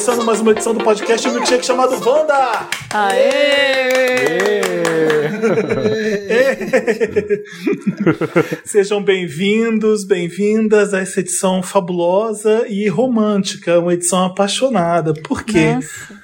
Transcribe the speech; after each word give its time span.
Começando 0.00 0.24
mais 0.24 0.40
uma 0.40 0.52
edição 0.52 0.72
do 0.72 0.82
podcast 0.82 1.28
Milkshake 1.28 1.66
chamado 1.66 1.92
Wanda! 2.02 2.66
Aê! 2.88 4.62
Sejam 8.64 9.02
bem-vindos, 9.04 10.04
bem-vindas 10.04 10.94
a 10.94 11.00
essa 11.00 11.20
edição 11.20 11.62
fabulosa 11.62 12.64
e 12.66 12.88
romântica, 12.88 13.78
uma 13.78 13.92
edição 13.92 14.24
apaixonada. 14.24 15.12
Por 15.12 15.44
quê? 15.44 15.74
Nossa. 15.74 16.18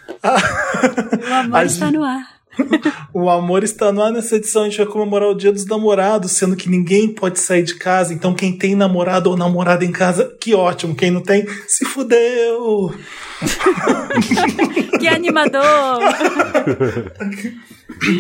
o 1.30 1.34
amor 1.34 1.56
A 1.58 1.64
está 1.66 1.90
no 1.90 2.02
ar. 2.02 2.35
O 3.12 3.30
amor 3.30 3.65
está 3.65 3.91
no 3.91 4.02
ar 4.02 4.12
nessa 4.12 4.37
edição. 4.37 4.62
A 4.62 4.69
gente 4.69 4.77
vai 4.77 4.87
comemorar 4.87 5.30
o 5.30 5.34
Dia 5.34 5.51
dos 5.51 5.65
Namorados, 5.65 6.33
sendo 6.33 6.55
que 6.55 6.69
ninguém 6.69 7.09
pode 7.09 7.41
sair 7.41 7.62
de 7.62 7.74
casa. 7.74 8.12
Então, 8.12 8.34
quem 8.34 8.52
tem 8.52 8.74
namorado 8.74 9.30
ou 9.30 9.37
namorada 9.38 9.87
em 9.87 9.92
casa, 9.92 10.37
que 10.38 10.55
ótimo. 10.55 10.95
Quem 10.95 11.10
não 11.10 11.23
tem, 11.23 11.46
se 11.66 11.87
fudeu. 11.87 12.95
Que 14.98 15.09
animador! 15.09 15.62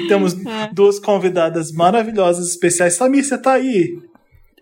Temos 0.08 0.34
duas 0.72 0.98
convidadas 0.98 1.72
maravilhosas, 1.72 2.48
especiais. 2.48 2.94
Samir, 2.94 3.24
você 3.24 3.36
tá 3.36 3.54
aí? 3.54 3.98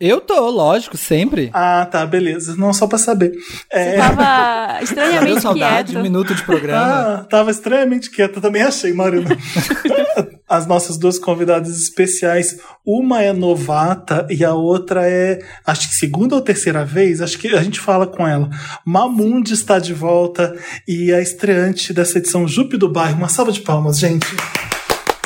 Eu 0.06 0.20
tô, 0.20 0.50
lógico, 0.50 0.98
sempre. 0.98 1.48
Ah, 1.54 1.88
tá, 1.90 2.04
beleza. 2.04 2.54
Não, 2.58 2.74
só 2.74 2.86
pra 2.86 2.98
saber. 2.98 3.32
É, 3.72 3.96
Tava 3.96 4.16
Cadê 4.16 4.84
estranhamente 4.84 5.40
saudade? 5.40 5.92
quieto. 5.92 5.98
Um 5.98 6.02
minuto 6.02 6.34
de 6.34 6.42
programa. 6.42 6.82
Ah, 6.84 7.24
tava 7.24 7.50
extremamente 7.50 8.10
quieta, 8.10 8.38
também 8.38 8.60
achei, 8.60 8.92
Marina. 8.92 9.30
As 10.46 10.66
nossas 10.66 10.98
duas 10.98 11.18
convidadas 11.18 11.80
especiais, 11.80 12.58
uma 12.84 13.22
é 13.22 13.32
novata 13.32 14.26
e 14.28 14.44
a 14.44 14.52
outra 14.52 15.08
é, 15.08 15.38
acho 15.66 15.88
que 15.88 15.94
segunda 15.94 16.34
ou 16.34 16.42
terceira 16.42 16.84
vez, 16.84 17.22
acho 17.22 17.38
que 17.38 17.48
a 17.48 17.62
gente 17.62 17.80
fala 17.80 18.06
com 18.06 18.28
ela. 18.28 18.50
Mamundi 18.84 19.54
está 19.54 19.78
de 19.78 19.94
volta 19.94 20.54
e 20.86 21.14
a 21.14 21.20
estreante 21.22 21.94
dessa 21.94 22.18
edição 22.18 22.46
Jupe 22.46 22.76
do 22.76 22.92
Bairro. 22.92 23.16
Uma 23.16 23.30
salva 23.30 23.50
de 23.52 23.62
palmas, 23.62 23.98
gente. 23.98 24.26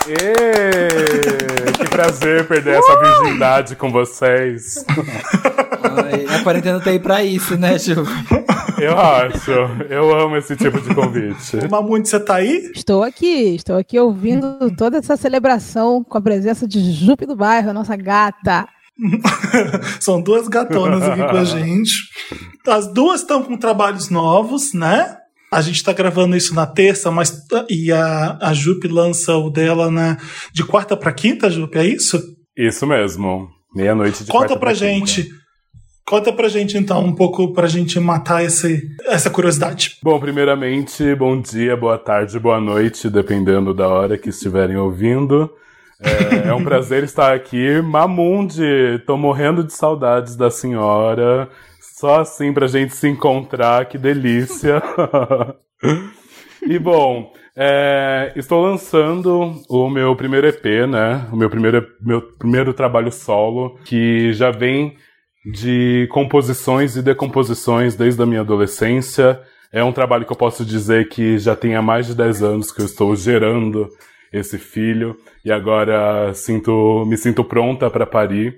Ê, 0.08 1.72
que 1.72 1.90
prazer 1.90 2.46
perder 2.48 2.78
essa 2.78 2.98
virgindade 2.98 3.76
com 3.76 3.90
vocês. 3.90 4.84
Ai, 4.88 6.26
a 6.34 6.42
quarentena 6.42 6.80
tá 6.80 6.90
aí 6.90 6.98
pra 6.98 7.22
isso, 7.22 7.58
né, 7.58 7.78
Ju? 7.78 8.04
Eu 8.78 8.98
acho. 8.98 9.50
Eu 9.90 10.18
amo 10.18 10.36
esse 10.36 10.56
tipo 10.56 10.80
de 10.80 10.94
convite. 10.94 11.68
Mamundi, 11.70 12.08
você 12.08 12.18
tá 12.18 12.36
aí? 12.36 12.70
Estou 12.74 13.02
aqui, 13.02 13.56
estou 13.56 13.76
aqui 13.76 13.98
ouvindo 13.98 14.70
toda 14.76 14.96
essa 14.98 15.16
celebração 15.16 16.02
com 16.02 16.16
a 16.16 16.22
presença 16.22 16.66
de 16.66 16.92
Jupe 16.92 17.26
do 17.26 17.36
Bairro, 17.36 17.70
a 17.70 17.74
nossa 17.74 17.96
gata. 17.96 18.66
São 20.00 20.22
duas 20.22 20.48
gatonas 20.48 21.02
aqui 21.02 21.20
com 21.20 21.36
a 21.36 21.44
gente. 21.44 21.92
As 22.66 22.92
duas 22.92 23.20
estão 23.20 23.42
com 23.42 23.56
trabalhos 23.56 24.08
novos, 24.08 24.72
né? 24.72 25.17
A 25.50 25.62
gente 25.62 25.82
tá 25.82 25.92
gravando 25.92 26.36
isso 26.36 26.54
na 26.54 26.66
terça, 26.66 27.10
mas 27.10 27.42
e 27.70 27.90
a, 27.90 28.38
a 28.40 28.52
Jupe 28.52 28.86
lança 28.86 29.34
o 29.36 29.48
dela 29.50 29.90
na, 29.90 30.18
de 30.52 30.62
quarta 30.64 30.96
pra 30.96 31.12
quinta, 31.12 31.50
Jupe, 31.50 31.78
é 31.78 31.86
isso? 31.86 32.20
Isso 32.56 32.86
mesmo. 32.86 33.48
Meia-noite 33.74 34.24
de 34.24 34.30
Conta 34.30 34.48
quarta 34.48 34.58
pra 34.58 34.72
quinta. 34.72 34.84
gente. 34.84 35.28
Conta 36.06 36.32
pra 36.32 36.48
gente 36.48 36.76
então 36.76 37.04
um 37.04 37.14
pouco 37.14 37.52
pra 37.52 37.66
gente 37.66 38.00
matar 38.00 38.42
esse, 38.42 38.82
essa 39.06 39.28
curiosidade. 39.28 39.98
Bom, 40.02 40.18
primeiramente, 40.18 41.14
bom 41.14 41.38
dia, 41.38 41.76
boa 41.76 41.98
tarde, 41.98 42.38
boa 42.38 42.58
noite, 42.58 43.10
dependendo 43.10 43.74
da 43.74 43.88
hora 43.88 44.16
que 44.16 44.30
estiverem 44.30 44.76
ouvindo. 44.76 45.50
É, 46.00 46.48
é 46.48 46.54
um 46.54 46.64
prazer 46.64 47.04
estar 47.04 47.34
aqui. 47.34 47.82
Mamundi, 47.82 48.98
tô 49.06 49.16
morrendo 49.18 49.62
de 49.62 49.72
saudades 49.74 50.34
da 50.34 50.50
senhora. 50.50 51.48
Só 51.98 52.20
assim 52.20 52.52
pra 52.52 52.68
gente 52.68 52.94
se 52.94 53.08
encontrar, 53.08 53.84
que 53.86 53.98
delícia. 53.98 54.80
e 56.62 56.78
bom, 56.78 57.32
é, 57.56 58.32
estou 58.36 58.62
lançando 58.62 59.60
o 59.68 59.90
meu 59.90 60.14
primeiro 60.14 60.46
EP, 60.46 60.64
né? 60.88 61.26
O 61.32 61.36
meu 61.36 61.50
primeiro, 61.50 61.84
meu 62.00 62.22
primeiro 62.22 62.72
trabalho 62.72 63.10
solo, 63.10 63.80
que 63.84 64.32
já 64.32 64.52
vem 64.52 64.94
de 65.52 66.06
composições 66.12 66.94
e 66.94 67.02
decomposições 67.02 67.96
desde 67.96 68.22
a 68.22 68.26
minha 68.26 68.42
adolescência. 68.42 69.40
É 69.72 69.82
um 69.82 69.92
trabalho 69.92 70.24
que 70.24 70.30
eu 70.30 70.36
posso 70.36 70.64
dizer 70.64 71.08
que 71.08 71.36
já 71.36 71.56
tem 71.56 71.74
há 71.74 71.82
mais 71.82 72.06
de 72.06 72.14
10 72.14 72.42
anos 72.44 72.70
que 72.70 72.80
eu 72.80 72.86
estou 72.86 73.16
gerando 73.16 73.88
esse 74.32 74.56
filho 74.56 75.16
e 75.44 75.50
agora 75.50 76.32
sinto, 76.32 77.04
me 77.08 77.16
sinto 77.16 77.42
pronta 77.42 77.90
para 77.90 78.06
parir. 78.06 78.56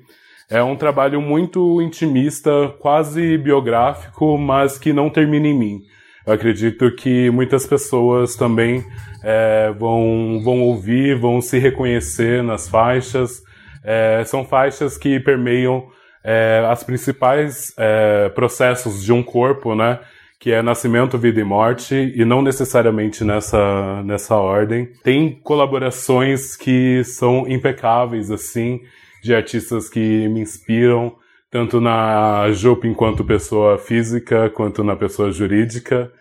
É 0.50 0.60
um 0.64 0.74
trabalho 0.74 1.20
muito 1.20 1.80
intimista, 1.80 2.74
quase 2.80 3.38
biográfico, 3.38 4.36
mas 4.36 4.76
que 4.76 4.92
não 4.92 5.08
termina 5.08 5.46
em 5.46 5.56
mim. 5.56 5.82
Eu 6.26 6.32
acredito 6.32 6.90
que 6.96 7.30
muitas 7.30 7.64
pessoas 7.68 8.34
também 8.34 8.84
é, 9.22 9.72
vão, 9.78 10.40
vão 10.42 10.60
ouvir, 10.62 11.16
vão 11.16 11.40
se 11.40 11.56
reconhecer 11.60 12.42
nas 12.42 12.68
faixas. 12.68 13.42
É, 13.84 14.24
são 14.24 14.44
faixas 14.44 14.98
que 14.98 15.20
permeiam 15.20 15.86
é, 16.24 16.66
as 16.68 16.82
principais 16.82 17.72
é, 17.78 18.28
processos 18.30 19.04
de 19.04 19.12
um 19.12 19.22
corpo, 19.22 19.76
né? 19.76 20.00
Que 20.40 20.50
é 20.50 20.62
nascimento, 20.62 21.16
vida 21.16 21.40
e 21.40 21.44
morte, 21.44 21.94
e 21.94 22.24
não 22.24 22.42
necessariamente 22.42 23.22
nessa, 23.22 24.02
nessa 24.02 24.34
ordem. 24.34 24.88
Tem 25.04 25.38
colaborações 25.44 26.56
que 26.56 27.04
são 27.04 27.46
impecáveis, 27.46 28.32
assim, 28.32 28.80
de 29.22 29.34
artistas 29.34 29.88
que 29.88 30.28
me 30.28 30.40
inspiram, 30.40 31.14
tanto 31.50 31.80
na 31.80 32.50
Jupe 32.52 32.88
enquanto 32.88 33.24
pessoa 33.24 33.76
física, 33.76 34.48
quanto 34.50 34.84
na 34.84 34.94
pessoa 34.94 35.32
jurídica, 35.32 36.12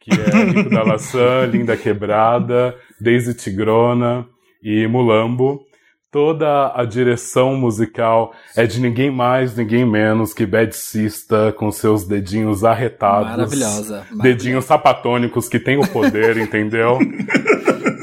que 0.00 0.10
é 0.12 0.44
Nico 0.44 0.70
da 0.70 0.82
Laçã, 0.82 1.44
Linda 1.50 1.76
Quebrada, 1.76 2.74
Daisy 3.00 3.34
Tigrona 3.34 4.26
e 4.62 4.86
Mulambo. 4.86 5.66
Toda 6.10 6.72
a 6.74 6.86
direção 6.86 7.54
musical 7.54 8.32
é 8.56 8.64
de 8.66 8.80
ninguém 8.80 9.10
mais, 9.10 9.54
ninguém 9.54 9.84
menos 9.84 10.32
que 10.32 10.46
Bad 10.46 10.74
Sista, 10.74 11.52
com 11.52 11.70
seus 11.70 12.06
dedinhos 12.06 12.64
arretados. 12.64 13.28
Maravilhosa. 13.28 14.06
Dedinhos 14.22 14.64
sapatônicos 14.64 15.50
que 15.50 15.60
tem 15.60 15.76
o 15.76 15.86
poder, 15.86 16.38
entendeu? 16.40 16.98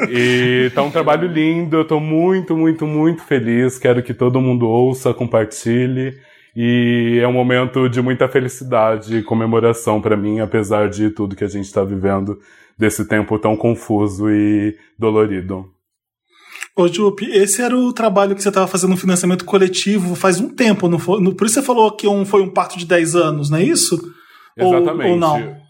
E 0.09 0.71
tá 0.73 0.81
um 0.83 0.91
trabalho 0.91 1.27
lindo, 1.27 1.77
eu 1.77 1.85
tô 1.85 1.99
muito, 1.99 2.55
muito, 2.55 2.85
muito 2.85 3.23
feliz. 3.23 3.77
Quero 3.77 4.03
que 4.03 4.13
todo 4.13 4.41
mundo 4.41 4.67
ouça, 4.67 5.13
compartilhe. 5.13 6.13
E 6.55 7.19
é 7.21 7.27
um 7.27 7.33
momento 7.33 7.89
de 7.89 8.01
muita 8.01 8.27
felicidade 8.29 9.17
e 9.17 9.23
comemoração 9.23 10.01
para 10.01 10.15
mim, 10.15 10.39
apesar 10.39 10.89
de 10.89 11.09
tudo 11.09 11.35
que 11.35 11.43
a 11.43 11.49
gente 11.49 11.71
tá 11.71 11.83
vivendo 11.83 12.39
desse 12.77 13.05
tempo 13.07 13.37
tão 13.37 13.57
confuso 13.57 14.29
e 14.29 14.77
dolorido. 14.97 15.65
Ô, 16.77 16.87
Jupe, 16.87 17.25
esse 17.29 17.61
era 17.61 17.75
o 17.77 17.93
trabalho 17.93 18.35
que 18.35 18.41
você 18.41 18.49
estava 18.49 18.67
fazendo 18.67 18.91
no 18.91 18.97
financiamento 18.97 19.45
coletivo 19.45 20.13
faz 20.15 20.39
um 20.39 20.49
tempo, 20.49 20.87
não 20.89 20.99
foi? 20.99 21.21
Por 21.33 21.45
isso 21.45 21.55
você 21.55 21.61
falou 21.61 21.91
que 21.91 22.07
um, 22.07 22.25
foi 22.25 22.41
um 22.41 22.49
parto 22.49 22.77
de 22.77 22.85
10 22.85 23.15
anos, 23.15 23.49
não 23.49 23.57
é 23.57 23.63
isso? 23.63 23.97
Ou- 24.59 24.75
Exatamente. 24.75 25.11
Ou, 25.11 25.17
não? 25.17 25.64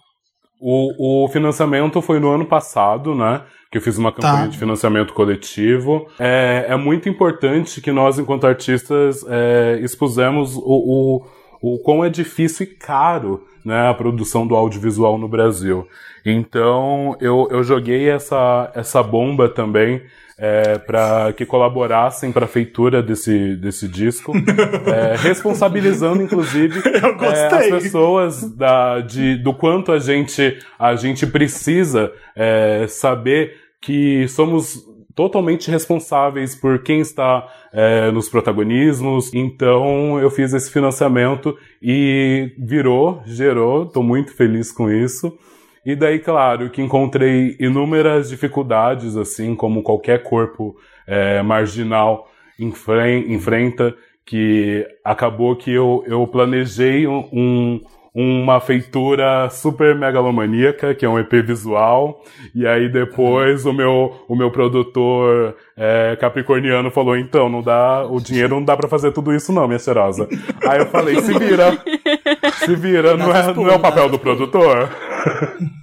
O, 0.67 1.25
o 1.25 1.27
financiamento 1.27 2.01
foi 2.01 2.19
no 2.19 2.31
ano 2.31 2.43
passado, 2.43 3.13
né? 3.13 3.43
Que 3.71 3.77
eu 3.77 3.81
fiz 3.83 3.99
uma 3.99 4.11
campanha 4.11 4.45
Tá. 4.45 4.47
de 4.47 4.57
financiamento 4.57 5.13
coletivo. 5.13 6.07
É, 6.19 6.65
é 6.69 6.75
muito 6.75 7.07
importante 7.07 7.79
que 7.81 7.91
nós, 7.91 8.17
enquanto 8.17 8.47
artistas, 8.47 9.23
é, 9.29 9.77
expusemos 9.83 10.55
o, 10.57 10.63
o, 10.63 11.25
o 11.61 11.77
quão 11.83 12.03
é 12.03 12.09
difícil 12.09 12.65
e 12.65 12.69
caro 12.69 13.45
né, 13.63 13.89
a 13.89 13.93
produção 13.93 14.47
do 14.47 14.55
audiovisual 14.55 15.19
no 15.19 15.27
Brasil. 15.27 15.87
Então, 16.25 17.15
eu, 17.21 17.47
eu 17.51 17.63
joguei 17.63 18.09
essa, 18.09 18.71
essa 18.73 19.03
bomba 19.03 19.47
também 19.47 20.01
é, 20.37 20.77
para 20.77 21.31
que 21.33 21.45
colaborassem 21.45 22.31
para 22.31 22.45
a 22.45 22.47
feitura 22.47 23.01
desse, 23.01 23.55
desse 23.55 23.87
disco, 23.87 24.33
é, 24.87 25.15
responsabilizando, 25.15 26.21
inclusive, 26.21 26.81
é, 26.89 27.45
as 27.45 27.83
pessoas 27.83 28.55
da, 28.55 28.99
de, 28.99 29.37
do 29.37 29.53
quanto 29.53 29.91
a 29.91 29.99
gente, 29.99 30.57
a 30.77 30.95
gente 30.95 31.25
precisa 31.25 32.11
é, 32.35 32.85
saber 32.87 33.55
que 33.81 34.27
somos 34.27 34.83
totalmente 35.15 35.71
responsáveis 35.71 36.53
por 36.53 36.83
quem 36.83 36.99
está 36.99 37.47
é, 37.71 38.11
nos 38.11 38.27
protagonismos. 38.27 39.33
Então 39.33 40.19
eu 40.19 40.29
fiz 40.29 40.53
esse 40.53 40.69
financiamento 40.69 41.57
e 41.81 42.51
virou, 42.59 43.21
gerou, 43.25 43.83
estou 43.83 44.03
muito 44.03 44.35
feliz 44.35 44.71
com 44.73 44.91
isso. 44.91 45.37
E 45.85 45.95
daí, 45.95 46.19
claro, 46.19 46.69
que 46.69 46.81
encontrei 46.81 47.55
inúmeras 47.59 48.29
dificuldades, 48.29 49.15
assim 49.15 49.53
como 49.55 49.83
qualquer 49.83 50.23
corpo 50.23 50.75
é, 51.07 51.41
marginal 51.43 52.27
enfren- 52.59 53.25
enfrenta, 53.31 53.93
que 54.25 54.85
acabou 55.03 55.55
que 55.55 55.71
eu, 55.71 56.03
eu 56.07 56.25
planejei 56.25 57.05
um, 57.05 57.29
um- 57.31 57.81
uma 58.17 58.61
feitura 58.61 59.49
super 59.49 59.93
megalomaníaca, 59.93 60.95
que 60.95 61.05
é 61.05 61.09
um 61.09 61.19
EP 61.19 61.33
visual, 61.43 62.23
e 62.55 62.65
aí 62.65 62.87
depois 62.89 63.65
o 63.65 63.73
meu, 63.73 64.23
o 64.29 64.35
meu 64.37 64.49
produtor 64.49 65.53
é, 65.75 66.15
capricorniano 66.15 66.89
falou, 66.89 67.17
então, 67.17 67.49
não 67.49 67.61
dá, 67.61 68.05
o 68.09 68.21
dinheiro 68.21 68.55
não 68.55 68.63
dá 68.63 68.77
pra 68.77 68.87
fazer 68.87 69.11
tudo 69.11 69.35
isso 69.35 69.51
não, 69.51 69.67
minha 69.67 69.77
cheirosa. 69.77 70.29
Aí 70.65 70.79
eu 70.79 70.85
falei, 70.85 71.19
se 71.21 71.37
vira, 71.37 71.77
se 72.65 72.73
vira, 72.75 73.17
não 73.17 73.35
é, 73.35 73.53
não 73.53 73.69
é 73.69 73.75
o 73.75 73.79
papel 73.81 74.07
do 74.09 74.17
produtor? 74.17 74.89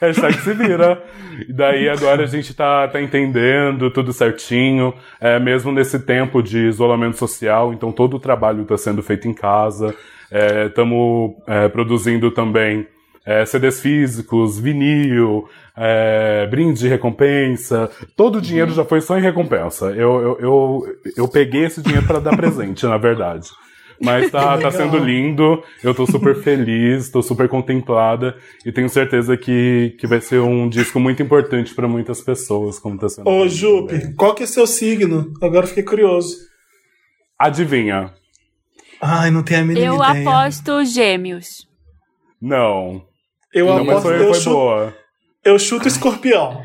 Hashtag 0.00 0.38
se 0.40 0.54
vira. 0.54 1.02
E 1.48 1.52
daí 1.52 1.88
agora 1.88 2.24
a 2.24 2.26
gente 2.26 2.54
tá, 2.54 2.88
tá 2.88 3.00
entendendo 3.00 3.90
tudo 3.90 4.12
certinho, 4.12 4.94
é, 5.20 5.38
mesmo 5.38 5.70
nesse 5.72 5.98
tempo 5.98 6.42
de 6.42 6.68
isolamento 6.68 7.16
social, 7.18 7.72
então 7.72 7.92
todo 7.92 8.16
o 8.16 8.20
trabalho 8.20 8.62
está 8.62 8.76
sendo 8.76 9.02
feito 9.02 9.28
em 9.28 9.34
casa. 9.34 9.94
Estamos 10.66 11.32
é, 11.46 11.68
produzindo 11.68 12.30
também 12.30 12.86
é, 13.24 13.44
CDs 13.44 13.80
físicos, 13.80 14.58
vinil, 14.58 15.48
é, 15.76 16.46
brinde 16.46 16.80
de 16.80 16.88
recompensa. 16.88 17.90
Todo 18.16 18.38
o 18.38 18.40
dinheiro 18.40 18.72
já 18.72 18.84
foi 18.84 19.00
só 19.00 19.18
em 19.18 19.22
recompensa. 19.22 19.86
Eu, 19.86 20.20
eu, 20.20 20.38
eu, 20.40 20.82
eu 21.16 21.28
peguei 21.28 21.64
esse 21.64 21.82
dinheiro 21.82 22.06
para 22.06 22.20
dar 22.20 22.36
presente, 22.36 22.86
na 22.86 22.96
verdade. 22.96 23.48
Mas 24.02 24.30
tá, 24.30 24.56
tá 24.56 24.70
sendo 24.70 24.96
lindo, 24.96 25.62
eu 25.84 25.94
tô 25.94 26.06
super 26.06 26.34
feliz, 26.42 27.10
tô 27.10 27.20
super 27.22 27.48
contemplada 27.50 28.34
e 28.64 28.72
tenho 28.72 28.88
certeza 28.88 29.36
que, 29.36 29.94
que 29.98 30.06
vai 30.06 30.20
ser 30.22 30.40
um 30.40 30.68
disco 30.70 30.98
muito 30.98 31.22
importante 31.22 31.74
para 31.74 31.86
muitas 31.86 32.22
pessoas, 32.22 32.78
como 32.78 32.96
tá 32.98 33.08
sendo. 33.10 33.28
Ô, 33.28 33.46
Jupe, 33.46 34.14
qual 34.14 34.34
que 34.34 34.42
é 34.42 34.46
seu 34.46 34.66
signo? 34.66 35.32
Agora 35.42 35.64
eu 35.64 35.68
fiquei 35.68 35.82
curioso. 35.82 36.34
Adivinha? 37.38 38.14
Ai, 39.02 39.30
não 39.30 39.42
tenho 39.42 39.60
a 39.60 39.64
mínima 39.64 39.86
Eu 39.86 39.94
ideia. 39.96 40.28
aposto 40.30 40.84
gêmeos. 40.84 41.66
Não. 42.40 43.02
Eu 43.52 43.66
Não, 43.66 43.84
mas 43.84 43.98
aposto, 43.98 44.02
foi, 44.02 44.14
eu, 44.16 44.24
foi 44.32 44.34
chuto, 44.40 44.50
boa. 44.56 44.94
eu 45.44 45.58
chuto 45.58 45.88
escorpião. 45.88 46.62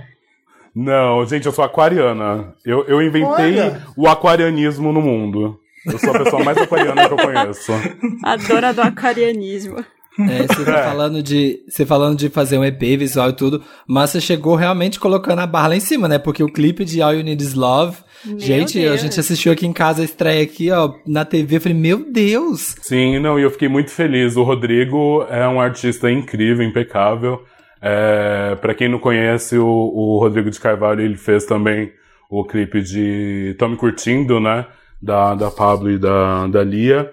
Não, 0.74 1.26
gente, 1.26 1.46
eu 1.46 1.52
sou 1.52 1.64
aquariana. 1.66 2.54
Eu, 2.66 2.86
eu 2.86 3.02
inventei 3.02 3.60
Olha. 3.60 3.86
o 3.98 4.08
aquarianismo 4.08 4.92
no 4.94 5.02
mundo. 5.02 5.60
Eu 5.86 6.00
sou 6.00 6.16
a 6.16 6.20
pessoa 6.20 6.44
mais 6.44 6.58
aquariana 6.58 7.08
que 7.08 7.14
eu 7.14 7.18
conheço. 7.18 7.72
A 8.24 8.36
dona 8.36 8.74
do 8.74 8.82
aquarianismo. 8.82 9.78
É, 10.18 10.48
você 10.48 10.64
tá 10.64 10.80
É. 10.80 10.84
falando 10.84 11.22
de. 11.22 11.60
Você 11.68 11.86
falando 11.86 12.18
de 12.18 12.30
fazer 12.30 12.58
um 12.58 12.64
EP 12.64 12.80
visual 12.98 13.30
e 13.30 13.34
tudo, 13.34 13.62
mas 13.88 14.12
você 14.12 14.22
chegou 14.22 14.56
realmente 14.56 14.98
colocando 15.00 15.40
a 15.40 15.46
barra 15.48 15.68
lá 15.70 15.76
em 15.76 15.82
cima, 15.82 16.08
né? 16.08 16.18
Porque 16.18 16.42
o 16.42 16.48
clipe 16.52 16.86
de 16.86 17.02
All 17.02 17.14
You 17.14 17.24
Need 17.24 17.44
Is 17.44 17.54
Love. 17.54 17.98
Meu 18.24 18.40
gente, 18.40 18.80
a 18.80 18.82
Deus. 18.90 19.02
gente 19.02 19.20
assistiu 19.20 19.52
aqui 19.52 19.68
em 19.68 19.74
casa 19.74 20.02
a 20.02 20.06
estreia 20.06 20.42
aqui, 20.42 20.72
ó, 20.72 20.94
na 21.06 21.26
TV. 21.26 21.58
Eu 21.58 21.62
falei, 21.62 21.78
meu 21.78 22.10
Deus! 22.12 22.76
Sim, 22.82 23.20
não, 23.20 23.38
e 23.38 23.44
eu 23.44 23.52
fiquei 23.52 23.68
muito 23.68 23.92
feliz. 23.92 24.36
O 24.38 24.44
Rodrigo 24.44 25.24
é 25.30 25.46
um 25.48 25.60
artista 25.60 26.10
incrível, 26.10 26.66
impecável. 26.66 27.44
É, 27.82 28.56
para 28.56 28.74
quem 28.74 28.88
não 28.90 28.98
conhece, 28.98 29.58
o, 29.58 29.68
o 29.68 30.18
Rodrigo 30.18 30.50
de 30.50 30.60
Carvalho, 30.60 31.02
ele 31.02 31.18
fez 31.18 31.46
também 31.46 31.92
o 32.30 32.44
clipe 32.46 32.82
de 32.82 33.54
Tô 33.60 33.68
Me 33.68 33.76
Curtindo, 33.76 34.40
né? 34.40 34.66
Da, 35.06 35.36
da 35.36 35.52
Pablo 35.52 35.92
e 35.92 35.98
da, 35.98 36.48
da 36.48 36.64
Lia. 36.64 37.12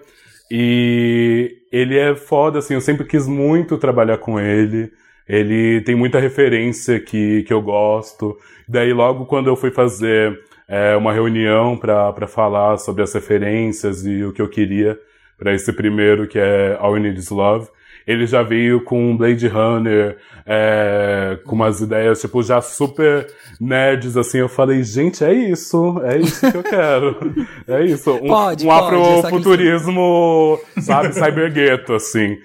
E 0.49 1.57
ele 1.71 1.97
é 1.97 2.15
foda, 2.15 2.59
assim, 2.59 2.73
eu 2.73 2.81
sempre 2.81 3.05
quis 3.05 3.27
muito 3.27 3.77
trabalhar 3.77 4.17
com 4.17 4.39
ele. 4.39 4.91
Ele 5.27 5.81
tem 5.81 5.95
muita 5.95 6.19
referência 6.19 6.99
que, 6.99 7.43
que 7.43 7.53
eu 7.53 7.61
gosto. 7.61 8.37
Daí, 8.67 8.91
logo 8.93 9.25
quando 9.25 9.47
eu 9.47 9.55
fui 9.55 9.71
fazer 9.71 10.39
é, 10.67 10.95
uma 10.95 11.13
reunião 11.13 11.77
para 11.77 12.27
falar 12.27 12.77
sobre 12.77 13.03
as 13.03 13.13
referências 13.13 14.05
e 14.05 14.23
o 14.23 14.33
que 14.33 14.41
eu 14.41 14.49
queria 14.49 14.97
para 15.37 15.53
esse 15.53 15.71
primeiro, 15.73 16.27
que 16.27 16.39
é 16.39 16.77
All 16.79 16.95
You 16.95 17.03
Need 17.03 17.19
Is 17.19 17.29
Love, 17.29 17.67
ele 18.05 18.25
já 18.25 18.43
veio 18.43 18.83
com 18.83 19.15
Blade 19.15 19.47
Runner, 19.47 20.17
é, 20.45 21.39
com 21.45 21.55
umas 21.55 21.81
ideias, 21.81 22.19
tipo, 22.19 22.43
já 22.43 22.61
super 22.61 23.27
nerds, 23.59 24.17
assim. 24.17 24.39
Eu 24.39 24.49
falei, 24.49 24.83
gente, 24.83 25.23
é 25.23 25.33
isso, 25.33 26.01
é 26.03 26.17
isso 26.17 26.51
que 26.51 26.57
eu 26.57 26.63
quero. 26.63 27.33
É 27.65 27.81
isso. 27.85 28.11
Um, 28.11 28.27
Pode, 28.27 28.67
um 28.67 28.71
afrofuturismo, 28.71 30.59
sabe, 30.81 31.13
cybergueto, 31.13 31.93
assim. 31.93 32.37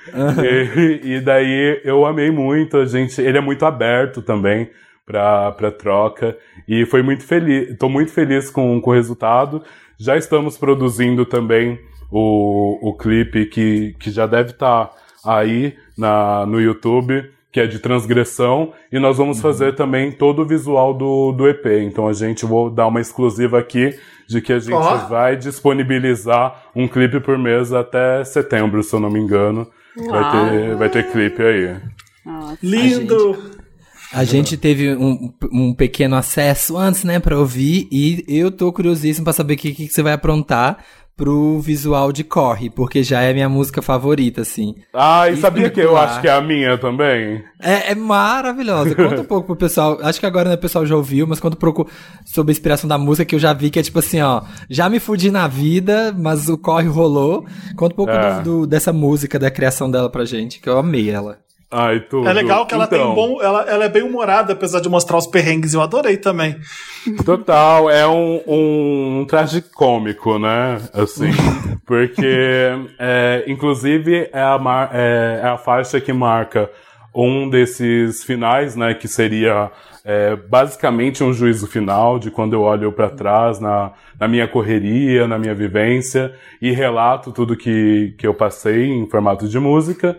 E, 0.43 1.17
e 1.17 1.21
daí 1.21 1.81
eu 1.85 2.07
amei 2.07 2.31
muito, 2.31 2.77
a 2.77 2.87
gente, 2.87 3.21
ele 3.21 3.37
é 3.37 3.41
muito 3.41 3.67
aberto 3.67 4.23
também 4.23 4.71
pra, 5.05 5.51
pra 5.53 5.71
troca. 5.73 6.37
E 6.69 6.85
foi 6.87 7.03
muito 7.03 7.25
feliz, 7.25 7.77
tô 7.79 7.89
muito 7.89 8.13
feliz 8.13 8.51
com, 8.51 8.81
com 8.81 8.91
o 8.91 8.95
resultado. 8.95 9.63
Já 9.99 10.17
estamos 10.17 10.57
produzindo 10.57 11.25
também 11.25 11.79
o, 12.11 12.91
o 12.91 12.97
clipe 12.97 13.47
que, 13.47 13.97
que 13.99 14.11
já 14.11 14.27
deve 14.27 14.51
estar 14.51 14.91
aí 15.29 15.77
na, 15.97 16.47
no 16.47 16.61
YouTube, 16.61 17.31
que 17.53 17.61
é 17.61 17.67
de 17.67 17.79
transgressão, 17.79 18.73
e 18.93 18.99
nós 18.99 19.19
vamos 19.19 19.41
fazer 19.41 19.75
também 19.75 20.13
todo 20.13 20.43
o 20.43 20.47
visual 20.47 20.95
do, 20.95 21.33
do 21.33 21.49
EP. 21.49 21.67
Então 21.83 22.07
a 22.07 22.13
gente 22.13 22.47
vou 22.47 22.71
dar 22.71 22.87
uma 22.87 23.01
exclusiva 23.01 23.59
aqui 23.59 23.95
de 24.29 24.41
que 24.41 24.53
a 24.53 24.59
gente 24.59 24.75
Ó. 24.75 24.97
vai 25.07 25.37
disponibilizar 25.37 26.65
um 26.75 26.87
clipe 26.87 27.21
por 27.21 27.39
mês 27.39 27.73
até 27.73 28.23
setembro, 28.25 28.83
se 28.83 28.95
eu 28.95 29.01
não 29.01 29.11
me 29.11 29.19
engano. 29.19 29.67
Vai 29.97 30.21
Uau. 30.21 30.51
ter, 30.51 30.77
vai 30.77 30.89
ter 30.89 31.11
clipe 31.11 31.43
aí. 31.43 31.77
Nossa. 32.25 32.59
Lindo! 32.63 33.59
A 34.13 34.25
gente 34.25 34.57
teve 34.57 34.95
um, 34.97 35.33
um 35.53 35.75
pequeno 35.75 36.17
acesso 36.17 36.79
antes, 36.79 37.05
né, 37.05 37.19
pra 37.19 37.39
ouvir, 37.39 37.87
e 37.91 38.25
eu 38.27 38.51
tô 38.51 38.73
curiosíssimo 38.73 39.25
pra 39.25 39.35
saber 39.35 39.55
o 39.55 39.57
que, 39.57 39.73
que 39.73 39.89
você 39.89 40.03
vai 40.03 40.15
aprontar 40.15 40.79
pro 41.19 41.59
visual 41.59 42.13
de 42.13 42.23
Corre, 42.23 42.71
porque 42.71 43.03
já 43.03 43.21
é 43.21 43.35
minha 43.35 43.49
música 43.49 43.83
favorita, 43.83 44.43
assim. 44.43 44.77
Ah, 44.95 45.29
e 45.29 45.37
sabia 45.37 45.69
que 45.69 45.81
eu 45.81 45.97
acho 45.97 46.21
que 46.21 46.29
é 46.29 46.33
a 46.33 46.41
minha 46.41 46.79
também? 46.79 47.43
É, 47.61 47.91
é 47.91 47.95
maravilhosa. 47.97 48.95
Conta 48.97 49.21
um 49.23 49.25
pouco 49.25 49.49
pro 49.49 49.57
pessoal. 49.57 49.99
Acho 50.01 50.21
que 50.21 50.27
agora 50.27 50.49
né, 50.49 50.55
o 50.55 50.59
pessoal 50.59 50.87
já 50.87 50.95
ouviu, 50.95 51.27
mas 51.27 51.41
conta 51.41 51.57
um 51.57 51.61
pouco 51.61 51.89
sobre 52.25 52.53
a 52.53 52.55
inspiração 52.55 52.87
da 52.89 52.97
música, 52.97 53.25
que 53.25 53.35
eu 53.35 53.39
já 53.41 53.53
vi 53.53 53.69
que 53.69 53.81
é 53.81 53.83
tipo 53.83 53.99
assim, 53.99 54.21
ó. 54.23 54.43
Já 54.71 54.89
me 54.89 55.01
fudi 55.01 55.29
na 55.31 55.49
vida, 55.49 56.15
mas 56.17 56.49
o 56.49 56.57
corre 56.57 56.87
rolou. 56.87 57.45
Conta 57.77 57.95
um 57.95 57.97
pouco 57.97 58.13
É. 58.13 58.41
do- 58.41 58.61
do- 58.61 58.67
dessa 58.69 58.93
música, 58.93 59.39
da 59.41 59.51
criação 59.51 59.91
dela 59.91 60.09
pra 60.09 60.25
gente, 60.25 60.61
que 60.61 60.69
eu 60.69 60.79
amei 60.79 61.11
ela. 61.11 61.39
Ai, 61.71 62.01
tudo. 62.01 62.27
É 62.27 62.33
legal 62.33 62.65
que 62.67 62.73
ela 62.75 62.87
tem 62.87 62.99
Então, 62.99 63.13
um 63.13 63.15
bom. 63.15 63.43
Ela, 63.43 63.63
ela 63.69 63.85
é 63.85 63.89
bem 63.89 64.03
humorada, 64.03 64.55
apesar 64.55 64.81
de 64.81 64.89
mostrar 64.89 65.19
os 65.19 65.27
perrengues. 65.27 65.75
Eu 65.75 65.83
adorei 65.83 66.17
também. 66.17 66.57
Total, 67.27 67.91
é 67.91 68.07
um, 68.09 68.41
um 68.47 69.27
traje 69.29 69.61
cômico, 69.61 70.39
né? 70.39 70.81
Assim, 70.95 71.31
porque, 71.85 72.71
é, 72.99 73.45
inclusive, 73.47 74.31
é 74.33 74.41
a, 74.43 74.59
mar- 74.59 74.91
é, 74.95 75.41
é 75.43 75.47
a 75.47 75.59
faixa 75.59 76.01
que 76.01 76.13
marca 76.13 76.71
um 77.15 77.49
desses 77.51 78.25
finais, 78.25 78.75
né? 78.75 78.95
Que 78.95 79.07
seria 79.07 79.71
é, 80.05 80.37
basicamente 80.37 81.23
um 81.23 81.35
juízo 81.35 81.67
final 81.67 82.19
de 82.19 82.31
quando 82.31 82.55
eu 82.55 82.63
olho 82.63 82.93
para 82.93 83.11
trás 83.11 83.61
na, 83.61 83.93
na 84.19 84.27
minha 84.27 84.49
correria, 84.49 85.29
na 85.29 85.39
minha 85.39 85.55
vivência 85.55 86.33
e 86.63 86.71
relato 86.73 87.31
tudo 87.31 87.55
que, 87.57 88.15
que 88.17 88.27
eu 88.27 88.33
passei 88.33 88.87
em 88.87 89.07
formato 89.09 89.47
de 89.47 89.59
música. 89.59 90.19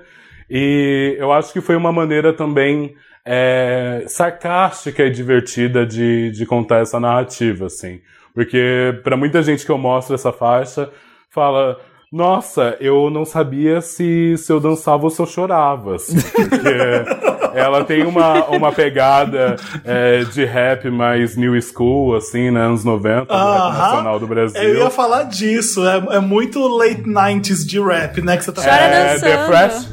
E 0.50 1.15
eu 1.20 1.32
acho 1.32 1.53
que 1.53 1.62
foi 1.62 1.75
uma 1.75 1.91
maneira 1.91 2.34
também 2.34 2.96
é, 3.25 4.03
sarcástica 4.08 5.03
e 5.03 5.10
divertida 5.12 5.86
de, 5.86 6.32
de 6.32 6.46
contar 6.46 6.79
essa 6.79 7.00
narrativa, 7.00 7.68
assim. 7.68 8.01
Porque 8.34 9.00
para 9.03 9.18
muita 9.18 9.44
gente 9.44 9.65
que 9.65 9.72
eu 9.72 9.77
mostro 9.77 10.15
essa 10.15 10.32
faixa, 10.32 10.89
fala, 11.29 11.77
nossa, 12.12 12.75
eu 12.79 13.10
não 13.10 13.25
sabia 13.25 13.82
se, 13.82 14.36
se 14.38 14.51
eu 14.51 14.60
dançava 14.60 15.03
ou 15.03 15.10
se 15.10 15.22
eu 15.22 15.25
chorava, 15.25 15.96
assim, 15.96 16.18
porque 16.34 17.29
ela 17.56 17.84
tem 17.84 18.06
uma, 18.06 18.46
uma 18.46 18.72
pegada 18.72 19.56
é, 19.84 20.24
de 20.24 20.46
rap 20.46 20.89
mais 20.89 21.36
new 21.36 21.60
school, 21.62 22.15
assim, 22.15 22.51
né, 22.51 22.62
anos 22.62 22.84
90, 22.84 23.25
do 23.25 23.34
rap 23.34 23.38
Aham. 23.38 23.77
nacional 23.77 24.20
do 24.20 24.27
Brasil. 24.27 24.62
Eu 24.62 24.79
ia 24.84 24.89
falar 24.89 25.24
disso. 25.24 25.88
É, 25.88 26.18
é 26.18 26.20
muito 26.20 26.65
late 26.68 27.03
90s 27.03 27.65
de 27.65 27.79
rap, 27.79 28.22
né? 28.22 28.38
Que 28.38 28.44
você 28.46 28.51
tá 28.51 28.62
Chora 28.62 28.75
É, 28.75 29.20
The. 29.20 29.46
Fresh, 29.46 29.88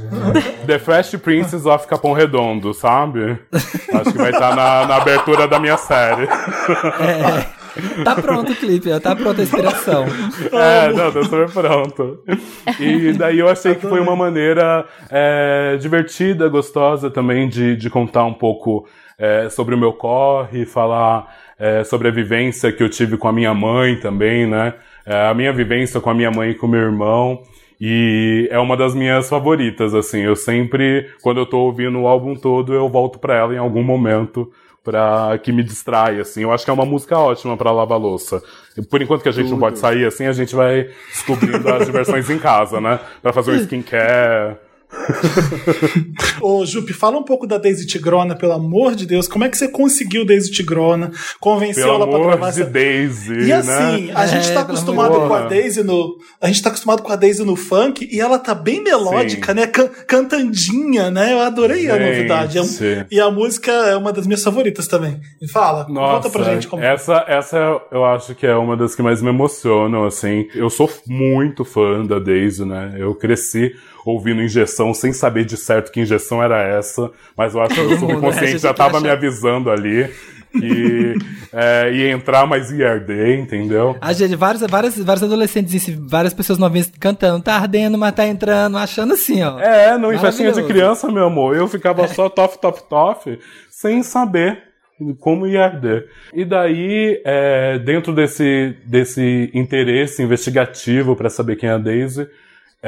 The 0.67 0.79
Fresh 0.79 1.17
Princess 1.23 1.67
of 1.67 1.87
Capão 1.87 2.13
Redondo, 2.13 2.73
sabe? 2.75 3.39
Acho 3.53 4.13
que 4.13 4.19
vai 4.19 4.31
estar 4.31 4.55
na, 4.55 4.87
na 4.87 4.97
abertura 4.97 5.47
da 5.49 5.59
minha 5.59 5.77
série. 5.77 6.29
Tá 8.05 8.17
pronto 8.17 8.53
o 8.53 8.57
clipe, 8.57 8.89
tá 9.01 9.15
pronta 9.15 9.41
a 9.41 9.45
inspiração. 9.45 10.05
É, 10.53 10.93
não, 10.93 11.13
tô 11.13 11.23
super 11.25 11.51
pronto. 11.51 12.23
E 12.81 13.13
daí 13.13 13.39
eu 13.39 13.49
achei 13.49 13.75
que 13.75 13.87
foi 13.87 14.01
uma 14.01 14.17
maneira 14.17 14.87
é, 15.11 15.77
divertida, 15.79 16.49
gostosa 16.49 17.11
também 17.11 17.49
de, 17.49 17.77
de 17.77 17.91
contar 17.91 18.25
um 18.25 18.35
pouco 18.35 18.87
é, 19.19 19.49
sobre 19.49 19.75
o 19.75 19.79
meu 19.79 19.93
corre, 19.93 20.67
falar 20.67 21.35
é, 21.59 21.85
sobre 21.85 22.09
a 22.09 22.11
vivência 22.11 22.73
que 22.73 22.83
eu 22.83 22.89
tive 22.89 23.17
com 23.17 23.29
a 23.29 23.33
minha 23.33 23.55
mãe 23.55 23.99
também, 23.99 24.47
né? 24.47 24.75
É, 25.05 25.29
a 25.29 25.35
minha 25.35 25.53
vivência 25.53 26.01
com 26.01 26.11
a 26.11 26.15
minha 26.15 26.31
mãe 26.31 26.51
e 26.51 26.55
com 26.55 26.67
o 26.67 26.71
meu 26.71 26.81
irmão. 26.81 27.43
E 27.81 28.49
é 28.51 28.59
uma 28.59 28.77
das 28.77 28.95
minhas 28.95 29.29
favoritas, 29.29 29.95
assim. 29.95 30.21
Eu 30.21 30.35
sempre, 30.35 31.11
quando 31.23 31.41
eu 31.41 31.47
tô 31.47 31.59
ouvindo 31.61 32.01
o 32.01 32.07
álbum 32.07 32.35
todo, 32.35 32.73
eu 32.73 32.89
volto 32.89 33.19
pra 33.19 33.37
ela 33.37 33.55
em 33.55 33.59
algum 33.59 33.83
momento 33.83 34.51
pra 34.87 35.37
que 35.43 35.51
me 35.51 35.65
distrai, 35.65 36.21
assim. 36.21 36.43
Eu 36.43 36.53
acho 36.53 36.65
que 36.65 36.71
é 36.71 36.73
uma 36.73 36.87
música 36.87 37.19
ótima 37.19 37.57
pra 37.57 37.73
lavar 37.73 37.99
louça. 37.99 38.41
Por 38.89 39.03
enquanto 39.03 39.23
que 39.23 39.29
a 39.29 39.33
gente 39.33 39.51
não 39.51 39.59
pode 39.59 39.81
sair, 39.81 40.07
assim, 40.07 40.27
a 40.27 40.33
gente 40.33 40.55
vai 40.55 40.89
descobrindo 41.09 41.69
as 41.69 41.87
diversões 41.87 42.31
em 42.31 42.39
casa, 42.39 42.81
né? 42.81 43.01
Pra 43.21 43.33
fazer 43.33 43.51
um 43.51 43.57
skincare, 43.67 44.57
Ô, 46.41 46.65
Jupe, 46.65 46.93
fala 46.93 47.19
um 47.19 47.23
pouco 47.23 47.47
da 47.47 47.59
Daisy 47.59 47.87
Tigrona, 47.87 48.35
pelo 48.35 48.53
amor 48.53 48.95
de 48.95 49.07
Deus. 49.07 49.29
Como 49.29 49.45
é 49.45 49.49
que 49.49 49.57
você 49.57 49.69
conseguiu 49.69 50.25
Daisy 50.25 50.51
Tigrona? 50.51 51.11
Convenceu 51.41 51.85
Pelo 51.85 51.97
ela 51.97 52.09
pra 52.09 52.19
gravar 52.19 52.49
essa... 52.49 52.65
Daisy, 52.65 53.35
E 53.47 53.53
assim, 53.53 54.07
né? 54.07 54.13
a 54.15 54.27
gente 54.27 54.45
tá 54.53 54.61
É, 54.61 54.65
pelo 54.65 54.65
acostumado 54.65 55.15
com 55.15 55.35
a 55.35 55.43
Daisy 55.47 55.83
no. 55.83 56.17
A 56.41 56.47
gente 56.49 56.63
tá 56.63 56.69
acostumado 56.71 57.03
com 57.03 57.13
a 57.13 57.17
Daisy 57.17 57.43
no 57.45 57.57
funk 57.57 58.09
e 58.11 58.21
ela 58.21 58.39
tá 58.39 58.55
bem 58.55 58.83
melódica, 58.83 59.53
Sim. 59.53 59.61
né? 59.61 59.67
Can- 59.67 59.89
cantandinha, 60.07 61.11
né? 61.11 61.33
Eu 61.33 61.41
adorei 61.41 61.91
a 61.91 61.99
Gente. 61.99 62.17
novidade. 62.17 62.59
É 62.59 62.63
um- 62.63 63.07
E 63.11 63.21
a 63.21 63.31
música 63.31 63.73
é 63.73 63.97
uma 63.97 64.13
das 64.13 64.27
minhas 64.27 64.43
favoritas 64.43 64.87
também. 64.89 65.21
Fala, 65.53 65.87
Nossa, 65.89 66.29
conta 66.29 66.31
pra 66.31 66.55
gente 66.55 66.69
como. 66.69 66.83
essa, 66.83 67.25
essa 67.29 67.57
eu 67.91 68.05
acho 68.05 68.35
que 68.35 68.47
é 68.47 68.55
uma 68.57 68.77
das 68.77 68.95
que 68.95 69.03
mais 69.03 69.23
me 69.23 69.29
emocionam, 69.29 70.05
assim. 70.05 70.47
Eu 70.55 70.69
sou 70.71 70.91
muito 71.07 71.65
fã 71.65 72.05
da 72.05 72.19
Daisy, 72.19 72.65
né? 72.65 72.95
Eu 72.99 73.15
cresci 73.15 73.73
ouvindo 74.05 74.41
injeção 74.43 74.76
sem 74.95 75.13
saber 75.13 75.45
de 75.45 75.57
certo 75.57 75.91
que 75.93 76.01
injeção 76.01 76.43
era 76.43 76.63
essa, 76.63 77.11
mas 77.37 77.55
eu 77.55 77.61
acho 77.63 77.75
que 77.75 77.81
o 77.81 77.91
né? 77.91 77.97
Subconsciente 77.97 78.59
já 78.59 78.75
tava 78.75 78.99
acha- 78.99 79.07
me 79.07 79.11
avisando 79.11 79.71
ali 79.71 80.11
que 80.53 81.15
é, 81.53 81.93
ia 81.93 82.11
entrar, 82.11 82.47
mas 82.47 82.71
ia 82.71 82.91
arder, 82.91 83.39
entendeu? 83.39 83.97
A 84.01 84.13
gente, 84.13 84.35
vários, 84.37 84.63
vários, 84.63 84.97
vários 84.99 85.23
adolescentes, 85.23 85.75
assim, 85.75 86.07
várias 86.09 86.33
pessoas 86.35 86.59
novinhas 86.59 86.91
cantando, 86.99 87.43
tá 87.43 87.55
ardendo, 87.55 87.99
mas 87.99 88.15
tá 88.15 88.27
entrando, 88.27 88.77
achando 88.79 89.15
assim, 89.15 89.43
ó. 89.43 89.59
É, 89.61 89.97
no 89.99 90.17
festinha 90.19 90.53
de 90.53 90.63
criança, 90.63 91.11
meu 91.11 91.27
amor, 91.27 91.57
eu 91.57 91.69
ficava 91.69 92.07
só 92.09 92.29
tof, 92.29 92.59
tof, 92.59 92.83
tof, 92.89 93.39
sem 93.71 94.03
saber 94.03 94.63
como 95.21 95.47
ia 95.47 95.65
arder. 95.65 96.09
E 96.33 96.45
daí, 96.45 97.21
é, 97.25 97.79
dentro 97.79 98.15
desse, 98.15 98.75
desse 98.87 99.51
interesse 99.53 100.23
investigativo 100.23 101.15
para 101.15 101.29
saber 101.29 101.57
quem 101.57 101.69
é 101.69 101.73
a 101.73 101.79
Daisy, 101.79 102.27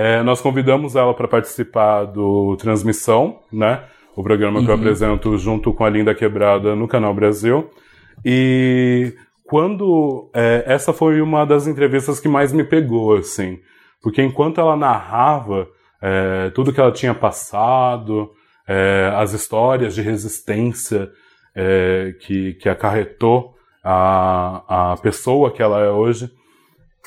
é, 0.01 0.23
nós 0.23 0.41
convidamos 0.41 0.95
ela 0.95 1.13
para 1.13 1.27
participar 1.27 2.05
do 2.05 2.57
Transmissão, 2.57 3.41
né? 3.53 3.83
O 4.15 4.23
programa 4.23 4.65
que 4.65 4.71
eu 4.71 4.75
apresento 4.77 5.37
junto 5.37 5.73
com 5.73 5.85
a 5.85 5.91
Linda 5.91 6.15
Quebrada 6.15 6.77
no 6.77 6.87
Canal 6.87 7.13
Brasil. 7.13 7.69
E 8.25 9.13
quando. 9.45 10.31
é, 10.33 10.63
essa 10.67 10.93
foi 10.93 11.21
uma 11.21 11.45
das 11.45 11.67
entrevistas 11.67 12.21
que 12.21 12.29
mais 12.29 12.53
me 12.53 12.63
pegou, 12.63 13.17
assim. 13.17 13.59
Porque 14.01 14.23
enquanto 14.23 14.61
ela 14.61 14.77
narrava 14.77 15.67
é, 16.01 16.51
tudo 16.51 16.73
que 16.73 16.81
ela 16.81 16.93
tinha 16.93 17.13
passado, 17.13 18.31
é, 18.69 19.13
as 19.17 19.33
histórias 19.33 19.97
de 19.97 20.01
resistência 20.01 21.11
é, 21.57 22.15
que, 22.21 22.55
que 22.55 22.69
acarretou 22.69 23.57
a, 23.83 24.93
a 24.93 24.97
pessoa 24.99 25.51
que 25.51 25.61
ela 25.61 25.81
é 25.81 25.91
hoje, 25.91 26.31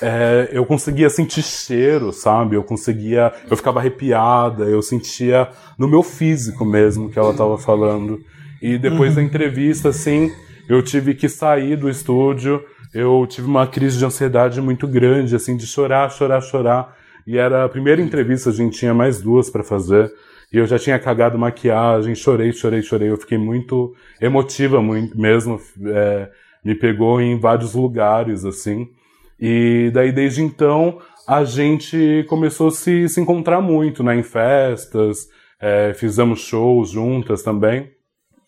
é, 0.01 0.49
eu 0.51 0.65
conseguia 0.65 1.09
sentir 1.09 1.43
cheiro, 1.43 2.11
sabe? 2.11 2.55
Eu 2.55 2.63
conseguia. 2.63 3.31
Eu 3.49 3.57
ficava 3.57 3.79
arrepiada, 3.79 4.65
eu 4.65 4.81
sentia 4.81 5.49
no 5.77 5.87
meu 5.87 6.03
físico 6.03 6.65
mesmo 6.65 7.09
que 7.09 7.19
ela 7.19 7.31
estava 7.31 7.57
falando. 7.57 8.19
E 8.61 8.77
depois 8.77 9.15
da 9.15 9.23
entrevista, 9.23 9.89
assim, 9.89 10.31
eu 10.69 10.81
tive 10.83 11.15
que 11.15 11.27
sair 11.27 11.75
do 11.75 11.89
estúdio. 11.89 12.63
Eu 12.93 13.25
tive 13.27 13.47
uma 13.47 13.65
crise 13.65 13.97
de 13.97 14.05
ansiedade 14.05 14.61
muito 14.61 14.87
grande, 14.87 15.35
assim, 15.35 15.55
de 15.55 15.65
chorar, 15.65 16.11
chorar, 16.11 16.41
chorar. 16.41 16.95
E 17.25 17.37
era 17.37 17.63
a 17.63 17.69
primeira 17.69 18.01
entrevista, 18.01 18.49
a 18.49 18.53
gente 18.53 18.77
tinha 18.77 18.93
mais 18.93 19.21
duas 19.21 19.49
para 19.49 19.63
fazer. 19.63 20.11
E 20.51 20.57
eu 20.57 20.67
já 20.67 20.77
tinha 20.77 20.99
cagado 20.99 21.37
maquiagem, 21.39 22.13
chorei, 22.13 22.51
chorei, 22.51 22.81
chorei. 22.81 23.09
Eu 23.09 23.17
fiquei 23.17 23.37
muito 23.37 23.95
emotiva 24.19 24.81
muito, 24.81 25.17
mesmo. 25.17 25.59
é, 25.85 26.29
me 26.63 26.75
pegou 26.75 27.19
em 27.19 27.39
vários 27.39 27.73
lugares, 27.73 28.45
assim. 28.45 28.87
E 29.41 29.89
daí, 29.91 30.11
desde 30.11 30.43
então, 30.43 30.99
a 31.27 31.43
gente 31.43 32.23
começou 32.29 32.67
a 32.67 32.71
se, 32.71 33.09
se 33.09 33.19
encontrar 33.19 33.59
muito, 33.59 34.03
né? 34.03 34.15
Em 34.15 34.21
festas, 34.21 35.27
é, 35.59 35.93
fizemos 35.95 36.41
shows 36.41 36.91
juntas 36.91 37.41
também. 37.41 37.89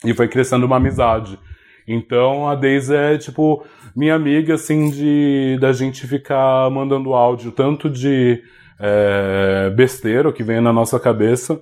E 0.06 0.14
foi 0.14 0.28
crescendo 0.28 0.66
uma 0.66 0.78
amizade. 0.78 1.40
Então, 1.88 2.48
a 2.48 2.56
Deise 2.56 2.96
é, 2.96 3.18
tipo, 3.18 3.66
minha 3.96 4.14
amiga, 4.14 4.54
assim, 4.54 4.90
de 4.90 5.58
da 5.60 5.72
gente 5.74 6.06
ficar 6.08 6.70
mandando 6.70 7.14
áudio, 7.14 7.52
tanto 7.52 7.90
de 7.90 8.42
é, 8.80 9.72
besteira 9.76 10.32
que 10.32 10.44
vem 10.44 10.62
na 10.62 10.72
nossa 10.72 11.00
cabeça, 11.00 11.62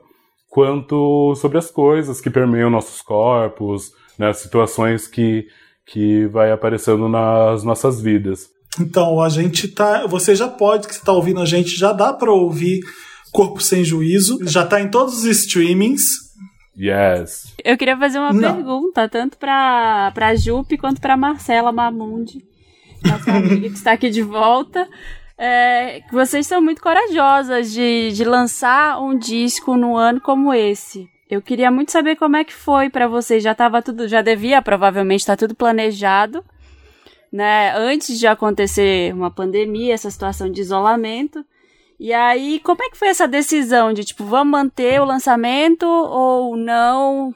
quanto 0.49 1.33
sobre 1.35 1.57
as 1.57 1.71
coisas 1.71 2.19
que 2.19 2.29
permeiam 2.29 2.69
nossos 2.69 3.01
corpos, 3.01 3.91
né? 4.19 4.33
Situações 4.33 5.07
que, 5.07 5.47
que 5.85 6.25
vai 6.27 6.51
aparecendo 6.51 7.07
nas 7.07 7.63
nossas 7.63 8.01
vidas. 8.01 8.49
Então, 8.79 9.21
a 9.21 9.29
gente 9.29 9.67
tá. 9.67 10.05
Você 10.07 10.35
já 10.35 10.47
pode, 10.47 10.87
que 10.87 10.95
você 10.95 11.01
tá 11.03 11.11
ouvindo 11.11 11.41
a 11.41 11.45
gente, 11.45 11.77
já 11.77 11.91
dá 11.91 12.13
pra 12.13 12.31
ouvir 12.31 12.79
Corpo 13.31 13.61
Sem 13.61 13.83
Juízo. 13.83 14.39
Já 14.43 14.65
tá 14.65 14.79
em 14.81 14.89
todos 14.89 15.19
os 15.19 15.25
streamings. 15.25 16.03
Yes. 16.77 17.53
Eu 17.63 17.77
queria 17.77 17.97
fazer 17.97 18.17
uma 18.17 18.31
Não. 18.33 18.55
pergunta, 18.55 19.07
tanto 19.09 19.37
pra, 19.37 20.11
pra 20.13 20.35
Jupe 20.35 20.77
quanto 20.77 21.01
pra 21.01 21.17
Marcela 21.17 21.71
Mamundi, 21.71 22.43
nossa 23.03 23.29
amiga 23.35 23.69
que 23.69 23.75
está 23.75 23.91
aqui 23.91 24.09
de 24.09 24.21
volta. 24.21 24.87
É, 25.37 26.01
que 26.01 26.13
vocês 26.13 26.45
são 26.47 26.61
muito 26.61 26.81
corajosas 26.81 27.71
de, 27.71 28.11
de 28.11 28.23
lançar 28.23 29.01
um 29.01 29.17
disco 29.17 29.75
num 29.75 29.97
ano 29.97 30.21
como 30.21 30.53
esse. 30.53 31.07
Eu 31.29 31.41
queria 31.41 31.71
muito 31.71 31.91
saber 31.91 32.15
como 32.15 32.35
é 32.37 32.43
que 32.43 32.53
foi 32.53 32.89
pra 32.89 33.07
vocês. 33.07 33.41
Já 33.43 33.53
tava 33.55 33.81
tudo, 33.81 34.07
já 34.07 34.21
devia 34.21 34.61
provavelmente 34.61 35.21
estar 35.21 35.35
tudo 35.35 35.55
planejado, 35.55 36.43
né? 37.31 37.73
Antes 37.75 38.19
de 38.19 38.27
acontecer 38.27 39.13
uma 39.13 39.31
pandemia, 39.31 39.93
essa 39.93 40.11
situação 40.11 40.51
de 40.51 40.61
isolamento. 40.61 41.45
E 41.99 42.11
aí, 42.13 42.59
como 42.63 42.81
é 42.83 42.89
que 42.89 42.97
foi 42.97 43.09
essa 43.09 43.27
decisão 43.27 43.93
de, 43.93 44.03
tipo, 44.03 44.23
vamos 44.25 44.51
manter 44.51 44.99
o 44.99 45.05
lançamento 45.05 45.85
ou 45.85 46.57
não? 46.57 47.33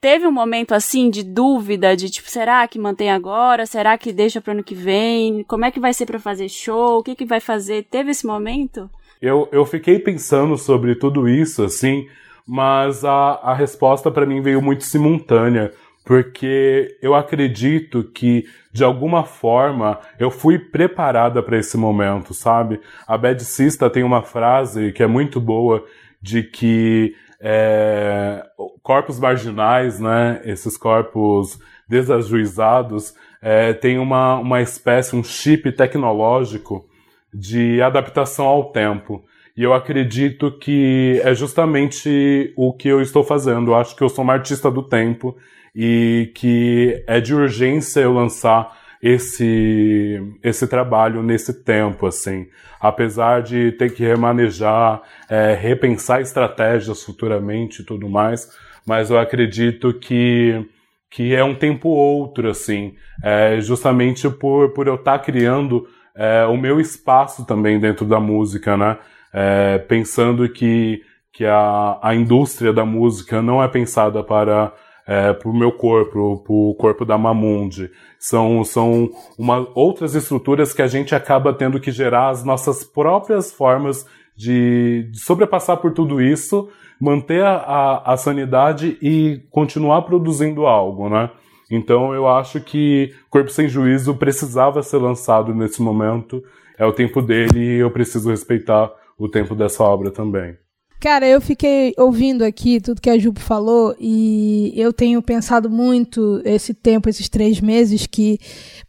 Teve 0.00 0.26
um 0.26 0.32
momento, 0.32 0.72
assim, 0.72 1.08
de 1.08 1.22
dúvida, 1.22 1.96
de, 1.96 2.10
tipo, 2.10 2.28
será 2.28 2.66
que 2.66 2.78
mantém 2.78 3.10
agora? 3.10 3.66
Será 3.66 3.96
que 3.96 4.12
deixa 4.12 4.40
pro 4.40 4.52
ano 4.52 4.64
que 4.64 4.74
vem? 4.74 5.44
Como 5.44 5.64
é 5.64 5.70
que 5.70 5.78
vai 5.78 5.94
ser 5.94 6.06
pra 6.06 6.18
fazer 6.18 6.48
show? 6.48 6.98
O 6.98 7.02
que 7.02 7.14
que 7.14 7.24
vai 7.24 7.38
fazer? 7.38 7.84
Teve 7.84 8.10
esse 8.10 8.26
momento? 8.26 8.90
Eu, 9.20 9.48
eu 9.52 9.64
fiquei 9.66 9.98
pensando 9.98 10.56
sobre 10.56 10.94
tudo 10.94 11.28
isso, 11.28 11.62
assim, 11.62 12.08
mas 12.46 13.04
a, 13.04 13.38
a 13.42 13.54
resposta 13.54 14.10
para 14.10 14.26
mim 14.26 14.40
veio 14.40 14.62
muito 14.62 14.82
simultânea, 14.82 15.72
porque 16.04 16.96
eu 17.02 17.14
acredito 17.14 18.02
que, 18.02 18.44
de 18.72 18.84
alguma 18.84 19.24
forma, 19.24 19.98
eu 20.18 20.30
fui 20.30 20.58
preparada 20.58 21.42
para 21.42 21.58
esse 21.58 21.76
momento, 21.76 22.32
sabe? 22.32 22.80
A 23.06 23.18
Bad 23.18 23.44
Sista 23.44 23.90
tem 23.90 24.02
uma 24.02 24.22
frase 24.22 24.92
que 24.92 25.02
é 25.02 25.06
muito 25.06 25.40
boa, 25.40 25.84
de 26.22 26.42
que 26.42 27.14
é, 27.40 28.44
corpos 28.82 29.18
marginais, 29.18 29.98
né, 29.98 30.40
esses 30.44 30.76
corpos 30.76 31.58
desajuizados, 31.88 33.14
é, 33.42 33.72
tem 33.72 33.98
uma, 33.98 34.36
uma 34.36 34.60
espécie, 34.60 35.16
um 35.16 35.24
chip 35.24 35.72
tecnológico 35.72 36.86
de 37.32 37.80
adaptação 37.82 38.46
ao 38.46 38.70
tempo. 38.70 39.24
E 39.56 39.62
eu 39.62 39.74
acredito 39.74 40.52
que 40.52 41.20
é 41.24 41.34
justamente 41.34 42.52
o 42.56 42.72
que 42.72 42.88
eu 42.88 43.00
estou 43.00 43.24
fazendo. 43.24 43.72
Eu 43.72 43.74
acho 43.74 43.96
que 43.96 44.02
eu 44.02 44.08
sou 44.08 44.22
uma 44.22 44.34
artista 44.34 44.70
do 44.70 44.82
tempo 44.82 45.36
e 45.74 46.32
que 46.34 47.02
é 47.06 47.20
de 47.20 47.34
urgência 47.34 48.00
eu 48.00 48.12
lançar 48.12 48.78
esse 49.02 50.20
esse 50.42 50.66
trabalho 50.66 51.22
nesse 51.22 51.64
tempo 51.64 52.06
assim. 52.06 52.46
Apesar 52.78 53.42
de 53.42 53.72
ter 53.72 53.94
que 53.94 54.04
remanejar 54.04 55.02
é, 55.28 55.54
repensar 55.54 56.20
estratégias 56.20 57.02
futuramente 57.02 57.82
e 57.82 57.84
tudo 57.84 58.08
mais 58.08 58.50
mas 58.86 59.10
eu 59.10 59.18
acredito 59.18 59.94
que 59.94 60.66
que 61.10 61.34
é 61.34 61.42
um 61.42 61.54
tempo 61.54 61.88
outro 61.88 62.48
assim. 62.48 62.94
É, 63.22 63.60
justamente 63.60 64.28
por 64.28 64.70
por 64.74 64.86
eu 64.86 64.96
estar 64.96 65.18
criando 65.20 65.86
é, 66.14 66.44
o 66.44 66.56
meu 66.56 66.80
espaço 66.80 67.46
também 67.46 67.80
dentro 67.80 68.04
da 68.06 68.20
música 68.20 68.76
né? 68.76 68.98
É, 69.32 69.78
pensando 69.78 70.48
que 70.48 71.02
que 71.32 71.46
a, 71.46 71.98
a 72.02 72.14
indústria 72.14 72.72
da 72.72 72.84
música 72.84 73.40
não 73.40 73.62
é 73.62 73.68
pensada 73.68 74.22
para 74.22 74.74
é, 75.10 75.32
para 75.32 75.50
o 75.50 75.52
meu 75.52 75.72
corpo, 75.72 76.40
para 76.44 76.52
o 76.52 76.72
corpo 76.76 77.04
da 77.04 77.18
Mamundi. 77.18 77.90
São, 78.16 78.62
são 78.62 79.10
uma, 79.36 79.68
outras 79.74 80.14
estruturas 80.14 80.72
que 80.72 80.82
a 80.82 80.86
gente 80.86 81.16
acaba 81.16 81.52
tendo 81.52 81.80
que 81.80 81.90
gerar 81.90 82.28
as 82.28 82.44
nossas 82.44 82.84
próprias 82.84 83.52
formas 83.52 84.06
de, 84.36 85.08
de 85.10 85.18
sobrepassar 85.18 85.78
por 85.78 85.92
tudo 85.92 86.22
isso, 86.22 86.68
manter 87.00 87.42
a, 87.42 87.56
a, 87.56 88.12
a 88.12 88.16
sanidade 88.16 88.96
e 89.02 89.42
continuar 89.50 90.02
produzindo 90.02 90.64
algo, 90.64 91.08
né? 91.08 91.28
Então 91.68 92.14
eu 92.14 92.28
acho 92.28 92.60
que 92.60 93.12
Corpo 93.28 93.50
Sem 93.50 93.66
Juízo 93.68 94.14
precisava 94.14 94.80
ser 94.80 94.98
lançado 94.98 95.52
nesse 95.52 95.82
momento. 95.82 96.40
É 96.78 96.86
o 96.86 96.92
tempo 96.92 97.20
dele 97.20 97.58
e 97.58 97.78
eu 97.80 97.90
preciso 97.90 98.30
respeitar 98.30 98.92
o 99.18 99.28
tempo 99.28 99.56
dessa 99.56 99.82
obra 99.82 100.12
também. 100.12 100.56
Cara, 101.00 101.26
eu 101.26 101.40
fiquei 101.40 101.94
ouvindo 101.96 102.44
aqui 102.44 102.78
tudo 102.78 103.00
que 103.00 103.08
a 103.08 103.18
Jupe 103.18 103.40
falou 103.40 103.96
e 103.98 104.70
eu 104.76 104.92
tenho 104.92 105.22
pensado 105.22 105.70
muito 105.70 106.42
esse 106.44 106.74
tempo, 106.74 107.08
esses 107.08 107.26
três 107.26 107.58
meses, 107.58 108.06
que 108.06 108.38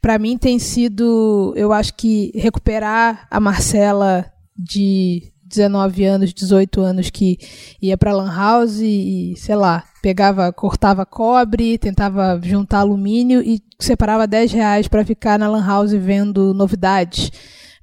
para 0.01 0.19
mim 0.19 0.37
tem 0.37 0.59
sido, 0.59 1.53
eu 1.55 1.71
acho 1.71 1.93
que 1.93 2.31
recuperar 2.35 3.25
a 3.31 3.39
Marcela 3.39 4.29
de, 4.57 5.31
19 5.51 6.05
anos, 6.05 6.33
18 6.33 6.81
anos 6.81 7.09
que 7.09 7.37
ia 7.81 7.97
pra 7.97 8.13
Lan 8.13 8.33
House 8.33 8.79
e, 8.79 9.33
sei 9.37 9.55
lá, 9.55 9.83
pegava, 10.01 10.51
cortava 10.51 11.05
cobre, 11.05 11.77
tentava 11.77 12.39
juntar 12.41 12.79
alumínio 12.79 13.41
e 13.41 13.61
separava 13.79 14.25
10 14.25 14.51
reais 14.53 14.87
para 14.87 15.05
ficar 15.05 15.37
na 15.37 15.49
Lan 15.49 15.65
House 15.65 15.91
vendo 15.91 16.53
novidades. 16.53 17.31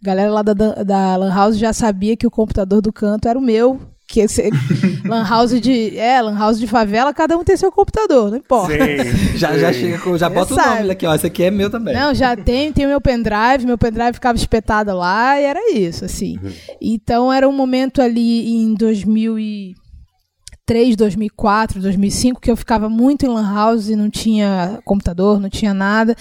A 0.02 0.04
galera 0.04 0.30
lá 0.30 0.42
da, 0.42 0.52
da 0.52 1.16
Lan 1.16 1.35
House 1.35 1.58
já 1.58 1.73
sabia 1.73 2.16
que 2.16 2.26
o 2.26 2.30
computador 2.30 2.80
do 2.80 2.92
canto 2.92 3.28
era 3.28 3.38
o 3.38 3.42
meu, 3.42 3.80
que 4.09 4.21
esse 4.21 4.49
lan 5.05 5.23
house 5.23 5.61
de 5.61 5.99
é 5.99 6.23
lan 6.23 6.37
house 6.37 6.59
de 6.59 6.67
favela 6.67 7.12
cada 7.12 7.37
um 7.37 7.45
tem 7.45 7.59
seu 7.59 7.71
computador 7.71 8.31
não 8.31 8.38
importa. 8.38 8.73
Sim, 8.73 8.79
já 9.37 9.53
sim. 9.53 9.59
já 9.61 9.71
chega 9.73 9.99
com, 9.99 10.17
já 10.17 10.31
bota 10.31 10.55
o 10.55 10.57
nome 10.57 10.91
aqui 10.91 11.07
ó 11.07 11.15
esse 11.15 11.27
aqui 11.27 11.43
é 11.45 11.50
meu 11.50 11.69
também. 11.69 11.95
Não 11.95 12.15
já 12.15 12.35
tem 12.35 12.73
tem 12.73 12.87
o 12.87 12.88
meu 12.88 13.03
pendrive 13.03 13.67
meu 13.67 13.77
pendrive 13.77 14.15
ficava 14.15 14.38
espetado 14.38 14.97
lá 14.97 15.38
e 15.38 15.45
era 15.45 15.61
isso 15.73 16.07
assim. 16.07 16.38
Uhum. 16.43 16.50
então 16.81 17.31
era 17.33 17.47
um 17.47 17.53
momento 17.53 18.00
ali 18.00 18.49
em 18.49 18.73
2003 18.75 20.97
2004 20.97 21.83
2005 21.83 22.41
que 22.41 22.50
eu 22.50 22.57
ficava 22.57 22.88
muito 22.88 23.27
em 23.27 23.29
lan 23.29 23.55
house 23.55 23.91
e 23.91 23.97
não 23.97 24.09
tinha 24.09 24.79
computador 24.87 25.38
não 25.38 25.50
tinha 25.50 25.75
nada. 25.75 26.17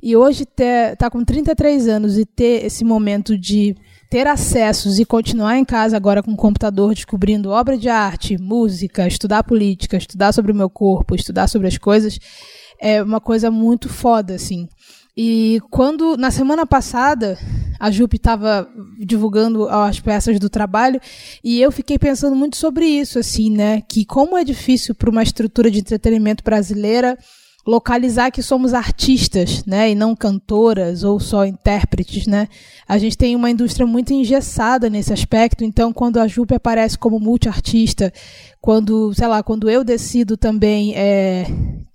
E 0.00 0.16
hoje 0.16 0.46
ter, 0.46 0.96
tá 0.96 1.10
com 1.10 1.24
33 1.24 1.88
anos 1.88 2.16
e 2.16 2.24
ter 2.24 2.64
esse 2.64 2.84
momento 2.84 3.36
de 3.36 3.74
ter 4.12 4.26
acessos 4.26 4.98
e 4.98 5.06
continuar 5.06 5.56
em 5.56 5.64
casa 5.64 5.96
agora 5.96 6.22
com 6.22 6.32
o 6.32 6.36
computador 6.36 6.92
descobrindo 6.92 7.48
obra 7.48 7.78
de 7.78 7.88
arte, 7.88 8.36
música, 8.36 9.06
estudar 9.06 9.42
política, 9.42 9.96
estudar 9.96 10.32
sobre 10.32 10.52
o 10.52 10.54
meu 10.54 10.68
corpo, 10.68 11.14
estudar 11.14 11.48
sobre 11.48 11.66
as 11.66 11.78
coisas, 11.78 12.18
é 12.78 13.02
uma 13.02 13.22
coisa 13.22 13.50
muito 13.50 13.88
foda, 13.88 14.34
assim. 14.34 14.68
E 15.16 15.62
quando, 15.70 16.14
na 16.18 16.30
semana 16.30 16.66
passada, 16.66 17.38
a 17.80 17.90
Jupe 17.90 18.18
estava 18.18 18.68
divulgando 18.98 19.66
as 19.66 19.98
peças 19.98 20.38
do 20.38 20.50
trabalho 20.50 21.00
e 21.42 21.58
eu 21.62 21.72
fiquei 21.72 21.98
pensando 21.98 22.36
muito 22.36 22.58
sobre 22.58 22.84
isso, 22.84 23.18
assim, 23.18 23.48
né? 23.48 23.80
Que 23.80 24.04
como 24.04 24.36
é 24.36 24.44
difícil 24.44 24.94
para 24.94 25.08
uma 25.08 25.22
estrutura 25.22 25.70
de 25.70 25.78
entretenimento 25.78 26.44
brasileira 26.44 27.16
localizar 27.66 28.30
que 28.30 28.42
somos 28.42 28.74
artistas, 28.74 29.64
né, 29.64 29.90
e 29.90 29.94
não 29.94 30.16
cantoras 30.16 31.04
ou 31.04 31.20
só 31.20 31.44
intérpretes, 31.46 32.26
né? 32.26 32.48
A 32.88 32.98
gente 32.98 33.16
tem 33.16 33.36
uma 33.36 33.50
indústria 33.50 33.86
muito 33.86 34.12
engessada 34.12 34.90
nesse 34.90 35.12
aspecto, 35.12 35.62
então 35.62 35.92
quando 35.92 36.18
a 36.18 36.26
Jupe 36.26 36.54
aparece 36.54 36.98
como 36.98 37.20
multiartista, 37.20 38.12
quando, 38.60 39.14
sei 39.14 39.28
lá, 39.28 39.42
quando 39.42 39.70
eu 39.70 39.84
decido 39.84 40.36
também 40.36 40.92
é, 40.96 41.46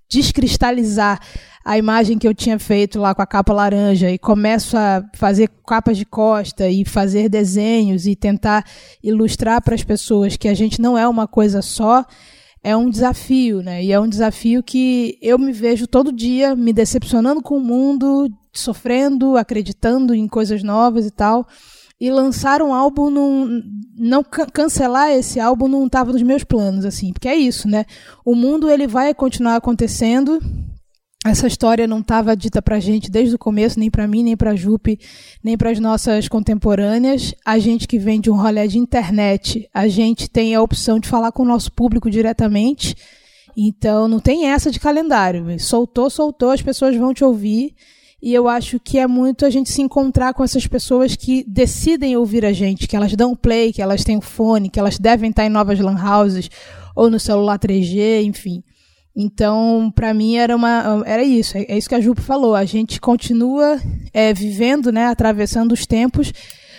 descristalizar 0.10 1.20
a 1.68 1.78
imagem 1.78 2.18
que 2.18 2.26
eu 2.26 2.34
tinha 2.34 2.58
feito 2.58 2.98
lá 2.98 3.14
com 3.14 3.22
a 3.22 3.28
capa 3.28 3.52
laranja 3.52 4.10
e 4.10 4.18
começo 4.18 4.78
a 4.78 5.04
fazer 5.14 5.50
capas 5.68 5.98
de 5.98 6.06
costa 6.06 6.70
e 6.70 6.86
fazer 6.86 7.28
desenhos 7.28 8.08
e 8.08 8.16
tentar 8.16 8.64
ilustrar 9.04 9.62
para 9.62 9.76
as 9.76 9.84
pessoas 9.84 10.38
que 10.38 10.48
a 10.48 10.54
gente 10.54 10.82
não 10.82 10.98
é 10.98 11.06
uma 11.06 11.28
coisa 11.28 11.62
só, 11.62 12.06
é 12.68 12.76
um 12.76 12.90
desafio, 12.90 13.64
né? 13.64 13.82
E 13.82 13.94
é 13.94 14.00
um 14.00 14.10
desafio 14.10 14.62
que 14.62 15.18
eu 15.22 15.40
me 15.40 15.54
vejo 15.54 15.88
todo 15.88 16.12
dia 16.12 16.54
me 16.54 16.74
decepcionando 16.74 17.42
com 17.42 17.56
o 17.56 17.64
mundo, 17.64 18.30
sofrendo, 18.52 19.38
acreditando 19.38 20.14
em 20.14 20.28
coisas 20.28 20.62
novas 20.62 21.06
e 21.06 21.12
tal. 21.12 21.48
E 21.98 22.12
lançar 22.12 22.62
um 22.62 22.74
álbum, 22.74 23.10
num, 23.10 23.62
não 23.98 24.22
cancelar 24.22 25.12
esse 25.12 25.40
álbum 25.40 25.70
não 25.70 25.86
estava 25.86 26.12
nos 26.12 26.22
meus 26.22 26.44
planos, 26.44 26.84
assim, 26.84 27.14
porque 27.14 27.30
é 27.30 27.38
isso, 27.38 27.70
né? 27.70 27.86
O 28.26 28.36
mundo 28.36 28.70
ele 28.70 28.86
vai 28.86 29.14
continuar 29.14 29.56
acontecendo 29.56 30.38
essa 31.28 31.48
história 31.48 31.88
não 31.88 32.00
estava 32.00 32.36
dita 32.36 32.62
para 32.62 32.78
a 32.78 32.80
gente 32.80 33.12
desde 33.12 33.36
o 33.36 33.40
começo, 33.40 33.80
nem 33.80 33.90
para 33.90 34.08
mim, 34.08 34.24
nem 34.24 34.36
para 34.36 34.52
a 34.52 34.56
Jupe, 34.56 35.00
nem 35.44 35.58
para 35.58 35.70
as 35.70 35.80
nossas 35.80 36.28
contemporâneas. 36.28 37.34
A 37.46 37.60
gente 37.60 37.88
que 37.88 38.00
vem 38.00 38.20
de 38.20 38.30
um 38.30 38.36
rolê 38.36 38.68
de 38.68 38.78
internet, 38.78 39.70
a 39.74 39.88
gente 39.88 40.30
tem 40.30 40.56
a 40.56 40.62
opção 40.62 41.00
de 41.00 41.08
falar 41.08 41.32
com 41.32 41.44
o 41.44 41.48
nosso 41.48 41.72
público 41.72 42.10
diretamente. 42.10 42.96
Então 43.56 44.08
não 44.08 44.20
tem 44.20 44.48
essa 44.48 44.70
de 44.70 44.80
calendário. 44.80 45.60
Soltou, 45.60 46.10
soltou, 46.10 46.52
as 46.52 46.62
pessoas 46.62 46.96
vão 46.96 47.14
te 47.14 47.24
ouvir. 47.24 47.76
E 48.22 48.34
eu 48.34 48.48
acho 48.48 48.80
que 48.80 48.98
é 48.98 49.06
muito 49.06 49.46
a 49.46 49.50
gente 49.50 49.72
se 49.72 49.82
encontrar 49.82 50.34
com 50.34 50.44
essas 50.44 50.66
pessoas 50.66 51.16
que 51.16 51.44
decidem 51.48 52.18
ouvir 52.18 52.44
a 52.46 52.52
gente, 52.52 52.88
que 52.88 52.96
elas 52.96 53.16
dão 53.16 53.36
play, 53.36 53.72
que 53.72 53.82
elas 53.82 54.04
têm 54.04 54.18
o 54.18 54.22
fone, 54.22 54.70
que 54.70 54.80
elas 54.80 54.98
devem 54.98 55.30
estar 55.30 55.46
em 55.46 55.50
novas 55.50 55.80
lan 55.80 55.98
houses 56.04 56.50
ou 56.96 57.12
no 57.12 57.20
celular 57.20 57.60
3G, 57.60 58.24
enfim. 58.24 58.64
Então, 59.20 59.92
para 59.96 60.14
mim 60.14 60.36
era 60.36 60.56
uma 60.56 61.02
era 61.04 61.24
isso, 61.24 61.58
é, 61.58 61.66
é, 61.70 61.76
isso 61.76 61.90
que 61.90 61.96
a 61.96 62.00
Jupe 62.00 62.22
falou. 62.22 62.54
A 62.54 62.66
gente 62.66 63.02
continua 63.02 63.82
é, 64.14 64.32
vivendo, 64.32 64.92
né, 64.92 65.08
atravessando 65.08 65.72
os 65.72 65.88
tempos, 65.88 66.32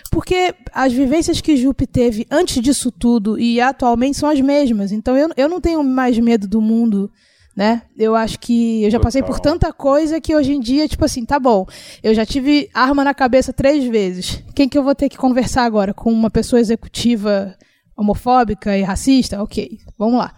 porque 0.09 0.55
as 0.73 0.93
vivências 0.93 1.41
que 1.41 1.57
Jupe 1.57 1.85
teve 1.85 2.29
antes 2.31 2.63
disso 2.63 2.93
tudo 2.93 3.41
e 3.41 3.61
atualmente 3.61 4.17
são 4.17 4.31
as 4.31 4.41
mesmas. 4.41 4.93
Então, 4.93 5.17
eu, 5.17 5.29
eu 5.37 5.49
não 5.49 5.61
tenho 5.61 5.83
mais 5.83 6.17
medo 6.21 6.47
do 6.47 6.61
mundo, 6.61 7.11
né? 7.57 7.83
Eu 7.99 8.15
acho 8.15 8.39
que 8.39 8.85
eu 8.85 8.91
já 8.93 9.01
passei 9.01 9.21
por 9.21 9.41
tanta 9.41 9.73
coisa 9.73 10.21
que 10.21 10.37
hoje 10.37 10.53
em 10.53 10.61
dia, 10.61 10.87
tipo 10.87 11.05
assim, 11.05 11.25
tá 11.25 11.41
bom. 11.41 11.67
Eu 12.05 12.15
já 12.15 12.25
tive 12.25 12.71
arma 12.73 13.03
na 13.03 13.15
cabeça 13.15 13.53
três 13.53 13.85
vezes. 13.85 14.45
Quem 14.55 14.69
que 14.69 14.79
eu 14.79 14.85
vou 14.85 14.95
ter 14.95 15.09
que 15.09 15.17
conversar 15.17 15.65
agora 15.65 15.93
com 15.93 16.13
uma 16.13 16.31
pessoa 16.31 16.61
executiva 16.61 17.57
homofóbica 17.97 18.79
e 18.79 18.83
racista? 18.83 19.43
Ok, 19.43 19.81
vamos 19.99 20.21
lá. 20.21 20.33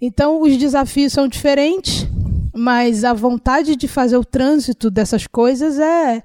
Então, 0.00 0.42
os 0.42 0.56
desafios 0.56 1.12
são 1.12 1.26
diferentes, 1.26 2.06
mas 2.54 3.04
a 3.04 3.12
vontade 3.12 3.76
de 3.76 3.88
fazer 3.88 4.16
o 4.16 4.24
trânsito 4.24 4.90
dessas 4.90 5.26
coisas 5.26 5.78
é, 5.78 6.22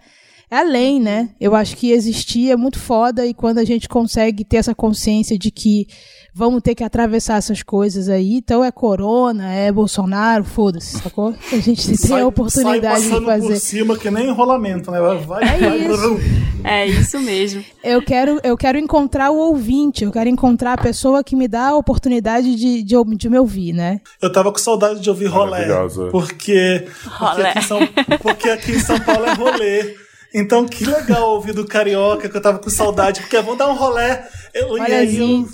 é 0.52 0.58
além, 0.58 1.00
né? 1.00 1.30
Eu 1.40 1.56
acho 1.56 1.78
que 1.78 1.92
existir 1.92 2.52
é 2.52 2.58
muito 2.58 2.78
foda 2.78 3.26
e 3.26 3.34
quando 3.34 3.60
a 3.60 3.64
gente 3.64 3.88
consegue 3.88 4.44
ter 4.44 4.58
essa 4.58 4.76
consciência 4.76 5.40
de 5.40 5.50
que 5.50 5.88
vamos 6.34 6.62
ter 6.62 6.76
que 6.76 6.84
atravessar 6.84 7.38
essas 7.38 7.64
coisas 7.64 8.10
aí. 8.10 8.36
Então 8.36 8.62
é 8.62 8.70
Corona, 8.70 9.54
é 9.54 9.72
Bolsonaro, 9.72 10.44
foda-se, 10.44 11.00
sacou? 11.00 11.34
A 11.54 11.56
gente 11.56 11.88
tem 11.88 11.96
sai, 11.96 12.22
a 12.22 12.28
oportunidade 12.28 13.04
de 13.04 13.26
fazer. 13.26 13.48
por 13.48 13.56
cima 13.56 13.98
que 13.98 14.12
nem 14.12 14.28
enrolamento, 14.28 14.92
né? 14.92 15.00
Vai, 15.00 15.42
é 15.42 15.58
vai, 15.58 15.78
isso. 15.88 16.20
É 16.66 16.86
isso 16.86 17.20
mesmo. 17.20 17.64
Eu 17.82 18.02
quero, 18.02 18.38
eu 18.44 18.58
quero 18.58 18.78
encontrar 18.78 19.32
o 19.32 19.38
ouvinte, 19.38 20.04
eu 20.04 20.12
quero 20.12 20.30
encontrar 20.30 20.74
a 20.74 20.78
pessoa 20.78 21.24
que 21.24 21.34
me 21.34 21.48
dá 21.48 21.70
a 21.70 21.78
oportunidade 21.78 22.58
de, 22.58 22.84
de, 22.84 22.96
de 23.16 23.30
me 23.30 23.40
ouvir, 23.40 23.72
né? 23.72 24.02
Eu 24.22 24.30
tava 24.30 24.52
com 24.52 24.58
saudade 24.58 25.00
de 25.00 25.10
ouvir 25.10 25.28
rolé. 25.28 25.66
Porque, 26.12 26.86
porque, 27.18 27.42
aqui 27.42 27.64
São, 27.64 27.80
porque 28.22 28.50
aqui 28.50 28.72
em 28.74 28.80
São 28.80 29.00
Paulo 29.00 29.26
é 29.26 29.34
rolê. 29.34 30.11
Então, 30.34 30.66
que 30.66 30.86
legal 30.86 31.32
ouvir 31.32 31.54
do 31.54 31.66
Carioca, 31.66 32.30
que 32.30 32.38
eu 32.38 32.42
tava 32.42 32.60
com 32.60 32.70
saudade, 32.70 33.22
porque 33.22 33.40
vamos 33.42 33.58
dar 33.58 33.70
um 33.70 33.76
rolé. 33.76 34.28
Eu, 34.54 34.78
e 34.78 34.82
aí 34.82 35.18
eu, 35.18 35.48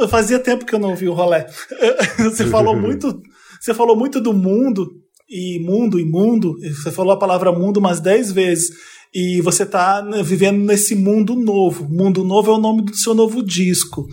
eu, 0.00 0.08
fazia 0.08 0.38
tempo 0.38 0.66
que 0.66 0.74
eu 0.74 0.78
não 0.78 0.90
ouvi 0.90 1.08
o 1.08 1.14
rolé. 1.14 1.46
Você 2.18 2.46
falou 2.46 2.74
muito, 2.78 3.22
você 3.60 3.72
falou 3.72 3.96
muito 3.96 4.20
do 4.20 4.32
mundo, 4.32 4.90
e 5.28 5.60
mundo, 5.60 6.00
e 6.00 6.04
mundo. 6.04 6.56
Você 6.60 6.90
falou 6.90 7.12
a 7.12 7.18
palavra 7.18 7.52
mundo 7.52 7.76
umas 7.78 8.00
dez 8.00 8.32
vezes. 8.32 8.70
E 9.14 9.40
você 9.40 9.64
tá 9.64 10.02
vivendo 10.22 10.64
nesse 10.64 10.94
mundo 10.94 11.34
novo. 11.34 11.88
Mundo 11.88 12.24
novo 12.24 12.50
é 12.50 12.54
o 12.54 12.60
nome 12.60 12.82
do 12.82 12.96
seu 12.96 13.14
novo 13.14 13.42
disco. 13.42 14.06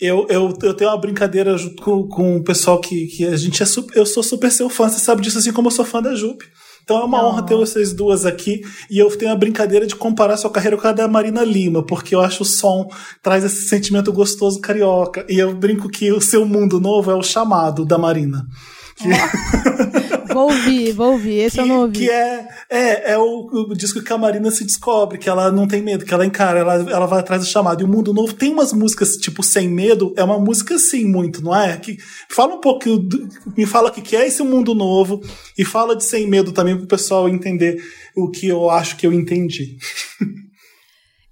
Eu, 0.00 0.26
eu, 0.28 0.52
eu 0.62 0.74
tenho 0.74 0.90
uma 0.90 1.00
brincadeira 1.00 1.56
junto 1.56 1.82
com, 1.82 2.08
com 2.08 2.36
o 2.36 2.44
pessoal 2.44 2.80
que, 2.80 3.06
que 3.06 3.24
a 3.24 3.36
gente 3.36 3.62
é 3.62 3.66
super, 3.66 3.96
eu 3.96 4.04
sou 4.04 4.22
super 4.22 4.50
seu 4.50 4.68
fã, 4.68 4.88
você 4.88 4.98
sabe 4.98 5.22
disso, 5.22 5.38
assim 5.38 5.52
como 5.52 5.68
eu 5.68 5.72
sou 5.72 5.84
fã 5.84 6.02
da 6.02 6.14
Jupe. 6.14 6.44
Então 6.84 7.00
é 7.00 7.04
uma 7.04 7.26
honra 7.26 7.42
ter 7.42 7.56
vocês 7.56 7.94
duas 7.94 8.26
aqui. 8.26 8.60
E 8.90 8.98
eu 8.98 9.08
tenho 9.16 9.32
a 9.32 9.36
brincadeira 9.36 9.86
de 9.86 9.96
comparar 9.96 10.36
sua 10.36 10.50
carreira 10.50 10.76
com 10.76 10.86
a 10.86 10.92
da 10.92 11.08
Marina 11.08 11.42
Lima, 11.42 11.82
porque 11.82 12.14
eu 12.14 12.20
acho 12.20 12.42
o 12.42 12.46
som 12.46 12.88
traz 13.22 13.42
esse 13.42 13.68
sentimento 13.68 14.12
gostoso 14.12 14.60
carioca. 14.60 15.24
E 15.28 15.38
eu 15.38 15.54
brinco 15.54 15.88
que 15.88 16.12
o 16.12 16.20
seu 16.20 16.44
mundo 16.44 16.78
novo 16.78 17.10
é 17.10 17.14
o 17.14 17.22
chamado 17.22 17.84
da 17.84 17.96
Marina. 17.96 18.46
Que... 18.96 19.08
vou 20.32 20.44
ouvir, 20.44 20.92
vou 20.92 21.12
ouvir. 21.12 21.38
Esse 21.40 21.56
que, 21.56 21.60
eu 21.60 21.66
não 21.66 21.80
ouvi. 21.82 21.98
Que 21.98 22.10
é, 22.10 22.48
é, 22.70 23.12
é 23.12 23.18
o, 23.18 23.48
o, 23.70 23.74
disco 23.74 24.02
que 24.02 24.12
a 24.12 24.18
Marina 24.18 24.50
se 24.50 24.64
descobre, 24.64 25.18
que 25.18 25.28
ela 25.28 25.50
não 25.50 25.66
tem 25.66 25.82
medo, 25.82 26.04
que 26.04 26.14
ela 26.14 26.24
encara, 26.24 26.60
ela, 26.60 26.74
ela 26.74 27.06
vai 27.06 27.20
atrás 27.20 27.42
do 27.42 27.48
chamado. 27.48 27.80
E 27.80 27.84
o 27.84 27.88
Mundo 27.88 28.14
Novo 28.14 28.32
tem 28.32 28.52
umas 28.52 28.72
músicas, 28.72 29.16
tipo, 29.16 29.42
Sem 29.42 29.68
Medo, 29.68 30.12
é 30.16 30.24
uma 30.24 30.38
música 30.38 30.74
assim, 30.74 31.04
muito, 31.04 31.42
não 31.42 31.54
é? 31.54 31.76
Que, 31.76 31.98
fala 32.28 32.54
um 32.54 32.60
pouco, 32.60 32.88
me 33.56 33.66
fala 33.66 33.90
o 33.90 33.92
que 33.92 34.16
é 34.16 34.26
esse 34.26 34.42
Mundo 34.42 34.74
Novo, 34.74 35.20
e 35.58 35.64
fala 35.64 35.96
de 35.96 36.04
Sem 36.04 36.28
Medo 36.28 36.52
também 36.52 36.76
pro 36.76 36.86
pessoal 36.86 37.28
entender 37.28 37.82
o 38.16 38.30
que 38.30 38.46
eu 38.46 38.70
acho 38.70 38.96
que 38.96 39.06
eu 39.06 39.12
entendi. 39.12 39.76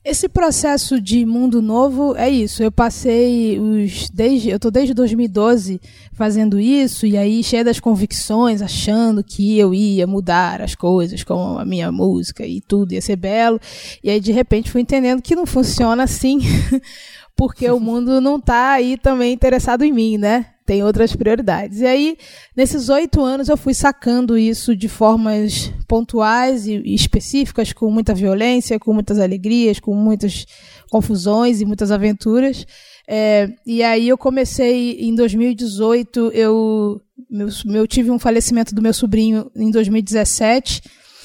Esse 0.04 0.28
processo 0.28 1.00
de 1.00 1.24
mundo 1.24 1.62
novo 1.62 2.16
é 2.16 2.28
isso. 2.28 2.60
Eu 2.60 2.72
passei 2.72 3.60
os 3.60 4.10
desde 4.10 4.50
eu 4.50 4.58
tô 4.58 4.68
desde 4.68 4.92
2012 4.92 5.80
fazendo 6.12 6.58
isso 6.58 7.06
e 7.06 7.16
aí 7.16 7.40
cheia 7.44 7.62
das 7.62 7.78
convicções, 7.78 8.60
achando 8.60 9.22
que 9.22 9.56
eu 9.56 9.72
ia 9.72 10.04
mudar 10.04 10.60
as 10.60 10.74
coisas 10.74 11.22
com 11.22 11.56
a 11.56 11.64
minha 11.64 11.92
música 11.92 12.44
e 12.44 12.60
tudo 12.60 12.94
ia 12.94 13.00
ser 13.00 13.14
belo. 13.14 13.60
E 14.02 14.10
aí 14.10 14.18
de 14.18 14.32
repente 14.32 14.72
fui 14.72 14.80
entendendo 14.80 15.22
que 15.22 15.36
não 15.36 15.46
funciona 15.46 16.02
assim, 16.02 16.40
porque 17.36 17.70
o 17.70 17.78
mundo 17.78 18.20
não 18.20 18.40
tá 18.40 18.72
aí 18.72 18.96
também 18.98 19.32
interessado 19.32 19.84
em 19.84 19.92
mim, 19.92 20.18
né? 20.18 20.51
Tem 20.64 20.82
outras 20.82 21.14
prioridades. 21.14 21.80
E 21.80 21.86
aí, 21.86 22.16
nesses 22.56 22.88
oito 22.88 23.20
anos, 23.22 23.48
eu 23.48 23.56
fui 23.56 23.74
sacando 23.74 24.38
isso 24.38 24.76
de 24.76 24.88
formas 24.88 25.72
pontuais 25.88 26.66
e 26.66 26.82
específicas, 26.94 27.72
com 27.72 27.90
muita 27.90 28.14
violência, 28.14 28.78
com 28.78 28.92
muitas 28.92 29.18
alegrias, 29.18 29.80
com 29.80 29.94
muitas 29.94 30.46
confusões 30.90 31.60
e 31.60 31.64
muitas 31.64 31.90
aventuras. 31.90 32.66
É, 33.08 33.48
e 33.66 33.82
aí 33.82 34.08
eu 34.08 34.16
comecei 34.16 35.00
em 35.00 35.14
2018, 35.14 36.30
eu, 36.32 37.00
meu, 37.28 37.48
eu 37.74 37.86
tive 37.86 38.10
um 38.10 38.18
falecimento 38.18 38.74
do 38.74 38.82
meu 38.82 38.94
sobrinho 38.94 39.50
em 39.56 39.70
2017. 39.70 40.82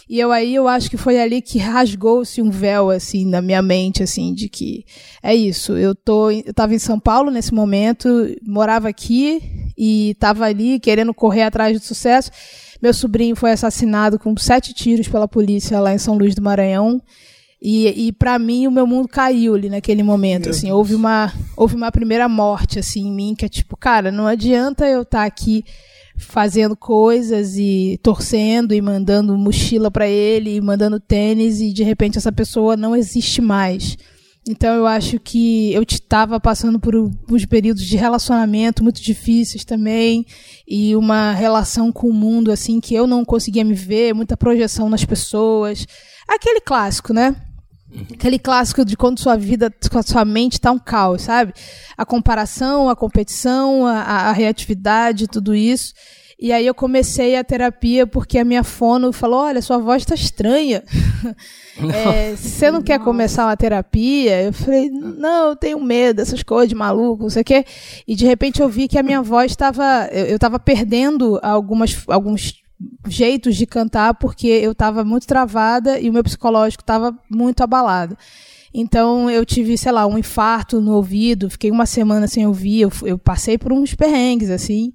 E 0.09 0.19
eu 0.19 0.31
aí 0.31 0.55
eu 0.55 0.67
acho 0.69 0.89
que 0.89 0.95
foi 0.95 1.19
ali 1.19 1.41
que 1.41 1.57
rasgou-se 1.57 2.41
um 2.41 2.49
véu 2.49 2.89
assim 2.89 3.25
na 3.25 3.41
minha 3.41 3.61
mente 3.61 4.01
assim 4.01 4.33
de 4.33 4.47
que 4.47 4.85
é 5.21 5.35
isso. 5.35 5.73
Eu 5.73 5.93
tô 5.93 6.31
eu 6.31 6.53
tava 6.53 6.73
em 6.73 6.79
São 6.79 6.97
Paulo 6.97 7.29
nesse 7.29 7.53
momento, 7.53 8.07
morava 8.45 8.87
aqui 8.87 9.41
e 9.77 10.15
tava 10.17 10.45
ali 10.45 10.79
querendo 10.79 11.13
correr 11.13 11.43
atrás 11.43 11.77
do 11.77 11.83
sucesso. 11.83 12.31
Meu 12.81 12.93
sobrinho 12.93 13.35
foi 13.35 13.51
assassinado 13.51 14.17
com 14.17 14.35
sete 14.37 14.73
tiros 14.73 15.07
pela 15.07 15.27
polícia 15.27 15.79
lá 15.79 15.93
em 15.93 15.97
São 15.97 16.17
Luís 16.17 16.35
do 16.35 16.41
Maranhão. 16.41 17.01
E, 17.61 18.07
e 18.07 18.11
para 18.11 18.37
mim 18.37 18.67
o 18.67 18.71
meu 18.71 18.85
mundo 18.85 19.07
caiu 19.07 19.55
ali 19.55 19.67
naquele 19.67 20.03
momento, 20.03 20.43
meu 20.43 20.51
assim, 20.51 20.67
Deus. 20.67 20.77
houve 20.77 20.93
uma 20.93 21.33
houve 21.55 21.75
uma 21.75 21.91
primeira 21.91 22.29
morte 22.29 22.77
assim 22.77 23.07
em 23.07 23.11
mim 23.11 23.35
que 23.35 23.43
é 23.43 23.49
tipo, 23.49 23.75
cara, 23.75 24.11
não 24.11 24.27
adianta 24.27 24.85
eu 24.85 25.01
estar 25.01 25.21
tá 25.21 25.25
aqui 25.25 25.65
fazendo 26.17 26.75
coisas 26.75 27.55
e 27.57 27.99
torcendo 28.01 28.73
e 28.73 28.81
mandando 28.81 29.37
mochila 29.37 29.89
para 29.91 30.07
ele, 30.07 30.55
e 30.55 30.61
mandando 30.61 30.99
tênis 30.99 31.61
e 31.61 31.71
de 31.71 31.83
repente 31.83 32.17
essa 32.17 32.31
pessoa 32.31 32.75
não 32.75 32.95
existe 32.95 33.41
mais. 33.41 33.97
Então 34.49 34.75
eu 34.75 34.87
acho 34.87 35.19
que 35.19 35.73
eu 35.73 35.83
estava 35.83 36.39
passando 36.39 36.79
por 36.79 36.95
uns 36.95 37.45
períodos 37.45 37.83
de 37.83 37.97
relacionamento 37.97 38.83
muito 38.83 39.01
difíceis 39.01 39.65
também 39.65 40.25
e 40.67 40.95
uma 40.95 41.33
relação 41.33 41.91
com 41.91 42.07
o 42.07 42.13
mundo 42.13 42.51
assim 42.51 42.79
que 42.79 42.95
eu 42.95 43.05
não 43.05 43.25
conseguia 43.25 43.63
me 43.63 43.73
ver, 43.73 44.13
muita 44.13 44.37
projeção 44.37 44.89
nas 44.89 45.03
pessoas. 45.03 45.85
Aquele 46.27 46.61
clássico, 46.61 47.13
né? 47.13 47.35
Aquele 48.13 48.37
clássico 48.37 48.83
de 48.83 48.97
quando 48.97 49.19
sua 49.19 49.37
vida, 49.37 49.73
sua 50.05 50.25
mente 50.25 50.59
tá 50.59 50.71
um 50.71 50.79
caos, 50.79 51.21
sabe? 51.21 51.53
A 51.97 52.05
comparação, 52.05 52.89
a 52.89 52.95
competição, 52.95 53.85
a, 53.85 54.01
a 54.01 54.31
reatividade, 54.33 55.27
tudo 55.27 55.55
isso. 55.55 55.93
E 56.39 56.51
aí 56.51 56.67
eu 56.67 56.75
comecei 56.75 57.35
a 57.35 57.43
terapia 57.43 58.05
porque 58.05 58.37
a 58.37 58.43
minha 58.43 58.63
fono 58.63 59.11
falou: 59.11 59.39
olha, 59.39 59.61
sua 59.61 59.79
voz 59.79 60.05
tá 60.05 60.13
estranha. 60.13 60.83
é, 61.93 62.35
você 62.35 62.69
não 62.69 62.81
quer 62.81 62.99
começar 62.99 63.45
uma 63.45 63.57
terapia? 63.57 64.43
Eu 64.43 64.53
falei, 64.53 64.89
não, 64.89 65.49
eu 65.49 65.55
tenho 65.55 65.79
medo 65.79 66.17
dessas 66.17 66.43
coisas 66.43 66.69
de 66.69 66.75
maluco, 66.75 67.23
não 67.23 67.29
sei 67.29 67.41
o 67.41 67.45
quê. 67.45 67.65
E 68.07 68.15
de 68.15 68.25
repente 68.25 68.61
eu 68.61 68.69
vi 68.69 68.87
que 68.87 68.99
a 68.99 69.03
minha 69.03 69.21
voz 69.21 69.51
estava. 69.51 70.07
Eu 70.11 70.35
estava 70.35 70.59
perdendo 70.59 71.39
algumas, 71.41 72.03
alguns 72.07 72.53
jeitos 73.07 73.55
de 73.55 73.65
cantar 73.65 74.13
porque 74.13 74.47
eu 74.47 74.71
estava 74.71 75.03
muito 75.03 75.25
travada 75.25 75.99
e 75.99 76.09
o 76.09 76.13
meu 76.13 76.23
psicológico 76.23 76.83
estava 76.83 77.17
muito 77.29 77.61
abalado. 77.61 78.17
Então 78.73 79.29
eu 79.29 79.45
tive, 79.45 79.77
sei 79.77 79.91
lá, 79.91 80.05
um 80.05 80.17
infarto 80.17 80.79
no 80.79 80.93
ouvido, 80.93 81.49
fiquei 81.49 81.71
uma 81.71 81.85
semana 81.85 82.27
sem 82.27 82.45
ouvir, 82.45 82.81
eu, 82.81 82.91
eu 83.03 83.17
passei 83.17 83.57
por 83.57 83.73
uns 83.73 83.95
perrengues, 83.95 84.49
assim. 84.49 84.91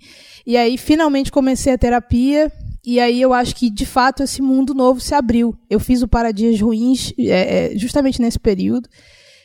E 0.46 0.56
aí 0.56 0.78
finalmente 0.78 1.32
comecei 1.32 1.72
a 1.72 1.78
terapia. 1.78 2.50
E 2.84 2.98
aí 2.98 3.22
eu 3.22 3.32
acho 3.32 3.54
que 3.54 3.70
de 3.70 3.86
fato 3.86 4.24
esse 4.24 4.42
mundo 4.42 4.74
novo 4.74 5.00
se 5.00 5.14
abriu. 5.14 5.56
Eu 5.70 5.78
fiz 5.78 6.02
o 6.02 6.08
Paradias 6.08 6.60
Ruins 6.60 7.12
é, 7.18 7.74
é 7.74 7.78
justamente 7.78 8.20
nesse 8.20 8.38
período 8.38 8.88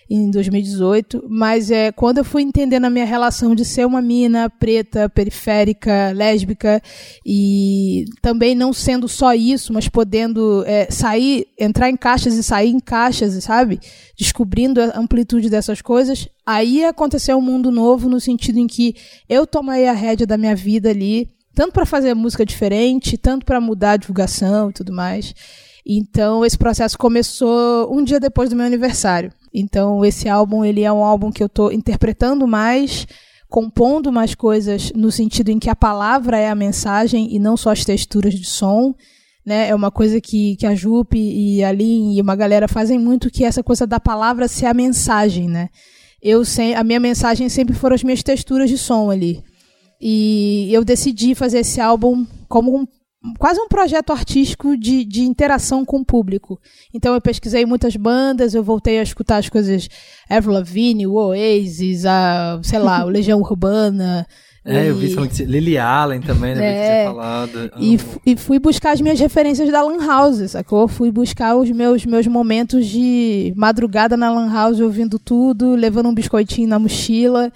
em 0.10 0.32
2018, 0.32 1.26
mas 1.30 1.70
é 1.70 1.92
quando 1.92 2.20
eu 2.20 2.24
fui 2.24 2.42
entendendo 2.42 2.86
a 2.86 2.90
minha 2.90 3.06
relação 3.06 3.54
de 3.54 3.66
ser 3.66 3.86
uma 3.86 4.02
mina 4.02 4.50
preta, 4.50 5.10
periférica, 5.10 6.12
lésbica 6.14 6.82
e 7.26 8.06
também 8.22 8.56
não 8.56 8.72
sendo 8.72 9.08
só 9.08 9.34
isso, 9.34 9.74
mas 9.74 9.90
podendo 9.90 10.64
é, 10.66 10.88
sair, 10.90 11.48
entrar 11.60 11.90
em 11.90 11.98
caixas 11.98 12.36
e 12.36 12.44
sair 12.44 12.70
em 12.70 12.80
caixas, 12.80 13.44
sabe? 13.44 13.80
Descobrindo 14.18 14.82
a 14.82 14.98
amplitude 14.98 15.50
dessas 15.50 15.82
coisas, 15.82 16.28
aí 16.46 16.86
aconteceu 16.86 17.38
um 17.38 17.42
mundo 17.42 17.70
novo 17.70 18.10
no 18.10 18.20
sentido 18.20 18.60
em 18.60 18.68
que 18.68 18.96
eu 19.28 19.46
tomei 19.46 19.88
a 19.88 19.94
rédea 19.94 20.26
da 20.26 20.38
minha 20.38 20.56
vida 20.56 20.90
ali, 20.90 21.30
tanto 21.54 21.74
para 21.74 21.86
fazer 21.86 22.14
música 22.14 22.46
diferente, 22.46 23.18
tanto 23.18 23.46
para 23.46 23.60
mudar 23.60 23.92
a 23.92 23.98
divulgação 23.98 24.70
e 24.70 24.74
tudo 24.74 24.94
mais. 24.94 25.34
Então 25.86 26.46
esse 26.46 26.58
processo 26.58 26.98
começou 26.98 27.94
um 27.94 28.04
dia 28.04 28.20
depois 28.20 28.50
do 28.50 28.56
meu 28.56 28.66
aniversário. 28.66 29.32
Então 29.54 30.04
esse 30.04 30.28
álbum 30.30 30.64
ele 30.64 30.84
é 30.84 30.92
um 30.92 31.04
álbum 31.04 31.32
que 31.32 31.42
eu 31.42 31.48
estou 31.48 31.72
interpretando 31.72 32.48
mais, 32.48 33.08
compondo 33.50 34.12
mais 34.12 34.36
coisas 34.36 34.92
no 34.94 35.12
sentido 35.12 35.50
em 35.50 35.60
que 35.60 35.70
a 35.70 35.76
palavra 35.76 36.38
é 36.38 36.50
a 36.50 36.56
mensagem 36.56 37.34
e 37.34 37.40
não 37.40 37.56
só 37.56 37.72
as 37.72 37.84
texturas 37.84 38.34
de 38.34 38.46
som. 38.46 38.94
Né? 39.46 39.70
É 39.70 39.76
uma 39.76 39.90
coisa 39.90 40.20
que, 40.20 40.58
que 40.58 40.66
a 40.66 40.76
Jupe 40.76 41.18
e 41.18 41.64
a 41.64 41.72
Lin 41.72 42.16
e 42.16 42.22
uma 42.22 42.36
galera 42.36 42.68
fazem 42.68 43.00
muito, 43.00 43.32
que 43.32 43.46
é 43.46 43.48
essa 43.48 43.64
coisa 43.64 43.88
da 43.88 44.00
palavra 44.00 44.48
ser 44.48 44.66
a 44.66 44.74
mensagem, 44.74 45.48
né? 45.48 45.70
Eu 46.22 46.44
sem, 46.44 46.76
a 46.76 46.84
minha 46.84 47.00
mensagem 47.00 47.48
sempre 47.48 47.74
foram 47.74 47.94
as 47.94 48.04
minhas 48.04 48.22
texturas 48.22 48.70
de 48.70 48.78
som 48.78 49.10
ali. 49.10 49.42
E 50.02 50.68
eu 50.72 50.84
decidi 50.84 51.34
fazer 51.34 51.60
esse 51.60 51.80
álbum 51.80 52.26
como 52.50 52.76
um 52.76 52.86
quase 53.38 53.60
um 53.60 53.68
projeto 53.68 54.12
artístico 54.12 54.78
de, 54.78 55.04
de 55.04 55.22
interação 55.22 55.86
com 55.86 56.00
o 56.00 56.06
público. 56.06 56.60
Então 56.94 57.14
eu 57.14 57.22
pesquisei 57.22 57.66
muitas 57.66 57.96
bandas, 57.96 58.54
eu 58.54 58.64
voltei 58.64 59.00
a 59.00 59.04
escutar 59.04 59.38
as 59.38 59.50
coisas 59.50 59.88
Avril 60.30 60.54
Lavigne, 60.54 61.08
o 61.08 61.14
Oasis, 61.14 62.06
a, 62.06 62.60
sei 62.64 62.80
lá, 62.80 63.06
o 63.06 63.10
Legião 63.10 63.40
Urbana. 63.40 64.26
É, 64.68 64.84
e... 64.84 64.88
eu 64.90 64.96
vi 64.98 65.14
falando 65.14 65.30
que 65.30 65.46
Lily 65.46 65.78
Allen 65.78 66.20
também, 66.20 66.54
né? 66.54 66.66
É, 66.66 67.00
que 67.06 67.14
falado. 67.14 67.72
E, 67.80 67.98
e 68.26 68.36
fui 68.36 68.60
buscar 68.60 68.92
as 68.92 69.00
minhas 69.00 69.18
referências 69.18 69.72
da 69.72 69.82
Lan 69.82 70.06
House, 70.06 70.52
sacou? 70.52 70.90
Fui 70.90 71.10
buscar 71.10 71.56
os 71.56 71.72
meus, 71.72 72.06
meus 72.06 72.28
momentos 72.28 72.86
de 72.86 73.54
madrugada 73.56 74.18
na 74.18 74.30
Lan 74.30 74.52
House, 74.52 74.82
ouvindo 74.82 75.18
tudo, 75.18 75.74
levando 75.74 76.10
um 76.10 76.14
biscoitinho 76.14 76.68
na 76.68 76.78
mochila. 76.78 77.50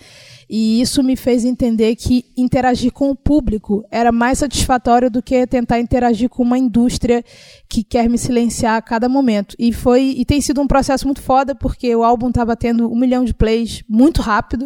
E 0.54 0.82
isso 0.82 1.02
me 1.02 1.16
fez 1.16 1.46
entender 1.46 1.96
que 1.96 2.26
interagir 2.36 2.92
com 2.92 3.10
o 3.10 3.16
público 3.16 3.86
era 3.90 4.12
mais 4.12 4.40
satisfatório 4.40 5.10
do 5.10 5.24
que 5.24 5.48
tentar 5.48 5.80
interagir 5.80 6.28
com 6.28 6.44
uma 6.44 6.58
indústria 6.58 7.24
que 7.70 7.86
quer 7.86 8.10
me 8.10 8.18
silenciar 8.18 8.76
a 8.76 8.82
cada 8.82 9.08
momento. 9.08 9.56
E 9.58 9.72
foi 9.72 10.14
e 10.18 10.26
tem 10.26 10.42
sido 10.42 10.60
um 10.60 10.68
processo 10.68 11.06
muito 11.06 11.22
foda, 11.22 11.56
porque 11.56 11.96
o 11.96 12.04
álbum 12.04 12.28
estava 12.28 12.54
tendo 12.58 12.92
um 12.92 12.98
milhão 12.98 13.24
de 13.24 13.34
plays 13.34 13.82
muito 13.88 14.22
rápido. 14.22 14.66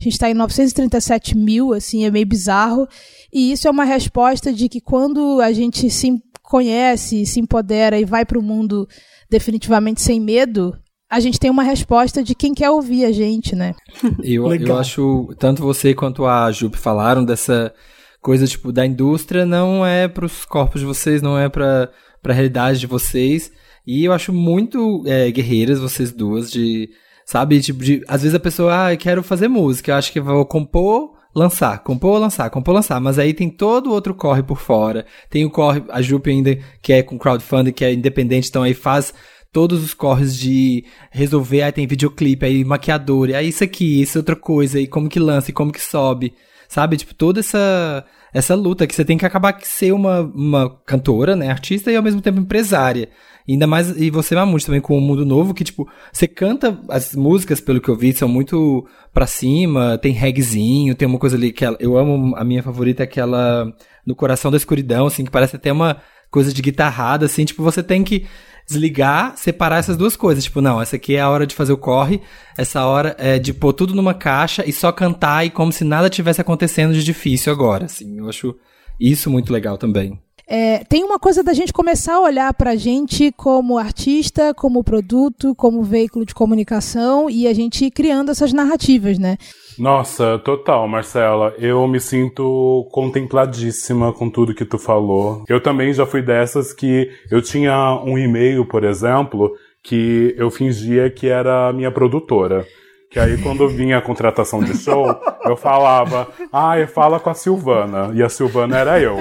A 0.00 0.04
gente 0.04 0.12
está 0.12 0.30
em 0.30 0.34
937 0.34 1.36
mil, 1.36 1.72
assim, 1.72 2.04
é 2.04 2.12
meio 2.12 2.26
bizarro. 2.26 2.86
E 3.32 3.50
isso 3.50 3.66
é 3.66 3.70
uma 3.72 3.84
resposta 3.84 4.52
de 4.52 4.68
que 4.68 4.80
quando 4.80 5.40
a 5.40 5.52
gente 5.52 5.90
se 5.90 6.22
conhece, 6.44 7.26
se 7.26 7.40
empodera 7.40 7.98
e 7.98 8.04
vai 8.04 8.24
para 8.24 8.38
o 8.38 8.42
mundo 8.42 8.86
definitivamente 9.28 10.00
sem 10.00 10.20
medo, 10.20 10.78
a 11.14 11.20
gente 11.20 11.38
tem 11.38 11.48
uma 11.48 11.62
resposta 11.62 12.24
de 12.24 12.34
quem 12.34 12.52
quer 12.52 12.70
ouvir 12.70 13.04
a 13.04 13.12
gente, 13.12 13.54
né? 13.54 13.72
Eu, 14.20 14.52
eu 14.52 14.76
acho, 14.76 15.32
tanto 15.38 15.62
você 15.62 15.94
quanto 15.94 16.26
a 16.26 16.50
Jupe 16.50 16.76
falaram 16.76 17.24
dessa 17.24 17.72
coisa, 18.20 18.48
tipo, 18.48 18.72
da 18.72 18.84
indústria 18.84 19.46
não 19.46 19.86
é 19.86 20.08
para 20.08 20.26
os 20.26 20.44
corpos 20.44 20.80
de 20.80 20.86
vocês, 20.86 21.22
não 21.22 21.38
é 21.38 21.48
para 21.48 21.88
a 22.24 22.32
realidade 22.32 22.80
de 22.80 22.88
vocês. 22.88 23.52
E 23.86 24.04
eu 24.04 24.12
acho 24.12 24.32
muito 24.32 25.04
é, 25.06 25.30
guerreiras 25.30 25.78
vocês 25.78 26.10
duas 26.10 26.50
de, 26.50 26.90
sabe, 27.24 27.60
tipo, 27.60 27.84
de, 27.84 28.02
às 28.08 28.22
vezes 28.22 28.34
a 28.34 28.40
pessoa, 28.40 28.86
ah, 28.86 28.92
eu 28.92 28.98
quero 28.98 29.22
fazer 29.22 29.46
música, 29.46 29.92
eu 29.92 29.96
acho 29.96 30.10
que 30.10 30.20
vou 30.20 30.44
compor, 30.44 31.12
lançar, 31.32 31.78
compor, 31.84 32.18
lançar, 32.18 32.50
compor, 32.50 32.74
lançar, 32.74 33.00
mas 33.00 33.20
aí 33.20 33.32
tem 33.32 33.48
todo 33.48 33.92
outro 33.92 34.14
corre 34.14 34.42
por 34.42 34.58
fora. 34.58 35.06
Tem 35.30 35.44
o 35.44 35.50
corre, 35.50 35.84
a 35.90 36.02
Jupe 36.02 36.30
ainda, 36.30 36.58
que 36.82 36.92
é 36.92 37.04
com 37.04 37.16
crowdfunding, 37.16 37.72
que 37.72 37.84
é 37.84 37.92
independente, 37.92 38.48
então 38.48 38.64
aí 38.64 38.74
faz 38.74 39.14
todos 39.54 39.84
os 39.84 39.94
corres 39.94 40.36
de 40.36 40.84
resolver, 41.12 41.62
aí 41.62 41.70
tem 41.70 41.86
videoclipe, 41.86 42.44
aí 42.44 42.64
maquiador, 42.64 43.30
aí 43.30 43.48
isso 43.48 43.62
aqui, 43.62 44.02
isso 44.02 44.18
é 44.18 44.20
outra 44.20 44.34
coisa, 44.34 44.80
e 44.80 44.88
como 44.88 45.08
que 45.08 45.20
lança, 45.20 45.50
e 45.50 45.54
como 45.54 45.70
que 45.70 45.80
sobe, 45.80 46.34
sabe? 46.68 46.96
Tipo, 46.96 47.14
toda 47.14 47.38
essa 47.38 48.04
essa 48.32 48.56
luta 48.56 48.84
que 48.84 48.92
você 48.92 49.04
tem 49.04 49.16
que 49.16 49.24
acabar 49.24 49.52
que 49.52 49.66
ser 49.66 49.92
uma, 49.92 50.22
uma 50.22 50.68
cantora, 50.84 51.36
né, 51.36 51.48
artista 51.48 51.92
e 51.92 51.94
ao 51.94 52.02
mesmo 52.02 52.20
tempo 52.20 52.40
empresária. 52.40 53.08
Ainda 53.48 53.64
mais, 53.64 53.96
e 53.96 54.10
você, 54.10 54.34
Mamute, 54.34 54.66
também 54.66 54.80
com 54.80 54.98
o 54.98 55.00
Mundo 55.00 55.24
Novo, 55.24 55.54
que, 55.54 55.62
tipo, 55.62 55.88
você 56.12 56.26
canta, 56.26 56.76
as 56.88 57.14
músicas, 57.14 57.60
pelo 57.60 57.80
que 57.80 57.88
eu 57.88 57.96
vi, 57.96 58.12
são 58.12 58.26
muito 58.26 58.84
pra 59.12 59.24
cima, 59.26 59.96
tem 59.98 60.12
reggaezinho, 60.12 60.96
tem 60.96 61.06
uma 61.06 61.18
coisa 61.18 61.36
ali 61.36 61.52
que 61.52 61.64
eu 61.78 61.96
amo, 61.96 62.34
a 62.36 62.42
minha 62.42 62.62
favorita 62.62 63.02
é 63.02 63.04
aquela 63.04 63.72
No 64.04 64.16
Coração 64.16 64.50
da 64.50 64.56
Escuridão, 64.56 65.06
assim, 65.06 65.24
que 65.24 65.30
parece 65.30 65.54
até 65.54 65.70
uma 65.70 65.98
coisa 66.34 66.52
de 66.52 66.60
guitarrada, 66.60 67.26
assim, 67.26 67.44
tipo, 67.44 67.62
você 67.62 67.80
tem 67.80 68.02
que 68.02 68.26
desligar, 68.66 69.36
separar 69.36 69.78
essas 69.78 69.96
duas 69.96 70.16
coisas. 70.16 70.42
Tipo, 70.42 70.60
não, 70.60 70.82
essa 70.82 70.96
aqui 70.96 71.14
é 71.14 71.20
a 71.20 71.30
hora 71.30 71.46
de 71.46 71.54
fazer 71.54 71.72
o 71.72 71.78
corre, 71.78 72.20
essa 72.58 72.84
hora 72.84 73.14
é 73.20 73.38
de 73.38 73.54
pôr 73.54 73.72
tudo 73.72 73.94
numa 73.94 74.14
caixa 74.14 74.68
e 74.68 74.72
só 74.72 74.90
cantar 74.90 75.46
e 75.46 75.50
como 75.50 75.70
se 75.70 75.84
nada 75.84 76.10
tivesse 76.10 76.40
acontecendo 76.40 76.92
de 76.92 77.04
difícil 77.04 77.52
agora, 77.52 77.84
assim. 77.84 78.18
Eu 78.18 78.28
acho 78.28 78.56
isso 78.98 79.30
muito 79.30 79.52
legal 79.52 79.78
também. 79.78 80.18
É, 80.46 80.82
tem 80.84 81.04
uma 81.04 81.20
coisa 81.20 81.42
da 81.42 81.54
gente 81.54 81.72
começar 81.72 82.16
a 82.16 82.20
olhar 82.20 82.52
para 82.52 82.72
a 82.72 82.76
gente 82.76 83.32
como 83.32 83.78
artista, 83.78 84.52
como 84.52 84.82
produto, 84.82 85.54
como 85.54 85.84
veículo 85.84 86.26
de 86.26 86.34
comunicação 86.34 87.30
e 87.30 87.46
a 87.46 87.54
gente 87.54 87.88
criando 87.92 88.32
essas 88.32 88.52
narrativas, 88.52 89.18
né? 89.18 89.38
Nossa, 89.78 90.38
total, 90.38 90.86
Marcela. 90.86 91.54
Eu 91.58 91.86
me 91.88 92.00
sinto 92.00 92.88
contempladíssima 92.92 94.12
com 94.12 94.30
tudo 94.30 94.54
que 94.54 94.64
tu 94.64 94.78
falou. 94.78 95.44
Eu 95.48 95.60
também 95.60 95.92
já 95.92 96.06
fui 96.06 96.22
dessas 96.22 96.72
que 96.72 97.10
eu 97.30 97.42
tinha 97.42 98.00
um 98.04 98.18
e-mail, 98.18 98.64
por 98.66 98.84
exemplo, 98.84 99.56
que 99.82 100.34
eu 100.38 100.50
fingia 100.50 101.10
que 101.10 101.28
era 101.28 101.68
a 101.68 101.72
minha 101.72 101.90
produtora 101.90 102.66
Que 103.14 103.20
aí, 103.20 103.38
quando 103.38 103.68
vinha 103.68 103.98
a 103.98 104.02
contratação 104.02 104.58
de 104.58 104.76
show, 104.76 105.06
eu 105.44 105.56
falava, 105.56 106.26
ah, 106.52 106.74
fala 106.92 107.20
com 107.20 107.30
a 107.30 107.34
Silvana. 107.34 108.10
E 108.12 108.20
a 108.20 108.28
Silvana 108.28 108.76
era 108.76 108.98
eu. 109.00 109.18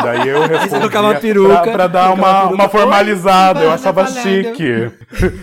Daí 0.00 0.28
eu 0.28 0.42
respondia 0.46 1.18
peruca, 1.20 1.60
pra, 1.60 1.72
pra 1.72 1.86
dar 1.88 2.14
uma, 2.14 2.42
peruca. 2.42 2.54
uma 2.54 2.68
formalizada. 2.68 3.64
Eu 3.64 3.72
achava 3.72 4.06
chique. 4.06 4.92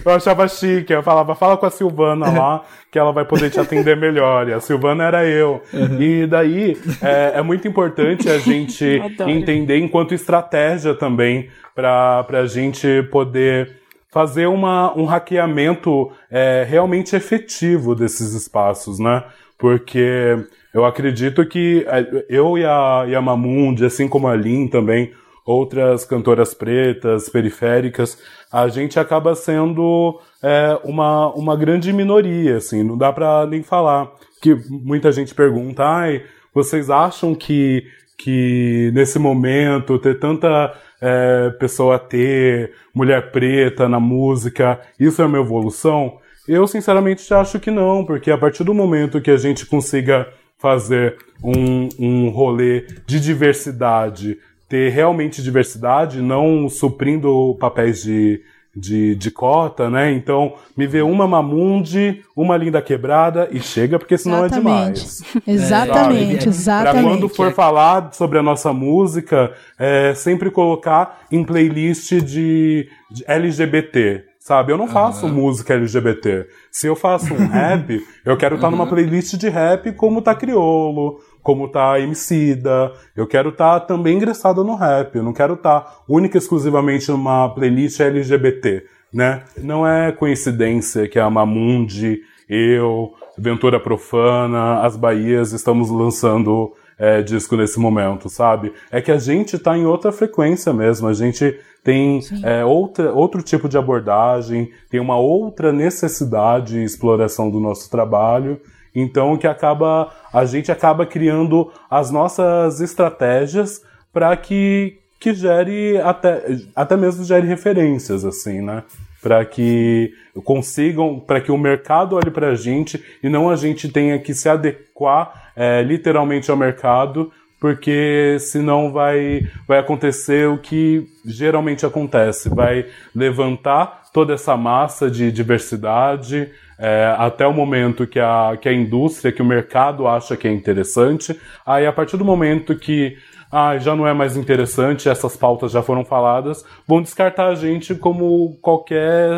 Eu 0.06 0.12
achava 0.13 0.47
chique. 0.47 0.93
Eu 0.93 1.03
falava, 1.03 1.36
fala 1.36 1.58
com 1.58 1.65
a 1.65 1.69
Silvana 1.69 2.32
lá, 2.32 2.62
que 2.89 2.97
ela 2.97 3.12
vai 3.12 3.25
poder 3.25 3.49
te 3.49 3.60
atender 3.60 3.97
melhor. 3.97 4.47
E 4.47 4.53
a 4.53 4.62
Silvana 4.62 5.03
era 5.03 5.25
eu. 5.25 5.62
E 5.99 6.25
daí, 6.25 6.77
é, 7.01 7.34
é 7.36 7.41
muito 7.41 7.67
importante 7.67 8.30
a 8.30 8.38
gente 8.38 9.01
entender 9.27 9.77
enquanto 9.77 10.13
estratégia 10.13 10.93
também 10.93 11.49
pra, 11.75 12.23
pra 12.23 12.45
gente 12.45 13.03
poder 13.12 13.75
fazer 14.12 14.48
uma, 14.48 14.98
um 14.98 15.06
hackeamento 15.06 16.12
é, 16.32 16.65
realmente 16.67 17.15
efetivo 17.15 17.93
desses 17.96 18.34
espaços, 18.34 19.00
né? 19.00 19.24
Porque 19.58 20.38
eu 20.74 20.86
acredito 20.86 21.46
que 21.46 21.86
é, 21.88 22.26
eu 22.30 22.58
e 22.58 22.65
a, 22.65 23.06
e 23.08 23.15
a 23.15 23.22
Mamundi, 23.22 23.86
assim 23.86 24.08
como 24.08 24.28
a 24.28 24.36
Lin 24.36 24.67
também, 24.67 25.12
outras 25.46 26.04
cantoras 26.06 26.54
pretas, 26.54 27.30
periféricas, 27.30 28.17
a 28.52 28.67
gente 28.67 29.00
acaba 29.00 29.34
sendo 29.34 30.20
é, 30.43 30.80
uma, 30.84 31.34
uma 31.34 31.56
grande 31.56 31.91
minoria, 31.93 32.58
assim, 32.58 32.84
não 32.84 32.98
dá 32.98 33.12
pra 33.12 33.46
nem 33.46 33.63
falar. 33.63 34.12
Que 34.41 34.56
muita 34.70 35.12
gente 35.12 35.34
pergunta, 35.34 35.84
ai, 35.84 36.24
vocês 36.54 36.89
acham 36.89 37.34
que, 37.34 37.86
que 38.17 38.91
nesse 38.93 39.17
momento 39.17 39.98
ter 39.98 40.20
tanta 40.20 40.74
é, 41.02 41.50
pessoa 41.60 42.00
ter, 42.00 42.72
mulher 42.94 43.32
preta 43.32 43.88
na 43.88 44.00
música, 44.00 44.80
isso 45.00 45.22
é 45.22 45.26
uma 45.26 45.40
evolução? 45.40 46.20
Eu 46.48 46.66
sinceramente 46.66 47.34
acho 47.34 47.60
que 47.60 47.70
não, 47.70 48.06
porque 48.06 48.32
a 48.32 48.38
partir 48.38 48.64
do 48.64 48.74
momento 48.74 49.22
que 49.22 49.32
a 49.32 49.38
gente 49.38 49.66
consiga 49.66 50.28
fazer 50.58 51.18
um, 51.44 51.90
um 52.00 52.30
rolê 52.30 52.88
de 53.06 53.20
diversidade, 53.20 54.38
ter 54.68 54.90
realmente 54.90 55.42
diversidade, 55.42 56.22
não 56.22 56.68
suprindo 56.70 57.56
papéis 57.60 58.02
de, 58.04 58.42
de, 58.78 59.16
de 59.16 59.32
cota, 59.32 59.90
né? 59.90 60.12
Então, 60.12 60.54
me 60.76 60.86
vê 60.86 61.02
uma 61.02 61.28
Mamundi, 61.28 62.22
uma 62.36 62.56
linda 62.56 62.82
quebrada 62.82 63.48
e 63.52 63.60
chega, 63.60 63.98
porque 63.98 64.18
senão 64.18 64.46
é 64.46 64.50
demais. 64.50 65.24
Exatamente, 65.48 66.44
Pra 66.44 66.50
exatamente. 66.50 67.04
quando 67.04 67.30
for 67.30 67.52
falar 67.54 68.13
sobre 68.13 68.38
a 68.38 68.44
nossa 68.44 68.72
música, 68.72 69.52
é, 69.80 70.13
sempre 70.13 70.52
colocar 70.52 71.22
em 71.32 71.44
playlist 71.44 72.13
de, 72.22 72.88
de 73.10 73.24
LGBT. 73.28 74.24
Sabe, 74.40 74.72
eu 74.72 74.78
não 74.78 74.88
faço 74.88 75.28
música 75.28 75.74
LGBT. 75.74 76.48
Se 76.72 76.88
eu 76.88 76.96
faço 76.96 77.34
um 77.34 77.48
rap, 77.52 78.02
eu 78.24 78.38
quero 78.38 78.56
estar 78.56 78.72
numa 78.72 78.88
playlist 78.88 79.34
de 79.36 79.50
rap 79.50 79.92
como 79.92 80.22
tá 80.22 80.34
Criolo, 80.34 81.20
como 81.48 81.70
tá 81.70 81.98
Emicida. 81.98 82.92
Eu 83.16 83.26
quero 83.26 83.52
estar 83.52 83.80
também 83.80 84.18
ingressado 84.18 84.66
no 84.66 84.76
rap. 84.76 85.16
Eu 85.16 85.24
não 85.24 85.32
quero 85.32 85.54
estar 85.54 86.04
única 86.06 86.36
e 86.36 86.40
exclusivamente 86.40 87.10
numa 87.10 87.48
playlist 87.48 88.02
LGBT, 88.02 88.84
né? 89.14 89.44
Não 89.58 89.88
é 89.88 90.12
coincidência 90.12 91.08
que 91.08 91.18
a 91.18 91.30
Mamundi, 91.30 92.20
eu, 92.50 93.14
Ventura 93.38 93.80
Profana, 93.80 94.82
as 94.82 94.98
Bahias 94.98 95.54
estamos 95.54 95.90
lançando 95.90 96.74
é, 97.00 97.22
disco 97.22 97.56
nesse 97.56 97.80
momento, 97.80 98.28
sabe? 98.28 98.74
É 98.92 99.02
que 99.02 99.12
a 99.12 99.18
gente 99.18 99.58
tá 99.58 99.78
em 99.78 99.86
outra 99.86 100.12
frequência 100.12 100.74
mesmo, 100.74 101.08
a 101.08 101.14
gente 101.14 101.58
tem 101.82 102.20
é, 102.44 102.66
outra, 102.66 103.14
outro 103.14 103.42
tipo 103.42 103.70
de 103.70 103.78
abordagem, 103.78 104.70
tem 104.90 105.00
uma 105.00 105.18
outra 105.18 105.72
necessidade 105.72 106.78
e 106.78 106.84
exploração 106.84 107.50
do 107.50 107.62
nosso 107.62 107.90
trabalho, 107.90 108.60
então 109.00 109.38
que 109.38 109.48
acaba 109.48 110.12
a 110.34 110.44
gente 110.46 110.72
acaba 110.72 111.06
criando 111.06 111.72
as 111.90 112.10
nossas 112.10 112.82
estratégias 112.82 113.82
para 114.12 114.36
que 114.36 114.98
que 115.20 115.34
gere 115.34 115.98
até 116.02 116.44
até 116.76 116.98
mesmo 116.98 117.24
gere 117.24 117.48
referências 117.48 118.26
assim, 118.26 118.62
né? 118.62 118.84
Para 119.22 119.44
que 119.46 120.12
consigam, 120.44 121.20
para 121.20 121.42
que 121.42 121.52
o 121.52 121.58
mercado 121.58 122.16
olhe 122.16 122.32
para 122.32 122.50
a 122.50 122.56
gente 122.56 123.04
e 123.22 123.30
não 123.30 123.50
a 123.50 123.56
gente 123.56 123.90
tenha 123.90 124.18
que 124.20 124.34
se 124.34 124.48
adequar 124.48 125.52
é, 125.56 125.82
literalmente 125.82 126.52
ao 126.52 126.58
mercado, 126.58 127.32
porque 127.60 128.38
senão 128.40 128.92
vai, 128.92 129.48
vai 129.68 129.80
acontecer 129.80 130.48
o 130.48 130.60
que 130.60 131.08
geralmente 131.26 131.86
acontece, 131.86 132.48
vai 132.48 132.86
levantar 133.16 134.04
toda 134.14 134.34
essa 134.34 134.56
massa 134.56 135.10
de 135.10 135.32
diversidade 135.32 136.52
é, 136.80 137.16
até 137.18 137.46
o 137.48 137.54
momento 137.54 138.06
que 138.06 138.20
a, 138.20 138.58
que 138.60 138.70
a 138.70 138.74
indústria, 138.74 139.32
que 139.32 139.42
o 139.42 139.46
mercado 139.46 140.08
acha 140.08 140.38
que 140.38 140.48
é 140.48 140.52
interessante, 140.52 141.40
aí 141.66 141.86
a 141.86 141.92
partir 141.92 142.18
do 142.18 142.26
momento 142.26 142.76
que 142.76 143.18
ah, 143.52 143.78
já 143.78 143.96
não 143.96 144.06
é 144.06 144.13
mais 144.13 144.36
interessante, 144.36 145.08
essas 145.08 145.38
pautas 145.38 145.72
já 145.72 145.82
foram 145.82 146.04
faladas, 146.04 146.66
vão 146.86 147.02
descartar 147.02 147.48
a 147.48 147.56
gente 147.56 147.96
como 147.96 148.58
qualquer, 148.62 149.32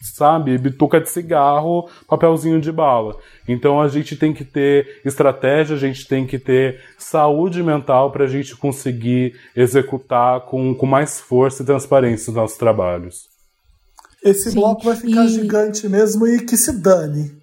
sabe, 0.00 0.58
bituca 0.58 1.00
de 1.00 1.08
cigarro, 1.08 1.88
papelzinho 2.06 2.60
de 2.60 2.70
bala. 2.70 3.16
Então 3.48 3.80
a 3.80 3.88
gente 3.88 4.16
tem 4.16 4.34
que 4.34 4.44
ter 4.44 5.00
estratégia, 5.04 5.76
a 5.76 5.78
gente 5.78 6.06
tem 6.06 6.26
que 6.26 6.38
ter 6.38 6.80
saúde 6.98 7.62
mental 7.62 8.10
para 8.10 8.24
a 8.24 8.28
gente 8.28 8.54
conseguir 8.54 9.34
executar 9.56 10.42
com, 10.42 10.74
com 10.74 10.86
mais 10.86 11.20
força 11.20 11.62
e 11.62 11.66
transparência 11.66 12.30
os 12.30 12.36
nossos 12.36 12.58
trabalhos. 12.58 13.31
Esse 14.24 14.50
Sim, 14.50 14.56
bloco 14.60 14.84
vai 14.84 14.96
ficar 14.96 15.24
e- 15.24 15.28
gigante 15.28 15.88
mesmo 15.88 16.26
e 16.26 16.40
que 16.44 16.56
se 16.56 16.72
dane. 16.72 17.40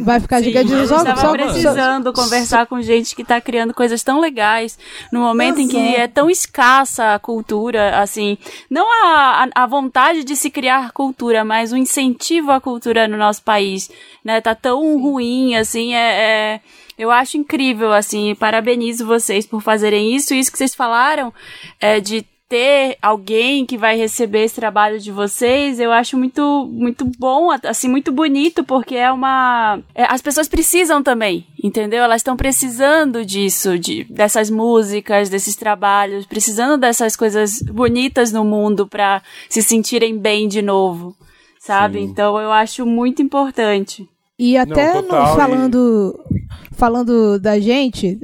Vai 0.00 0.18
ficar 0.18 0.38
Sim, 0.38 0.44
gigante. 0.44 0.72
eu 0.72 0.86
Só, 0.88 0.96
estava 0.96 1.20
só- 1.20 1.32
precisando 1.32 2.10
conversar 2.10 2.66
com 2.66 2.80
gente 2.80 3.14
que 3.14 3.20
está 3.20 3.38
criando 3.38 3.74
coisas 3.74 4.02
tão 4.02 4.18
legais 4.18 4.78
no 5.12 5.20
momento 5.20 5.60
em 5.60 5.68
que 5.68 5.76
Exato. 5.76 6.00
é 6.00 6.08
tão 6.08 6.30
escassa 6.30 7.12
a 7.14 7.18
cultura, 7.18 8.00
assim, 8.00 8.38
não 8.70 8.86
a, 8.90 9.44
a, 9.54 9.62
a 9.64 9.66
vontade 9.66 10.24
de 10.24 10.34
se 10.36 10.48
criar 10.48 10.90
cultura, 10.92 11.44
mas 11.44 11.70
o 11.70 11.76
incentivo 11.76 12.50
à 12.50 12.58
cultura 12.62 13.06
no 13.06 13.18
nosso 13.18 13.42
país, 13.42 13.90
né? 14.24 14.40
Tá 14.40 14.54
tão 14.54 14.98
ruim, 15.02 15.54
assim, 15.54 15.94
é, 15.94 16.54
é- 16.54 16.60
eu 16.98 17.10
acho 17.10 17.36
incrível, 17.36 17.92
assim, 17.92 18.34
parabenizo 18.34 19.04
vocês 19.06 19.44
por 19.46 19.60
fazerem 19.60 20.16
isso, 20.16 20.32
isso 20.32 20.50
que 20.50 20.56
vocês 20.56 20.74
falaram, 20.74 21.30
é, 21.78 22.00
de 22.00 22.24
ter 22.48 22.96
alguém 23.02 23.66
que 23.66 23.76
vai 23.76 23.96
receber 23.96 24.44
esse 24.44 24.54
trabalho 24.54 24.98
de 24.98 25.12
vocês, 25.12 25.78
eu 25.78 25.92
acho 25.92 26.16
muito 26.16 26.66
muito 26.72 27.04
bom, 27.18 27.50
assim, 27.50 27.88
muito 27.88 28.10
bonito, 28.10 28.64
porque 28.64 28.94
é 28.94 29.12
uma 29.12 29.80
é, 29.94 30.04
as 30.04 30.22
pessoas 30.22 30.48
precisam 30.48 31.02
também, 31.02 31.46
entendeu? 31.62 32.02
Elas 32.02 32.20
estão 32.20 32.36
precisando 32.36 33.24
disso, 33.24 33.78
de 33.78 34.04
dessas 34.04 34.48
músicas, 34.48 35.28
desses 35.28 35.56
trabalhos, 35.56 36.26
precisando 36.26 36.78
dessas 36.78 37.14
coisas 37.14 37.60
bonitas 37.62 38.32
no 38.32 38.44
mundo 38.44 38.86
para 38.86 39.22
se 39.48 39.62
sentirem 39.62 40.18
bem 40.18 40.48
de 40.48 40.62
novo, 40.62 41.14
sabe? 41.60 41.98
Sim. 41.98 42.04
Então 42.04 42.40
eu 42.40 42.50
acho 42.50 42.86
muito 42.86 43.20
importante. 43.20 44.08
E 44.38 44.56
até 44.56 44.94
no- 44.94 45.02
total, 45.02 45.32
e- 45.32 45.36
falando, 45.36 46.24
falando 46.72 47.40
da 47.40 47.58
gente, 47.58 48.18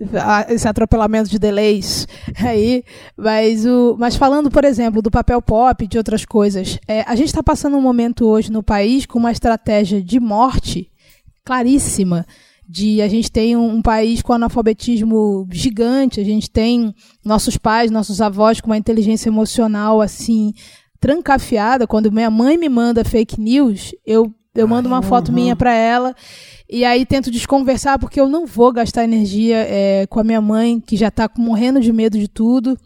esse 0.49 0.69
atropelamento 0.69 1.29
de 1.29 1.39
delays 1.41 2.07
aí, 2.41 2.85
mas, 3.17 3.67
o, 3.67 3.97
mas 3.99 4.15
falando, 4.15 4.49
por 4.51 4.65
exemplo, 4.65 5.03
do 5.03 5.11
papel 5.11 5.43
pop, 5.43 5.87
de 5.87 5.99
outras 5.99 6.25
coisas, 6.25 6.79
é, 6.87 7.03
a 7.03 7.17
gente 7.17 7.27
está 7.29 7.43
passando 7.43 7.77
um 7.77 7.81
momento 7.81 8.27
hoje 8.27 8.53
no 8.53 8.63
país 8.63 9.07
com 9.07 9.19
uma 9.19 9.33
estratégia 9.33 10.01
de 10.01 10.21
morte 10.21 10.89
claríssima. 11.45 12.25
De 12.67 13.03
a 13.03 13.09
gente 13.09 13.31
tem 13.31 13.55
um, 13.57 13.75
um 13.77 13.83
país 13.83 14.23
com 14.23 14.33
analfabetismo 14.33 15.47
gigante, 15.53 16.19
a 16.21 16.25
gente 16.25 16.51
tem 16.51 16.95
nossos 17.23 17.59
pais, 17.59 17.91
nossos 17.91 18.23
avós 18.23 18.59
com 18.59 18.69
uma 18.71 18.79
inteligência 18.79 19.29
emocional 19.29 20.01
assim 20.01 20.55
trancafiada. 20.99 21.87
Quando 21.87 22.11
minha 22.11 22.31
mãe 22.31 22.57
me 22.57 22.69
manda 22.71 23.05
fake 23.05 23.39
news, 23.39 23.95
eu, 24.07 24.33
eu 24.55 24.69
mando 24.69 24.89
uma 24.89 25.03
foto 25.03 25.33
minha 25.33 25.57
para 25.57 25.75
ela 25.75 26.15
e 26.71 26.85
aí 26.85 27.05
tento 27.05 27.31
desconversar 27.31 27.99
porque 27.99 28.21
eu 28.21 28.29
não 28.29 28.47
vou 28.47 28.73
gastar 28.73 29.05
energia 29.05 29.67
é, 29.69 30.07
com 30.09 30.21
a 30.21 30.25
minha 30.25 30.41
mãe 30.41 30.81
que 30.81 30.97
já 30.97 31.09
está 31.09 31.29
morrendo 31.37 31.81
de 31.81 31.93
medo 31.93 32.19
de 32.19 32.29
tudo. 32.29 32.79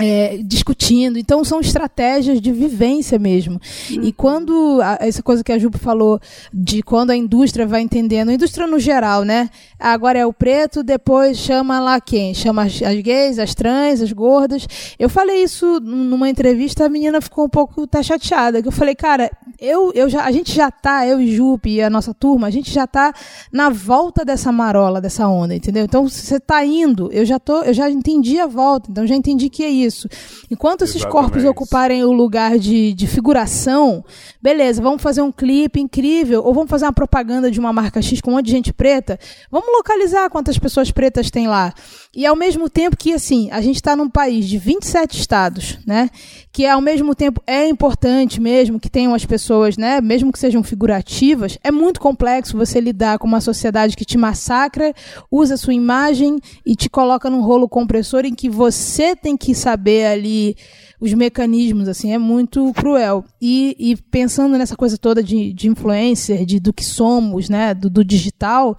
É, 0.00 0.38
discutindo. 0.42 1.18
Então 1.18 1.44
são 1.44 1.60
estratégias 1.60 2.40
de 2.40 2.50
vivência 2.50 3.18
mesmo. 3.18 3.60
E 3.90 4.12
quando 4.12 4.80
a- 4.82 4.98
essa 5.00 5.22
coisa 5.22 5.44
que 5.44 5.52
a 5.52 5.58
Jupe 5.58 5.78
falou 5.78 6.18
de 6.52 6.82
quando 6.82 7.10
a 7.10 7.16
indústria 7.16 7.66
vai 7.66 7.82
entendendo, 7.82 8.30
a 8.30 8.34
indústria 8.34 8.66
no 8.66 8.78
geral, 8.78 9.22
né? 9.24 9.50
Agora 9.78 10.18
é 10.18 10.26
o 10.26 10.32
preto, 10.32 10.82
depois 10.82 11.36
chama 11.38 11.78
lá 11.80 12.00
quem? 12.00 12.32
Chama 12.34 12.62
as, 12.64 12.82
as 12.82 13.00
gays, 13.00 13.38
as 13.38 13.54
trans, 13.54 14.00
as 14.00 14.12
gordas. 14.12 14.66
Eu 14.98 15.08
falei 15.08 15.42
isso 15.42 15.78
numa 15.80 16.28
entrevista, 16.28 16.86
a 16.86 16.88
menina 16.88 17.20
ficou 17.20 17.44
um 17.44 17.48
pouco 17.48 17.86
tá 17.86 18.02
chateada, 18.02 18.62
que 18.62 18.68
eu 18.68 18.72
falei, 18.72 18.94
cara, 18.94 19.30
eu, 19.58 19.92
eu 19.94 20.08
já, 20.08 20.24
a 20.24 20.32
gente 20.32 20.54
já 20.54 20.70
tá, 20.70 21.06
eu 21.06 21.20
e 21.20 21.34
Jupe 21.34 21.70
e 21.70 21.82
a 21.82 21.90
nossa 21.90 22.14
turma, 22.14 22.46
a 22.46 22.50
gente 22.50 22.70
já 22.72 22.86
tá 22.86 23.12
na 23.52 23.68
volta 23.68 24.24
dessa 24.24 24.50
marola, 24.50 25.00
dessa 25.00 25.28
onda, 25.28 25.54
entendeu? 25.54 25.84
Então 25.84 26.08
você 26.08 26.40
tá 26.40 26.64
indo, 26.64 27.10
eu 27.12 27.24
já 27.24 27.38
tô, 27.38 27.62
eu 27.62 27.74
já 27.74 27.90
entendi 27.90 28.38
a 28.38 28.46
volta, 28.46 28.90
então 28.90 29.06
já 29.06 29.14
entendi 29.14 29.48
que 29.50 29.62
é 29.62 29.68
isso. 29.68 29.89
Isso. 29.90 30.08
Enquanto 30.50 30.82
esses 30.82 30.96
Exatamente. 30.96 31.22
corpos 31.22 31.44
ocuparem 31.44 32.04
o 32.04 32.12
lugar 32.12 32.58
de, 32.58 32.94
de 32.94 33.06
figuração, 33.06 34.04
beleza, 34.40 34.80
vamos 34.80 35.02
fazer 35.02 35.22
um 35.22 35.30
clipe 35.30 35.80
incrível, 35.80 36.42
ou 36.44 36.54
vamos 36.54 36.70
fazer 36.70 36.86
uma 36.86 36.92
propaganda 36.92 37.50
de 37.50 37.60
uma 37.60 37.72
marca 37.72 38.00
X 38.00 38.20
com 38.20 38.30
um 38.30 38.34
monte 38.34 38.46
de 38.46 38.52
gente 38.52 38.72
preta, 38.72 39.18
vamos 39.50 39.68
localizar 39.72 40.30
quantas 40.30 40.58
pessoas 40.58 40.90
pretas 40.90 41.30
tem 41.30 41.46
lá. 41.46 41.74
E 42.12 42.26
ao 42.26 42.34
mesmo 42.34 42.68
tempo 42.68 42.96
que, 42.96 43.12
assim, 43.12 43.48
a 43.52 43.60
gente 43.60 43.76
está 43.76 43.94
num 43.94 44.10
país 44.10 44.48
de 44.48 44.58
27 44.58 45.16
estados, 45.16 45.78
né? 45.86 46.10
Que 46.50 46.66
ao 46.66 46.80
mesmo 46.80 47.14
tempo 47.14 47.40
é 47.46 47.68
importante 47.68 48.40
mesmo 48.40 48.80
que 48.80 48.90
tenham 48.90 49.14
as 49.14 49.24
pessoas, 49.24 49.76
né? 49.76 50.00
Mesmo 50.00 50.32
que 50.32 50.38
sejam 50.38 50.60
figurativas, 50.64 51.56
é 51.62 51.70
muito 51.70 52.00
complexo 52.00 52.56
você 52.56 52.80
lidar 52.80 53.20
com 53.20 53.28
uma 53.28 53.40
sociedade 53.40 53.96
que 53.96 54.04
te 54.04 54.18
massacra, 54.18 54.92
usa 55.30 55.56
sua 55.56 55.72
imagem 55.72 56.40
e 56.66 56.74
te 56.74 56.90
coloca 56.90 57.30
num 57.30 57.42
rolo 57.42 57.68
compressor 57.68 58.24
em 58.24 58.34
que 58.34 58.50
você 58.50 59.14
tem 59.14 59.36
que 59.36 59.54
saber 59.54 60.06
ali 60.06 60.56
os 61.00 61.14
mecanismos, 61.14 61.86
assim, 61.86 62.12
é 62.12 62.18
muito 62.18 62.72
cruel. 62.74 63.24
E, 63.40 63.76
e 63.78 63.96
pensando 63.96 64.58
nessa 64.58 64.74
coisa 64.74 64.98
toda 64.98 65.22
de, 65.22 65.52
de 65.52 65.68
influencer, 65.68 66.44
de 66.44 66.58
do 66.58 66.72
que 66.72 66.84
somos, 66.84 67.48
né? 67.48 67.72
do, 67.72 67.88
do 67.88 68.04
digital, 68.04 68.76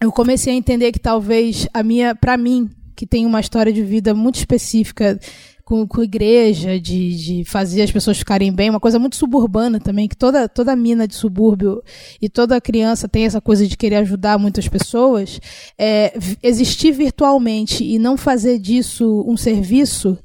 eu 0.00 0.12
comecei 0.12 0.52
a 0.52 0.56
entender 0.56 0.92
que 0.92 0.98
talvez 0.98 1.66
a 1.72 1.82
minha, 1.82 2.14
para 2.14 2.36
mim, 2.36 2.70
que 2.94 3.06
tem 3.06 3.26
uma 3.26 3.40
história 3.40 3.72
de 3.72 3.82
vida 3.82 4.14
muito 4.14 4.36
específica 4.36 5.18
com, 5.64 5.86
com 5.86 6.02
igreja, 6.02 6.80
de, 6.80 7.14
de 7.16 7.44
fazer 7.44 7.82
as 7.82 7.92
pessoas 7.92 8.16
ficarem 8.16 8.50
bem, 8.50 8.70
uma 8.70 8.80
coisa 8.80 8.98
muito 8.98 9.16
suburbana 9.16 9.78
também, 9.78 10.08
que 10.08 10.16
toda, 10.16 10.48
toda 10.48 10.74
mina 10.74 11.06
de 11.06 11.14
subúrbio 11.14 11.82
e 12.22 12.28
toda 12.28 12.60
criança 12.60 13.06
tem 13.06 13.26
essa 13.26 13.40
coisa 13.40 13.66
de 13.66 13.76
querer 13.76 13.96
ajudar 13.96 14.38
muitas 14.38 14.66
pessoas, 14.66 15.38
é, 15.76 16.16
existir 16.42 16.92
virtualmente 16.92 17.84
e 17.84 17.98
não 17.98 18.16
fazer 18.16 18.58
disso 18.58 19.22
um 19.28 19.36
serviço, 19.36 20.16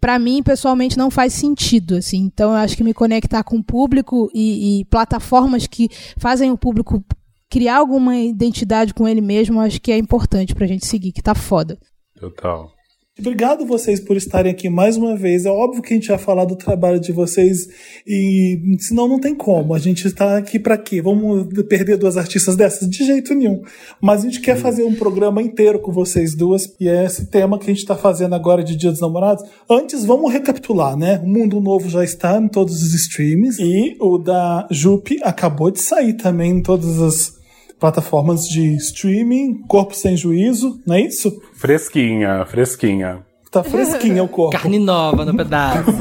para 0.00 0.18
mim, 0.18 0.42
pessoalmente, 0.42 0.98
não 0.98 1.10
faz 1.10 1.32
sentido, 1.32 1.96
assim. 1.96 2.18
Então, 2.18 2.50
eu 2.50 2.56
acho 2.56 2.76
que 2.76 2.84
me 2.84 2.94
conectar 2.94 3.42
com 3.42 3.56
o 3.56 3.64
público 3.64 4.30
e, 4.32 4.80
e 4.80 4.84
plataformas 4.84 5.66
que 5.66 5.88
fazem 6.16 6.50
o 6.50 6.58
público 6.58 7.04
criar 7.50 7.78
alguma 7.78 8.16
identidade 8.16 8.92
com 8.92 9.06
ele 9.06 9.20
mesmo, 9.20 9.60
acho 9.60 9.80
que 9.80 9.92
é 9.92 9.98
importante 9.98 10.54
pra 10.54 10.66
gente 10.66 10.86
seguir, 10.86 11.12
que 11.12 11.22
tá 11.22 11.34
foda. 11.34 11.78
Total. 12.18 12.78
Obrigado 13.20 13.66
vocês 13.66 13.98
por 13.98 14.16
estarem 14.16 14.52
aqui 14.52 14.68
mais 14.68 14.96
uma 14.96 15.16
vez. 15.16 15.44
É 15.44 15.50
óbvio 15.50 15.82
que 15.82 15.92
a 15.92 15.96
gente 15.96 16.06
vai 16.06 16.18
falar 16.18 16.44
do 16.44 16.54
trabalho 16.54 17.00
de 17.00 17.10
vocês 17.10 17.66
e 18.06 18.76
senão 18.78 19.08
não 19.08 19.18
tem 19.18 19.34
como. 19.34 19.74
A 19.74 19.78
gente 19.78 20.06
está 20.06 20.38
aqui 20.38 20.56
para 20.56 20.78
quê? 20.78 21.02
Vamos 21.02 21.48
perder 21.68 21.96
duas 21.96 22.16
artistas 22.16 22.54
dessas? 22.54 22.88
De 22.88 23.04
jeito 23.04 23.34
nenhum. 23.34 23.60
Mas 24.00 24.20
a 24.20 24.24
gente 24.28 24.40
quer 24.40 24.56
fazer 24.56 24.84
um 24.84 24.94
programa 24.94 25.42
inteiro 25.42 25.80
com 25.80 25.90
vocês 25.90 26.36
duas 26.36 26.72
e 26.78 26.88
é 26.88 27.04
esse 27.04 27.26
tema 27.26 27.58
que 27.58 27.64
a 27.64 27.74
gente 27.74 27.78
está 27.78 27.96
fazendo 27.96 28.36
agora 28.36 28.62
de 28.62 28.76
Dia 28.76 28.92
dos 28.92 29.00
Namorados. 29.00 29.42
Antes, 29.68 30.04
vamos 30.04 30.32
recapitular, 30.32 30.96
né? 30.96 31.18
O 31.18 31.28
Mundo 31.28 31.60
Novo 31.60 31.90
já 31.90 32.04
está 32.04 32.38
em 32.38 32.46
todos 32.46 32.80
os 32.80 32.94
streams 32.94 33.60
e 33.60 33.96
o 34.00 34.18
da 34.18 34.68
Jupe 34.70 35.18
acabou 35.24 35.72
de 35.72 35.80
sair 35.80 36.12
também 36.12 36.52
em 36.52 36.62
todas 36.62 37.00
as 37.00 37.37
plataformas 37.78 38.42
de 38.44 38.76
streaming. 38.76 39.62
Corpo 39.66 39.94
Sem 39.94 40.16
Juízo, 40.16 40.80
não 40.86 40.96
é 40.96 41.02
isso? 41.02 41.40
Fresquinha, 41.54 42.44
fresquinha. 42.46 43.26
Tá 43.50 43.62
fresquinho 43.64 44.24
o 44.24 44.28
corpo. 44.28 44.56
Carne 44.58 44.78
nova 44.78 45.24
no 45.24 45.36
pedaço. 45.36 45.90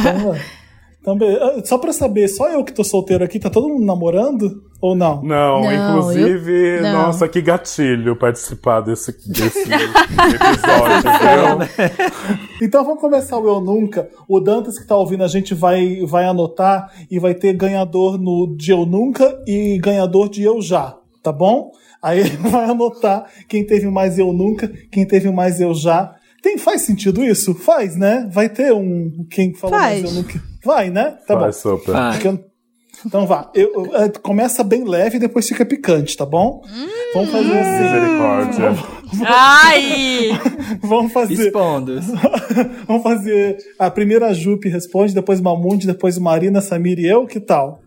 Então, 0.00 0.34
então, 1.02 1.18
be- 1.18 1.26
ah, 1.38 1.60
só 1.64 1.76
pra 1.76 1.92
saber, 1.92 2.28
só 2.28 2.48
eu 2.48 2.64
que 2.64 2.72
tô 2.72 2.82
solteiro 2.82 3.22
aqui, 3.24 3.38
tá 3.38 3.50
todo 3.50 3.68
mundo 3.68 3.84
namorando? 3.84 4.62
Ou 4.80 4.94
não? 4.96 5.22
Não, 5.22 5.60
Não, 5.62 5.72
inclusive, 5.72 6.52
eu- 6.78 6.82
não. 6.82 6.92
nossa, 7.06 7.28
que 7.28 7.40
gatilho 7.42 8.16
participar 8.16 8.80
desse, 8.80 9.12
desse 9.28 9.60
episódio, 9.70 11.02
viu? 11.68 11.98
Então 12.60 12.84
vamos 12.84 13.00
começar 13.00 13.38
o 13.38 13.46
Eu 13.46 13.60
Nunca. 13.60 14.08
O 14.28 14.40
Dantas 14.40 14.78
que 14.78 14.86
tá 14.86 14.96
ouvindo 14.96 15.24
a 15.24 15.28
gente 15.28 15.54
vai, 15.54 16.00
vai 16.06 16.24
anotar 16.24 16.90
e 17.10 17.18
vai 17.18 17.34
ter 17.34 17.52
ganhador 17.52 18.18
no 18.18 18.54
de 18.56 18.70
Eu 18.72 18.86
Nunca 18.86 19.40
e 19.46 19.78
ganhador 19.78 20.28
de 20.28 20.42
Eu 20.42 20.60
Já, 20.62 20.96
tá 21.22 21.30
bom? 21.32 21.70
Aí 22.02 22.18
ele 22.26 22.36
vai 22.36 22.64
anotar 22.70 23.26
quem 23.48 23.64
teve 23.64 23.88
mais 23.88 24.18
Eu 24.18 24.32
Nunca, 24.32 24.68
quem 24.90 25.06
teve 25.06 25.30
mais 25.30 25.60
Eu 25.60 25.74
Já. 25.74 26.14
Tem, 26.42 26.58
faz 26.58 26.82
sentido 26.82 27.22
isso? 27.24 27.54
Faz, 27.54 27.96
né? 27.96 28.28
Vai 28.32 28.48
ter 28.48 28.72
um 28.72 29.24
quem 29.30 29.54
falou 29.54 29.78
mais 29.78 30.00
Faz. 30.02 30.14
Eu 30.16 30.22
Nunca. 30.22 30.42
Vai, 30.64 30.90
né? 30.90 31.16
Tá 31.26 31.34
Vai, 31.36 31.46
bom. 31.46 31.52
super. 31.52 31.92
Vai. 31.92 32.18
Eu- 32.26 32.44
Então 33.06 33.26
vá. 33.26 33.50
Eu, 33.54 33.72
eu- 33.86 33.96
é, 33.96 34.08
começa 34.10 34.62
bem 34.62 34.84
leve 34.84 35.16
e 35.16 35.20
depois 35.20 35.46
fica 35.48 35.64
picante, 35.64 36.16
tá 36.16 36.24
bom? 36.26 36.62
Vamos 37.14 37.30
fazer 37.30 37.58
assim. 37.58 37.82
Misericórdia. 37.82 38.70
Ai! 39.26 40.30
Vamos 40.82 41.12
fazer. 41.12 41.34
Expondo. 41.46 42.00
Vamos 42.86 43.02
fazer. 43.02 43.56
A 43.78 43.90
primeira 43.90 44.26
a 44.28 44.32
Jupe 44.32 44.68
responde, 44.68 45.14
depois 45.14 45.40
Mamundi, 45.40 45.86
depois 45.86 46.16
Marina, 46.18 46.60
Samir 46.60 46.98
e 46.98 47.06
eu. 47.06 47.26
Que 47.26 47.40
tal? 47.40 47.81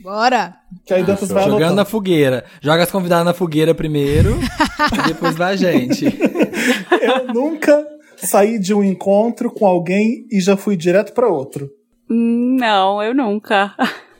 Bora! 0.00 0.54
Que 0.86 0.94
aí 0.94 1.02
Dantas 1.02 1.30
vai 1.30 1.44
Jogando 1.44 1.74
na 1.74 1.84
fogueira. 1.84 2.44
Joga 2.60 2.82
as 2.82 2.90
convidadas 2.90 3.24
na 3.24 3.34
fogueira 3.34 3.74
primeiro. 3.74 4.38
e 4.98 5.08
depois 5.08 5.36
vai 5.36 5.54
a 5.54 5.56
gente. 5.56 6.06
Eu 7.02 7.32
nunca 7.32 7.84
saí 8.16 8.58
de 8.58 8.74
um 8.74 8.82
encontro 8.82 9.50
com 9.50 9.66
alguém 9.66 10.26
e 10.30 10.40
já 10.40 10.56
fui 10.56 10.76
direto 10.76 11.12
pra 11.12 11.28
outro. 11.28 11.70
Não, 12.08 13.02
eu 13.02 13.14
nunca. 13.14 13.74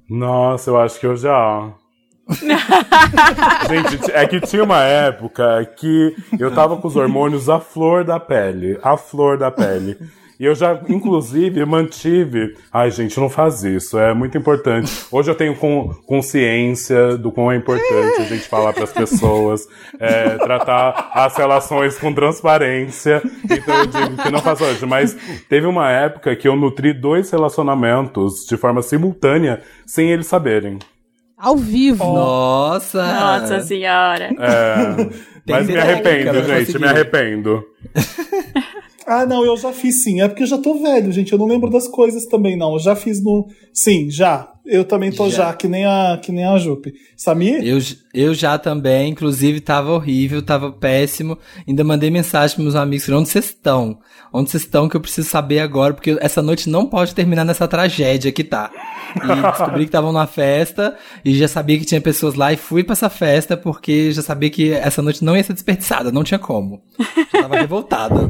Nossa, 0.09 0.71
eu 0.71 0.79
acho 0.79 1.01
que 1.01 1.07
eu 1.07 1.17
já. 1.17 1.73
Gente, 3.69 4.13
é 4.13 4.27
que 4.27 4.41
tinha 4.43 4.63
uma 4.63 4.83
época 4.83 5.65
que 5.77 6.15
eu 6.39 6.55
tava 6.55 6.77
com 6.77 6.87
os 6.87 6.97
hormônios 6.97 7.49
à 7.49 7.59
flor 7.59 8.05
da 8.05 8.21
pele. 8.21 8.79
À 8.83 8.97
flor 8.97 9.39
da 9.39 9.51
pele. 9.51 9.97
E 10.41 10.45
eu 10.45 10.55
já, 10.55 10.81
inclusive, 10.89 11.65
mantive. 11.65 12.55
Ai, 12.73 12.93
gente, 12.93 13.19
não 13.19 13.29
faz 13.29 13.65
isso. 13.65 13.99
É 13.99 14.15
muito 14.15 14.39
importante. 14.39 14.93
Hoje 15.11 15.29
eu 15.29 15.35
tenho 15.35 15.57
con- 15.57 15.93
consciência 16.07 17.17
do 17.19 17.33
quão 17.33 17.51
é 17.51 17.57
importante 17.57 18.21
a 18.21 18.25
gente 18.25 18.47
falar 18.47 18.73
pras 18.73 18.93
pessoas, 18.93 19.67
é, 19.99 20.37
tratar 20.39 21.11
as 21.13 21.37
relações 21.37 21.99
com 21.99 22.13
transparência. 22.15 23.21
Então 23.51 23.75
eu 23.81 23.87
digo 23.87 24.23
que 24.23 24.31
não 24.31 24.39
faço 24.41 24.63
hoje. 24.63 24.87
Mas 24.87 25.17
teve 25.49 25.67
uma 25.67 25.91
época 25.91 26.37
que 26.37 26.47
eu 26.47 26.55
nutri 26.55 26.93
dois 26.93 27.29
relacionamentos 27.33 28.47
de 28.49 28.57
forma 28.57 28.81
simultânea 28.81 29.61
sem 29.85 30.11
eles 30.13 30.29
saberem. 30.29 30.79
Ao 31.37 31.57
vivo. 31.57 32.05
Nossa! 32.05 33.03
Nossa 33.03 33.61
senhora. 33.61 34.31
É, 34.39 35.09
mas 35.49 35.67
me 35.67 35.77
arrependo, 35.77 36.43
pra 36.45 36.61
gente, 36.61 36.79
me 36.79 36.87
arrependo. 36.87 37.65
Ah, 39.11 39.25
não, 39.25 39.43
eu 39.43 39.57
já 39.57 39.73
fiz 39.73 40.05
sim. 40.05 40.21
É 40.21 40.29
porque 40.29 40.43
eu 40.43 40.47
já 40.47 40.59
tô 40.59 40.75
velho, 40.75 41.11
gente. 41.11 41.33
Eu 41.33 41.39
não 41.39 41.47
lembro 41.47 41.71
das 41.71 41.89
coisas 41.89 42.27
também, 42.27 42.59
não. 42.59 42.75
Eu 42.75 42.79
já 42.79 42.95
fiz 42.95 43.23
no. 43.23 43.49
Sim, 43.73 44.11
já. 44.11 44.53
Eu 44.71 44.85
também 44.85 45.11
tô 45.11 45.31
já, 45.31 45.47
Já. 45.47 45.55
que, 45.55 45.67
nem 45.67 45.87
a, 45.87 46.21
que 46.23 46.31
nem 46.31 46.45
a 46.45 46.59
Jupe. 46.59 46.93
Samir? 47.17 47.67
Eu, 47.67 47.79
eu 48.13 48.35
já 48.35 48.59
também, 48.59 49.11
inclusive 49.11 49.61
tava 49.61 49.93
horrível, 49.93 50.43
tava 50.43 50.71
péssimo. 50.71 51.39
Ainda 51.67 51.83
mandei 51.83 52.11
mensagem 52.11 52.55
pros 52.55 52.65
meus 52.65 52.77
amigos, 52.77 53.09
onde 53.09 53.31
vocês 53.31 53.47
estão? 53.47 53.99
Onde 54.31 54.51
vocês 54.51 54.65
estão 54.65 54.87
que 54.87 54.95
eu 54.95 55.01
preciso 55.01 55.27
saber 55.27 55.61
agora, 55.61 55.95
porque 55.95 56.19
essa 56.21 56.43
noite 56.43 56.69
não 56.69 56.85
pode 56.85 57.15
terminar 57.15 57.47
nessa 57.47 57.67
tragédia 57.67 58.31
que 58.31 58.45
tá. 58.45 58.71
E 59.17 59.41
descobri 59.51 59.81
que 59.85 59.89
estavam 59.89 60.13
numa 60.13 60.27
festa 60.27 60.95
e 61.25 61.35
já 61.35 61.49
sabia 61.49 61.79
que 61.79 61.87
tinha 61.87 62.01
pessoas 62.01 62.35
lá 62.35 62.53
e 62.53 62.59
fui 62.59 62.85
pra 62.85 62.93
essa 62.93 63.09
festa 63.09 63.57
porque 63.57 64.13
já 64.13 64.21
sabia 64.21 64.51
que 64.51 64.75
essa 64.75 65.01
noite 65.01 65.25
não 65.25 65.35
ia 65.35 65.45
ser 65.45 65.55
desperdiçada, 65.55 66.13
não 66.13 66.23
tinha 66.23 66.39
como. 66.39 66.83
Já 67.33 67.41
tava 67.41 67.57
revoltada. 67.57 68.29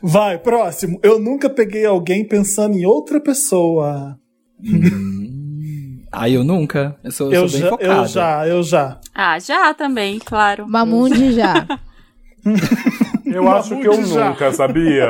Vai, 0.00 0.38
próximo. 0.38 1.00
Eu 1.02 1.18
nunca 1.18 1.50
peguei 1.50 1.84
alguém 1.84 2.24
pensando 2.24 2.76
em 2.76 2.86
outra 2.86 3.20
pessoa. 3.20 4.16
Aí 6.10 6.34
eu 6.34 6.44
nunca. 6.44 6.96
Eu 7.02 7.10
sou, 7.10 7.32
eu 7.32 7.42
Eu 7.42 7.48
sou 7.48 7.58
bem 7.58 7.60
já, 7.62 7.70
focado. 7.70 7.92
eu 8.02 8.06
já, 8.06 8.46
eu 8.48 8.62
já. 8.62 8.98
Ah, 9.14 9.38
já 9.38 9.72
também, 9.74 10.18
claro. 10.18 10.66
Mamundi 10.68 11.32
já. 11.32 11.66
Eu 13.24 13.48
acho 13.50 13.76
que 13.78 13.86
eu 13.86 14.04
já. 14.04 14.28
nunca, 14.30 14.52
sabia? 14.52 15.06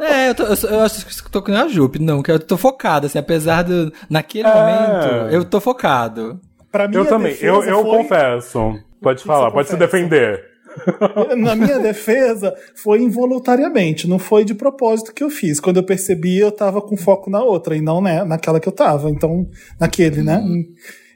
É, 0.00 0.28
eu, 0.28 0.34
tô, 0.34 0.42
eu, 0.42 0.56
eu 0.70 0.80
acho 0.80 1.06
que 1.06 1.26
eu 1.26 1.30
tô 1.30 1.40
com 1.40 1.52
a 1.54 1.66
Jupe, 1.68 1.98
não, 1.98 2.22
que 2.22 2.30
eu 2.30 2.38
tô 2.38 2.58
focado, 2.58 3.06
assim, 3.06 3.18
apesar 3.18 3.62
de, 3.64 3.90
naquele 4.10 4.48
É. 4.48 4.52
momento, 4.54 5.32
eu 5.34 5.44
tô 5.46 5.60
focado. 5.60 6.38
Pra 6.70 6.86
minha 6.86 7.00
Eu 7.00 7.06
também, 7.06 7.32
defesa 7.32 7.46
eu, 7.46 7.62
eu 7.64 7.82
foi- 7.82 7.98
confesso. 7.98 8.78
Pode 9.00 9.22
falar, 9.24 9.50
pode 9.50 9.68
se 9.68 9.74
confessa? 9.76 9.76
defender. 9.98 10.44
Na 11.36 11.54
minha 11.54 11.78
defesa, 11.78 12.54
foi 12.74 13.02
involuntariamente, 13.02 14.08
não 14.08 14.18
foi 14.18 14.44
de 14.44 14.54
propósito 14.54 15.12
que 15.12 15.22
eu 15.22 15.30
fiz. 15.30 15.60
Quando 15.60 15.78
eu 15.78 15.82
percebi, 15.82 16.38
eu 16.38 16.52
tava 16.52 16.80
com 16.80 16.96
foco 16.96 17.30
na 17.30 17.42
outra 17.42 17.76
e 17.76 17.80
não 17.80 18.00
né, 18.00 18.24
naquela 18.24 18.60
que 18.60 18.68
eu 18.68 18.72
tava. 18.72 19.10
Então, 19.10 19.48
naquele, 19.78 20.22
né? 20.22 20.42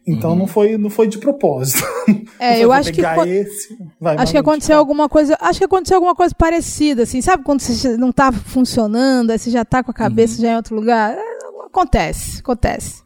Então 0.06 0.34
não 0.34 0.48
foi, 0.48 0.76
não 0.76 0.90
foi 0.90 1.06
de 1.06 1.18
propósito. 1.18 1.82
É, 2.38 2.58
eu 2.58 2.72
acho 2.72 2.92
que 2.92 3.00
esse. 3.00 3.78
Vai, 4.00 4.16
Acho 4.16 4.32
que 4.32 4.38
aconteceu 4.38 4.72
fala. 4.72 4.80
alguma 4.80 5.08
coisa. 5.08 5.36
Acho 5.40 5.60
que 5.60 5.64
aconteceu 5.64 5.96
alguma 5.96 6.12
coisa 6.12 6.34
parecida, 6.34 7.04
assim. 7.04 7.20
Sabe 7.20 7.44
quando 7.44 7.60
você 7.60 7.96
não 7.96 8.10
tá 8.10 8.32
funcionando, 8.32 9.30
aí 9.30 9.38
você 9.38 9.48
já 9.48 9.64
tá 9.64 9.80
com 9.80 9.92
a 9.92 9.94
cabeça 9.94 10.42
já 10.42 10.50
em 10.50 10.56
outro 10.56 10.74
lugar? 10.74 11.16
É, 11.16 11.22
acontece, 11.64 12.40
acontece. 12.40 13.02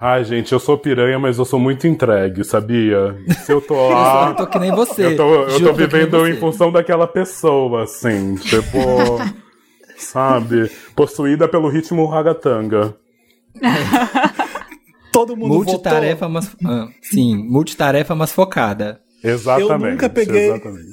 Ai, 0.00 0.24
gente, 0.24 0.52
eu 0.52 0.60
sou 0.60 0.78
piranha, 0.78 1.18
mas 1.18 1.38
eu 1.38 1.44
sou 1.44 1.58
muito 1.58 1.86
entregue, 1.88 2.44
sabia? 2.44 3.16
Se 3.44 3.52
eu 3.52 3.60
tô 3.60 3.74
Eu 3.90 3.90
lá. 3.90 4.32
tô 4.34 4.46
que 4.46 4.58
nem 4.58 4.70
você. 4.70 5.06
Eu 5.06 5.16
tô, 5.16 5.34
eu 5.44 5.60
tô 5.60 5.72
vivendo 5.72 6.26
em 6.28 6.36
função 6.36 6.70
daquela 6.70 7.06
pessoa, 7.06 7.82
assim. 7.84 8.36
Tipo. 8.36 8.78
sabe? 9.98 10.70
Possuída 10.94 11.48
pelo 11.48 11.68
ritmo 11.68 12.06
ragatanga. 12.06 12.94
Todo 15.12 15.36
mundo 15.36 15.54
Multitarefa, 15.54 16.28
votou. 16.28 16.30
mas. 16.30 16.56
ah, 16.64 16.86
sim, 17.02 17.36
multitarefa, 17.36 18.14
mas 18.14 18.30
focada. 18.30 19.00
Exatamente. 19.24 19.72
Eu 19.84 19.90
nunca 19.90 20.08
peguei- 20.08 20.48
Exatamente. 20.50 20.92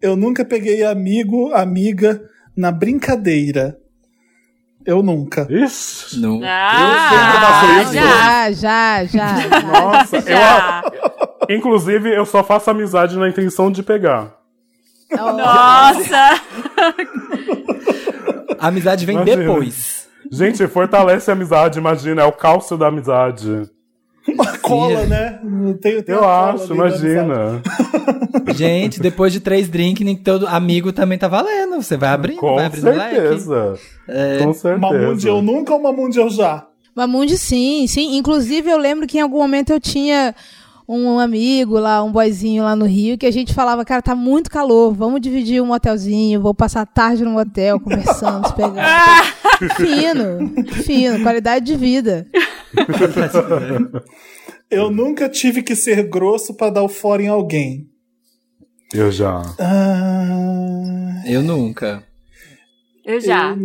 Eu 0.00 0.16
nunca 0.16 0.44
peguei 0.44 0.84
amigo, 0.84 1.52
amiga 1.52 2.22
na 2.56 2.70
brincadeira. 2.70 3.76
Eu 4.90 5.04
nunca. 5.04 5.46
Ixi. 5.48 6.18
Não. 6.18 6.40
Ah, 6.42 7.80
isso. 7.80 7.92
já. 7.94 8.02
Já, 8.02 8.50
já, 8.50 9.04
já. 9.04 9.36
já. 9.36 9.60
Nossa, 9.60 10.16
eu. 10.16 10.22
Já. 10.22 10.82
Inclusive, 11.48 12.12
eu 12.12 12.26
só 12.26 12.42
faço 12.42 12.70
amizade 12.70 13.16
na 13.16 13.28
intenção 13.28 13.70
de 13.70 13.84
pegar. 13.84 14.34
Nossa! 15.12 16.40
A 18.58 18.66
amizade 18.66 19.06
vem 19.06 19.14
Imagina. 19.14 19.36
depois. 19.44 20.08
Gente, 20.28 20.66
fortalece 20.66 21.30
a 21.30 21.34
amizade, 21.34 21.78
imagina, 21.78 22.22
é 22.22 22.24
o 22.24 22.32
cálcio 22.32 22.76
da 22.76 22.88
amizade. 22.88 23.70
Uma 24.28 24.58
cola, 24.58 25.06
né? 25.06 25.40
Tem, 25.80 26.02
tem 26.02 26.14
Eu 26.14 26.20
uma 26.20 26.50
acho, 26.50 26.72
amizade. 26.72 27.06
imagina. 27.06 27.62
Gente, 28.54 29.00
depois 29.00 29.32
de 29.32 29.40
três 29.40 29.68
drinks, 29.68 30.04
nem 30.04 30.16
todo 30.16 30.46
amigo 30.46 30.92
também 30.92 31.18
tá 31.18 31.26
valendo. 31.28 31.80
Você 31.82 31.96
vai 31.96 32.10
abrindo, 32.10 32.38
Com 32.38 32.54
vai 32.56 32.66
abrindo 32.66 32.82
certeza. 32.84 33.78
Com 34.42 34.52
certeza. 34.52 34.78
Mamundi 34.78 35.26
eu 35.26 35.40
nunca 35.42 35.74
ou 35.74 35.82
Mamundi 35.82 36.18
eu 36.18 36.28
já? 36.30 36.66
Mamundi, 36.94 37.38
sim, 37.38 37.86
sim. 37.86 38.16
Inclusive, 38.16 38.70
eu 38.70 38.78
lembro 38.78 39.06
que 39.06 39.18
em 39.18 39.20
algum 39.22 39.38
momento 39.38 39.70
eu 39.72 39.80
tinha 39.80 40.34
um 40.88 41.20
amigo 41.20 41.78
lá, 41.78 42.02
um 42.02 42.10
boyzinho 42.10 42.64
lá 42.64 42.74
no 42.74 42.84
Rio, 42.84 43.16
que 43.16 43.24
a 43.24 43.30
gente 43.30 43.54
falava, 43.54 43.84
cara, 43.84 44.02
tá 44.02 44.12
muito 44.14 44.50
calor, 44.50 44.92
vamos 44.92 45.20
dividir 45.20 45.62
um 45.62 45.66
motelzinho, 45.66 46.40
vou 46.40 46.52
passar 46.52 46.80
a 46.80 46.86
tarde 46.86 47.24
no 47.24 47.30
motel, 47.30 47.78
conversando, 47.78 48.44
se 48.48 48.54
pegando. 48.54 49.74
fino, 49.76 50.72
fino, 50.82 51.22
qualidade 51.22 51.64
de 51.64 51.76
vida. 51.76 52.26
Eu 54.70 54.90
nunca 54.90 55.28
tive 55.28 55.62
que 55.62 55.74
ser 55.74 56.04
grosso 56.08 56.54
pra 56.54 56.70
dar 56.70 56.82
o 56.82 56.88
fora 56.88 57.22
em 57.22 57.28
alguém. 57.28 57.88
Eu 58.92 59.10
já. 59.10 59.42
Ah, 59.58 61.22
Eu 61.26 61.42
nunca. 61.42 62.04
Eu 63.04 63.20
já. 63.20 63.56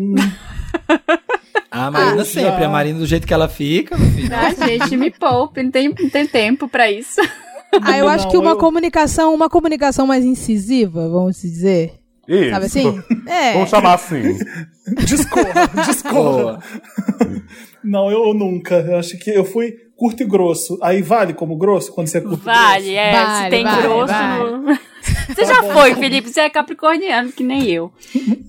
A 1.72 1.92
Marina 1.92 2.22
Eu 2.22 2.26
sempre. 2.26 2.42
já. 2.62 2.66
A 2.66 2.70
Marina, 2.70 3.00
do 3.00 3.06
jeito 3.06 3.28
que 3.28 3.34
ela 3.34 3.48
fica. 3.50 3.96
Ah, 4.32 4.66
gente, 4.66 4.96
me 4.98 5.12
poupe, 5.12 5.62
não 5.62 5.72
tem, 5.72 5.90
não 5.90 6.10
tem 6.10 6.26
tempo 6.28 6.68
pra 6.68 6.90
isso. 6.92 7.22
Ah, 7.82 7.98
eu 7.98 8.08
acho 8.08 8.26
Não, 8.26 8.32
que 8.32 8.38
uma 8.38 8.52
eu- 8.52 8.58
comunicação, 8.58 9.34
uma 9.34 9.50
comunicação 9.50 10.08
mais 10.08 10.24
incisiva, 10.24 11.10
vamos 11.10 11.42
dizer. 11.42 11.94
Isso. 12.28 12.50
Sabe 12.50 12.66
assim? 12.66 13.04
É. 13.28 13.54
Vamos 13.54 13.70
chamar 13.70 13.94
assim. 13.94 14.38
discorra, 15.06 15.70
discorra. 15.86 16.22
Boa. 16.22 16.60
Não, 17.84 18.12
eu, 18.12 18.28
eu 18.28 18.34
nunca. 18.34 18.76
Eu 18.76 18.98
acho 18.98 19.18
que 19.18 19.30
eu 19.30 19.46
fui 19.46 19.85
curto 19.96 20.24
e 20.24 20.26
grosso. 20.26 20.78
Aí 20.82 21.02
vale 21.02 21.34
como 21.34 21.56
grosso 21.58 21.92
quando 21.94 22.08
você 22.08 22.18
é 22.18 22.22
curto 22.22 22.44
Vale, 22.44 22.90
e 22.90 22.96
é. 22.96 23.12
Vale, 23.12 23.44
se 23.44 23.50
tem 23.50 23.64
vale, 23.64 23.82
grosso. 23.82 24.14
vale. 24.14 24.52
no- 24.52 24.80
Você 25.36 25.46
já 25.46 25.62
foi, 25.64 25.94
Felipe. 25.96 26.30
Você 26.32 26.42
é 26.42 26.50
capricorniano, 26.50 27.32
que 27.32 27.44
nem 27.44 27.70
eu. 27.70 27.92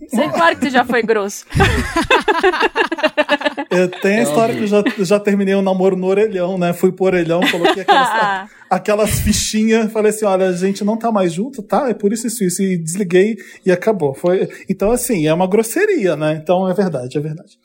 Você, 0.08 0.28
claro 0.28 0.56
que 0.56 0.64
você 0.64 0.70
já 0.70 0.84
foi 0.84 1.02
grosso. 1.02 1.44
grosso? 1.54 1.70
Eu 3.70 3.88
tenho 3.88 4.20
a 4.20 4.22
história 4.22 4.54
que 4.54 4.62
eu 4.62 4.66
já, 4.66 4.82
já 5.00 5.20
terminei 5.20 5.54
o 5.54 5.60
namoro 5.62 5.96
no 5.96 6.06
orelhão, 6.06 6.56
né? 6.56 6.72
Fui 6.72 6.92
pro 6.92 7.06
orelhão, 7.06 7.40
coloquei 7.50 7.82
aquelas, 7.82 8.48
aquelas 8.70 9.20
fichinhas, 9.20 9.92
falei 9.92 10.10
assim: 10.10 10.24
olha, 10.24 10.46
a 10.48 10.52
gente 10.52 10.84
não 10.84 10.96
tá 10.96 11.10
mais 11.10 11.32
junto, 11.32 11.62
tá? 11.62 11.88
É 11.90 11.94
por 11.94 12.12
isso 12.12 12.26
isso, 12.26 12.44
isso. 12.44 12.62
E 12.62 12.78
desliguei 12.78 13.36
e 13.64 13.72
acabou. 13.72 14.14
Foi... 14.14 14.48
Então, 14.68 14.90
assim, 14.90 15.26
é 15.26 15.34
uma 15.34 15.46
grosseria, 15.46 16.16
né? 16.16 16.38
Então 16.42 16.68
é 16.68 16.74
verdade, 16.74 17.18
é 17.18 17.20
verdade. 17.20 17.58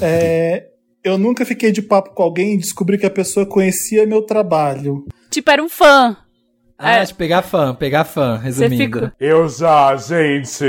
É, 0.00 0.66
eu 1.06 1.16
nunca 1.18 1.44
fiquei 1.44 1.70
de 1.72 1.80
papo 1.82 2.10
com 2.14 2.22
alguém 2.22 2.54
e 2.54 2.58
descobri 2.58 2.98
que 2.98 3.06
a 3.06 3.10
pessoa 3.10 3.46
conhecia 3.46 4.06
meu 4.06 4.22
trabalho. 4.22 5.04
Tipo, 5.30 5.50
era 5.50 5.62
um 5.62 5.68
fã. 5.68 6.16
Ah, 6.78 6.96
É. 6.96 7.04
de 7.04 7.14
pegar 7.14 7.42
fã, 7.42 7.74
pegar 7.74 8.04
fã, 8.04 8.36
resumindo. 8.36 8.76
fica- 8.76 9.12
Eu 9.18 9.48
já, 9.48 9.96
gente. 9.96 10.64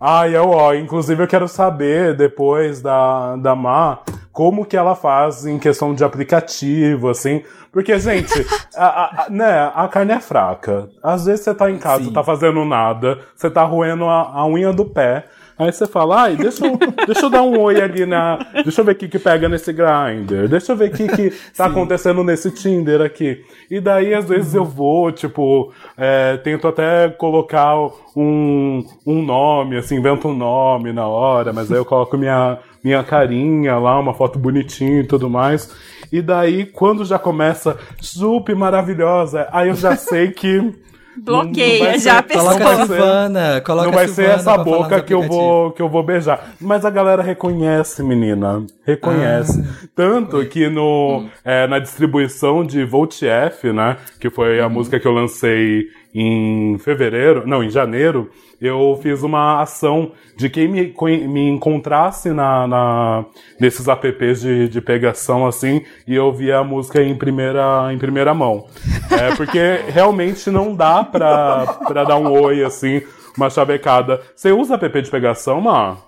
Ai, 0.00 0.36
eu, 0.36 0.50
ó, 0.50 0.74
inclusive 0.74 1.22
eu 1.22 1.26
quero 1.28 1.48
saber 1.48 2.14
depois 2.16 2.82
da, 2.82 3.36
da 3.36 3.54
Má 3.54 4.00
como 4.32 4.66
que 4.66 4.76
ela 4.76 4.94
faz 4.94 5.46
em 5.46 5.58
questão 5.58 5.94
de 5.94 6.04
aplicativo, 6.04 7.08
assim. 7.08 7.42
Porque, 7.72 7.98
gente, 7.98 8.32
a, 8.76 8.86
a- 8.86 9.24
a- 9.24 9.30
né, 9.30 9.70
a 9.74 9.88
carne 9.88 10.12
é 10.12 10.20
fraca. 10.20 10.88
Às 11.02 11.24
vezes 11.26 11.44
você 11.44 11.54
tá 11.54 11.70
em 11.70 11.78
casa, 11.78 12.04
Sim. 12.04 12.12
tá 12.12 12.22
fazendo 12.24 12.64
nada, 12.64 13.18
você 13.34 13.48
tá 13.48 13.62
roendo 13.64 14.04
a, 14.06 14.22
a 14.40 14.46
unha 14.46 14.72
do 14.72 14.84
pé. 14.84 15.24
Aí 15.58 15.72
você 15.72 15.86
fala, 15.86 16.22
ai, 16.22 16.36
deixa 16.36 16.66
eu, 16.66 16.78
deixa 17.06 17.26
eu 17.26 17.30
dar 17.30 17.42
um 17.42 17.58
oi 17.58 17.80
ali 17.80 18.04
na. 18.04 18.38
Deixa 18.62 18.82
eu 18.82 18.84
ver 18.84 18.92
o 18.92 18.94
que, 18.94 19.08
que 19.08 19.18
pega 19.18 19.48
nesse 19.48 19.72
grinder. 19.72 20.48
Deixa 20.48 20.72
eu 20.72 20.76
ver 20.76 20.90
o 20.90 20.92
que, 20.92 21.08
que 21.08 21.30
tá 21.56 21.66
acontecendo 21.66 22.22
nesse 22.22 22.50
Tinder 22.50 23.00
aqui. 23.00 23.42
E 23.70 23.80
daí, 23.80 24.12
às 24.12 24.28
vezes, 24.28 24.54
eu 24.54 24.64
vou, 24.64 25.10
tipo, 25.10 25.72
é, 25.96 26.36
tento 26.36 26.68
até 26.68 27.08
colocar 27.08 27.74
um, 28.14 28.84
um 29.06 29.22
nome, 29.22 29.78
assim, 29.78 29.96
invento 29.96 30.28
um 30.28 30.36
nome 30.36 30.92
na 30.92 31.06
hora, 31.06 31.54
mas 31.54 31.72
aí 31.72 31.78
eu 31.78 31.84
coloco 31.86 32.18
minha, 32.18 32.58
minha 32.84 33.02
carinha 33.02 33.78
lá, 33.78 33.98
uma 33.98 34.12
foto 34.12 34.38
bonitinha 34.38 35.00
e 35.00 35.06
tudo 35.06 35.30
mais. 35.30 35.74
E 36.12 36.20
daí, 36.20 36.66
quando 36.66 37.04
já 37.04 37.18
começa, 37.18 37.78
Jupe 38.00 38.54
maravilhosa, 38.54 39.48
aí 39.50 39.68
eu 39.70 39.74
já 39.74 39.96
sei 39.96 40.30
que. 40.30 40.85
Não- 41.24 41.34
não 41.36 41.42
Bloqueia 41.44 41.98
já 41.98 42.18
a 42.18 42.22
pessoa. 42.22 42.44
Coloca 42.54 42.64
não 42.64 42.70
a 42.70 42.74
vai 42.74 42.86
ser- 42.86 42.94
Silvana, 42.94 43.60
coloca 43.60 43.86
não 43.86 43.94
vai 43.94 44.04
a 44.04 44.08
ser 44.08 44.30
essa 44.30 44.58
boca 44.58 45.00
que 45.02 45.14
eu 45.14 45.22
vou 45.22 45.70
que 45.72 45.82
eu 45.82 45.88
vou 45.88 46.02
beijar. 46.02 46.52
Mas 46.60 46.84
a 46.84 46.90
galera 46.90 47.22
reconhece, 47.22 48.02
menina. 48.02 48.64
Reconhece. 48.84 49.60
Ah. 49.66 49.86
Tanto 49.94 50.44
que 50.46 50.68
no, 50.68 51.18
Hum. 51.20 51.28
é, 51.44 51.66
na 51.66 51.78
distribuição 51.78 52.64
de 52.64 52.84
Volt 52.84 53.22
F, 53.22 53.72
né? 53.72 53.96
Que 54.20 54.30
foi 54.30 54.60
a 54.60 54.68
música 54.68 54.98
que 55.00 55.06
eu 55.06 55.12
lancei 55.12 55.86
em 56.18 56.78
fevereiro, 56.78 57.42
não, 57.46 57.62
em 57.62 57.68
janeiro, 57.70 58.30
eu 58.60 58.98
fiz 59.02 59.22
uma 59.22 59.60
ação 59.60 60.12
de 60.36 60.48
quem 60.48 60.66
me, 60.66 60.94
me 61.28 61.48
encontrasse 61.48 62.30
na, 62.30 62.66
na- 62.66 63.24
nesses 63.60 63.86
apps 63.86 64.40
de, 64.40 64.68
de 64.68 64.80
pegação, 64.80 65.46
assim, 65.46 65.82
e 66.06 66.14
eu 66.14 66.32
via 66.32 66.58
a 66.58 66.64
música 66.64 67.02
em 67.02 67.14
primeira, 67.14 67.92
em 67.92 67.98
primeira 67.98 68.32
mão. 68.32 68.66
É, 69.10 69.34
porque 69.36 69.58
realmente 69.88 70.50
não 70.50 70.74
dá 70.74 71.04
pra, 71.04 71.66
pra 71.86 72.04
dar 72.04 72.16
um 72.16 72.30
oi, 72.32 72.64
assim, 72.64 73.02
uma 73.36 73.50
chavecada. 73.50 74.20
Você 74.34 74.50
usa 74.52 74.74
app 74.76 75.02
de 75.02 75.10
pegação, 75.10 75.60
Má? 75.60 75.98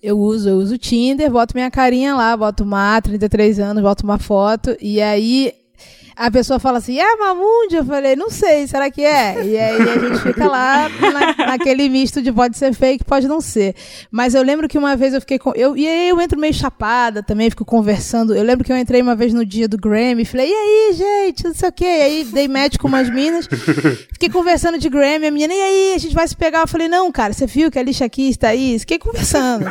Eu 0.00 0.16
uso, 0.16 0.48
eu 0.48 0.56
uso 0.58 0.76
o 0.76 0.78
Tinder, 0.78 1.28
boto 1.28 1.56
minha 1.56 1.70
carinha 1.72 2.14
lá, 2.14 2.36
boto 2.36 2.62
uma 2.62 3.00
33 3.00 3.58
anos, 3.58 3.82
boto 3.82 4.04
uma 4.04 4.18
foto, 4.18 4.76
e 4.80 5.00
aí 5.02 5.52
a 6.18 6.30
pessoa 6.30 6.58
fala 6.58 6.78
assim, 6.78 6.98
é 6.98 7.16
Mamundi? 7.16 7.76
Eu 7.76 7.84
falei, 7.84 8.16
não 8.16 8.28
sei, 8.28 8.66
será 8.66 8.90
que 8.90 9.02
é? 9.04 9.36
E 9.44 9.56
aí 9.56 9.80
a 9.80 9.98
gente 9.98 10.18
fica 10.20 10.46
lá 10.48 10.88
na- 10.88 11.46
naquele 11.46 11.88
misto 11.88 12.20
de 12.20 12.32
pode 12.32 12.58
ser 12.58 12.74
fake, 12.74 13.04
pode 13.04 13.28
não 13.28 13.40
ser. 13.40 13.74
Mas 14.10 14.34
eu 14.34 14.42
lembro 14.42 14.68
que 14.68 14.76
uma 14.76 14.96
vez 14.96 15.14
eu 15.14 15.20
fiquei 15.20 15.38
com. 15.38 15.52
Eu, 15.54 15.76
e 15.76 15.86
aí 15.86 16.08
eu 16.08 16.20
entro 16.20 16.38
meio 16.38 16.52
chapada 16.52 17.22
também, 17.22 17.48
fico 17.50 17.64
conversando. 17.64 18.34
Eu 18.34 18.42
lembro 18.42 18.64
que 18.64 18.72
eu 18.72 18.76
entrei 18.76 19.00
uma 19.00 19.14
vez 19.14 19.32
no 19.32 19.44
dia 19.46 19.68
do 19.68 19.76
Grammy, 19.78 20.24
falei, 20.24 20.50
e 20.50 20.54
aí, 20.54 20.92
gente, 20.94 21.44
não 21.44 21.54
sei 21.54 21.68
o 21.68 21.72
quê. 21.72 21.84
E 21.84 22.02
aí 22.02 22.24
dei 22.24 22.48
match 22.48 22.76
com 22.78 22.88
umas 22.88 23.08
minas. 23.08 23.46
Fiquei 24.12 24.28
conversando 24.28 24.76
de 24.78 24.88
Grammy, 24.88 25.26
a 25.28 25.30
menina, 25.30 25.54
e 25.54 25.60
aí, 25.62 25.92
a 25.94 25.98
gente 25.98 26.14
vai 26.14 26.26
se 26.26 26.34
pegar? 26.36 26.62
Eu 26.62 26.68
falei, 26.68 26.88
não, 26.88 27.12
cara, 27.12 27.32
você 27.32 27.46
viu 27.46 27.70
que 27.70 27.78
a 27.78 27.82
Alicia 27.82 28.08
Keys 28.08 28.36
tá 28.36 28.48
aí? 28.48 28.76
Fiquei 28.78 28.98
conversando. 28.98 29.66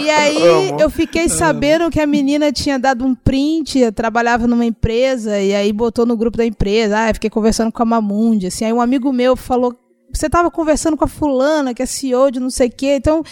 E 0.00 0.10
aí 0.10 0.74
eu 0.78 0.88
fiquei 0.90 1.28
sabendo 1.28 1.90
que 1.90 2.00
a 2.00 2.06
menina 2.06 2.52
tinha 2.52 2.78
dado 2.78 3.04
um 3.04 3.14
print, 3.14 3.90
trabalhava 3.92 4.46
numa 4.46 4.64
empresa, 4.64 4.91
e 5.40 5.54
aí 5.54 5.72
botou 5.72 6.06
no 6.06 6.16
grupo 6.16 6.36
da 6.36 6.44
empresa. 6.44 6.98
Ah, 6.98 7.14
fiquei 7.14 7.30
conversando 7.30 7.72
com 7.72 7.82
a 7.82 7.86
Mamundi, 7.86 8.46
assim. 8.46 8.64
Aí 8.64 8.72
um 8.72 8.80
amigo 8.80 9.12
meu 9.12 9.36
falou. 9.36 9.76
Você 10.12 10.28
tava 10.28 10.50
conversando 10.50 10.96
com 10.96 11.04
a 11.04 11.08
fulana, 11.08 11.72
que 11.74 11.82
é 11.82 11.86
CEO 11.86 12.30
de 12.30 12.38
não 12.38 12.50
sei 12.50 12.68
o 12.68 12.72
quê, 12.72 12.96
então 12.96 13.22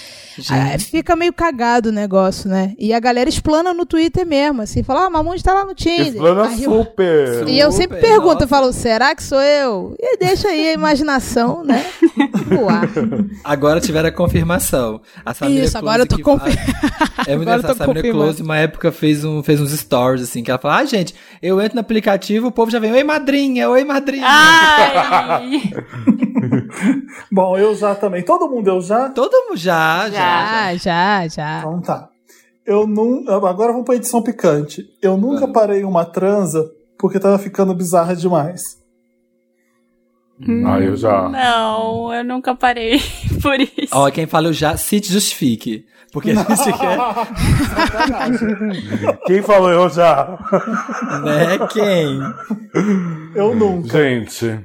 ah, 0.51 0.79
fica 0.79 1.15
meio 1.15 1.33
cagado 1.33 1.91
o 1.91 1.93
negócio, 1.93 2.49
né? 2.49 2.75
E 2.79 2.93
a 2.93 2.99
galera 3.01 3.29
explana 3.29 3.75
no 3.75 3.85
Twitter 3.85 4.27
mesmo, 4.27 4.63
assim, 4.63 4.83
fala, 4.83 5.03
ah, 5.03 5.07
a 5.07 5.11
Mamundi 5.11 5.43
tá 5.43 5.53
lá 5.53 5.65
no 5.65 5.75
Tinder. 5.75 6.07
Explana 6.15 6.45
Aí 6.49 6.65
eu- 6.65 6.71
super. 6.73 7.49
e 7.49 7.59
eu 7.59 7.71
Super, 7.71 7.83
sempre 7.83 8.01
pergunto, 8.01 8.33
nossa. 8.35 8.45
eu 8.45 8.49
falo, 8.49 8.73
será 8.73 9.15
que 9.15 9.23
sou 9.23 9.41
eu? 9.41 9.95
E 10.01 10.17
deixa 10.19 10.49
aí 10.49 10.69
a 10.71 10.73
imaginação, 10.73 11.63
né? 11.65 11.85
Voar. 12.49 12.89
Agora 13.45 13.81
tiveram 13.81 14.09
a 14.09 14.13
confirmação. 14.13 15.01
A 15.25 15.33
Samira 15.35 15.65
Isso, 15.65 15.79
agora 15.79 16.03
eu 16.03 16.07
tô 16.07 16.19
Close 16.19 16.41
confirmando. 16.41 16.81
É 17.27 17.37
muito 17.37 17.43
engraçado. 17.49 17.71
A 17.73 17.75
Samira 17.75 17.95
confirmando. 18.01 18.25
Close, 18.25 18.43
uma 18.43 18.57
época, 18.57 18.91
fez, 18.91 19.25
um, 19.25 19.43
fez 19.43 19.61
uns 19.61 19.71
stories, 19.73 20.23
assim, 20.23 20.43
que 20.43 20.51
ela 20.51 20.59
fala, 20.59 20.79
ah, 20.79 20.85
gente, 20.85 21.15
eu 21.43 21.61
entro 21.61 21.75
no 21.77 21.81
aplicativo, 21.81 22.49
o 22.49 22.53
povo 22.53 22.71
já 22.71 22.79
vem, 22.79 22.91
oi, 22.93 23.05
madrinha, 23.05 23.69
oi, 23.69 23.85
madrinha. 23.85 24.25
Ai! 24.27 25.61
Bom, 27.31 27.57
eu 27.59 27.75
já 27.75 27.95
também. 27.95 28.23
Todo 28.23 28.49
mundo 28.49 28.69
eu 28.69 28.81
já? 28.81 29.09
Todo 29.11 29.33
mundo 29.49 29.57
já, 29.57 30.09
já, 30.11 30.11
já. 30.11 30.77
Já, 30.77 30.77
já, 30.77 31.29
já. 31.29 31.59
Então 31.61 31.81
tá. 31.81 32.09
Eu 32.67 32.87
não. 32.87 33.25
Agora 33.47 33.73
vamos 33.73 33.85
pra 33.87 33.97
edição 33.97 34.23
picante. 34.23 34.85
Eu 35.03 35.17
nunca 35.17 35.49
parei 35.49 35.83
uma 35.85 36.05
transa 36.05 36.71
porque 36.99 37.19
tava 37.19 37.39
ficando 37.39 37.75
bizarra 37.75 38.15
demais. 38.15 38.79
Ah, 40.67 40.81
eu 40.81 40.97
já. 40.97 41.29
Não, 41.29 42.15
eu 42.15 42.25
nunca 42.25 42.55
parei 42.55 42.99
por 43.43 43.61
isso. 43.61 43.93
Ó, 43.93 44.11
quem 44.11 44.27
fala 44.27 44.49
eu 44.49 44.53
já, 44.53 44.77
se 44.77 45.01
te 45.01 45.13
justifique. 45.13 45.85
Porque 46.13 46.31
a 46.33 46.35
gente 46.35 46.47
quer, 46.73 46.99
Quem 49.27 49.43
falou 49.43 49.71
eu 49.71 49.89
já? 49.89 50.39
né? 51.25 51.59
Quem? 51.69 52.19
Eu 53.35 53.55
nunca. 53.55 53.89
Gente, 53.89 54.59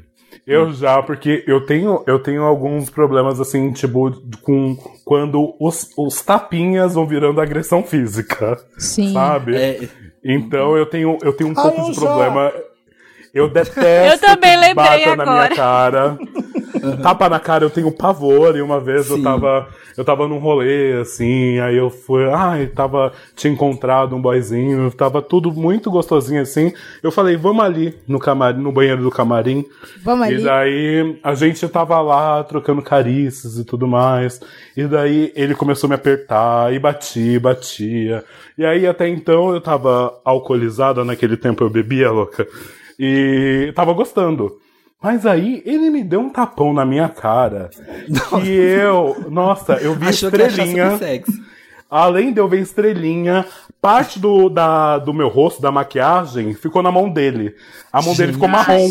eu 0.45 0.71
já, 0.71 1.01
porque 1.01 1.43
eu 1.47 1.65
tenho, 1.65 2.03
eu 2.05 2.19
tenho 2.19 2.43
alguns 2.43 2.89
problemas 2.89 3.39
assim, 3.39 3.71
tipo, 3.71 4.11
com 4.41 4.77
quando 5.03 5.55
os, 5.59 5.89
os 5.97 6.21
tapinhas 6.21 6.93
vão 6.93 7.07
virando 7.07 7.41
agressão 7.41 7.83
física. 7.83 8.57
Sim. 8.77 9.13
Sabe? 9.13 9.55
É, 9.55 9.89
Então 10.23 10.75
eu 10.77 10.85
tenho, 10.85 11.17
eu 11.21 11.33
tenho 11.33 11.49
um 11.49 11.53
Ah, 11.57 11.61
pouco 11.61 11.81
eu 11.81 11.85
de 11.85 11.93
já. 11.93 12.01
problema. 12.01 12.51
Eu 13.35 13.49
detesto 13.49 13.79
Eu 13.81 14.17
também 14.19 14.51
que 14.57 14.65
lembrei 14.65 15.05
bata 15.05 15.15
na 15.17 15.25
minha 15.25 15.35
agora. 15.43 15.55
cara. 15.55 16.17
Tapa 17.01 17.27
na 17.29 17.39
cara, 17.39 17.63
eu 17.65 17.69
tenho 17.69 17.91
pavor. 17.91 18.55
E 18.55 18.61
uma 18.61 18.79
vez 18.79 19.09
eu 19.09 19.17
Sim. 19.17 19.23
tava, 19.23 19.67
eu 19.97 20.05
tava 20.05 20.27
num 20.27 20.37
rolê, 20.37 20.93
assim, 21.01 21.59
aí 21.59 21.75
eu 21.75 21.89
fui, 21.89 22.23
ai, 22.31 22.67
tava, 22.67 23.11
tinha 23.35 23.51
encontrado 23.51 24.15
um 24.15 24.21
boyzinho, 24.21 24.91
tava 24.91 25.21
tudo 25.21 25.51
muito 25.51 25.89
gostosinho 25.89 26.41
assim. 26.41 26.71
Eu 27.01 27.11
falei, 27.11 27.35
vamos 27.35 27.63
ali 27.65 27.97
no 28.07 28.19
camarim, 28.19 28.61
no 28.61 28.71
banheiro 28.71 29.01
do 29.01 29.09
camarim. 29.09 29.65
Vamos 30.03 30.29
E 30.29 30.35
ali. 30.35 30.43
daí 30.43 31.19
a 31.23 31.33
gente 31.33 31.67
tava 31.67 31.99
lá 32.01 32.43
trocando 32.43 32.81
carícias 32.81 33.57
e 33.57 33.65
tudo 33.65 33.87
mais. 33.87 34.39
E 34.77 34.85
daí 34.85 35.31
ele 35.35 35.55
começou 35.55 35.87
a 35.87 35.89
me 35.89 35.95
apertar 35.95 36.71
e 36.73 36.77
batia, 36.79 37.39
batia. 37.39 38.23
E 38.57 38.65
aí 38.65 38.85
até 38.85 39.07
então 39.09 39.53
eu 39.53 39.59
tava 39.59 40.13
alcoolizada, 40.23 41.03
naquele 41.03 41.35
tempo 41.35 41.63
eu 41.63 41.69
bebia, 41.69 42.11
louca. 42.11 42.47
E 42.99 43.71
tava 43.75 43.93
gostando. 43.93 44.59
Mas 45.01 45.25
aí 45.25 45.61
ele 45.65 45.89
me 45.89 46.03
deu 46.03 46.19
um 46.19 46.29
tapão 46.29 46.73
na 46.73 46.85
minha 46.85 47.07
cara. 47.07 47.69
E 48.43 48.49
eu, 48.49 49.27
nossa, 49.29 49.73
eu 49.73 49.93
vi 49.93 50.07
achou 50.07 50.29
estrelinha. 50.29 50.99
Além 51.89 52.33
de 52.33 52.39
eu 52.39 52.47
ver 52.47 52.61
estrelinha, 52.61 53.45
parte 53.79 54.19
do, 54.19 54.49
da, 54.49 54.97
do 54.97 55.13
meu 55.13 55.27
rosto, 55.27 55.61
da 55.61 55.71
maquiagem, 55.71 56.53
ficou 56.55 56.81
na 56.81 56.91
mão 56.91 57.09
dele. 57.09 57.55
A 57.93 58.01
mão 58.01 58.15
dele 58.15 58.33
ficou 58.33 58.47
marrom. 58.47 58.89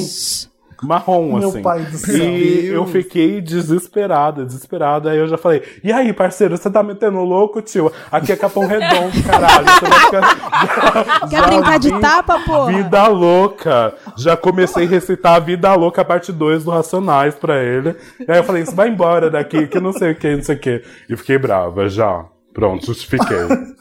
Marrom, 0.83 1.39
Meu 1.39 1.49
assim. 1.49 1.62
pai 1.62 1.83
do 1.85 1.97
céu. 1.97 2.16
E 2.16 2.66
eu 2.66 2.87
fiquei 2.87 3.41
desesperada, 3.41 4.45
desesperada. 4.45 5.11
Aí 5.11 5.18
eu 5.18 5.29
já 5.29 5.37
falei: 5.39 5.62
E 5.83 5.93
aí, 5.93 6.12
parceiro, 6.12 6.57
você 6.57 6.70
tá 6.70 6.83
metendo 6.83 7.18
louco, 7.20 7.62
tio? 7.62 7.93
Aqui 8.11 8.33
é 8.33 8.37
Capão 8.37 8.66
Redondo, 8.66 9.22
caralho. 9.25 9.66
Você 9.66 9.87
vai 9.87 10.01
ficar. 10.01 11.29
Quer 11.29 11.47
brincar 11.47 11.79
de 11.79 12.01
tapa, 12.01 12.41
porra? 12.41 12.72
Vida 12.72 13.07
louca. 13.09 13.95
Já 14.16 14.37
comecei 14.37 14.85
a 14.85 14.89
recitar 14.89 15.37
a 15.37 15.39
Vida 15.41 15.75
Louca, 15.75 16.05
parte 16.05 16.33
2 16.33 16.64
do 16.64 16.70
Racionais 16.70 17.35
pra 17.35 17.62
ele. 17.62 17.97
E 18.20 18.31
aí 18.31 18.39
eu 18.39 18.45
falei: 18.45 18.64
Você 18.64 18.75
vai 18.75 18.89
embora 18.89 19.31
daqui, 19.31 19.66
que 19.66 19.81
não 19.81 19.93
sei 19.93 20.12
o 20.12 20.14
que, 20.14 20.37
não 20.37 20.43
sei 20.43 20.57
o 20.57 20.59
que. 20.59 20.83
E 21.09 21.16
fiquei 21.16 21.39
brava, 21.39 21.89
já. 21.89 22.25
Pronto, 22.53 22.87
justifiquei. 22.87 23.37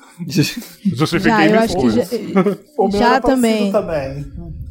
Justifiquei 0.96 1.32
Já, 1.32 1.44
e 1.44 1.48
eu 1.48 1.52
me 1.52 1.58
acho 1.58 1.76
que 1.76 1.90
já, 1.90 2.02
expus. 2.04 2.58
O 2.78 2.88
meu 2.88 3.00
já 3.00 3.20
também. 3.20 3.72
também. 3.72 4.26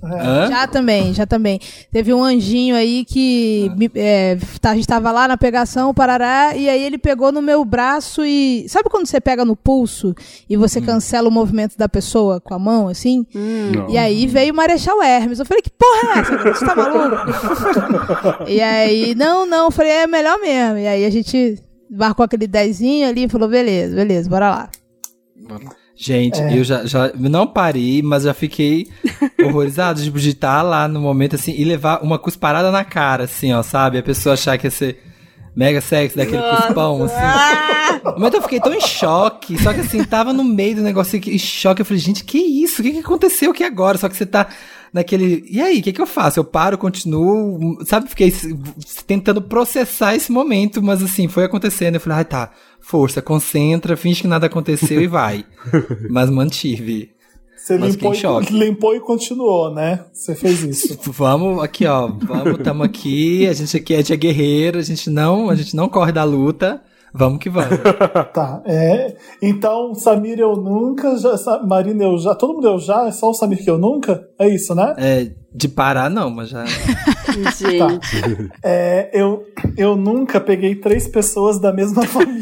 Hã? 0.05 0.49
Já 0.49 0.67
também, 0.67 1.15
já 1.15 1.25
também. 1.27 1.61
Teve 1.93 2.13
um 2.13 2.25
anjinho 2.25 2.75
aí 2.75 3.05
que 3.05 3.71
me- 3.77 3.91
é, 3.95 4.37
tá- 4.61 4.71
a 4.71 4.75
gente 4.75 4.87
tava 4.87 5.13
lá 5.13 5.29
na 5.29 5.37
pegação, 5.37 5.95
parará, 5.95 6.57
e 6.57 6.69
aí 6.69 6.83
ele 6.83 6.99
pegou 6.99 7.31
no 7.31 7.41
meu 7.41 7.65
braço 7.65 8.25
e. 8.27 8.67
Sabe 8.69 8.89
quando 8.91 9.07
você 9.07 9.21
pega 9.21 9.45
no 9.45 9.55
pulso 9.55 10.15
e 10.51 10.57
você 10.57 10.81
cancela 10.81 11.29
o 11.29 11.33
movimento 11.33 11.77
da 11.79 11.89
pessoa 11.89 12.41
com 12.41 12.53
a 12.53 12.59
mão, 12.59 12.89
assim? 12.89 13.25
Não. 13.33 13.89
E 13.91 13.97
aí 13.97 14.27
veio 14.27 14.53
o 14.53 14.57
Marechal 14.57 15.01
Hermes. 15.03 15.39
Eu 15.39 15.47
falei, 15.47 15.63
que 15.63 15.71
porra 15.71 16.17
é 16.17 16.19
essa? 16.19 16.37
cara? 16.37 16.55
Você 16.55 16.65
tá 16.67 16.75
maluco? 16.75 17.17
e 18.51 18.61
aí, 18.61 19.15
não, 19.15 19.47
não, 19.47 19.67
eu 19.67 19.71
falei, 19.71 19.93
é 19.93 20.07
melhor 20.07 20.39
mesmo. 20.41 20.79
E 20.79 20.87
aí 20.87 21.05
a 21.05 21.11
gente 21.11 21.59
marcou 21.91 22.25
aquele 22.25 22.47
dezinho 22.47 23.09
ali 23.09 23.25
e 23.25 23.29
falou, 23.29 23.49
beleza, 23.49 23.95
beleza, 23.95 24.29
bora 24.29 24.51
lá. 24.51 24.69
Gente, 25.95 26.41
eu 26.41 26.65
já, 26.65 26.85
já 26.87 27.13
não 27.15 27.47
parei, 27.47 28.03
mas 28.03 28.23
já 28.25 28.33
fiquei 28.35 28.89
horrorizado 29.45 30.03
tipo, 30.03 30.19
de 30.19 30.31
estar 30.31 30.63
lá 30.63 30.87
no 30.89 31.01
momento 31.01 31.37
assim 31.37 31.55
e 31.57 31.65
levar 31.65 32.03
uma 32.03 32.19
cusparada 32.19 32.71
na 32.71 32.85
cara, 32.85 33.25
assim, 33.25 33.53
ó, 33.53 33.63
sabe? 33.63 33.99
A 33.99 34.03
pessoa 34.03 34.35
achar 34.35 34.59
que 34.59 34.67
ia 34.67 34.71
ser 34.71 34.99
mega 35.55 35.81
sexy, 35.81 36.17
daquele 36.17 36.43
cuspão, 36.43 37.05
assim. 37.05 38.03
No 38.05 38.13
momento 38.15 38.35
eu 38.35 38.43
fiquei 38.43 38.61
tão 38.61 38.75
em 38.75 38.81
choque, 38.81 39.61
só 39.63 39.73
que 39.73 39.81
assim, 39.81 40.03
tava 40.05 40.33
no 40.33 40.45
meio 40.45 40.77
do 40.77 40.83
negócio 40.83 41.21
em 41.25 41.39
choque. 41.39 41.83
Eu 41.83 41.87
falei, 41.87 42.01
gente, 42.01 42.25
que 42.25 42.39
isso? 42.39 42.81
O 42.81 42.85
que, 42.85 42.93
que 42.93 42.99
aconteceu 42.99 43.51
aqui 43.51 43.63
agora? 43.63 43.99
Só 43.99 44.09
que 44.09 44.17
você 44.17 44.27
tá 44.27 44.49
naquele. 44.93 45.45
E 45.49 45.61
aí, 45.61 45.81
o 45.81 45.83
que, 45.83 45.93
que 45.93 46.01
eu 46.01 46.07
faço? 46.07 46.41
Eu 46.41 46.45
paro, 46.45 46.77
continuo, 46.77 47.79
sabe? 47.85 48.09
Fiquei 48.09 48.33
tentando 49.07 49.41
processar 49.41 50.15
esse 50.15 50.33
momento, 50.33 50.83
mas 50.83 51.03
assim, 51.03 51.29
foi 51.29 51.45
acontecendo. 51.45 51.95
Eu 51.95 52.01
falei, 52.01 52.19
ai 52.19 52.25
tá, 52.25 52.51
força, 52.81 53.23
concentra, 53.23 53.97
finge 53.97 54.23
que 54.23 54.29
nada 54.29 54.47
aconteceu 54.47 55.01
e 55.01 55.07
vai. 55.07 55.45
mas 56.11 56.31
mantive. 56.31 57.11
Você 57.63 57.79
Mas 57.79 57.95
limpou 57.95 58.13
fiquei 58.13 58.29
em 58.29 58.33
choque. 58.33 58.53
e, 58.53 58.59
limpou 58.59 58.97
e 58.97 59.01
continuou, 59.01 59.73
né? 59.73 60.05
Você 60.13 60.35
fez 60.35 60.65
isso. 60.65 60.99
Vamos 61.13 61.63
aqui, 61.63 61.87
ó. 61.87 62.09
Vamos, 62.09 62.59
tamo 62.59 62.83
aqui. 62.83 63.47
A 63.47 63.53
gente 63.53 63.77
aqui 63.77 63.95
é 63.95 64.03
guerreiro, 64.17 64.81
a 64.81 64.83
gente 64.83 65.09
não, 65.09 65.49
a 65.49 65.55
gente 65.55 65.77
não 65.77 65.89
corre 65.89 66.11
da 66.11 66.25
luta. 66.25 66.83
Vamos 67.15 67.39
que 67.39 67.51
vamos. 67.51 67.79
Tá. 68.33 68.63
É, 68.65 69.15
então, 69.41 69.95
Samir, 69.95 70.41
eu 70.41 70.57
nunca. 70.57 71.17
Já, 71.19 71.37
Marina, 71.65 72.05
eu 72.05 72.19
já. 72.19 72.35
Todo 72.35 72.55
mundo 72.55 72.67
eu 72.67 72.79
já? 72.79 73.07
É 73.07 73.13
só 73.13 73.31
o 73.31 73.35
Samir 73.35 73.63
que 73.63 73.71
eu 73.71 73.79
nunca? 73.79 74.27
É 74.39 74.49
isso, 74.49 74.75
né? 74.75 74.95
É, 74.97 75.31
de 75.55 75.69
parar 75.69 76.11
não, 76.11 76.31
mas 76.31 76.49
já. 76.49 76.65
Gente. 76.65 78.51
É, 78.65 79.11
eu, 79.13 79.45
eu 79.77 79.95
nunca 79.95 80.41
peguei 80.41 80.75
três 80.75 81.07
pessoas 81.07 81.61
da 81.61 81.73
mesma 81.73 82.03
família. 82.07 82.41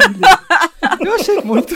Eu 1.00 1.14
achei 1.14 1.42
muito. 1.42 1.74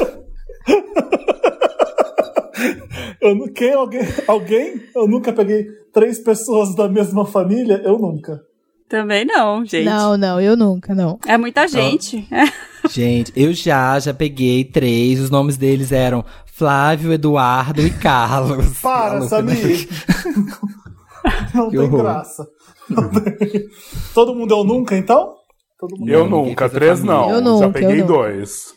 Eu, 3.25 3.53
quem, 3.53 3.73
alguém, 3.73 4.03
alguém? 4.29 4.83
Eu 4.95 5.09
nunca 5.09 5.33
peguei 5.33 5.65
três 5.93 6.19
pessoas 6.19 6.75
da 6.75 6.89
mesma 6.89 7.25
família? 7.25 7.81
Eu 7.85 7.99
nunca. 7.99 8.41
Também 8.89 9.25
não, 9.25 9.65
gente. 9.65 9.85
Não, 9.87 10.17
não, 10.17 10.41
eu 10.41 10.57
nunca, 10.57 10.95
não. 10.95 11.19
É 11.27 11.37
muita 11.39 11.67
gente. 11.67 12.29
Gente, 12.91 13.33
eu 13.35 13.53
já, 13.55 13.99
já 13.99 14.13
peguei 14.13 14.63
três. 14.63 15.19
Os 15.21 15.31
nomes 15.31 15.57
deles 15.57 15.91
eram 15.91 16.23
Flávio, 16.45 17.13
Eduardo 17.13 17.81
e 17.81 17.91
Carlos. 17.91 18.79
Para, 18.83 19.21
né? 19.21 19.27
Samir! 19.27 19.89
Não 21.55 21.71
Que 21.71 21.77
tem 21.79 21.87
horror. 21.87 22.03
graça. 22.03 22.47
Não 22.91 23.09
tem- 23.09 23.65
Todo 24.13 24.35
mundo 24.35 24.53
eu 24.55 24.63
nunca, 24.65 24.95
então? 24.97 25.33
Todo 25.79 25.97
mundo 25.97 26.09
Eu 26.11 26.29
nunca, 26.29 26.69
três 26.69 27.03
não. 27.03 27.31
Eu 27.31 27.41
nunca, 27.41 27.67
já 27.67 27.73
peguei 27.73 28.03
dois. 28.03 28.75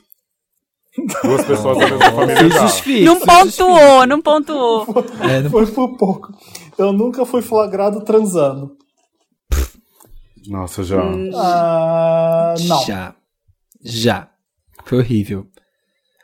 Duas 1.24 1.45
pessoas 1.45 1.78
da 1.78 1.86
mesma 1.89 2.12
família 2.12 2.38
Se 2.38 2.50
justifique, 2.50 3.06
Não 3.06 3.20
se 3.20 3.26
pontuou, 3.26 4.08
não 4.08 4.22
pontuou. 4.22 4.86
É, 5.22 5.41
não- 5.41 5.50
Foi 5.50 5.68
por 5.68 5.98
pouco. 5.98 6.34
Eu 6.78 6.91
nunca 6.93 7.26
fui 7.26 7.41
flagrado 7.41 8.02
transando. 8.02 8.72
Nossa, 10.48 10.84
já. 10.84 11.02
Ah, 11.36 12.56
não. 12.68 12.82
Já. 12.86 13.16
Já. 13.84 14.28
Foi 14.86 15.00
horrível. 15.00 15.45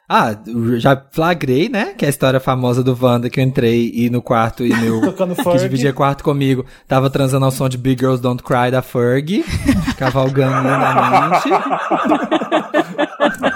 Ah, 0.07 0.36
já 0.78 1.01
flagrei, 1.11 1.69
né? 1.69 1.93
Que 1.97 2.05
é 2.05 2.07
a 2.07 2.09
história 2.09 2.39
famosa 2.39 2.84
do 2.84 2.95
Wanda 3.01 3.30
que 3.30 3.39
eu 3.39 3.43
entrei 3.43 3.91
e 3.95 4.09
no 4.09 4.21
quarto 4.21 4.63
e 4.65 4.69
meu. 4.76 5.01
Tocando 5.11 5.34
que 5.36 5.57
dividia 5.57 5.91
quarto 5.93 6.24
comigo, 6.24 6.65
tava 6.88 7.09
transando 7.09 7.45
ao 7.45 7.51
som 7.51 7.67
de 7.67 7.78
Big 7.78 7.99
Girls 7.99 8.21
Don't 8.21 8.43
Cry 8.43 8.69
da 8.69 8.82
Ferg, 8.82 9.43
cavalgando 9.97 10.57
lindamente. 10.57 11.49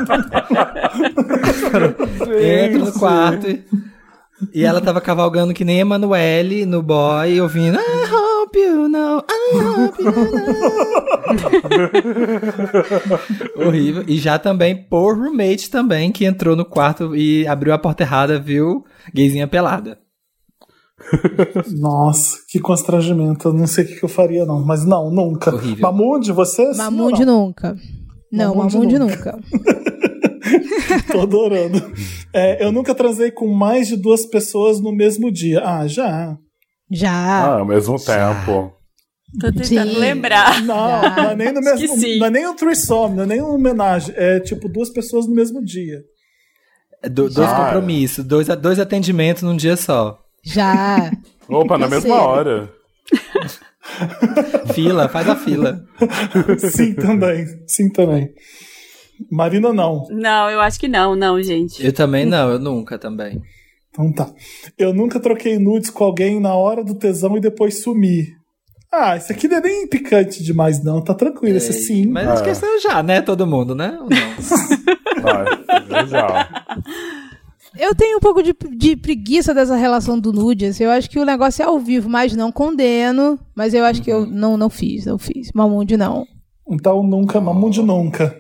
Entro 2.66 2.86
no 2.86 2.94
quarto 2.94 3.50
e, 3.50 3.64
e 4.54 4.64
ela 4.64 4.80
tava 4.82 5.02
cavalgando 5.02 5.54
que 5.54 5.66
nem 5.66 5.80
Emanuele 5.80 6.66
no 6.66 6.82
boy, 6.82 7.40
ouvindo 7.42 7.78
I 7.78 8.06
hope 8.12 8.58
you 8.58 8.90
know, 8.90 9.24
I 9.30 9.58
hope 9.58 10.02
you 10.02 10.12
know. 13.58 13.68
Horrível. 13.68 14.04
E 14.08 14.18
já 14.18 14.40
também 14.40 14.76
por 14.76 15.18
roommate 15.18 15.70
também, 15.70 16.12
que 16.12 16.26
entrou 16.26 16.56
no 16.56 16.66
quarto 16.66 17.16
e 17.16 17.48
abriu 17.48 17.74
a 17.74 17.78
porta 17.78 18.04
errada, 18.04 18.40
viu? 18.40 18.84
Gayzinha 19.14 19.48
pelada. 19.48 20.00
Nossa, 21.80 22.38
que 22.50 22.60
constrangimento. 22.60 23.50
Eu 23.50 23.54
não 23.54 23.68
sei 23.68 23.86
o 23.86 23.88
que 23.88 24.04
eu 24.04 24.10
faria, 24.10 24.46
não. 24.46 24.66
Mas 24.66 24.84
não, 24.86 25.12
nunca. 25.12 25.54
Horrível. 25.54 25.84
Mamundi, 25.84 26.32
você? 26.32 26.74
Mamundi 26.76 27.24
não? 27.26 27.48
nunca. 27.48 27.76
Não, 28.32 28.56
Mamundi 28.56 28.98
nunca. 29.00 29.32
nunca. 29.34 29.40
Tô 31.12 31.22
adorando. 31.22 31.92
É, 32.34 32.64
eu 32.64 32.72
nunca 32.72 32.94
transei 32.96 33.32
com 33.32 33.48
mais 33.48 33.88
de 33.88 33.96
duas 33.98 34.26
pessoas 34.26 34.80
no 34.80 34.92
mesmo 34.94 35.32
dia. 35.32 35.62
Ah, 35.64 35.88
já. 35.88 36.38
Já. 36.92 37.12
Ah, 37.12 37.60
ao 37.60 37.66
mesmo 37.66 37.98
tempo. 37.98 38.74
Tô 39.40 39.52
tentando 39.52 39.66
Sim. 39.94 39.98
lembrar. 40.00 40.64
Não, 40.64 41.02
não 41.02 41.30
é 41.32 41.36
nem 41.36 41.52
no 41.52 41.60
mesmo. 41.62 41.96
Não 42.18 42.28
é 42.28 42.30
nem 42.30 42.48
um 42.48 42.56
threesome, 42.56 43.16
não 43.16 43.24
é 43.24 43.28
nem 43.28 43.42
uma 43.42 43.54
homenagem. 43.54 44.14
É 44.18 44.40
tipo 44.40 44.70
duas 44.70 44.90
pessoas 44.90 45.28
no 45.28 45.34
mesmo 45.36 45.64
dia. 45.64 46.02
Do- 47.04 47.30
dois 47.30 47.34
Já. 47.50 47.56
compromissos, 47.66 48.24
dois, 48.26 48.48
dois 48.48 48.80
atendimentos 48.80 49.44
num 49.44 49.56
dia 49.56 49.76
só. 49.76 50.18
Já. 50.44 51.12
Opa, 51.50 51.78
na 51.78 51.88
mesma 51.88 52.16
hora. 52.22 52.72
Fila, 54.74 55.10
faz 55.10 55.30
a 55.30 55.36
fila. 55.36 55.86
Sim, 56.60 56.94
também. 56.94 57.46
Sim, 57.66 57.90
também. 57.90 58.30
Marina, 59.32 59.74
não. 59.74 60.06
Não, 60.10 60.50
eu 60.50 60.60
acho 60.62 60.80
que 60.80 60.88
não, 60.88 61.16
não, 61.16 61.42
gente. 61.42 61.84
Eu 61.84 61.94
também 61.94 62.26
não, 62.26 62.50
eu 62.50 62.60
nunca 62.60 62.98
também. 62.98 63.42
Então 63.90 64.14
tá. 64.14 64.32
Eu 64.78 64.94
nunca 64.94 65.20
troquei 65.20 65.58
nudes 65.58 65.90
com 65.90 66.04
alguém 66.04 66.40
na 66.40 66.54
hora 66.54 66.84
do 66.84 66.94
tesão 66.94 67.36
e 67.36 67.42
depois 67.42 67.82
sumi. 67.82 68.28
Ah, 68.92 69.18
isso 69.18 69.32
aqui 69.32 69.48
não 69.48 69.58
é 69.58 69.62
nem 69.62 69.88
picante 69.88 70.44
demais, 70.44 70.84
não. 70.84 71.04
Tá 71.04 71.14
tranquilo, 71.14 71.58
esse 71.58 71.74
sim. 71.74 72.06
Mas 72.08 72.28
acho 72.28 72.44
que 72.44 72.50
essa 72.50 72.66
eu 72.66 72.80
já, 72.80 73.04
né? 73.04 73.22
Todo 73.22 73.48
mundo, 73.48 73.76
né? 73.76 73.98
Ou 74.00 74.08
não? 74.10 75.22
Vai, 75.22 76.08
já. 76.08 76.66
Eu 77.80 77.96
tenho 77.96 78.18
um 78.18 78.20
pouco 78.20 78.42
de, 78.42 78.56
de 78.76 78.96
preguiça 78.96 79.54
dessa 79.54 79.76
relação 79.76 80.20
do 80.20 80.34
nude. 80.34 80.66
assim, 80.66 80.84
Eu 80.84 80.92
acho 80.92 81.10
que 81.10 81.20
o 81.20 81.26
negócio 81.26 81.62
é 81.62 81.66
ao 81.66 81.80
vivo, 81.80 82.10
mas 82.10 82.36
não 82.36 82.52
condeno. 82.52 83.40
Mas 83.56 83.74
eu 83.74 83.84
acho 83.86 84.02
que 84.02 84.12
eu 84.12 84.26
não, 84.26 84.58
não 84.58 84.70
fiz, 84.70 85.06
não 85.06 85.18
fiz. 85.18 85.52
Mamundi 85.54 85.96
não. 85.98 86.26
Então 86.70 87.02
nunca, 87.04 87.40
Mamundi 87.40 87.82
nunca. 87.82 88.36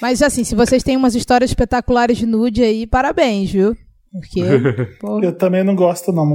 Mas 0.00 0.20
assim, 0.20 0.44
se 0.44 0.54
vocês 0.54 0.82
têm 0.82 0.96
umas 0.96 1.14
histórias 1.14 1.50
espetaculares 1.50 2.18
de 2.18 2.26
nude 2.26 2.62
aí, 2.62 2.86
parabéns, 2.86 3.50
viu? 3.50 3.76
Porque. 4.20 4.42
pô, 5.00 5.20
Eu 5.22 5.32
também 5.32 5.62
não 5.62 5.74
gosto, 5.74 6.12
não. 6.12 6.26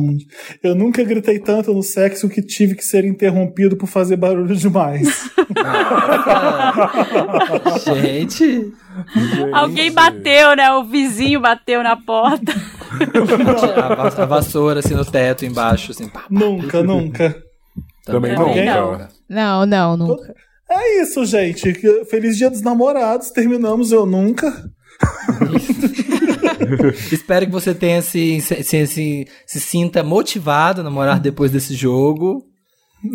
Eu 0.63 0.75
nunca 0.75 1.03
gritei 1.03 1.39
tanto 1.39 1.73
no 1.73 1.81
sexo 1.81 2.29
que 2.29 2.41
tive 2.41 2.75
que 2.75 2.83
ser 2.83 3.05
interrompido 3.05 3.75
por 3.75 3.87
fazer 3.87 4.15
barulho 4.17 4.55
demais. 4.55 5.29
Gente, 8.01 8.71
Alguém 9.53 9.91
bateu, 9.91 10.55
né? 10.55 10.71
O 10.73 10.83
vizinho 10.85 11.39
bateu 11.39 11.81
na 11.83 11.95
porta. 11.95 12.51
a, 13.81 13.95
va- 13.95 14.23
a 14.23 14.25
vassoura 14.25 14.79
assim 14.79 14.93
no 14.93 15.05
teto 15.05 15.45
embaixo, 15.45 15.91
assim. 15.91 16.07
Pá, 16.07 16.25
nunca, 16.29 16.83
nunca. 16.83 17.35
Também 18.05 18.35
Também 18.35 18.65
nunca. 18.65 19.09
Não, 19.29 19.65
não, 19.65 19.97
nunca. 19.97 20.33
É 20.69 21.01
isso, 21.01 21.25
gente. 21.25 21.73
Feliz 22.09 22.37
Dia 22.37 22.49
dos 22.49 22.61
Namorados. 22.61 23.29
Terminamos 23.31 23.91
Eu 23.91 24.05
Nunca. 24.05 24.51
Espero 27.11 27.45
que 27.45 27.51
você 27.51 27.73
tenha 27.73 28.01
se, 28.01 28.41
se, 28.41 28.63
se, 28.63 28.87
se, 28.87 29.27
se 29.45 29.59
sinta 29.59 30.03
motivado 30.03 30.81
a 30.81 30.83
namorar 30.83 31.19
depois 31.19 31.51
desse 31.51 31.75
jogo. 31.75 32.45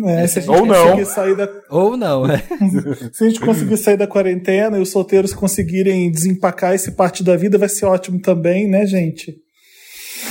É, 0.05 0.27
se 0.27 0.39
a 0.39 0.41
gente 0.41 0.51
Ou 0.51 0.65
não. 0.65 0.91
conseguir 0.91 1.05
sair 1.05 1.35
da, 1.35 1.49
Ou 1.69 1.95
não, 1.95 2.27
né? 2.27 2.43
se 3.13 3.23
a 3.23 3.29
gente 3.29 3.39
conseguir 3.39 3.77
sair 3.77 3.95
da 3.95 4.05
quarentena 4.05 4.77
e 4.77 4.81
os 4.81 4.91
solteiros 4.91 5.33
conseguirem 5.33 6.11
desempacar 6.11 6.73
esse 6.73 6.91
parte 6.91 7.23
da 7.23 7.37
vida, 7.37 7.57
vai 7.57 7.69
ser 7.69 7.85
ótimo 7.85 8.21
também, 8.21 8.67
né, 8.67 8.85
gente? 8.85 9.37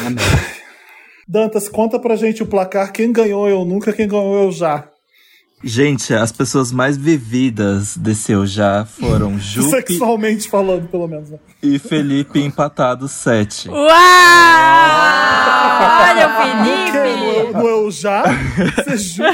Amém. 0.04 0.24
Dantas, 1.26 1.68
conta 1.68 1.98
pra 1.98 2.16
gente 2.16 2.42
o 2.42 2.46
placar. 2.46 2.92
Quem 2.92 3.10
ganhou 3.10 3.48
Eu 3.48 3.64
Nunca, 3.64 3.92
quem 3.92 4.06
ganhou 4.06 4.44
Eu 4.44 4.52
Já. 4.52 4.88
Gente, 5.64 6.12
as 6.14 6.30
pessoas 6.30 6.70
mais 6.70 6.96
vividas 6.96 7.96
desse 7.96 8.30
eu 8.32 8.46
já 8.46 8.84
foram 8.84 9.38
Jupe 9.40 9.70
Sexualmente 9.70 10.48
falando, 10.48 10.86
pelo 10.88 11.08
menos. 11.08 11.30
né? 11.30 11.38
e 11.62 11.78
Felipe 11.78 12.38
empatados 12.40 13.10
7. 13.12 13.68
Uau! 13.70 13.76
Olha 16.08 16.28
o 16.28 16.32
Felipe! 16.42 17.56
No 17.56 17.68
Eu 17.68 17.90
Já? 17.90 18.24
Você 18.76 18.96
jura? 19.16 19.32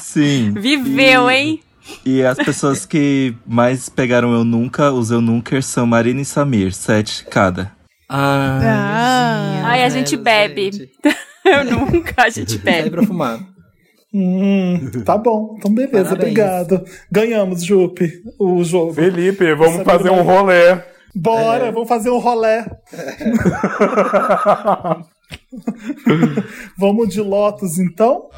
Sim. 0.00 0.52
Viveu, 0.56 1.30
hein? 1.30 1.62
E 2.04 2.22
as 2.24 2.36
pessoas 2.36 2.84
que 2.84 3.32
mais 3.46 3.88
pegaram 3.88 4.32
eu 4.34 4.44
nunca, 4.44 4.90
os 4.92 5.10
eu 5.12 5.20
nunca 5.20 5.60
são 5.62 5.86
Marina 5.86 6.20
e 6.20 6.24
Samir, 6.24 6.72
7 6.74 7.26
cada. 7.30 7.70
Ah, 8.08 8.60
Ah. 8.62 9.62
Ai, 9.66 9.84
a 9.84 9.88
gente 9.88 10.16
bebe. 10.16 10.90
Eu 11.44 11.64
nunca, 11.64 12.24
a 12.24 12.28
gente 12.28 12.54
Sai 12.54 12.58
bebe. 12.60 12.90
pra 12.90 13.04
fumar. 13.04 13.38
Hum, 14.18 14.90
tá 15.04 15.18
bom. 15.18 15.56
Então, 15.58 15.70
beleza. 15.74 15.92
Parabéns. 15.92 16.12
Obrigado. 16.20 16.84
Ganhamos, 17.12 17.62
Jupe, 17.62 18.10
o 18.38 18.64
jogo. 18.64 18.94
Felipe, 18.94 19.54
vamos 19.54 19.74
Essa 19.74 19.84
fazer 19.84 20.10
um 20.10 20.22
rolê. 20.22 20.78
Bora, 21.14 21.70
vamos 21.70 21.88
fazer 21.88 22.08
um 22.10 22.18
rolé. 22.18 22.64
vamos 26.78 27.08
de 27.08 27.20
Lotus, 27.20 27.78
então? 27.78 28.28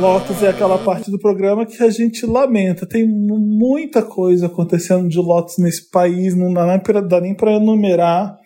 Lotus 0.00 0.42
é 0.44 0.48
aquela 0.50 0.78
parte 0.78 1.10
do 1.10 1.18
programa 1.18 1.66
que 1.66 1.82
a 1.82 1.90
gente 1.90 2.24
lamenta. 2.24 2.86
Tem 2.86 3.06
mu- 3.06 3.38
muita 3.38 4.00
coisa 4.02 4.46
acontecendo 4.46 5.08
de 5.08 5.18
Lotus 5.18 5.58
nesse 5.58 5.90
país, 5.90 6.36
não 6.36 6.52
dá 6.52 6.64
nem 6.66 6.78
pra, 6.78 7.00
dá 7.00 7.20
nem 7.20 7.34
pra 7.34 7.52
enumerar. 7.52 8.36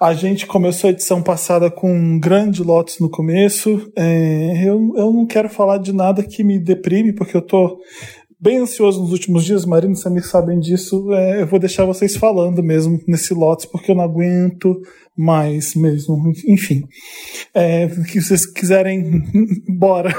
A 0.00 0.14
gente 0.14 0.46
começou 0.46 0.88
a 0.88 0.92
edição 0.92 1.22
passada 1.22 1.70
com 1.70 1.92
um 1.92 2.18
grande 2.18 2.62
Lotus 2.62 2.98
no 2.98 3.10
começo. 3.10 3.92
É, 3.94 4.64
eu, 4.64 4.94
eu 4.96 5.12
não 5.12 5.26
quero 5.26 5.48
falar 5.48 5.78
de 5.78 5.92
nada 5.92 6.22
que 6.22 6.42
me 6.42 6.58
deprime, 6.58 7.12
porque 7.12 7.36
eu 7.36 7.42
tô 7.42 7.78
bem 8.40 8.58
ansioso 8.58 9.00
nos 9.02 9.12
últimos 9.12 9.44
dias. 9.44 9.66
Marina 9.66 9.92
e 9.92 9.96
Samir 9.96 10.26
sabem 10.26 10.58
disso. 10.58 11.12
É, 11.12 11.42
eu 11.42 11.46
vou 11.46 11.58
deixar 11.58 11.84
vocês 11.84 12.16
falando 12.16 12.62
mesmo 12.62 13.00
nesse 13.06 13.34
Lotus, 13.34 13.66
porque 13.66 13.90
eu 13.90 13.94
não 13.94 14.04
aguento 14.04 14.80
mais 15.16 15.74
mesmo. 15.74 16.32
Enfim. 16.48 16.82
É, 17.54 17.86
que 17.86 18.20
vocês 18.20 18.46
quiserem, 18.46 19.22
bora. 19.68 20.14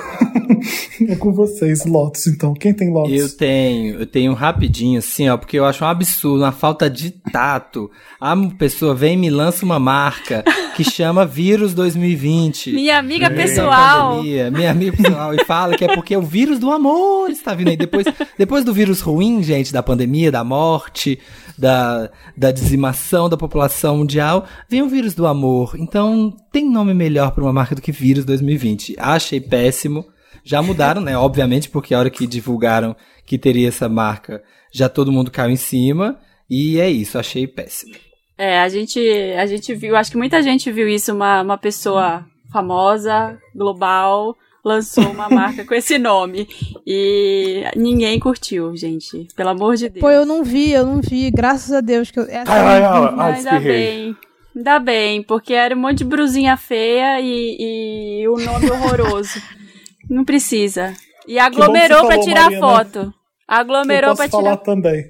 é 1.07 1.15
com 1.15 1.33
vocês, 1.33 1.85
Lotus, 1.85 2.27
então. 2.27 2.53
Quem 2.53 2.73
tem 2.73 2.91
Lotus? 2.91 3.11
Eu 3.11 3.29
tenho, 3.29 3.95
eu 3.99 4.05
tenho 4.05 4.31
um 4.31 4.35
rapidinho, 4.35 4.99
assim, 4.99 5.27
ó, 5.29 5.37
porque 5.37 5.57
eu 5.57 5.65
acho 5.65 5.83
um 5.83 5.87
absurdo, 5.87 6.43
uma 6.43 6.51
falta 6.51 6.89
de 6.89 7.11
tato. 7.11 7.89
A 8.19 8.35
pessoa 8.57 8.93
vem 8.93 9.13
e 9.13 9.17
me 9.17 9.29
lança 9.29 9.65
uma 9.65 9.79
marca 9.79 10.43
que 10.75 10.83
chama 10.83 11.25
Vírus 11.25 11.73
2020. 11.73 12.71
Minha 12.71 12.99
amiga 12.99 13.29
da 13.29 13.35
pessoal. 13.35 14.17
pandemia, 14.17 14.51
minha 14.51 14.71
amiga 14.71 14.97
pessoal, 14.97 15.33
e 15.33 15.43
fala 15.45 15.75
que 15.75 15.85
é 15.85 15.93
porque 15.93 16.15
o 16.15 16.21
vírus 16.21 16.59
do 16.59 16.71
amor 16.71 17.29
está 17.29 17.53
vindo 17.53 17.69
aí. 17.69 17.77
Depois, 17.77 18.05
depois 18.37 18.63
do 18.63 18.73
vírus 18.73 19.01
ruim, 19.01 19.41
gente, 19.41 19.73
da 19.73 19.81
pandemia, 19.81 20.31
da 20.31 20.43
morte, 20.43 21.19
da, 21.57 22.09
da 22.35 22.51
dizimação 22.51 23.29
da 23.29 23.37
população 23.37 23.97
mundial, 23.97 24.45
vem 24.69 24.82
o 24.83 24.89
vírus 24.89 25.13
do 25.15 25.25
amor. 25.27 25.75
Então, 25.77 26.35
tem 26.51 26.69
nome 26.69 26.93
melhor 26.93 27.31
para 27.31 27.43
uma 27.43 27.53
marca 27.53 27.75
do 27.75 27.81
que 27.81 27.91
Vírus 27.91 28.25
2020. 28.25 28.95
Achei 28.97 29.39
péssimo. 29.41 30.05
Já 30.43 30.61
mudaram, 30.61 31.01
né? 31.01 31.17
Obviamente, 31.17 31.69
porque 31.69 31.93
a 31.93 31.99
hora 31.99 32.09
que 32.09 32.27
divulgaram 32.27 32.95
que 33.25 33.37
teria 33.37 33.69
essa 33.69 33.87
marca, 33.87 34.43
já 34.73 34.89
todo 34.89 35.11
mundo 35.11 35.31
caiu 35.31 35.51
em 35.51 35.55
cima. 35.55 36.19
E 36.49 36.79
é 36.79 36.89
isso, 36.89 37.17
achei 37.17 37.47
péssimo. 37.47 37.95
É, 38.37 38.59
a 38.59 38.67
gente, 38.67 38.99
a 39.37 39.45
gente 39.45 39.73
viu, 39.73 39.95
acho 39.95 40.11
que 40.11 40.17
muita 40.17 40.41
gente 40.43 40.71
viu 40.71 40.87
isso, 40.89 41.13
uma, 41.13 41.41
uma 41.41 41.57
pessoa 41.57 42.25
famosa, 42.51 43.37
global, 43.55 44.35
lançou 44.65 45.05
uma 45.11 45.29
marca 45.31 45.63
com 45.65 45.73
esse 45.73 45.97
nome. 45.97 46.47
E 46.85 47.63
ninguém 47.75 48.19
curtiu, 48.19 48.75
gente. 48.75 49.27
Pelo 49.35 49.49
amor 49.49 49.75
de 49.75 49.87
Deus. 49.89 50.01
Pô, 50.01 50.09
eu 50.09 50.25
não 50.25 50.43
vi, 50.43 50.71
eu 50.71 50.85
não 50.85 50.99
vi. 50.99 51.31
Graças 51.31 51.71
a 51.71 51.79
Deus 51.81 52.11
que 52.11 52.19
eu. 52.19 52.23
essa- 52.23 52.51
Ai, 52.51 52.59
ai, 52.61 52.81
ai, 52.83 53.13
ai, 53.17 53.33
ainda 53.35 53.59
bem. 53.59 54.15
Ainda 54.55 54.79
bem, 54.79 55.23
porque 55.23 55.53
era 55.53 55.75
um 55.75 55.79
monte 55.79 55.99
de 55.99 56.03
brusinha 56.05 56.55
feia 56.57 57.19
e, 57.19 58.21
e 58.21 58.27
o 58.27 58.37
nome 58.37 58.69
horroroso. 58.69 59.41
Não 60.09 60.23
precisa. 60.23 60.93
E 61.27 61.39
aglomerou 61.39 62.01
falou, 62.07 62.23
tirar 62.23 62.43
Marina. 62.51 62.59
foto. 62.61 62.99
eu 62.99 63.13
Aglomerou 63.47 64.11
posso 64.15 64.21
pra 64.21 64.29
falar 64.29 64.43
tirar 64.43 64.57
também. 64.57 65.03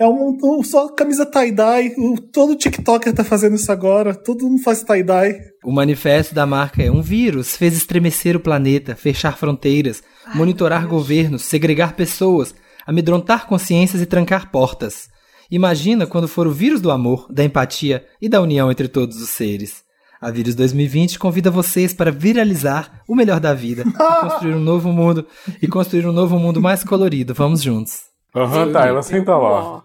É 0.00 0.06
um, 0.06 0.38
um- 0.42 0.62
só 0.62 0.88
camisa 0.94 1.26
tie-dye. 1.26 1.92
o- 1.98 2.20
Todo 2.32 2.54
TikToker 2.54 3.12
tá 3.12 3.24
fazendo 3.24 3.56
isso 3.56 3.70
agora. 3.72 4.14
Todo 4.14 4.46
mundo 4.48 4.62
faz 4.62 4.82
tie-dye. 4.84 5.36
O 5.64 5.72
manifesto 5.72 6.34
da 6.34 6.46
marca 6.46 6.82
é: 6.82 6.90
um 6.90 7.02
vírus 7.02 7.56
fez 7.56 7.76
estremecer 7.76 8.36
o 8.36 8.40
planeta, 8.40 8.94
fechar 8.94 9.36
fronteiras, 9.36 10.00
monitorar 10.34 10.86
governos, 10.86 11.42
segregar 11.42 11.94
pessoas, 11.96 12.54
amedrontar 12.86 13.46
consciências 13.48 14.00
e 14.00 14.06
trancar 14.06 14.52
portas. 14.52 15.08
Imagina 15.50 16.06
quando 16.06 16.28
for 16.28 16.46
o 16.46 16.52
vírus 16.52 16.80
do 16.80 16.90
amor, 16.90 17.26
da 17.30 17.42
empatia 17.42 18.04
e 18.20 18.28
da 18.28 18.40
união 18.40 18.70
entre 18.70 18.86
todos 18.86 19.20
os 19.20 19.30
seres. 19.30 19.82
A 20.20 20.30
Vírus 20.30 20.54
2020 20.56 21.18
convida 21.18 21.50
vocês 21.50 21.94
para 21.94 22.10
viralizar 22.10 23.02
o 23.08 23.14
melhor 23.14 23.38
da 23.38 23.54
vida 23.54 23.84
e 23.88 23.92
construir 24.20 24.54
um 24.54 24.60
novo 24.60 24.92
mundo 24.92 25.24
e 25.62 25.68
construir 25.68 26.06
um 26.06 26.12
novo 26.12 26.38
mundo 26.38 26.60
mais 26.60 26.82
colorido. 26.82 27.32
Vamos 27.34 27.62
juntos. 27.62 28.02
Aham, 28.34 28.72
tá, 28.72 28.86
ela 28.86 29.00
senta 29.00 29.36
lá. 29.36 29.64
Ó. 29.64 29.82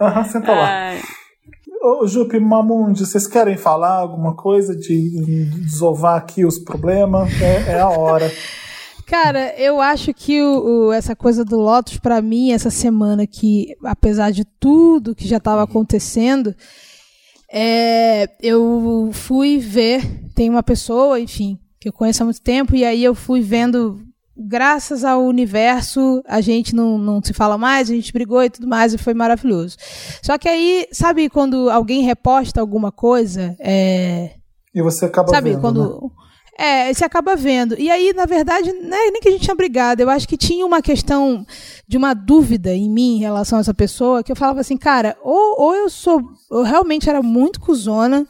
Aham, 0.00 0.24
senta 0.24 0.52
lá. 0.52 0.68
Ai. 0.68 1.02
Ô, 1.82 2.06
Jupe 2.06 2.40
Mamundi, 2.40 3.04
vocês 3.04 3.26
querem 3.26 3.58
falar 3.58 3.96
alguma 3.96 4.34
coisa 4.34 4.74
de 4.74 5.44
desovar 5.60 6.16
aqui 6.16 6.46
os 6.46 6.58
problemas? 6.58 7.30
É, 7.42 7.72
é 7.72 7.80
a 7.80 7.90
hora. 7.90 8.30
Cara, 9.06 9.54
eu 9.58 9.80
acho 9.80 10.12
que 10.14 10.42
o, 10.42 10.86
o- 10.88 10.92
essa 10.92 11.14
coisa 11.14 11.44
do 11.44 11.56
Lotus, 11.58 11.98
pra 11.98 12.22
mim, 12.22 12.52
essa 12.52 12.70
semana 12.70 13.26
que, 13.26 13.76
apesar 13.84 14.30
de 14.30 14.44
tudo 14.44 15.14
que 15.14 15.28
já 15.28 15.36
estava 15.36 15.62
acontecendo, 15.62 16.54
é, 17.52 18.28
eu 18.40 19.10
fui 19.12 19.58
ver. 19.58 20.02
Tem 20.34 20.50
uma 20.50 20.62
pessoa, 20.62 21.20
enfim, 21.20 21.58
que 21.78 21.88
eu 21.88 21.92
conheço 21.92 22.22
há 22.22 22.24
muito 22.26 22.40
tempo, 22.40 22.74
e 22.74 22.84
aí 22.84 23.04
eu 23.04 23.14
fui 23.14 23.40
vendo 23.40 24.00
graças 24.36 25.04
ao 25.04 25.22
universo, 25.22 26.20
a 26.26 26.40
gente 26.40 26.74
não, 26.74 26.98
não 26.98 27.22
se 27.22 27.32
fala 27.32 27.56
mais, 27.56 27.88
a 27.88 27.94
gente 27.94 28.12
brigou 28.12 28.42
e 28.42 28.50
tudo 28.50 28.66
mais, 28.66 28.92
e 28.92 28.98
foi 28.98 29.14
maravilhoso. 29.14 29.76
Só 30.22 30.36
que 30.36 30.48
aí, 30.48 30.88
sabe 30.90 31.28
quando 31.28 31.70
alguém 31.70 32.02
reposta 32.02 32.60
alguma 32.60 32.90
coisa? 32.90 33.54
É... 33.60 34.32
E 34.74 34.82
você 34.82 35.04
acaba 35.04 35.28
Sabe, 35.28 35.50
vendo, 35.50 35.60
quando. 35.60 36.00
né? 36.02 36.10
É, 36.56 36.92
você 36.92 37.04
acaba 37.04 37.34
vendo. 37.34 37.78
E 37.78 37.90
aí, 37.90 38.12
na 38.12 38.26
verdade, 38.26 38.72
não 38.72 38.96
é 38.96 39.10
nem 39.10 39.20
que 39.20 39.28
a 39.28 39.32
gente 39.32 39.42
tinha 39.42 39.56
brigado. 39.56 40.02
Eu 40.02 40.10
acho 40.10 40.28
que 40.28 40.36
tinha 40.36 40.64
uma 40.64 40.80
questão 40.80 41.44
de 41.86 41.96
uma 41.96 42.14
dúvida 42.14 42.72
em 42.72 42.88
mim 42.88 43.16
em 43.16 43.20
relação 43.20 43.58
a 43.58 43.60
essa 43.60 43.74
pessoa, 43.74 44.22
que 44.22 44.30
eu 44.30 44.36
falava 44.36 44.60
assim, 44.60 44.76
cara, 44.76 45.16
ou, 45.22 45.60
ou 45.60 45.74
eu 45.74 45.90
sou. 45.90 46.22
Eu 46.50 46.62
realmente 46.62 47.08
era 47.10 47.22
muito 47.22 47.60
cuzona, 47.60 48.26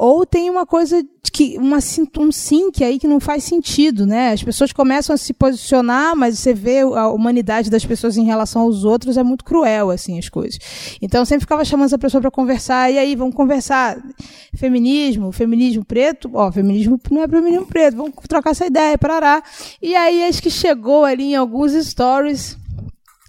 ou 0.00 0.24
tem 0.24 0.48
uma 0.48 0.64
coisa 0.64 1.04
que. 1.32 1.58
Uma, 1.58 1.78
um 2.20 2.30
sync 2.30 2.84
aí 2.84 3.00
que 3.00 3.08
não 3.08 3.18
faz 3.18 3.42
sentido, 3.42 4.06
né? 4.06 4.30
As 4.30 4.40
pessoas 4.40 4.72
começam 4.72 5.12
a 5.12 5.16
se 5.16 5.34
posicionar, 5.34 6.14
mas 6.14 6.38
você 6.38 6.54
vê 6.54 6.82
a 6.82 7.08
humanidade 7.08 7.68
das 7.68 7.84
pessoas 7.84 8.16
em 8.16 8.24
relação 8.24 8.62
aos 8.62 8.84
outros 8.84 9.16
é 9.16 9.24
muito 9.24 9.44
cruel, 9.44 9.90
assim, 9.90 10.16
as 10.16 10.28
coisas. 10.28 10.56
Então 11.02 11.20
eu 11.22 11.26
sempre 11.26 11.40
ficava 11.40 11.64
chamando 11.64 11.86
essa 11.86 11.98
pessoa 11.98 12.20
para 12.20 12.30
conversar, 12.30 12.92
e 12.92 12.96
aí, 12.96 13.16
vamos 13.16 13.34
conversar. 13.34 14.00
Feminismo, 14.54 15.32
feminismo 15.32 15.84
preto, 15.84 16.30
ó, 16.32 16.52
feminismo 16.52 17.00
não 17.10 17.24
é 17.24 17.28
feminismo 17.28 17.66
preto, 17.66 17.96
vamos 17.96 18.14
trocar 18.28 18.50
essa 18.50 18.66
ideia, 18.66 18.96
parará. 18.96 19.42
E 19.82 19.96
aí, 19.96 20.28
acho 20.28 20.40
que 20.40 20.48
chegou 20.48 21.04
ali 21.04 21.32
em 21.32 21.34
alguns 21.34 21.72
stories 21.72 22.56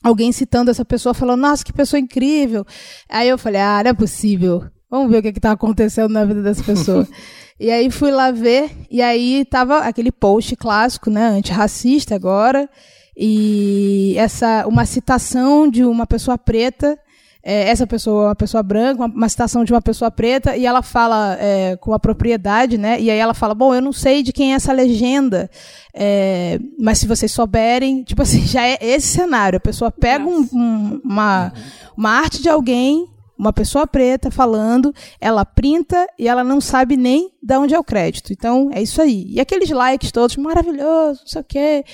alguém 0.04 0.32
citando 0.32 0.70
essa 0.70 0.86
pessoa, 0.86 1.16
falando, 1.16 1.42
nossa, 1.42 1.66
que 1.66 1.74
pessoa 1.74 2.00
incrível. 2.00 2.64
Aí 3.10 3.28
eu 3.28 3.40
falei, 3.40 3.60
ah, 3.60 3.82
não 3.84 3.90
é 3.90 3.94
possível. 3.94 4.70
Vamos 4.90 5.12
ver 5.12 5.18
o 5.20 5.22
que 5.22 5.30
está 5.30 5.52
acontecendo 5.52 6.12
na 6.12 6.26
vida 6.26 6.42
dessa 6.42 6.64
pessoa. 6.64 7.08
e 7.60 7.70
aí 7.70 7.90
fui 7.92 8.12
lá 8.12 8.32
ver, 8.32 8.72
e 8.90 9.02
aí 9.02 9.46
tava 9.46 9.80
aquele 9.80 10.12
post 10.12 10.56
clássico, 10.56 11.10
né, 11.10 11.28
antirracista 11.28 12.16
agora, 12.16 12.70
e 13.16 14.16
essa 14.18 14.66
uma 14.68 14.86
citação 14.86 15.70
de 15.70 15.84
uma 15.84 16.08
pessoa 16.08 16.38
preta 16.38 16.98
é, 17.42 17.70
essa 17.70 17.88
pessoa 17.88 18.28
uma 18.30 18.36
pessoa 18.36 18.62
branca, 18.62 19.02
uma, 19.06 19.14
uma 19.14 19.30
citação 19.30 19.64
de 19.64 19.72
uma 19.72 19.82
pessoa 19.82 20.12
preta, 20.12 20.58
e 20.58 20.66
ela 20.66 20.82
fala 20.82 21.38
é, 21.40 21.78
com 21.78 21.94
a 21.94 22.00
propriedade, 22.00 22.78
né? 22.78 23.00
E 23.00 23.10
aí 23.10 23.18
ela 23.18 23.34
fala, 23.34 23.56
bom, 23.56 23.74
eu 23.74 23.82
não 23.82 23.94
sei 23.94 24.22
de 24.22 24.34
quem 24.34 24.52
é 24.52 24.56
essa 24.56 24.74
legenda, 24.74 25.50
é, 25.94 26.60
mas 26.78 26.98
se 26.98 27.08
vocês 27.08 27.32
souberem, 27.32 28.04
tipo 28.04 28.22
assim, 28.22 28.42
já 28.46 28.68
é 28.68 28.78
esse 28.82 29.08
cenário. 29.08 29.56
A 29.56 29.62
pessoa 29.62 29.90
pega 29.90 30.26
um- 30.26 30.48
um- 30.52 31.02
uma, 31.04 31.54
uma 31.96 32.10
arte 32.12 32.42
de 32.42 32.50
alguém, 32.50 33.08
uma 33.40 33.54
pessoa 33.54 33.88
preta 33.88 34.30
falando, 34.30 34.94
ela 35.22 35.46
printa 35.46 36.06
e 36.20 36.28
ela 36.28 36.44
não 36.44 36.60
sabe 36.60 36.98
nem 36.98 37.32
de 37.42 37.58
onde 37.58 37.74
é 37.74 37.80
o 37.80 37.84
crédito. 37.84 38.34
Então, 38.34 38.70
é 38.74 38.82
isso 38.82 39.02
aí. 39.02 39.26
E 39.30 39.40
aqueles 39.40 39.70
likes 39.70 40.12
todos, 40.12 40.36
maravilhoso, 40.36 41.22
não 41.22 41.28
sei 41.28 41.42
o 41.42 41.46
quê. 41.46 41.86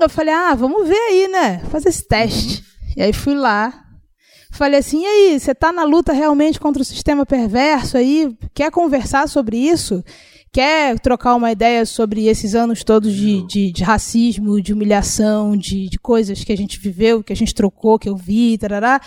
Eu 0.00 0.08
falei, 0.08 0.32
ah, 0.32 0.54
vamos 0.54 0.86
ver 0.86 0.94
aí, 0.94 1.26
né? 1.26 1.58
Fazer 1.70 1.88
esse 1.88 2.06
teste. 2.06 2.64
E 2.96 3.02
aí 3.02 3.12
fui 3.12 3.34
lá, 3.34 3.82
Falei 4.56 4.80
assim, 4.80 5.02
e 5.02 5.06
aí, 5.06 5.38
você 5.38 5.54
tá 5.54 5.70
na 5.70 5.84
luta 5.84 6.14
realmente 6.14 6.58
contra 6.58 6.80
o 6.80 6.84
sistema 6.84 7.26
perverso 7.26 7.98
aí? 7.98 8.34
Quer 8.54 8.70
conversar 8.70 9.28
sobre 9.28 9.58
isso? 9.58 10.02
Quer 10.50 10.98
trocar 10.98 11.34
uma 11.34 11.52
ideia 11.52 11.84
sobre 11.84 12.26
esses 12.26 12.54
anos 12.54 12.82
todos 12.82 13.12
de, 13.12 13.46
de, 13.46 13.70
de 13.70 13.84
racismo, 13.84 14.62
de 14.62 14.72
humilhação, 14.72 15.54
de, 15.54 15.90
de 15.90 15.98
coisas 15.98 16.42
que 16.42 16.52
a 16.52 16.56
gente 16.56 16.80
viveu, 16.80 17.22
que 17.22 17.34
a 17.34 17.36
gente 17.36 17.54
trocou, 17.54 17.98
que 17.98 18.08
eu 18.08 18.16
vi, 18.16 18.56
tarará? 18.56 18.98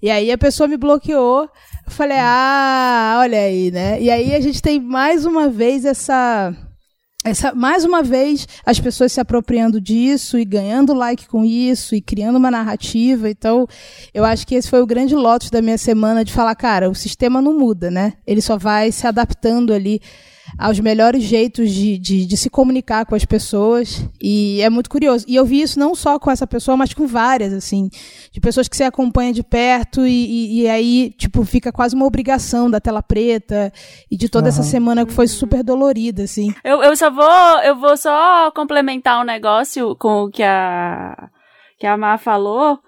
E 0.00 0.10
aí 0.10 0.30
a 0.30 0.38
pessoa 0.38 0.68
me 0.68 0.76
bloqueou. 0.76 1.42
Eu 1.86 1.90
falei, 1.90 2.18
ah, 2.20 3.18
olha 3.20 3.40
aí, 3.40 3.70
né? 3.70 4.00
E 4.00 4.10
aí 4.10 4.34
a 4.34 4.40
gente 4.40 4.62
tem 4.62 4.80
mais 4.80 5.24
uma 5.26 5.48
vez 5.48 5.84
essa 5.84 6.54
essa, 7.24 7.52
mais 7.52 7.84
uma 7.84 8.02
vez, 8.02 8.46
as 8.64 8.78
pessoas 8.78 9.12
se 9.12 9.20
apropriando 9.20 9.80
disso 9.80 10.38
e 10.38 10.44
ganhando 10.44 10.94
like 10.94 11.26
com 11.26 11.44
isso 11.44 11.94
e 11.94 12.00
criando 12.00 12.36
uma 12.36 12.50
narrativa. 12.50 13.28
Então, 13.28 13.66
eu 14.14 14.24
acho 14.24 14.46
que 14.46 14.54
esse 14.54 14.70
foi 14.70 14.80
o 14.80 14.86
grande 14.86 15.14
lote 15.14 15.50
da 15.50 15.60
minha 15.60 15.76
semana 15.76 16.24
de 16.24 16.32
falar, 16.32 16.54
cara, 16.54 16.88
o 16.88 16.94
sistema 16.94 17.42
não 17.42 17.58
muda, 17.58 17.90
né? 17.90 18.14
Ele 18.26 18.40
só 18.40 18.56
vai 18.56 18.92
se 18.92 19.06
adaptando 19.06 19.72
ali 19.72 20.00
aos 20.56 20.80
melhores 20.80 21.22
jeitos 21.22 21.70
de, 21.70 21.98
de, 21.98 22.26
de 22.26 22.36
se 22.36 22.48
comunicar 22.48 23.04
com 23.04 23.14
as 23.14 23.24
pessoas. 23.24 24.04
E 24.20 24.60
é 24.62 24.70
muito 24.70 24.88
curioso. 24.88 25.24
E 25.28 25.34
eu 25.36 25.44
vi 25.44 25.60
isso 25.60 25.78
não 25.78 25.94
só 25.94 26.18
com 26.18 26.30
essa 26.30 26.46
pessoa, 26.46 26.76
mas 26.76 26.94
com 26.94 27.06
várias, 27.06 27.52
assim, 27.52 27.88
de 28.30 28.40
pessoas 28.40 28.68
que 28.68 28.76
você 28.76 28.84
acompanha 28.84 29.32
de 29.32 29.42
perto 29.42 30.06
e, 30.06 30.10
e, 30.10 30.62
e 30.62 30.68
aí, 30.68 31.10
tipo, 31.10 31.44
fica 31.44 31.72
quase 31.72 31.94
uma 31.94 32.06
obrigação 32.06 32.70
da 32.70 32.80
tela 32.80 33.02
preta 33.02 33.72
e 34.10 34.16
de 34.16 34.28
toda 34.28 34.48
essa 34.48 34.60
Aham. 34.60 34.70
semana 34.70 35.06
que 35.06 35.12
foi 35.12 35.26
super 35.26 35.62
dolorida, 35.62 36.22
assim. 36.22 36.54
Eu, 36.62 36.82
eu 36.82 36.96
só 36.96 37.10
vou, 37.10 37.60
eu 37.62 37.76
vou 37.76 37.96
só 37.96 38.50
complementar 38.52 39.20
um 39.20 39.24
negócio 39.24 39.96
com 39.96 40.24
o 40.24 40.30
que 40.30 40.42
a, 40.42 41.28
que 41.78 41.86
a 41.86 41.96
Má 41.96 42.18
falou, 42.18 42.78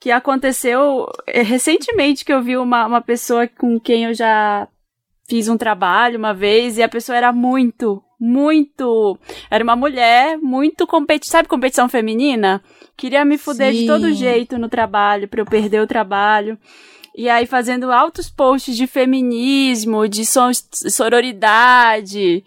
que 0.00 0.10
aconteceu 0.10 1.06
eh, 1.26 1.42
recentemente 1.42 2.24
que 2.24 2.32
eu 2.32 2.42
vi 2.42 2.56
uma, 2.56 2.86
uma 2.86 3.00
pessoa 3.00 3.48
com 3.48 3.80
quem 3.80 4.04
eu 4.04 4.14
já 4.14 4.68
fiz 5.28 5.48
um 5.48 5.56
trabalho 5.56 6.18
uma 6.18 6.34
vez 6.34 6.76
e 6.78 6.82
a 6.82 6.88
pessoa 6.88 7.16
era 7.16 7.32
muito, 7.32 8.02
muito, 8.20 9.18
era 9.50 9.62
uma 9.64 9.76
mulher 9.76 10.36
muito 10.38 10.86
competitiva, 10.86 11.32
sabe 11.32 11.48
competição 11.48 11.88
feminina? 11.88 12.62
Queria 12.96 13.24
me 13.24 13.36
fuder 13.38 13.72
de 13.72 13.80
Sim. 13.80 13.86
todo 13.86 14.12
jeito 14.12 14.58
no 14.58 14.68
trabalho, 14.68 15.26
pra 15.28 15.40
eu 15.40 15.46
perder 15.46 15.80
o 15.80 15.86
trabalho. 15.86 16.58
E 17.16 17.28
aí 17.28 17.46
fazendo 17.46 17.92
altos 17.92 18.28
posts 18.28 18.76
de 18.76 18.86
feminismo, 18.86 20.08
de 20.08 20.24
so- 20.26 20.50
sororidade. 20.72 22.44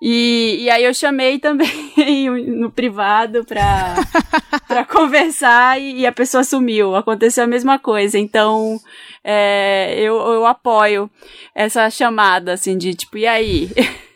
E, 0.00 0.62
e 0.62 0.70
aí 0.70 0.84
eu 0.84 0.94
chamei 0.94 1.38
também 1.38 2.30
no 2.56 2.70
privado 2.70 3.44
pra, 3.44 3.96
pra 4.66 4.84
conversar 4.84 5.80
e, 5.80 6.00
e 6.00 6.06
a 6.06 6.12
pessoa 6.12 6.42
sumiu. 6.42 6.96
Aconteceu 6.96 7.44
a 7.44 7.46
mesma 7.46 7.78
coisa. 7.78 8.18
Então, 8.18 8.80
é, 9.22 9.94
eu, 9.98 10.16
eu 10.16 10.46
apoio 10.46 11.10
essa 11.54 11.90
chamada, 11.90 12.54
assim, 12.54 12.78
de 12.78 12.94
tipo, 12.94 13.18
e 13.18 13.26
aí? 13.26 13.70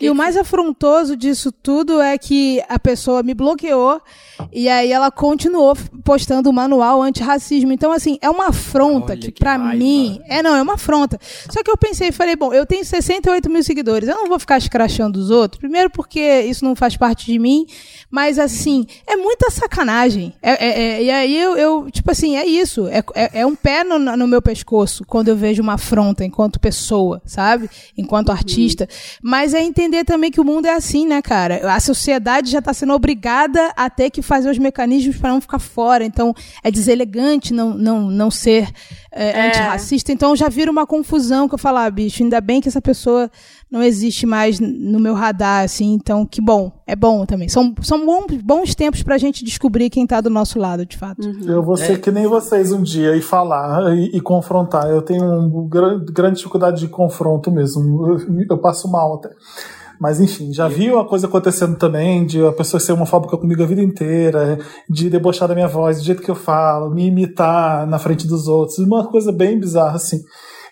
E 0.00 0.10
o 0.10 0.14
mais 0.14 0.36
afrontoso 0.36 1.16
disso 1.16 1.50
tudo 1.50 2.00
é 2.00 2.18
que 2.18 2.62
a 2.68 2.78
pessoa 2.78 3.22
me 3.22 3.32
bloqueou 3.34 4.00
e 4.52 4.68
aí 4.68 4.92
ela 4.92 5.10
continuou 5.10 5.74
postando 6.04 6.50
o 6.50 6.52
manual 6.52 7.02
antirracismo. 7.02 7.72
Então, 7.72 7.90
assim, 7.92 8.18
é 8.20 8.28
uma 8.28 8.48
afronta 8.48 9.12
Olha 9.12 9.20
que, 9.22 9.32
que 9.32 9.40
pra 9.40 9.56
raiva. 9.56 9.74
mim. 9.76 10.20
É, 10.28 10.42
não, 10.42 10.54
é 10.54 10.60
uma 10.60 10.74
afronta. 10.74 11.18
Só 11.50 11.62
que 11.62 11.70
eu 11.70 11.76
pensei 11.78 12.08
e 12.08 12.12
falei, 12.12 12.36
bom, 12.36 12.52
eu 12.52 12.66
tenho 12.66 12.84
68 12.84 13.48
mil 13.48 13.62
seguidores, 13.62 14.08
eu 14.08 14.14
não 14.16 14.28
vou 14.28 14.38
ficar 14.38 14.58
escrachando 14.58 15.18
os 15.18 15.30
outros. 15.30 15.58
Primeiro, 15.58 15.88
porque 15.88 16.42
isso 16.42 16.64
não 16.64 16.76
faz 16.76 16.96
parte 16.96 17.24
de 17.26 17.38
mim, 17.38 17.64
mas, 18.10 18.38
assim, 18.38 18.86
é 19.06 19.16
muita 19.16 19.50
sacanagem. 19.50 20.34
É, 20.42 20.66
é- 20.66 20.82
é- 20.82 21.02
e 21.04 21.10
aí 21.10 21.36
eu, 21.40 21.56
eu, 21.56 21.90
tipo 21.90 22.10
assim, 22.10 22.36
é 22.36 22.44
isso. 22.46 22.86
É, 22.88 23.02
é, 23.14 23.40
é 23.40 23.46
um 23.46 23.54
pé 23.56 23.82
no, 23.82 23.98
no 23.98 24.26
meu 24.26 24.42
pescoço 24.42 25.04
quando 25.06 25.28
eu 25.28 25.36
vejo 25.36 25.62
uma 25.62 25.74
afronta 25.74 26.24
enquanto 26.24 26.60
pessoa, 26.60 27.22
sabe? 27.24 27.70
Enquanto 27.96 28.30
artista. 28.30 28.86
Mas 29.22 29.54
é 29.54 29.62
entender 29.62 29.85
também 30.04 30.30
que 30.30 30.40
o 30.40 30.44
mundo 30.44 30.66
é 30.66 30.72
assim, 30.74 31.06
né, 31.06 31.20
cara? 31.22 31.72
A 31.72 31.80
sociedade 31.80 32.50
já 32.50 32.58
está 32.58 32.72
sendo 32.72 32.92
obrigada 32.92 33.72
a 33.76 33.88
ter 33.88 34.10
que 34.10 34.22
fazer 34.22 34.50
os 34.50 34.58
mecanismos 34.58 35.16
para 35.16 35.30
não 35.30 35.40
ficar 35.40 35.58
fora. 35.58 36.04
Então, 36.04 36.34
é 36.62 36.70
deselegante 36.70 37.52
não, 37.52 37.74
não, 37.74 38.10
não 38.10 38.30
ser 38.30 38.68
é, 39.10 39.30
É. 39.30 39.48
antirracista. 39.48 40.12
Então, 40.12 40.36
já 40.36 40.48
vira 40.48 40.70
uma 40.70 40.86
confusão 40.86 41.48
que 41.48 41.54
eu 41.54 41.58
falo, 41.58 41.78
ah, 41.78 41.90
bicho, 41.90 42.22
ainda 42.22 42.40
bem 42.40 42.60
que 42.60 42.68
essa 42.68 42.82
pessoa 42.82 43.30
não 43.70 43.82
existe 43.82 44.26
mais 44.26 44.60
no 44.60 45.00
meu 45.00 45.14
radar, 45.14 45.64
assim. 45.64 45.92
Então, 45.92 46.24
que 46.24 46.40
bom. 46.40 46.70
É 46.86 46.94
bom 46.94 47.26
também. 47.26 47.48
São, 47.48 47.74
são 47.82 48.06
bons, 48.06 48.40
bons 48.42 48.74
tempos 48.74 49.02
pra 49.02 49.18
gente 49.18 49.44
descobrir 49.44 49.90
quem 49.90 50.06
tá 50.06 50.20
do 50.20 50.30
nosso 50.30 50.58
lado, 50.58 50.86
de 50.86 50.96
fato. 50.96 51.20
Eu 51.44 51.62
vou 51.62 51.76
ser 51.76 52.00
que 52.00 52.10
nem 52.10 52.26
vocês 52.26 52.72
um 52.72 52.82
dia 52.82 53.16
e 53.16 53.20
falar 53.20 53.96
e, 53.96 54.16
e 54.16 54.20
confrontar. 54.20 54.86
Eu 54.88 55.02
tenho 55.02 55.24
uma 55.24 55.68
grande 56.12 56.36
dificuldade 56.36 56.80
de 56.80 56.88
confronto 56.88 57.50
mesmo. 57.50 58.06
Eu, 58.06 58.44
eu 58.50 58.58
passo 58.58 58.90
mal 58.90 59.14
até. 59.14 59.30
Mas 59.98 60.20
enfim, 60.20 60.52
já 60.52 60.68
vi 60.68 60.90
uma 60.90 61.06
coisa 61.06 61.26
acontecendo 61.26 61.76
também, 61.76 62.26
de 62.26 62.44
a 62.44 62.52
pessoa 62.52 62.78
ser 62.78 62.92
homofóbica 62.92 63.36
comigo 63.36 63.62
a 63.62 63.66
vida 63.66 63.82
inteira, 63.82 64.58
de 64.88 65.08
debochar 65.08 65.48
da 65.48 65.54
minha 65.54 65.68
voz, 65.68 65.98
do 65.98 66.04
jeito 66.04 66.22
que 66.22 66.30
eu 66.30 66.34
falo, 66.34 66.90
me 66.90 67.06
imitar 67.06 67.86
na 67.86 67.98
frente 67.98 68.26
dos 68.26 68.46
outros, 68.46 68.78
uma 68.78 69.06
coisa 69.06 69.32
bem 69.32 69.58
bizarra 69.58 69.96
assim. 69.96 70.22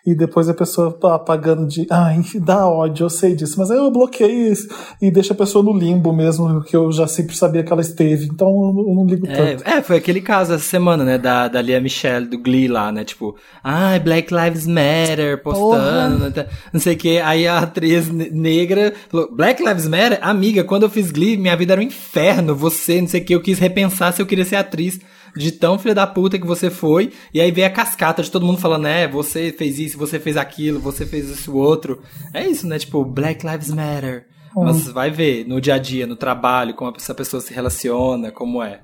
E 0.07 0.15
depois 0.15 0.51
a 0.51 0.55
pessoa 0.55 0.93
tá 0.93 1.15
apagando 1.15 1.67
de. 1.67 1.87
Ai, 1.91 2.21
dá 2.37 2.69
ódio, 2.69 3.05
eu 3.05 3.11
sei 3.11 3.35
disso. 3.35 3.55
Mas 3.59 3.71
aí 3.71 3.79
eu 3.79 3.91
bloqueei 3.91 4.49
isso 4.49 4.69
e 5.01 5.11
deixo 5.11 5.33
a 5.33 5.37
pessoa 5.37 5.65
no 5.65 5.73
limbo 5.77 6.13
mesmo, 6.13 6.63
que 6.63 6.77
eu 6.77 6.93
já 6.93 7.07
sempre 7.07 7.35
sabia 7.35 7.63
que 7.63 7.73
ela 7.73 7.81
esteve. 7.81 8.27
Então 8.27 8.49
eu 8.49 8.95
não- 8.95 9.07
ligo 9.07 9.27
tanto. 9.27 9.65
É, 9.67 9.79
é, 9.79 9.83
foi 9.83 9.97
aquele 9.97 10.21
caso 10.21 10.53
essa 10.53 10.63
semana, 10.65 11.05
né, 11.05 11.17
da, 11.17 11.49
da 11.49 11.63
Lia 11.63 11.81
Michelle, 11.81 12.27
do 12.27 12.39
Glee 12.39 12.69
lá, 12.69 12.93
né, 12.93 13.03
tipo, 13.05 13.35
ai, 13.63 13.99
Black 13.99 14.33
Lives 14.35 14.67
Matter, 14.67 15.43
postando, 15.43 16.19
né, 16.19 16.31
tá- 16.31 16.47
não 16.73 16.81
sei 16.81 16.95
o 16.95 16.99
que, 16.99 17.19
aí 17.19 17.47
a 17.47 17.59
atriz 17.61 18.11
ne- 18.11 18.31
negra 18.31 18.93
falou, 19.09 19.35
Black 19.35 19.63
Lives 19.63 19.87
Matter? 19.89 20.19
Amiga, 20.23 20.65
quando 20.65 20.83
eu 20.85 20.91
fiz 20.91 21.11
Glee, 21.11 21.37
minha 21.37 21.57
vida 21.57 21.73
era 21.75 21.81
um 21.81 21.85
inferno, 21.85 22.55
você, 22.55 23.01
não 23.01 23.09
sei 23.09 23.21
o 23.21 23.25
que, 23.25 23.35
eu 23.35 23.41
quis 23.43 23.59
repensar 23.59 24.13
se 24.13 24.21
eu 24.23 24.27
queria 24.27 24.45
ser 24.45 24.57
atriz 24.57 24.99
de 25.37 25.53
tão 25.53 25.79
filha 25.79 25.95
da 25.95 26.07
puta 26.07 26.39
que 26.39 26.47
você 26.47 26.71
foi, 26.71 27.13
e 27.33 27.41
aí 27.41 27.51
veio 27.51 27.67
a 27.67 27.71
cascata 27.71 28.23
de 28.23 28.31
todo 28.31 28.47
mundo 28.47 28.61
falando, 28.61 28.87
é, 28.87 29.09
você 29.09 29.53
fez 29.53 29.79
isso, 29.79 29.99
você 29.99 30.19
fez 30.19 30.37
aquilo, 30.37 30.81
você 30.81 31.05
fez 31.05 31.29
isso 31.29 31.57
outro, 31.57 32.03
é 32.33 32.47
isso, 32.47 32.67
né, 32.67 32.79
tipo, 32.79 33.05
Black 33.05 33.47
Lives 33.47 33.71
Matter, 33.71 34.27
Mas 34.55 34.87
vai 34.87 35.11
ver 35.11 35.47
no 35.47 35.61
dia 35.61 35.75
a 35.75 35.79
dia, 35.79 36.07
no 36.07 36.17
trabalho, 36.17 36.75
como 36.75 36.93
essa 36.97 37.15
pessoa 37.15 37.41
se 37.41 37.53
relaciona, 37.53 38.31
como 38.31 38.63
é. 38.63 38.83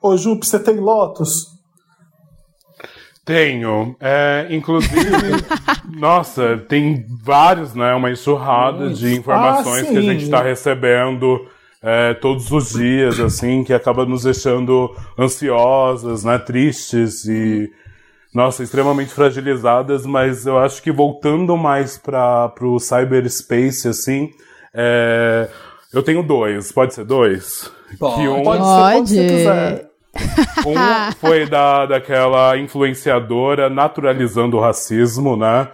Ô, 0.00 0.16
Jupe, 0.16 0.44
você 0.44 0.58
tem 0.58 0.76
Lotus? 0.76 1.46
Tenho. 3.24 3.94
É, 4.00 4.48
inclusive, 4.50 4.96
nossa, 5.96 6.58
tem 6.68 7.06
vários, 7.22 7.72
né? 7.74 7.94
Uma 7.94 8.10
enxurrada 8.10 8.90
de 8.90 9.14
informações 9.14 9.86
Ah, 9.86 9.92
que 9.92 9.96
a 9.96 10.02
gente 10.02 10.24
está 10.24 10.42
recebendo 10.42 11.46
é, 11.82 12.14
todos 12.14 12.50
os 12.52 12.74
dias, 12.74 13.18
assim, 13.18 13.64
que 13.64 13.74
acaba 13.74 14.06
nos 14.06 14.22
deixando 14.22 14.94
ansiosas, 15.18 16.22
né? 16.22 16.38
Tristes 16.38 17.24
e, 17.24 17.70
nossa, 18.32 18.62
extremamente 18.62 19.12
fragilizadas, 19.12 20.06
mas 20.06 20.46
eu 20.46 20.58
acho 20.58 20.80
que 20.80 20.92
voltando 20.92 21.56
mais 21.56 21.98
para 21.98 22.52
o 22.60 22.78
cyberspace, 22.78 23.88
assim, 23.88 24.30
é, 24.72 25.48
eu 25.92 26.02
tenho 26.02 26.22
dois. 26.22 26.70
Pode 26.70 26.94
ser 26.94 27.04
dois? 27.04 27.70
Pode. 27.98 28.14
Que 28.14 28.28
um, 28.28 28.42
Pode, 28.42 28.64
ser 28.64 28.70
quando 28.70 29.08
você 29.08 29.26
quiser. 29.26 29.92
um 30.66 31.12
foi 31.20 31.46
da, 31.46 31.86
daquela 31.86 32.56
influenciadora 32.58 33.68
naturalizando 33.68 34.56
o 34.56 34.60
racismo, 34.60 35.36
né? 35.36 35.68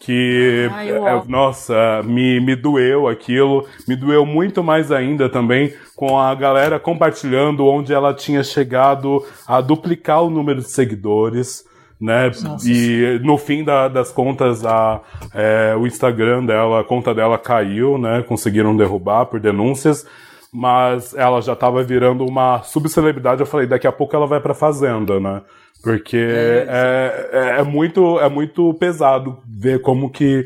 Que, 0.00 0.68
Ai, 0.72 0.90
eu 0.90 1.06
é, 1.06 1.22
nossa, 1.26 2.02
me, 2.04 2.40
me 2.40 2.54
doeu 2.54 3.08
aquilo. 3.08 3.66
Me 3.86 3.96
doeu 3.96 4.24
muito 4.24 4.62
mais 4.62 4.92
ainda 4.92 5.28
também 5.28 5.72
com 5.96 6.18
a 6.18 6.34
galera 6.34 6.78
compartilhando 6.78 7.66
onde 7.66 7.92
ela 7.92 8.14
tinha 8.14 8.44
chegado 8.44 9.24
a 9.46 9.60
duplicar 9.60 10.22
o 10.22 10.30
número 10.30 10.60
de 10.60 10.68
seguidores. 10.70 11.64
Né? 12.00 12.30
E 12.64 13.20
no 13.24 13.36
fim 13.36 13.64
da- 13.64 13.88
das 13.88 14.12
contas, 14.12 14.64
a, 14.64 15.00
é, 15.34 15.74
o 15.76 15.84
Instagram 15.84 16.44
dela, 16.46 16.80
a 16.80 16.84
conta 16.84 17.12
dela 17.12 17.36
caiu, 17.36 17.98
né? 17.98 18.22
Conseguiram 18.22 18.76
derrubar 18.76 19.26
por 19.26 19.40
denúncias 19.40 20.06
mas 20.52 21.14
ela 21.14 21.40
já 21.40 21.54
tava 21.54 21.82
virando 21.82 22.24
uma 22.24 22.62
subcelebridade. 22.62 23.40
Eu 23.40 23.46
falei, 23.46 23.66
daqui 23.66 23.86
a 23.86 23.92
pouco 23.92 24.14
ela 24.16 24.26
vai 24.26 24.40
pra 24.40 24.54
Fazenda, 24.54 25.20
né? 25.20 25.42
Porque 25.82 26.16
é, 26.16 27.28
é, 27.32 27.60
é 27.60 27.62
muito, 27.62 28.18
é 28.18 28.28
muito 28.28 28.74
pesado 28.74 29.38
ver 29.46 29.80
como 29.80 30.10
que 30.10 30.44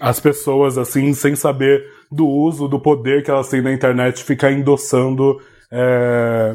as 0.00 0.20
pessoas, 0.20 0.78
assim, 0.78 1.12
sem 1.12 1.34
saber 1.34 1.84
do 2.10 2.26
uso, 2.26 2.68
do 2.68 2.78
poder 2.78 3.24
que 3.24 3.30
elas 3.30 3.48
têm 3.48 3.62
na 3.62 3.72
internet, 3.72 4.22
ficam 4.22 4.50
endossando 4.50 5.40
é, 5.70 6.54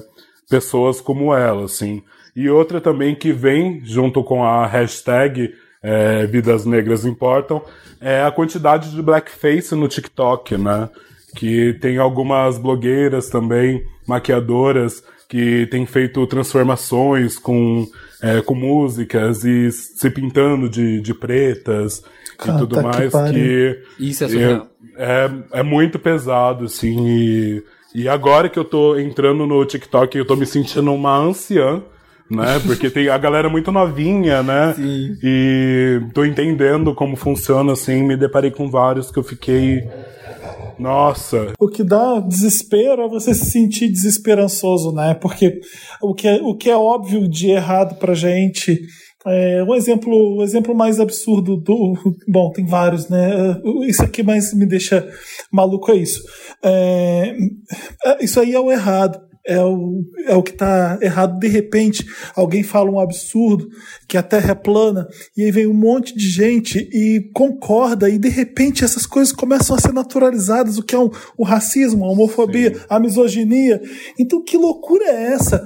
pessoas 0.49 1.01
como 1.01 1.33
ela, 1.33 1.65
assim. 1.65 2.01
E 2.35 2.49
outra 2.49 2.79
também 2.79 3.15
que 3.15 3.33
vem 3.33 3.81
junto 3.83 4.23
com 4.23 4.43
a 4.43 4.65
hashtag 4.65 5.53
é, 5.81 6.25
Vidas 6.27 6.65
Negras 6.65 7.05
Importam 7.05 7.61
é 7.99 8.21
a 8.21 8.31
quantidade 8.31 8.91
de 8.91 9.01
blackface 9.01 9.73
no 9.75 9.87
TikTok, 9.87 10.57
né? 10.57 10.89
Que 11.37 11.73
tem 11.73 11.97
algumas 11.97 12.57
blogueiras 12.57 13.29
também, 13.29 13.83
maquiadoras, 14.07 15.03
que 15.29 15.67
têm 15.67 15.85
feito 15.85 16.25
transformações 16.25 17.37
com, 17.37 17.85
é, 18.21 18.41
com 18.41 18.55
músicas 18.55 19.43
e 19.43 19.71
se 19.71 20.09
pintando 20.09 20.67
de, 20.69 21.01
de 21.01 21.13
pretas 21.13 22.01
Cata 22.37 22.51
e 22.51 22.59
tudo 22.59 22.77
que 22.77 22.81
mais, 22.81 23.11
pariu. 23.11 23.33
que 23.33 23.83
Isso 23.99 24.23
é 24.23 24.29
surreal. 24.29 24.67
é, 24.97 25.29
é 25.53 25.63
muito 25.63 25.99
pesado, 25.99 26.65
assim, 26.65 27.07
e, 27.07 27.63
e 27.93 28.07
agora 28.07 28.47
que 28.47 28.57
eu 28.57 28.65
tô 28.65 28.97
entrando 28.97 29.45
no 29.45 29.63
TikTok, 29.65 30.17
eu 30.17 30.25
tô 30.25 30.35
me 30.35 30.45
sentindo 30.45 30.93
uma 30.93 31.17
anciã, 31.17 31.83
né? 32.29 32.59
Porque 32.65 32.89
tem 32.89 33.09
a 33.09 33.17
galera 33.17 33.49
muito 33.49 33.71
novinha, 33.71 34.43
né? 34.43 34.73
Sim. 34.75 35.17
E 35.23 36.01
tô 36.13 36.23
entendendo 36.23 36.93
como 36.93 37.15
funciona, 37.15 37.73
assim, 37.73 38.03
me 38.03 38.15
deparei 38.15 38.51
com 38.51 38.69
vários 38.69 39.11
que 39.11 39.17
eu 39.19 39.23
fiquei. 39.23 39.87
Nossa, 40.79 41.53
O 41.59 41.67
que 41.67 41.83
dá 41.83 42.19
desespero 42.19 43.01
é 43.01 43.09
você 43.09 43.33
se 43.33 43.45
sentir 43.45 43.89
desesperançoso, 43.89 44.91
né? 44.91 45.13
Porque 45.15 45.59
o 46.01 46.13
que 46.13 46.27
é, 46.27 46.35
o 46.41 46.55
que 46.55 46.69
é 46.69 46.75
óbvio 46.75 47.27
de 47.27 47.49
errado 47.49 47.95
pra 47.95 48.13
gente. 48.13 48.79
É, 49.25 49.61
um 49.63 49.75
exemplo, 49.75 50.37
o 50.37 50.43
exemplo 50.43 50.75
mais 50.75 50.99
absurdo 50.99 51.57
do. 51.57 51.93
Bom, 52.27 52.51
tem 52.51 52.65
vários, 52.65 53.09
né? 53.09 53.59
Isso 53.87 54.03
aqui 54.03 54.23
mais 54.23 54.53
me 54.53 54.65
deixa 54.65 55.07
maluco 55.51 55.91
é 55.91 55.95
isso. 55.95 56.23
É, 56.63 57.35
é, 58.05 58.23
isso 58.23 58.39
aí 58.39 58.53
é 58.53 58.59
o 58.59 58.71
errado. 58.71 59.26
É 59.47 59.63
o, 59.63 60.03
é 60.25 60.35
o 60.35 60.43
que 60.43 60.51
tá 60.51 60.97
errado. 61.01 61.39
De 61.39 61.47
repente, 61.47 62.05
alguém 62.35 62.63
fala 62.63 62.91
um 62.91 62.99
absurdo, 62.99 63.67
que 64.07 64.17
a 64.17 64.21
Terra 64.23 64.51
é 64.51 64.55
plana, 64.55 65.07
e 65.37 65.43
aí 65.43 65.51
vem 65.51 65.65
um 65.67 65.73
monte 65.73 66.13
de 66.17 66.27
gente 66.29 66.77
e 66.91 67.29
concorda, 67.33 68.09
e 68.09 68.17
de 68.17 68.27
repente 68.27 68.83
essas 68.83 69.05
coisas 69.05 69.33
começam 69.33 69.73
a 69.75 69.79
ser 69.79 69.93
naturalizadas, 69.93 70.77
o 70.77 70.83
que 70.83 70.93
é 70.93 70.99
um, 70.99 71.09
o 71.37 71.45
racismo, 71.45 72.03
a 72.03 72.09
homofobia, 72.11 72.75
a 72.89 72.99
misoginia. 72.99 73.81
Então, 74.19 74.43
que 74.43 74.57
loucura 74.57 75.05
é 75.05 75.31
essa? 75.33 75.65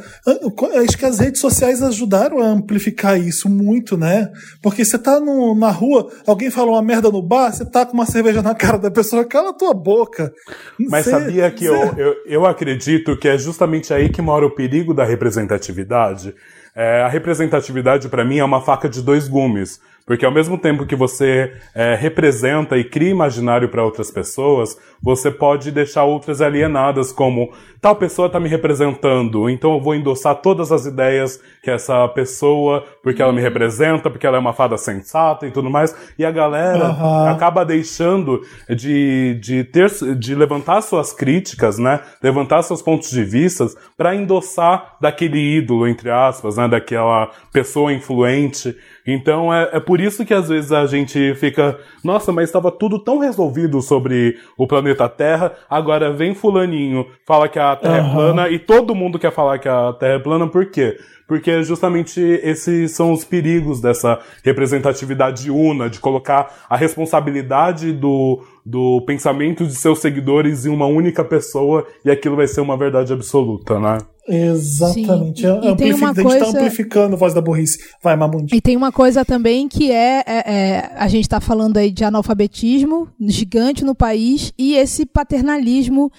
Acho 0.87 0.97
que 0.97 1.05
as 1.05 1.17
redes 1.19 1.41
sociais 1.41 1.81
ajudaram 1.81 2.39
a 2.39 2.45
amplificar 2.47 3.19
isso 3.19 3.49
muito, 3.49 3.97
né? 3.97 4.29
Porque 4.61 4.85
você 4.85 4.97
tá 4.99 5.19
no- 5.19 5.55
na 5.55 5.71
rua, 5.71 6.07
alguém 6.27 6.51
fala 6.51 6.71
uma 6.71 6.81
merda 6.83 7.09
no 7.09 7.21
bar, 7.21 7.51
você 7.51 7.65
tá 7.65 7.83
com 7.85 7.93
uma 7.93 8.05
cerveja 8.05 8.41
na 8.43 8.53
cara 8.53 8.77
da 8.77 8.91
pessoa, 8.91 9.25
cala 9.25 9.49
a 9.49 9.53
tua 9.53 9.73
boca. 9.73 10.31
Mas 10.79 11.05
Você- 11.05 11.09
sabia 11.11 11.49
que 11.49 11.65
eu, 11.65 11.75
você- 11.75 12.01
eu, 12.01 12.15
eu 12.27 12.45
acredito 12.45 13.17
que 13.17 13.27
é 13.27 13.37
justamente 13.39 13.70
aí 13.93 14.09
que 14.09 14.21
mora 14.21 14.45
o 14.45 14.51
perigo 14.51 14.93
da 14.93 15.03
representatividade? 15.03 16.33
É, 16.75 17.01
a 17.01 17.07
representatividade, 17.07 18.07
para 18.09 18.23
mim, 18.23 18.39
é 18.39 18.43
uma 18.43 18.61
faca 18.61 18.87
de 18.89 19.01
dois 19.01 19.27
gumes. 19.27 19.79
Porque 20.05 20.25
ao 20.25 20.31
mesmo 20.31 20.57
tempo 20.57 20.85
que 20.85 20.95
você 20.95 21.53
é, 21.75 21.95
representa 21.95 22.77
e 22.77 22.83
cria 22.83 23.09
imaginário 23.09 23.69
para 23.69 23.83
outras 23.83 24.09
pessoas, 24.09 24.75
você 25.01 25.31
pode 25.31 25.71
deixar 25.71 26.03
outras 26.03 26.41
alienadas, 26.41 27.11
como 27.11 27.51
tal 27.81 27.95
pessoa 27.95 28.27
está 28.27 28.39
me 28.39 28.47
representando, 28.47 29.49
então 29.49 29.73
eu 29.73 29.81
vou 29.81 29.95
endossar 29.95 30.35
todas 30.35 30.71
as 30.71 30.85
ideias 30.85 31.41
que 31.63 31.71
essa 31.71 32.07
pessoa, 32.09 32.85
porque 33.01 33.21
ela 33.21 33.33
me 33.33 33.41
representa, 33.41 34.09
porque 34.09 34.27
ela 34.27 34.37
é 34.37 34.39
uma 34.39 34.53
fada 34.53 34.77
sensata 34.77 35.47
e 35.47 35.51
tudo 35.51 35.69
mais. 35.69 35.95
E 36.17 36.23
a 36.23 36.29
galera 36.29 36.85
Aham. 36.85 37.29
acaba 37.29 37.65
deixando 37.65 38.41
de, 38.69 39.39
de 39.41 39.63
ter 39.63 39.89
de 40.15 40.35
levantar 40.35 40.81
suas 40.81 41.11
críticas, 41.11 41.79
né? 41.79 42.01
Levantar 42.21 42.61
seus 42.61 42.81
pontos 42.81 43.09
de 43.09 43.23
vista 43.23 43.65
para 43.97 44.15
endossar 44.15 44.97
daquele 45.01 45.39
ídolo, 45.57 45.87
entre 45.87 46.11
aspas, 46.11 46.57
né? 46.57 46.67
Daquela 46.67 47.31
pessoa 47.51 47.91
influente. 47.91 48.75
Então 49.05 49.51
é, 49.51 49.69
é 49.73 49.79
por 49.79 49.99
isso 49.99 50.23
que 50.23 50.33
às 50.33 50.49
vezes 50.49 50.71
a 50.71 50.85
gente 50.85 51.33
fica, 51.35 51.79
nossa, 52.03 52.31
mas 52.31 52.49
estava 52.49 52.71
tudo 52.71 52.99
tão 52.99 53.17
resolvido 53.17 53.81
sobre 53.81 54.37
o 54.55 54.67
planeta 54.67 54.90
Terra, 55.09 55.53
agora 55.69 56.11
vem 56.11 56.33
fulaninho, 56.33 57.05
fala 57.25 57.47
que 57.47 57.59
a 57.59 57.75
Terra 57.75 57.97
é 57.97 57.99
Aham. 57.99 58.13
plana 58.13 58.49
e 58.49 58.59
todo 58.59 58.95
mundo 58.95 59.19
quer 59.19 59.31
falar 59.31 59.59
que 59.59 59.67
a 59.67 59.93
Terra 59.93 60.15
é 60.15 60.19
plana, 60.19 60.47
por 60.47 60.65
quê? 60.67 60.97
Porque 61.27 61.63
justamente 61.63 62.19
esses 62.19 62.91
são 62.91 63.13
os 63.13 63.23
perigos 63.23 63.79
dessa 63.79 64.19
representatividade 64.43 65.49
una, 65.49 65.89
de 65.89 65.99
colocar 65.99 66.53
a 66.69 66.75
responsabilidade 66.75 67.93
do, 67.93 68.43
do 68.65 69.01
pensamento 69.05 69.65
de 69.65 69.73
seus 69.73 69.99
seguidores 69.99 70.65
em 70.65 70.69
uma 70.69 70.87
única 70.87 71.23
pessoa 71.23 71.87
e 72.03 72.11
aquilo 72.11 72.35
vai 72.35 72.47
ser 72.47 72.59
uma 72.59 72.75
verdade 72.75 73.13
absoluta, 73.13 73.79
né? 73.79 73.99
Exatamente. 74.33 75.41
Sim. 75.41 75.47
E- 75.61 75.67
e 75.71 75.75
tem 75.75 75.93
uma 75.93 76.09
a 76.11 76.13
gente 76.13 76.23
tá 76.23 76.29
coisa- 76.29 76.47
amplificando 76.47 77.15
a 77.15 77.17
voz 77.19 77.33
da 77.33 77.41
burrice. 77.41 77.79
Vai, 78.01 78.15
Mamundi. 78.15 78.55
E 78.55 78.61
tem 78.61 78.75
uma 78.77 78.91
coisa 78.91 79.25
também 79.25 79.67
que 79.67 79.91
é, 79.91 80.23
é- 80.25 80.43
é, 80.53 80.91
a 80.95 81.07
gente 81.07 81.23
está 81.23 81.39
falando 81.39 81.77
aí 81.77 81.91
de 81.91 82.03
analfabetismo 82.03 83.07
gigante 83.19 83.83
no 83.83 83.93
país 83.95 84.53
e 84.57 84.75
esse 84.75 85.05
paternalismo 85.05 86.11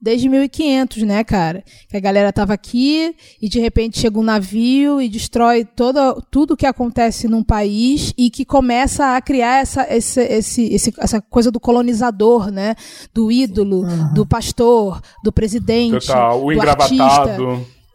desde 0.00 0.28
1500, 0.28 1.02
né, 1.02 1.22
cara? 1.22 1.62
Que 1.88 1.96
a 1.96 2.00
galera 2.00 2.32
tava 2.32 2.52
aqui 2.54 3.14
e 3.40 3.48
de 3.48 3.60
repente 3.60 3.98
chega 3.98 4.18
um 4.18 4.22
navio 4.22 5.00
e 5.00 5.08
destrói 5.08 5.64
toda, 5.64 6.14
tudo 6.30 6.56
que 6.56 6.64
acontece 6.66 7.28
num 7.28 7.42
país 7.44 8.14
e 8.16 8.30
que 8.30 8.44
começa 8.44 9.16
a 9.16 9.20
criar 9.20 9.60
essa, 9.60 9.86
esse, 9.94 10.20
esse, 10.22 10.62
esse- 10.72 10.94
essa 10.98 11.20
coisa 11.20 11.50
do 11.50 11.60
colonizador, 11.60 12.50
né? 12.50 12.74
Do 13.12 13.30
ídolo, 13.30 13.84
do 14.14 14.24
pastor, 14.24 15.00
do 15.22 15.30
presidente, 15.32 16.06
Total, 16.06 16.42
o 16.44 16.52
do 16.52 16.60
artista. 16.82 17.36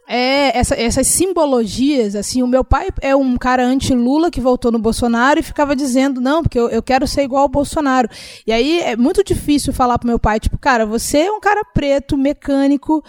É, 0.08 0.56
essa- 0.56 0.76
essas 0.76 1.06
simbologias, 1.08 2.14
assim, 2.14 2.42
o 2.42 2.46
meu 2.46 2.62
pai 2.64 2.88
é 3.00 3.14
um 3.16 3.36
cara 3.36 3.66
anti-Lula 3.66 4.30
que 4.30 4.40
votou 4.40 4.70
no 4.70 4.78
Bolsonaro 4.78 5.40
e 5.40 5.42
ficava 5.42 5.74
dizendo, 5.74 6.20
não, 6.20 6.42
porque 6.42 6.58
eu, 6.58 6.68
eu 6.68 6.82
quero 6.82 7.06
ser 7.08 7.22
igual 7.22 7.42
ao 7.42 7.48
Bolsonaro. 7.48 8.08
E 8.46 8.52
aí 8.52 8.80
é 8.80 8.96
muito 8.96 9.24
difícil 9.24 9.72
falar 9.72 9.98
pro 9.98 10.06
meu 10.08 10.18
pai, 10.18 10.38
tipo, 10.38 10.58
cara, 10.58 10.86
você 10.86 11.18
é 11.18 11.32
um 11.32 11.40
cara 11.40 11.64
preto, 11.74 12.16
mecânico, 12.16 13.02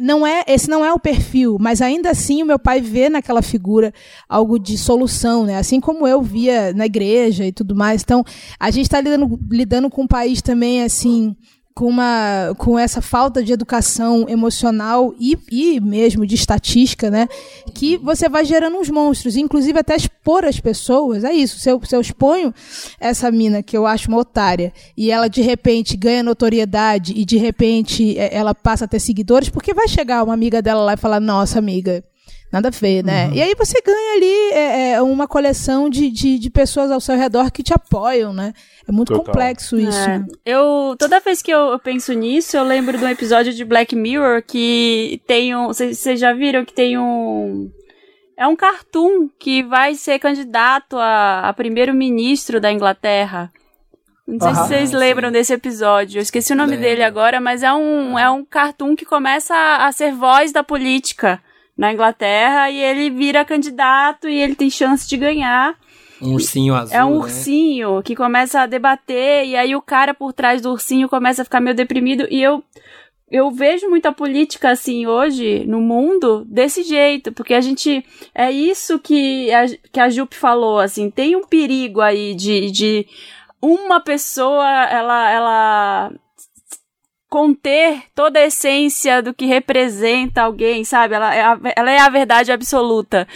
não 0.00 0.26
é, 0.26 0.44
esse 0.46 0.68
não 0.68 0.84
é 0.84 0.92
o 0.92 0.98
perfil, 1.00 1.56
mas 1.58 1.80
ainda 1.80 2.10
assim 2.10 2.42
o 2.42 2.46
meu 2.46 2.58
pai 2.58 2.80
vê 2.80 3.08
naquela 3.08 3.40
figura 3.42 3.92
algo 4.28 4.58
de 4.58 4.76
solução, 4.76 5.44
né? 5.46 5.56
Assim 5.56 5.80
como 5.80 6.06
eu 6.06 6.20
via 6.22 6.72
na 6.74 6.86
igreja 6.86 7.44
e 7.46 7.50
tudo 7.52 7.74
mais. 7.74 8.02
Então, 8.02 8.22
a 8.58 8.70
gente 8.70 8.84
está 8.84 9.00
lidando, 9.00 9.38
lidando 9.50 9.88
com 9.90 10.02
um 10.02 10.06
país 10.06 10.42
também, 10.42 10.82
assim, 10.84 11.34
com, 11.80 11.86
uma, 11.86 12.54
com 12.58 12.78
essa 12.78 13.00
falta 13.00 13.42
de 13.42 13.54
educação 13.54 14.26
emocional 14.28 15.14
e, 15.18 15.38
e 15.50 15.80
mesmo 15.80 16.26
de 16.26 16.34
estatística, 16.34 17.10
né? 17.10 17.26
Que 17.72 17.96
você 17.96 18.28
vai 18.28 18.44
gerando 18.44 18.76
uns 18.76 18.90
monstros, 18.90 19.34
inclusive 19.34 19.78
até 19.78 19.96
expor 19.96 20.44
as 20.44 20.60
pessoas. 20.60 21.24
É 21.24 21.32
isso. 21.32 21.58
Se 21.58 21.70
eu, 21.70 21.80
se 21.82 21.96
eu 21.96 22.00
exponho 22.02 22.52
essa 23.00 23.30
mina, 23.30 23.62
que 23.62 23.74
eu 23.74 23.86
acho 23.86 24.08
uma 24.08 24.18
otária, 24.18 24.74
e 24.94 25.10
ela 25.10 25.26
de 25.26 25.40
repente 25.40 25.96
ganha 25.96 26.22
notoriedade 26.22 27.14
e 27.16 27.24
de 27.24 27.38
repente 27.38 28.18
é, 28.18 28.36
ela 28.36 28.54
passa 28.54 28.84
a 28.84 28.88
ter 28.88 29.00
seguidores, 29.00 29.48
porque 29.48 29.72
vai 29.72 29.88
chegar 29.88 30.22
uma 30.22 30.34
amiga 30.34 30.60
dela 30.60 30.82
lá 30.82 30.92
e 30.92 30.98
falar: 30.98 31.18
Nossa, 31.18 31.58
amiga, 31.58 32.04
Nada 32.52 32.66
a 32.66 32.70
ver, 32.72 33.04
né? 33.04 33.26
Uhum. 33.26 33.34
E 33.34 33.42
aí 33.42 33.54
você 33.56 33.80
ganha 33.80 34.16
ali 34.16 34.52
é, 34.52 34.92
é, 34.92 35.02
uma 35.02 35.28
coleção 35.28 35.88
de, 35.88 36.10
de, 36.10 36.36
de, 36.36 36.50
pessoas 36.50 36.90
ao 36.90 37.00
seu 37.00 37.14
redor 37.16 37.48
que 37.52 37.62
te 37.62 37.72
apoiam, 37.72 38.32
né? 38.32 38.52
É 38.88 38.90
muito 38.90 39.12
Total. 39.12 39.24
complexo 39.24 39.78
isso. 39.78 40.10
É. 40.10 40.24
Eu, 40.44 40.96
toda 40.98 41.20
vez 41.20 41.42
que 41.42 41.52
eu, 41.52 41.68
eu, 41.68 41.78
penso 41.78 42.12
nisso, 42.12 42.56
eu 42.56 42.64
lembro 42.64 42.98
de 42.98 43.04
um 43.04 43.08
episódio 43.08 43.52
de 43.52 43.64
Black 43.64 43.94
Mirror 43.94 44.42
que 44.42 45.22
tem 45.28 45.54
um. 45.54 45.68
Vocês 45.68 46.18
já 46.18 46.32
viram 46.32 46.64
que 46.64 46.72
tem 46.72 46.98
um. 46.98 47.70
É 48.36 48.46
um 48.48 48.56
cartoon 48.56 49.28
que 49.38 49.62
vai 49.62 49.94
ser 49.94 50.18
candidato 50.18 50.96
a, 50.98 51.50
a 51.50 51.52
primeiro-ministro 51.52 52.60
da 52.60 52.72
Inglaterra. 52.72 53.52
Não 54.26 54.40
sei 54.40 54.48
uhum, 54.48 54.54
se 54.54 54.68
vocês 54.68 54.92
lembram 54.92 55.28
sim. 55.28 55.32
desse 55.34 55.52
episódio. 55.52 56.18
Eu 56.18 56.22
esqueci 56.22 56.52
o 56.52 56.56
nome 56.56 56.72
Lembra. 56.72 56.88
dele 56.88 57.02
agora, 57.04 57.40
mas 57.40 57.62
é 57.62 57.72
um, 57.72 58.18
é 58.18 58.28
um 58.28 58.44
cartoon 58.44 58.96
que 58.96 59.04
começa 59.04 59.54
a, 59.54 59.86
a 59.86 59.92
ser 59.92 60.12
voz 60.12 60.50
da 60.52 60.64
política 60.64 61.40
na 61.80 61.94
Inglaterra 61.94 62.70
e 62.70 62.78
ele 62.78 63.08
vira 63.08 63.42
candidato 63.42 64.28
e 64.28 64.36
ele 64.38 64.54
tem 64.54 64.68
chance 64.68 65.08
de 65.08 65.16
ganhar. 65.16 65.74
Um 66.20 66.34
ursinho 66.34 66.74
azul. 66.74 66.94
É 66.94 67.02
um 67.02 67.12
né? 67.12 67.16
ursinho 67.16 68.02
que 68.02 68.14
começa 68.14 68.60
a 68.60 68.66
debater 68.66 69.46
e 69.46 69.56
aí 69.56 69.74
o 69.74 69.80
cara 69.80 70.12
por 70.12 70.34
trás 70.34 70.60
do 70.60 70.70
ursinho 70.70 71.08
começa 71.08 71.40
a 71.40 71.44
ficar 71.44 71.58
meio 71.58 71.74
deprimido 71.74 72.26
e 72.30 72.42
eu 72.42 72.62
eu 73.30 73.50
vejo 73.50 73.88
muita 73.88 74.12
política 74.12 74.72
assim 74.72 75.06
hoje 75.06 75.64
no 75.64 75.80
mundo 75.80 76.44
desse 76.44 76.82
jeito, 76.82 77.32
porque 77.32 77.54
a 77.54 77.60
gente 77.62 78.04
é 78.34 78.50
isso 78.50 78.98
que 78.98 79.50
a, 79.50 79.66
que 79.90 80.00
a 80.00 80.10
Jupe 80.10 80.36
falou, 80.36 80.80
assim, 80.80 81.08
tem 81.10 81.34
um 81.34 81.46
perigo 81.46 82.02
aí 82.02 82.34
de, 82.34 82.70
de 82.72 83.06
uma 83.62 84.00
pessoa 84.00 84.68
ela 84.90 85.30
ela 85.30 86.12
conter 87.30 88.02
toda 88.12 88.40
a 88.40 88.46
essência 88.46 89.22
do 89.22 89.32
que 89.32 89.46
representa 89.46 90.42
alguém, 90.42 90.82
sabe? 90.84 91.14
Ela 91.14 91.32
é 91.32 91.42
a, 91.42 91.58
ela 91.76 91.90
é 91.92 91.98
a 92.00 92.08
verdade 92.08 92.50
absoluta. 92.50 93.26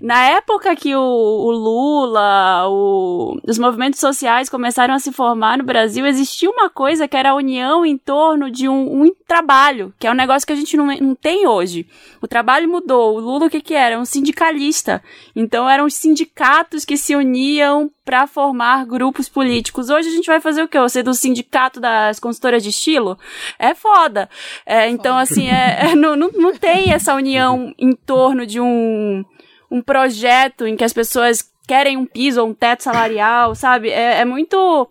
Na 0.00 0.24
época 0.30 0.74
que 0.74 0.96
o, 0.96 1.00
o 1.00 1.50
Lula, 1.52 2.66
o, 2.70 3.38
os 3.46 3.58
movimentos 3.58 4.00
sociais 4.00 4.48
começaram 4.48 4.94
a 4.94 4.98
se 4.98 5.12
formar 5.12 5.58
no 5.58 5.64
Brasil, 5.64 6.06
existia 6.06 6.50
uma 6.50 6.70
coisa 6.70 7.06
que 7.06 7.18
era 7.18 7.30
a 7.30 7.34
união 7.34 7.84
em 7.84 7.98
torno 7.98 8.50
de 8.50 8.66
um, 8.66 9.02
um 9.02 9.12
trabalho, 9.28 9.92
que 9.98 10.06
é 10.06 10.10
um 10.10 10.14
negócio 10.14 10.46
que 10.46 10.52
a 10.54 10.56
gente 10.56 10.74
não, 10.74 10.86
não 10.86 11.14
tem 11.14 11.46
hoje. 11.46 11.86
O 12.22 12.26
trabalho 12.26 12.66
mudou. 12.66 13.16
O 13.16 13.20
Lula 13.20 13.46
o 13.46 13.50
que 13.50 13.60
que 13.60 13.74
era? 13.74 14.00
Um 14.00 14.06
sindicalista. 14.06 15.02
Então 15.36 15.68
eram 15.68 15.84
os 15.84 15.94
sindicatos 15.94 16.86
que 16.86 16.96
se 16.96 17.14
uniam 17.14 17.90
para 18.04 18.26
formar 18.26 18.84
grupos 18.84 19.28
políticos. 19.28 19.88
Hoje 19.88 20.08
a 20.08 20.12
gente 20.12 20.26
vai 20.26 20.40
fazer 20.40 20.62
o 20.62 20.68
quê? 20.68 20.78
Você 20.78 21.02
do 21.02 21.14
sindicato 21.14 21.80
das 21.80 22.20
consultoras 22.20 22.62
de 22.62 22.68
estilo? 22.68 23.18
É 23.58 23.74
foda. 23.74 24.28
É, 24.66 24.88
então, 24.88 25.16
assim, 25.16 25.48
é, 25.48 25.90
é, 25.90 25.94
não, 25.94 26.14
não, 26.14 26.30
não 26.32 26.54
tem 26.54 26.92
essa 26.92 27.14
união 27.14 27.74
em 27.78 27.92
torno 27.92 28.46
de 28.46 28.60
um, 28.60 29.24
um 29.70 29.80
projeto 29.80 30.66
em 30.66 30.76
que 30.76 30.84
as 30.84 30.92
pessoas 30.92 31.50
querem 31.66 31.96
um 31.96 32.04
piso 32.04 32.42
ou 32.42 32.48
um 32.48 32.54
teto 32.54 32.82
salarial, 32.82 33.54
sabe? 33.54 33.88
É, 33.88 34.20
é 34.20 34.24
muito 34.24 34.88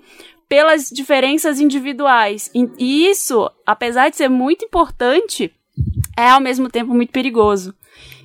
pelas 0.49 0.89
diferenças 0.89 1.59
individuais. 1.59 2.51
E 2.53 3.07
isso, 3.07 3.49
apesar 3.65 4.09
de 4.09 4.17
ser 4.17 4.29
muito 4.29 4.65
importante, 4.65 5.53
é 6.17 6.29
ao 6.29 6.39
mesmo 6.39 6.69
tempo 6.69 6.93
muito 6.93 7.11
perigoso. 7.11 7.75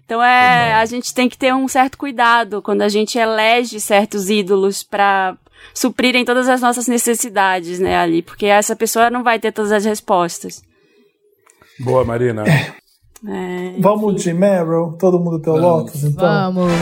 Então 0.09 0.23
é, 0.23 0.73
a 0.73 0.87
gente 0.87 1.13
tem 1.13 1.29
que 1.29 1.37
ter 1.37 1.55
um 1.55 1.69
certo 1.69 1.99
cuidado 1.99 2.63
quando 2.63 2.81
a 2.81 2.89
gente 2.89 3.19
elege 3.19 3.79
certos 3.79 4.31
ídolos 4.31 4.83
para 4.83 5.37
suprirem 5.75 6.25
todas 6.25 6.49
as 6.49 6.63
nossas 6.63 6.89
necessidades, 6.89 7.79
né, 7.79 7.95
ali, 7.95 8.23
porque 8.23 8.47
essa 8.47 8.75
pessoa 8.75 9.11
não 9.11 9.23
vai 9.23 9.39
ter 9.39 9.53
todas 9.53 9.71
as 9.71 9.85
respostas. 9.85 10.63
Boa, 11.79 12.07
Marina. 12.07 12.43
É. 12.49 12.73
É, 13.29 13.75
Vamos 13.79 14.23
de 14.23 14.33
Meryl? 14.33 14.97
Todo 14.99 15.21
mundo 15.21 15.43
tem 15.43 15.53
o 15.53 15.57
Lotus, 15.57 16.03
então? 16.03 16.55
Vamos. 16.55 16.73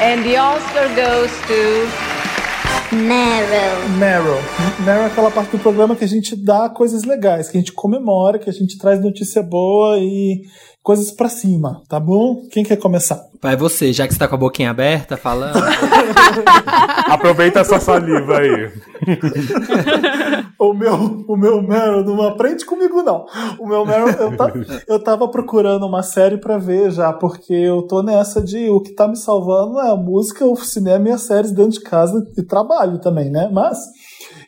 And 0.00 0.22
the 0.22 0.40
Oscar 0.40 0.88
goes 0.94 1.30
to 1.46 2.96
Meryl. 2.96 3.88
Meryl. 3.98 4.40
Meryl 4.80 5.02
é 5.02 5.06
aquela 5.06 5.30
parte 5.30 5.50
do 5.50 5.58
programa 5.58 5.94
que 5.94 6.04
a 6.04 6.08
gente 6.08 6.34
dá 6.34 6.70
coisas 6.70 7.04
legais, 7.04 7.50
que 7.50 7.58
a 7.58 7.60
gente 7.60 7.72
comemora, 7.72 8.38
que 8.38 8.48
a 8.48 8.52
gente 8.52 8.78
traz 8.78 8.98
notícia 9.02 9.42
boa 9.42 9.98
e 9.98 10.40
coisas 10.82 11.10
para 11.10 11.28
cima, 11.28 11.82
tá 11.88 12.00
bom? 12.00 12.46
Quem 12.50 12.64
quer 12.64 12.76
começar? 12.76 13.20
Vai 13.40 13.56
você, 13.56 13.92
já 13.92 14.06
que 14.06 14.12
você 14.12 14.18
tá 14.18 14.26
com 14.26 14.34
a 14.34 14.38
boquinha 14.38 14.70
aberta 14.70 15.16
falando. 15.16 15.58
Aproveita 17.06 17.60
essa 17.60 17.78
saliva 17.78 18.38
aí. 18.38 18.72
o 20.58 20.72
meu, 20.72 20.94
o 21.28 21.36
meu 21.36 21.62
Meryl 21.62 22.04
não 22.04 22.22
aprende 22.22 22.64
comigo 22.64 23.02
não. 23.02 23.26
O 23.58 23.66
meu 23.66 23.86
Meryl 23.86 24.08
eu, 24.08 24.36
tá, 24.36 24.52
eu 24.88 25.02
tava 25.02 25.28
procurando 25.28 25.86
uma 25.86 26.02
série 26.02 26.38
para 26.38 26.58
ver 26.58 26.90
já, 26.90 27.12
porque 27.12 27.52
eu 27.52 27.82
tô 27.82 28.02
nessa 28.02 28.42
de 28.42 28.68
o 28.68 28.80
que 28.80 28.94
tá 28.94 29.06
me 29.06 29.16
salvando 29.16 29.78
é 29.78 29.90
a 29.90 29.96
música, 29.96 30.44
o 30.44 30.56
cinema 30.56 31.08
e 31.08 31.12
as 31.12 31.22
séries 31.22 31.52
dentro 31.52 31.72
de 31.72 31.82
casa 31.82 32.26
e 32.36 32.42
trabalho 32.42 32.98
também, 32.98 33.30
né? 33.30 33.48
Mas 33.52 33.78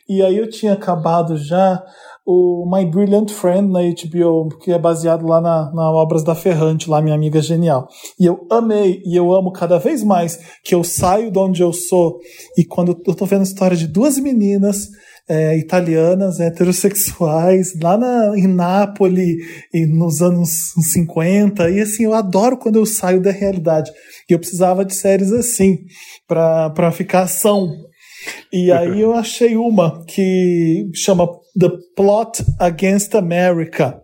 e 0.09 0.21
aí 0.21 0.37
eu 0.37 0.49
tinha 0.49 0.73
acabado 0.73 1.37
já 1.37 1.81
o 2.25 2.69
My 2.71 2.85
Brilliant 2.85 3.29
Friend 3.29 3.67
na 3.71 3.79
HBO, 3.81 4.49
que 4.59 4.71
é 4.71 4.77
baseado 4.77 5.25
lá 5.25 5.41
na, 5.41 5.71
na 5.73 5.91
obras 5.91 6.23
da 6.23 6.35
Ferrante, 6.35 6.89
lá 6.89 7.01
minha 7.01 7.15
amiga 7.15 7.41
genial. 7.41 7.87
E 8.19 8.25
eu 8.25 8.45
amei, 8.51 9.01
e 9.05 9.15
eu 9.15 9.33
amo 9.33 9.51
cada 9.51 9.79
vez 9.79 10.03
mais 10.03 10.39
que 10.63 10.75
eu 10.75 10.83
saio 10.83 11.31
de 11.31 11.39
onde 11.39 11.61
eu 11.61 11.73
sou, 11.73 12.19
e 12.57 12.63
quando 12.63 12.99
eu 13.07 13.15
tô 13.15 13.25
vendo 13.25 13.41
a 13.41 13.43
história 13.43 13.75
de 13.75 13.87
duas 13.87 14.17
meninas 14.19 14.89
é, 15.27 15.57
italianas, 15.57 16.39
heterossexuais, 16.39 17.73
lá 17.81 17.97
na, 17.97 18.37
em 18.37 18.47
Nápoles, 18.47 19.37
e 19.73 19.85
nos 19.85 20.21
anos 20.21 20.73
50, 20.91 21.69
e 21.69 21.79
assim, 21.79 22.03
eu 22.03 22.13
adoro 22.13 22.57
quando 22.57 22.75
eu 22.75 22.85
saio 22.85 23.21
da 23.21 23.31
realidade. 23.31 23.91
E 24.29 24.33
eu 24.33 24.39
precisava 24.39 24.85
de 24.85 24.93
séries 24.93 25.31
assim, 25.31 25.79
para 26.27 26.91
ficar 26.91 27.23
ação. 27.23 27.71
E 28.53 28.71
aí 28.71 29.01
eu 29.01 29.13
achei 29.13 29.55
uma 29.55 30.05
que 30.05 30.89
chama 30.93 31.27
The 31.57 31.69
Plot 31.95 32.43
Against 32.59 33.15
America. 33.15 34.01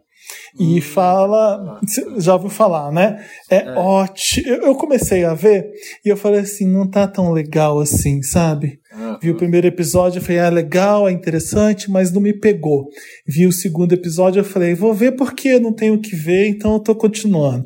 E 0.60 0.78
hum. 0.78 0.82
fala. 0.82 1.80
Já 2.18 2.34
ouviu 2.34 2.50
falar, 2.50 2.92
né? 2.92 3.26
É, 3.50 3.58
é. 3.58 3.72
ótimo. 3.74 4.48
Eu 4.48 4.76
comecei 4.76 5.24
a 5.24 5.34
ver 5.34 5.72
e 6.04 6.10
eu 6.10 6.18
falei 6.18 6.42
assim: 6.42 6.68
não 6.68 6.90
tá 6.90 7.08
tão 7.08 7.32
legal 7.32 7.80
assim, 7.80 8.22
sabe? 8.22 8.80
Vi 9.22 9.30
o 9.30 9.36
primeiro 9.36 9.68
episódio, 9.68 10.20
eu 10.20 10.24
falei: 10.24 10.40
ah, 10.40 10.50
legal, 10.50 11.08
é 11.08 11.12
interessante, 11.12 11.90
mas 11.90 12.12
não 12.12 12.22
me 12.22 12.34
pegou. 12.34 12.90
Vi 13.26 13.46
o 13.46 13.52
segundo 13.52 13.94
episódio, 13.94 14.40
eu 14.40 14.44
falei: 14.44 14.74
vou 14.74 14.94
ver 14.94 15.14
porque 15.14 15.50
eu 15.50 15.60
não 15.60 15.74
tenho 15.74 16.00
que 16.00 16.16
ver, 16.16 16.48
então 16.48 16.74
eu 16.74 16.80
tô 16.80 16.96
continuando. 16.96 17.66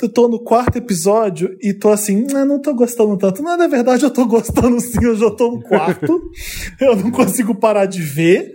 Eu 0.00 0.08
tô 0.08 0.28
no 0.28 0.38
quarto 0.38 0.78
episódio 0.78 1.56
e 1.60 1.72
tô 1.74 1.90
assim: 1.90 2.26
ah, 2.34 2.44
não 2.44 2.60
tô 2.60 2.74
gostando 2.74 3.16
tanto. 3.16 3.42
Não, 3.42 3.56
na 3.56 3.66
verdade, 3.66 4.04
eu 4.04 4.10
tô 4.10 4.24
gostando 4.26 4.78
sim, 4.80 5.04
eu 5.04 5.16
já 5.16 5.30
tô 5.30 5.50
no 5.50 5.62
quarto. 5.62 6.20
eu 6.80 6.96
não 6.96 7.10
consigo 7.10 7.54
parar 7.54 7.86
de 7.86 8.00
ver. 8.00 8.52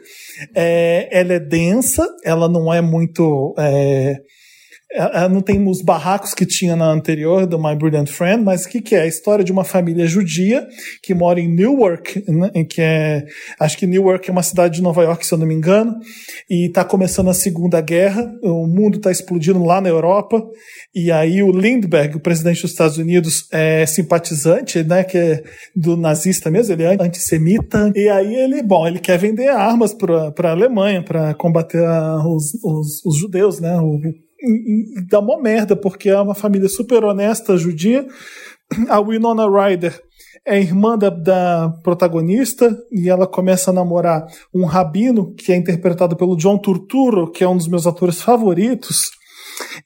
É, 0.56 1.10
ela 1.12 1.34
é 1.34 1.40
densa, 1.40 2.08
ela 2.24 2.48
não 2.48 2.74
é 2.74 2.82
muito. 2.82 3.54
É, 3.58 4.18
ela 4.94 5.28
não 5.28 5.42
tem 5.42 5.68
os 5.68 5.82
barracos 5.82 6.34
que 6.34 6.46
tinha 6.46 6.76
na 6.76 6.86
anterior 6.86 7.48
do 7.48 7.58
My 7.58 7.76
Brilliant 7.76 8.08
Friend, 8.08 8.44
mas 8.44 8.66
o 8.66 8.70
que, 8.70 8.82
que 8.82 8.96
é? 8.96 9.02
A 9.02 9.08
história 9.08 9.44
de 9.44 9.52
uma 9.52 9.64
família 9.64 10.06
judia 10.06 10.68
que 11.02 11.14
mora 11.14 11.40
em 11.40 11.48
Newark, 11.48 12.24
né, 12.28 12.52
que 12.66 12.82
é, 12.82 13.26
acho 13.60 13.78
que 13.78 13.88
Newark 13.88 14.30
é 14.30 14.32
uma 14.32 14.44
cidade 14.44 14.76
de 14.76 14.82
Nova 14.82 15.04
York, 15.04 15.26
se 15.26 15.34
eu 15.34 15.38
não 15.38 15.48
me 15.48 15.56
engano, 15.56 15.96
e 16.50 16.68
está 16.68 16.84
começando 16.84 17.30
a 17.30 17.34
Segunda 17.34 17.82
Guerra, 17.82 18.32
o 18.44 18.68
mundo 18.68 18.98
está 18.98 19.12
explodindo 19.12 19.64
lá 19.64 19.82
na 19.82 19.90
Europa, 19.90 20.44
e 20.94 21.12
aí 21.12 21.42
o 21.42 21.52
Lindbergh, 21.52 22.18
o 22.18 22.20
presidente 22.20 22.62
dos 22.62 22.72
Estados 22.72 22.98
Unidos, 22.98 23.48
é 23.52 23.86
simpatizante, 23.86 24.84
né, 24.84 25.04
que 25.04 25.18
é 25.18 25.44
do 25.76 25.98
nazista 25.98 26.52
mesmo, 26.52 26.74
ele 26.74 26.84
é 26.84 26.98
antissemita, 27.00 27.92
e 27.96 28.08
aí 28.10 28.36
ele, 28.36 28.62
bom, 28.62 28.88
ele 28.88 29.00
quer 29.00 29.18
vender 29.18 29.48
armas 29.48 29.94
para 29.94 30.50
a 30.50 30.52
Alemanha 30.52 31.02
para 31.02 31.34
combater 31.34 31.82
os, 32.28 32.54
os, 32.64 33.04
os, 33.06 33.18
judeus, 33.18 33.60
né, 33.60 33.76
o, 33.78 34.00
e, 34.44 35.00
e 35.00 35.08
dá 35.08 35.20
uma 35.20 35.42
merda, 35.42 35.76
porque 35.76 36.10
é 36.10 36.20
uma 36.20 36.36
família 36.36 36.70
super 36.70 37.04
honesta, 37.04 37.58
judia, 37.58 38.06
a 38.90 39.00
Winona 39.00 39.46
Ryder 39.50 40.00
é 40.46 40.60
irmã 40.60 40.98
da, 40.98 41.10
da, 41.10 41.70
protagonista 41.84 42.78
e 42.92 43.10
ela 43.10 43.26
começa 43.26 43.72
a 43.72 43.74
namorar 43.74 44.26
um 44.54 44.66
rabino 44.66 45.34
que 45.36 45.54
é 45.54 45.56
interpretado 45.56 46.18
pelo 46.18 46.36
John 46.36 46.58
Turturro, 46.58 47.32
que 47.32 47.44
é 47.44 47.48
um 47.48 47.56
dos 47.56 47.68
meus 47.68 47.88
atores 47.88 48.22
favoritos. 48.22 48.98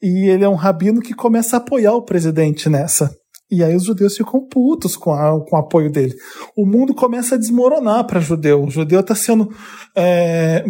E 0.02 0.28
ele 0.30 0.44
é 0.44 0.50
um 0.50 0.56
rabino 0.56 1.02
que 1.02 1.14
começa 1.14 1.58
a 1.58 1.60
apoiar 1.60 1.94
o 1.94 2.02
presidente 2.04 2.70
nessa. 2.70 3.14
E 3.52 3.64
aí 3.64 3.76
os 3.76 3.84
judeus 3.86 4.18
ficam 4.18 4.46
putos 4.48 4.96
com, 4.96 5.14
a- 5.14 5.40
com 5.46 5.56
o 5.56 5.60
apoio 5.60 5.92
dele. 5.92 6.14
O 6.58 6.66
mundo 6.66 6.94
começa 6.96 7.36
a 7.36 7.38
desmoronar 7.38 8.06
para 8.08 8.20
judeu. 8.20 8.64
O 8.64 8.70
judeu 8.70 9.02
está 9.02 9.14
sendo 9.14 9.50
é, 9.96 10.66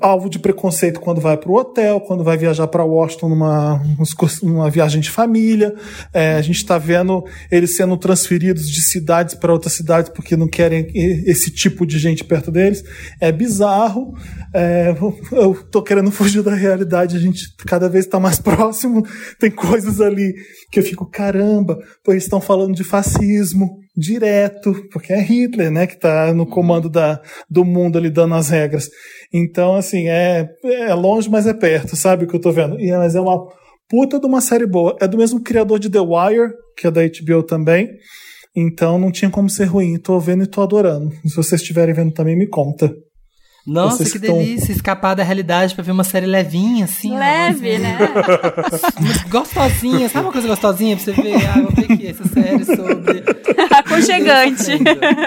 alvo 0.00 0.28
de 0.28 0.38
preconceito 0.38 1.00
quando 1.00 1.20
vai 1.20 1.36
para 1.36 1.50
o 1.50 1.54
hotel, 1.54 2.00
quando 2.00 2.24
vai 2.24 2.36
viajar 2.36 2.66
para 2.66 2.84
Washington 2.84 3.28
numa, 3.28 3.82
numa 4.42 4.70
viagem 4.70 5.00
de 5.00 5.10
família. 5.10 5.74
É, 6.12 6.34
a 6.34 6.42
gente 6.42 6.56
está 6.56 6.78
vendo 6.78 7.24
eles 7.50 7.76
sendo 7.76 7.96
transferidos 7.96 8.68
de 8.68 8.82
cidades 8.82 9.34
para 9.34 9.52
outras 9.52 9.72
cidades 9.72 10.10
porque 10.12 10.36
não 10.36 10.48
querem 10.48 10.88
esse 10.94 11.50
tipo 11.50 11.86
de 11.86 11.98
gente 11.98 12.24
perto 12.24 12.50
deles. 12.50 12.82
É 13.20 13.30
bizarro. 13.30 14.14
É, 14.52 14.94
eu 15.32 15.54
tô 15.70 15.82
querendo 15.82 16.10
fugir 16.12 16.42
da 16.42 16.54
realidade. 16.54 17.16
A 17.16 17.20
gente 17.20 17.54
cada 17.66 17.88
vez 17.88 18.04
está 18.04 18.18
mais 18.18 18.38
próximo. 18.40 19.06
Tem 19.38 19.50
coisas 19.50 20.00
ali 20.00 20.34
que 20.70 20.80
eu 20.80 20.84
fico, 20.84 21.06
caramba, 21.06 21.78
eles 22.08 22.24
estão 22.24 22.40
falando 22.40 22.74
de 22.74 22.82
fascismo 22.82 23.81
direto, 23.96 24.74
porque 24.90 25.12
é 25.12 25.20
Hitler, 25.20 25.70
né, 25.70 25.86
que 25.86 25.98
tá 25.98 26.32
no 26.32 26.46
comando 26.46 26.88
da, 26.88 27.20
do 27.48 27.64
mundo 27.64 27.98
ali 27.98 28.10
dando 28.10 28.34
as 28.34 28.48
regras. 28.48 28.88
Então, 29.32 29.74
assim, 29.74 30.08
é, 30.08 30.48
é 30.64 30.94
longe, 30.94 31.28
mas 31.28 31.46
é 31.46 31.52
perto, 31.52 31.96
sabe 31.96 32.24
o 32.24 32.28
que 32.28 32.34
eu 32.34 32.40
tô 32.40 32.52
vendo? 32.52 32.80
E, 32.80 32.90
mas 32.90 33.14
é 33.14 33.20
uma 33.20 33.46
puta 33.88 34.18
de 34.18 34.26
uma 34.26 34.40
série 34.40 34.66
boa. 34.66 34.96
É 35.00 35.06
do 35.06 35.18
mesmo 35.18 35.42
criador 35.42 35.78
de 35.78 35.90
The 35.90 36.00
Wire, 36.00 36.52
que 36.78 36.86
é 36.86 36.90
da 36.90 37.02
HBO 37.02 37.42
também. 37.42 37.88
Então 38.56 38.98
não 38.98 39.10
tinha 39.10 39.30
como 39.30 39.50
ser 39.50 39.64
ruim. 39.64 39.98
Tô 39.98 40.18
vendo 40.18 40.44
e 40.44 40.46
tô 40.46 40.62
adorando. 40.62 41.10
Se 41.26 41.36
vocês 41.36 41.60
estiverem 41.60 41.94
vendo 41.94 42.12
também, 42.12 42.36
me 42.36 42.46
conta. 42.46 42.90
Nossa, 43.64 43.98
Vocês 43.98 44.12
que 44.12 44.18
delícia, 44.18 44.72
escapar 44.72 45.14
da 45.14 45.22
realidade 45.22 45.72
pra 45.74 45.84
ver 45.84 45.92
uma 45.92 46.02
série 46.02 46.26
levinha, 46.26 46.84
assim. 46.84 47.16
Leve, 47.16 47.78
né? 47.78 47.96
Gostosinha, 49.30 50.08
sabe 50.08 50.26
uma 50.26 50.32
coisa 50.32 50.48
gostosinha 50.48 50.96
pra 50.96 51.04
você 51.04 51.12
ver? 51.12 51.36
Ah, 51.46 51.60
vou 51.60 51.70
ver 51.70 51.92
aqui 51.92 52.06
essa 52.08 52.26
série 52.28 52.64
sobre. 52.64 53.22
Aconchegante. 53.70 54.72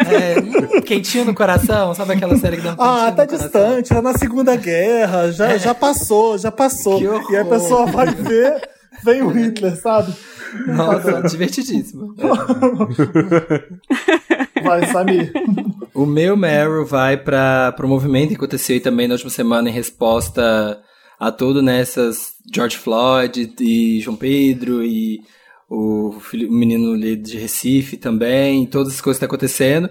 É, 0.05 0.39
hum, 0.39 0.81
quentinho 0.81 1.25
no 1.25 1.33
coração, 1.33 1.93
sabe 1.95 2.13
aquela 2.13 2.37
série 2.37 2.57
que 2.57 2.63
dá 2.63 2.73
um 2.73 2.75
Ah, 2.77 3.09
no 3.11 3.15
tá 3.15 3.25
coração? 3.25 3.37
distante, 3.47 3.93
é 3.93 4.01
na 4.01 4.13
Segunda 4.17 4.55
Guerra, 4.55 5.31
já, 5.31 5.57
já 5.57 5.73
passou, 5.73 6.37
já 6.37 6.51
passou. 6.51 6.97
Que 6.99 7.07
horror. 7.07 7.31
E 7.31 7.35
aí 7.37 7.41
a 7.41 7.45
pessoa 7.45 7.85
vai 7.87 8.07
ver, 8.07 8.61
vem 9.03 9.21
o 9.21 9.29
Hitler, 9.29 9.75
sabe? 9.79 10.13
Nossa, 10.67 11.21
divertidíssimo. 11.23 12.13
Vai, 14.63 14.85
Samir. 14.91 15.31
O 15.95 16.05
meu 16.05 16.35
Meryl 16.35 16.85
vai 16.85 17.15
para 17.15 17.73
o 17.81 17.87
movimento 17.87 18.29
que 18.29 18.35
aconteceu 18.35 18.81
também 18.81 19.07
na 19.07 19.13
última 19.13 19.29
semana 19.31 19.69
em 19.69 19.73
resposta 19.73 20.81
a 21.19 21.31
tudo 21.31 21.61
nessas 21.61 22.33
George 22.53 22.77
Floyd 22.77 23.53
e 23.61 24.01
João 24.01 24.17
Pedro 24.17 24.83
e 24.83 25.21
o, 25.69 26.17
filho- 26.19 26.49
o 26.49 26.53
menino 26.53 26.97
de 27.15 27.37
Recife 27.37 27.95
também, 27.97 28.65
todas 28.65 28.93
as 28.95 29.01
coisas 29.01 29.17
que 29.19 29.25
estão 29.25 29.33
acontecendo, 29.35 29.89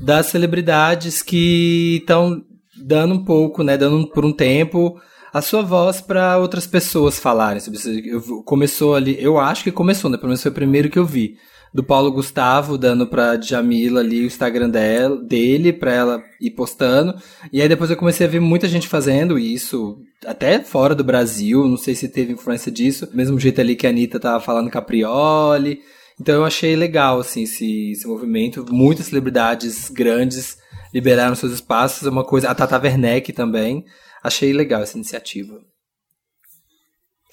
das 0.00 0.26
celebridades 0.26 1.22
que 1.22 1.98
estão 2.00 2.42
dando 2.76 3.14
um 3.14 3.24
pouco, 3.24 3.62
né, 3.62 3.76
dando 3.78 4.08
por 4.08 4.24
um 4.24 4.32
tempo 4.32 5.00
a 5.32 5.40
sua 5.40 5.62
voz 5.62 6.00
para 6.00 6.36
outras 6.36 6.66
pessoas 6.66 7.18
falarem 7.18 7.60
sobre 7.60 7.78
isso. 7.78 7.90
Eu- 7.90 8.42
começou 8.42 8.94
ali, 8.96 9.16
eu 9.20 9.38
acho 9.38 9.62
que 9.62 9.70
começou, 9.70 10.10
né, 10.10 10.16
pelo 10.16 10.28
menos 10.28 10.42
foi 10.42 10.50
o 10.50 10.54
primeiro 10.54 10.90
que 10.90 10.98
eu 10.98 11.06
vi 11.06 11.36
do 11.74 11.82
Paulo 11.82 12.12
Gustavo 12.12 12.78
dando 12.78 13.04
pra 13.04 13.40
Jamila 13.40 13.98
ali 13.98 14.20
o 14.22 14.26
Instagram 14.26 14.70
dela, 14.70 15.20
dele 15.20 15.72
pra 15.72 15.92
ela 15.92 16.22
ir 16.40 16.52
postando. 16.52 17.20
E 17.52 17.60
aí 17.60 17.68
depois 17.68 17.90
eu 17.90 17.96
comecei 17.96 18.24
a 18.24 18.30
ver 18.30 18.38
muita 18.38 18.68
gente 18.68 18.86
fazendo 18.86 19.36
isso, 19.36 19.98
até 20.24 20.60
fora 20.62 20.94
do 20.94 21.02
Brasil, 21.02 21.66
não 21.66 21.76
sei 21.76 21.96
se 21.96 22.08
teve 22.08 22.32
influência 22.32 22.70
disso. 22.70 23.06
Do 23.06 23.16
mesmo 23.16 23.40
jeito 23.40 23.60
ali 23.60 23.74
que 23.74 23.88
a 23.88 23.90
Anitta 23.90 24.20
tava 24.20 24.38
falando 24.38 24.70
Caprioli. 24.70 25.80
Então 26.20 26.36
eu 26.36 26.44
achei 26.44 26.76
legal, 26.76 27.18
assim, 27.18 27.42
esse, 27.42 27.90
esse 27.90 28.06
movimento. 28.06 28.64
Muitas 28.72 29.06
celebridades 29.06 29.90
grandes 29.90 30.56
liberaram 30.92 31.34
seus 31.34 31.52
espaços, 31.52 32.06
é 32.06 32.10
uma 32.10 32.24
coisa... 32.24 32.48
A 32.48 32.54
Tata 32.54 32.78
Werneck 32.78 33.32
também. 33.32 33.84
Achei 34.22 34.52
legal 34.52 34.80
essa 34.80 34.96
iniciativa. 34.96 35.60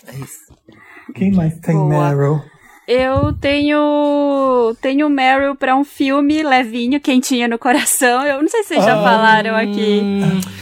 É 0.07 0.15
isso. 0.15 0.51
Quem 1.13 1.31
mais 1.31 1.59
tem 1.59 1.75
Boa. 1.75 2.09
Meryl? 2.09 2.41
Eu 2.93 3.31
tenho 3.39 4.75
tenho 4.81 5.09
Meryl 5.09 5.55
pra 5.55 5.77
um 5.77 5.83
filme 5.85 6.43
levinho, 6.43 6.99
quentinho 6.99 7.47
no 7.47 7.57
coração. 7.57 8.25
Eu 8.25 8.41
não 8.41 8.49
sei 8.49 8.63
se 8.63 8.69
vocês 8.69 8.83
já 8.83 8.99
Ah, 8.99 9.03
fala 9.03 9.59
aqui. 9.61 10.01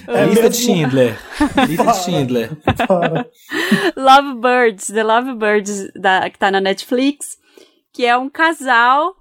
É 0.08 0.26
lista 0.26 0.48
de 0.48 0.58
mesmo? 0.58 0.74
Schindler. 0.76 1.20
Lista 1.68 1.86
de 1.92 1.98
Schindler. 2.04 2.52
Para. 2.88 3.26
Lovebirds, 3.98 4.88
The 4.92 5.04
Lovebirds, 5.04 5.92
da, 5.96 6.30
que 6.30 6.38
tá 6.38 6.52
na 6.52 6.62
Netflix, 6.62 7.36
que 7.92 8.06
é 8.06 8.16
um 8.16 8.30
casal. 8.30 9.16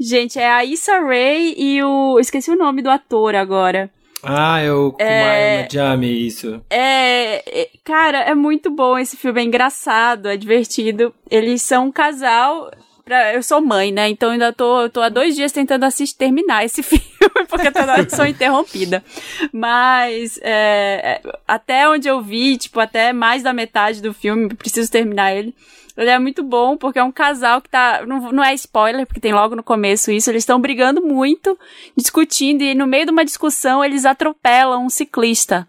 Gente, 0.00 0.38
é 0.38 0.50
a 0.50 0.64
Issa 0.64 1.00
Rae 1.00 1.54
e 1.58 1.82
o. 1.82 2.18
Esqueci 2.18 2.50
o 2.50 2.56
nome 2.56 2.80
do 2.80 2.88
ator 2.88 3.34
agora. 3.34 3.90
Ah, 4.26 4.60
é 4.60 4.72
o 4.72 4.92
Kumail 4.92 5.62
Najami, 5.62 6.26
isso. 6.26 6.60
É, 6.70 7.62
é- 7.62 7.68
Cara, 7.84 8.18
é 8.20 8.34
muito 8.34 8.70
bom 8.70 8.98
esse 8.98 9.16
filme, 9.16 9.40
é 9.40 9.44
engraçado, 9.44 10.28
é 10.28 10.36
divertido. 10.36 11.14
Eles 11.30 11.62
são 11.62 11.86
um 11.86 11.92
casal. 11.92 12.70
Pra, 13.04 13.34
eu 13.34 13.42
sou 13.42 13.60
mãe, 13.60 13.92
né? 13.92 14.08
Então 14.08 14.30
ainda 14.30 14.50
tô, 14.50 14.80
eu 14.82 14.88
tô 14.88 15.02
há 15.02 15.10
dois 15.10 15.34
dias 15.36 15.52
tentando 15.52 15.84
assistir, 15.84 16.16
terminar 16.16 16.64
esse 16.64 16.80
filme, 16.82 17.04
porque 17.50 17.70
toda 17.70 17.92
hora 17.92 18.02
eu 18.02 18.08
sou 18.08 18.24
interrompida. 18.24 19.04
Mas 19.52 20.38
é, 20.42 21.20
é, 21.22 21.32
até 21.46 21.86
onde 21.86 22.08
eu 22.08 22.22
vi, 22.22 22.56
tipo, 22.56 22.80
até 22.80 23.12
mais 23.12 23.42
da 23.42 23.52
metade 23.52 24.00
do 24.00 24.14
filme, 24.14 24.54
preciso 24.54 24.90
terminar 24.90 25.34
ele. 25.36 25.54
Ele 25.96 26.10
é 26.10 26.18
muito 26.18 26.42
bom, 26.42 26.76
porque 26.76 26.98
é 26.98 27.04
um 27.04 27.12
casal 27.12 27.62
que 27.62 27.68
tá. 27.68 28.04
Não, 28.06 28.32
não 28.32 28.44
é 28.44 28.52
spoiler, 28.54 29.06
porque 29.06 29.20
tem 29.20 29.32
logo 29.32 29.54
no 29.54 29.62
começo 29.62 30.10
isso. 30.10 30.30
Eles 30.30 30.42
estão 30.42 30.60
brigando 30.60 31.00
muito, 31.00 31.58
discutindo, 31.96 32.62
e 32.62 32.74
no 32.74 32.86
meio 32.86 33.06
de 33.06 33.12
uma 33.12 33.24
discussão 33.24 33.84
eles 33.84 34.04
atropelam 34.04 34.84
um 34.84 34.90
ciclista. 34.90 35.68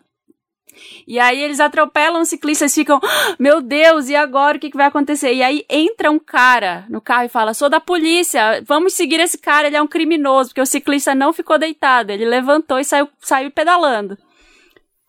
E 1.07 1.19
aí 1.19 1.41
eles 1.41 1.59
atropelam 1.59 2.21
o 2.21 2.25
ciclista, 2.25 2.65
eles 2.65 2.73
ficam, 2.73 2.99
"Ah, 3.01 3.35
meu 3.39 3.61
Deus, 3.61 4.09
e 4.09 4.15
agora 4.15 4.57
o 4.57 4.59
que, 4.59 4.69
que 4.69 4.77
vai 4.77 4.87
acontecer? 4.87 5.33
E 5.33 5.43
aí 5.43 5.65
entra 5.69 6.11
um 6.11 6.19
cara 6.19 6.85
no 6.89 6.99
carro 6.99 7.25
e 7.25 7.29
fala, 7.29 7.53
sou 7.53 7.69
da 7.69 7.79
polícia, 7.79 8.61
vamos 8.65 8.93
seguir 8.93 9.19
esse 9.19 9.37
cara, 9.37 9.67
ele 9.67 9.77
é 9.77 9.81
um 9.81 9.87
criminoso, 9.87 10.49
porque 10.49 10.61
o 10.61 10.65
ciclista 10.65 11.15
não 11.15 11.31
ficou 11.31 11.57
deitado, 11.57 12.11
ele 12.11 12.25
levantou 12.25 12.79
e 12.79 12.83
saiu, 12.83 13.07
saiu 13.19 13.51
pedalando. 13.51 14.17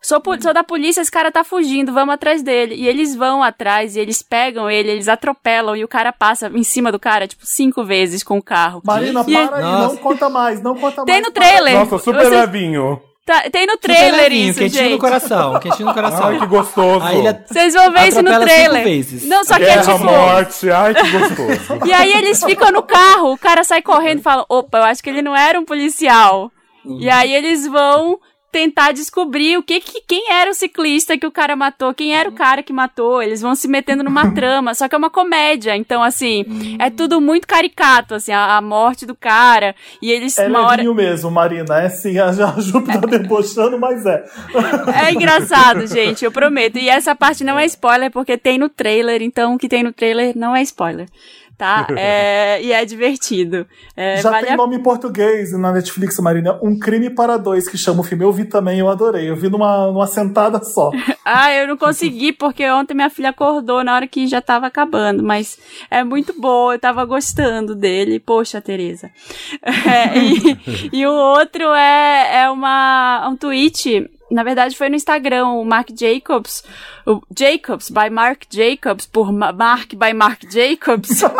Sou, 0.02 0.22
sou 0.40 0.54
da 0.54 0.62
polícia, 0.62 1.00
esse 1.00 1.10
cara 1.10 1.32
tá 1.32 1.42
fugindo, 1.42 1.92
vamos 1.92 2.14
atrás 2.14 2.42
dele. 2.42 2.74
E 2.76 2.86
eles 2.86 3.16
vão 3.16 3.42
atrás, 3.42 3.96
e 3.96 4.00
eles 4.00 4.22
pegam 4.22 4.70
ele, 4.70 4.90
eles 4.90 5.08
atropelam, 5.08 5.74
e 5.74 5.82
o 5.82 5.88
cara 5.88 6.12
passa 6.12 6.48
em 6.54 6.62
cima 6.62 6.92
do 6.92 6.98
cara, 6.98 7.26
tipo, 7.26 7.44
cinco 7.44 7.82
vezes 7.82 8.22
com 8.22 8.38
o 8.38 8.42
carro. 8.42 8.80
Marina, 8.84 9.24
E- 9.26 9.32
para 9.32 9.56
aí, 9.56 9.62
não 9.62 9.96
conta 9.96 10.28
mais, 10.28 10.62
não 10.62 10.76
conta 10.76 11.04
Tem 11.04 11.14
mais. 11.16 11.26
no 11.26 11.32
trailer. 11.32 11.74
Nossa, 11.74 11.98
super 11.98 12.20
Vocês- 12.20 12.30
levinho. 12.30 13.00
Tá- 13.24 13.50
tem 13.50 13.66
no 13.66 13.76
trailer 13.76 14.30
isso, 14.32 14.60
quentinho 14.60 14.84
no 14.84 14.88
gente. 14.90 15.00
coração, 15.00 15.58
quentinho 15.58 15.88
no 15.88 15.94
coração. 15.94 16.26
Ai, 16.28 16.38
que 16.38 16.46
gostoso. 16.46 17.04
Vocês 17.48 17.74
vão 17.74 17.90
ver 17.90 18.06
isso 18.06 18.22
no 18.22 18.38
trailer. 18.40 18.86
Não, 19.24 19.44
só 19.44 19.56
que 19.56 19.64
é 19.64 19.66
Guerra, 19.66 19.92
tipo. 19.92 20.04
morte, 20.04 20.70
ai, 20.70 20.94
que 20.94 21.10
gostoso. 21.10 21.80
E 21.86 21.92
aí 21.92 22.12
eles 22.12 22.44
ficam 22.44 22.70
no 22.70 22.84
carro, 22.84 23.32
o 23.32 23.36
cara 23.38 23.64
sai 23.64 23.82
correndo 23.82 24.20
e 24.20 24.22
fala: 24.22 24.46
opa, 24.48 24.78
eu 24.78 24.84
acho 24.84 25.02
que 25.02 25.10
ele 25.10 25.22
não 25.22 25.34
era 25.34 25.58
um 25.58 25.64
policial. 25.64 26.52
E 27.00 27.10
aí 27.10 27.34
eles 27.34 27.66
vão 27.66 28.16
tentar 28.56 28.92
descobrir 28.92 29.58
o 29.58 29.62
que, 29.62 29.78
que 29.82 30.00
quem 30.00 30.32
era 30.32 30.50
o 30.50 30.54
ciclista 30.54 31.18
que 31.18 31.26
o 31.26 31.30
cara 31.30 31.54
matou, 31.54 31.92
quem 31.92 32.16
era 32.16 32.26
o 32.26 32.32
cara 32.32 32.62
que 32.62 32.72
matou. 32.72 33.22
Eles 33.22 33.42
vão 33.42 33.54
se 33.54 33.68
metendo 33.68 34.02
numa 34.02 34.30
trama, 34.32 34.74
só 34.74 34.88
que 34.88 34.94
é 34.94 34.98
uma 34.98 35.10
comédia. 35.10 35.76
Então, 35.76 36.02
assim, 36.02 36.42
é 36.78 36.88
tudo 36.88 37.20
muito 37.20 37.46
caricato, 37.46 38.14
assim, 38.14 38.32
a, 38.32 38.56
a 38.56 38.62
morte 38.62 39.04
do 39.04 39.14
cara. 39.14 39.74
E 40.00 40.10
eles, 40.10 40.38
É 40.38 40.48
uma 40.48 40.62
hora. 40.62 40.82
mesmo, 40.94 41.30
Marina. 41.30 41.82
É 41.82 41.90
sim, 41.90 42.18
a, 42.18 42.28
a 42.30 42.58
Ju 42.58 42.80
tá 42.82 42.96
debochando, 42.96 43.78
mas 43.78 44.06
é. 44.06 44.24
É 45.06 45.12
engraçado, 45.12 45.86
gente, 45.86 46.24
eu 46.24 46.32
prometo. 46.32 46.78
E 46.78 46.88
essa 46.88 47.14
parte 47.14 47.44
não 47.44 47.58
é 47.58 47.66
spoiler, 47.66 48.10
porque 48.10 48.38
tem 48.38 48.56
no 48.56 48.70
trailer, 48.70 49.20
então 49.20 49.54
o 49.54 49.58
que 49.58 49.68
tem 49.68 49.82
no 49.82 49.92
trailer 49.92 50.32
não 50.34 50.56
é 50.56 50.62
spoiler. 50.62 51.08
Tá? 51.56 51.86
É, 51.98 52.62
e 52.62 52.72
é 52.72 52.84
divertido. 52.84 53.66
É, 53.96 54.18
Já 54.18 54.30
vale 54.30 54.44
tem 54.44 54.54
a 54.54 54.56
nome 54.56 54.76
em 54.76 54.82
português 54.82 55.52
na 55.52 55.72
Netflix, 55.72 56.18
Marina. 56.18 56.58
Um 56.62 56.78
Crime 56.78 57.10
para 57.10 57.36
Dois, 57.36 57.68
que 57.68 57.78
chama 57.78 58.00
o 58.00 58.04
filme. 58.04 58.24
Eu 58.24 58.32
vi 58.32 58.44
também, 58.44 58.78
eu 58.78 58.88
adorei. 58.88 59.28
Eu 59.30 59.36
vi 59.36 59.48
numa, 59.48 59.86
numa 59.86 60.06
sentada 60.06 60.62
só. 60.62 60.90
Ah, 61.28 61.52
eu 61.52 61.66
não 61.66 61.76
consegui 61.76 62.32
porque 62.32 62.64
ontem 62.70 62.94
minha 62.94 63.10
filha 63.10 63.30
acordou 63.30 63.82
na 63.82 63.96
hora 63.96 64.06
que 64.06 64.28
já 64.28 64.40
tava 64.40 64.68
acabando, 64.68 65.24
mas 65.24 65.58
é 65.90 66.04
muito 66.04 66.32
bom, 66.40 66.72
eu 66.72 66.78
tava 66.78 67.04
gostando 67.04 67.74
dele. 67.74 68.20
Poxa, 68.20 68.60
Tereza. 68.60 69.10
É, 69.66 70.18
e, 70.18 70.90
e 70.92 71.06
o 71.06 71.10
outro 71.12 71.64
é, 71.74 72.42
é 72.42 72.50
uma, 72.50 73.28
um 73.28 73.36
tweet, 73.36 74.08
na 74.30 74.42
verdade 74.42 74.76
foi 74.76 74.88
no 74.88 74.96
Instagram, 74.96 75.46
o 75.48 75.64
Mark 75.64 75.88
Jacobs, 75.98 76.64
o 77.06 77.20
Jacobs, 77.38 77.90
by 77.90 78.10
Mark 78.10 78.42
Jacobs, 78.50 79.06
por 79.06 79.32
Ma- 79.32 79.52
Mark 79.52 79.94
by 79.94 80.12
Mark 80.12 80.40
Jacobs. 80.50 81.22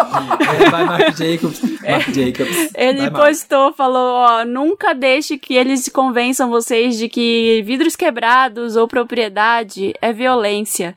É, 0.47 0.71
vai 0.71 0.85
Mark 0.85 1.17
Jacobs. 1.17 1.61
Mark 1.81 2.09
Jacobs. 2.15 2.71
Ele 2.77 2.99
Vai, 2.99 3.11
Mark. 3.11 3.27
postou, 3.27 3.73
falou, 3.73 4.15
ó, 4.15 4.45
nunca 4.45 4.95
deixe 4.95 5.37
que 5.37 5.55
eles 5.55 5.89
convençam 5.89 6.49
vocês 6.49 6.97
de 6.97 7.09
que 7.09 7.63
vidros 7.67 7.97
quebrados 7.97 8.77
ou 8.77 8.87
propriedade 8.87 9.93
é 10.01 10.13
violência. 10.13 10.97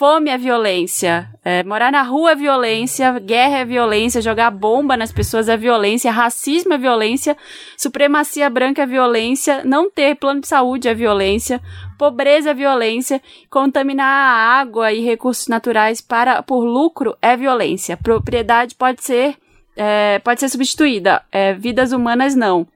Fome 0.00 0.30
é 0.30 0.38
violência. 0.38 1.28
É, 1.44 1.62
morar 1.62 1.92
na 1.92 2.00
rua 2.00 2.32
é 2.32 2.34
violência. 2.34 3.18
Guerra 3.18 3.58
é 3.58 3.64
violência. 3.66 4.22
Jogar 4.22 4.50
bomba 4.50 4.96
nas 4.96 5.12
pessoas 5.12 5.46
é 5.46 5.58
violência. 5.58 6.10
Racismo 6.10 6.72
é 6.72 6.78
violência. 6.78 7.36
Supremacia 7.76 8.48
branca 8.48 8.80
é 8.80 8.86
violência. 8.86 9.62
Não 9.62 9.90
ter 9.90 10.14
plano 10.14 10.40
de 10.40 10.48
saúde 10.48 10.88
é 10.88 10.94
violência. 10.94 11.60
Pobreza 11.98 12.52
é 12.52 12.54
violência. 12.54 13.20
Contaminar 13.50 14.06
a 14.06 14.58
água 14.58 14.90
e 14.90 15.04
recursos 15.04 15.48
naturais 15.48 16.00
para 16.00 16.42
por 16.42 16.64
lucro 16.64 17.14
é 17.20 17.36
violência. 17.36 17.94
Propriedade 17.94 18.76
pode 18.76 19.04
ser 19.04 19.36
é, 19.76 20.18
pode 20.20 20.40
ser 20.40 20.48
substituída. 20.48 21.22
É, 21.30 21.52
vidas 21.52 21.92
humanas 21.92 22.34
não. 22.34 22.66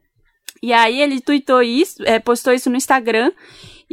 E 0.62 0.74
aí 0.74 1.00
ele 1.00 1.22
tweetou 1.22 1.62
isso, 1.62 2.02
é, 2.04 2.18
postou 2.18 2.52
isso 2.52 2.68
no 2.68 2.76
Instagram. 2.76 3.32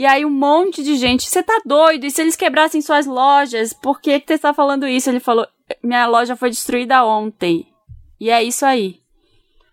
E 0.02 0.06
aí 0.08 0.26
um 0.26 0.32
monte 0.32 0.82
de 0.84 0.96
gente, 0.96 1.30
você 1.30 1.44
tá 1.44 1.62
doido? 1.64 2.06
E 2.08 2.10
se 2.10 2.20
eles 2.22 2.36
quebrassem 2.36 2.82
suas 2.82 3.06
lojas? 3.06 3.72
Por 3.72 4.02
que, 4.02 4.20
que 4.20 4.34
você 4.34 4.40
tá 4.40 4.52
falando 4.52 4.88
isso? 4.88 5.08
Ele 5.08 5.20
falou, 5.20 5.46
minha 5.84 6.08
loja 6.08 6.36
foi 6.36 6.50
destruída 6.50 7.06
ontem. 7.06 7.68
E 8.20 8.32
é 8.32 8.42
isso 8.42 8.66
aí. 8.66 9.00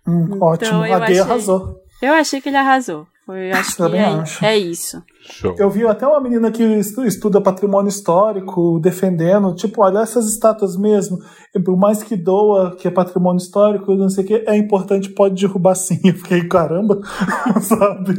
Hum, 0.06 0.24
Então, 0.26 0.42
ótimo, 0.42 0.84
eu 0.84 0.94
a 0.94 0.98
gay 0.98 1.06
achei- 1.06 1.20
arrasou. 1.20 1.82
Eu 2.02 2.12
achei 2.12 2.42
que 2.42 2.50
ele 2.50 2.58
arrasou. 2.58 3.06
Foi, 3.28 3.50
acho 3.52 3.72
que 3.72 3.76
Também 3.76 4.00
é, 4.00 4.04
acho. 4.06 4.42
é 4.42 4.56
isso. 4.56 5.02
Show. 5.20 5.54
Eu 5.58 5.68
vi 5.68 5.86
até 5.86 6.06
uma 6.06 6.18
menina 6.18 6.50
que 6.50 6.62
estu- 6.62 7.04
estuda 7.04 7.42
patrimônio 7.42 7.90
histórico 7.90 8.80
defendendo, 8.80 9.54
tipo, 9.54 9.82
olha 9.82 9.98
essas 9.98 10.26
estátuas 10.32 10.78
mesmo, 10.78 11.18
e 11.54 11.60
por 11.60 11.76
mais 11.76 12.02
que 12.02 12.16
doa 12.16 12.74
que 12.74 12.88
é 12.88 12.90
patrimônio 12.90 13.36
histórico, 13.36 13.94
não 13.96 14.08
sei 14.08 14.24
o 14.24 14.26
que, 14.26 14.34
é 14.46 14.56
importante, 14.56 15.10
pode 15.10 15.34
derrubar 15.46 15.74
sim. 15.74 16.00
Eu 16.02 16.14
fiquei, 16.14 16.48
caramba, 16.48 16.98
sabe? 17.60 18.16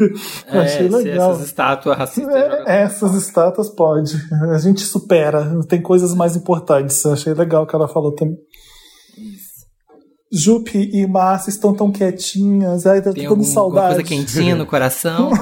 Eu 0.53 0.61
achei 0.61 0.85
É, 0.85 0.89
se 0.91 0.95
legal. 0.95 1.31
essas 1.31 1.45
estátuas 1.47 1.97
racistas. 1.97 2.35
É, 2.35 2.41
jogam- 2.51 2.67
essas 2.67 3.15
estátuas 3.15 3.69
pode. 3.69 4.13
A 4.53 4.59
gente 4.59 4.81
supera. 4.81 5.59
Tem 5.67 5.81
coisas 5.81 6.13
mais 6.13 6.35
importantes. 6.35 7.03
Eu 7.03 7.13
achei 7.13 7.33
legal 7.33 7.65
que 7.65 7.75
ela 7.75 7.87
falou 7.87 8.13
também. 8.13 8.37
Jupe 10.31 10.89
e 10.93 11.07
Márcia 11.07 11.49
estão 11.49 11.73
tão 11.73 11.91
quietinhas. 11.91 12.85
Ai, 12.85 13.01
tá 13.01 13.11
Tem 13.11 13.25
algum, 13.25 13.41
alguma 13.41 13.53
saudade. 13.53 13.95
coisa 13.95 14.03
quentinha 14.03 14.55
no 14.55 14.65
coração? 14.65 15.31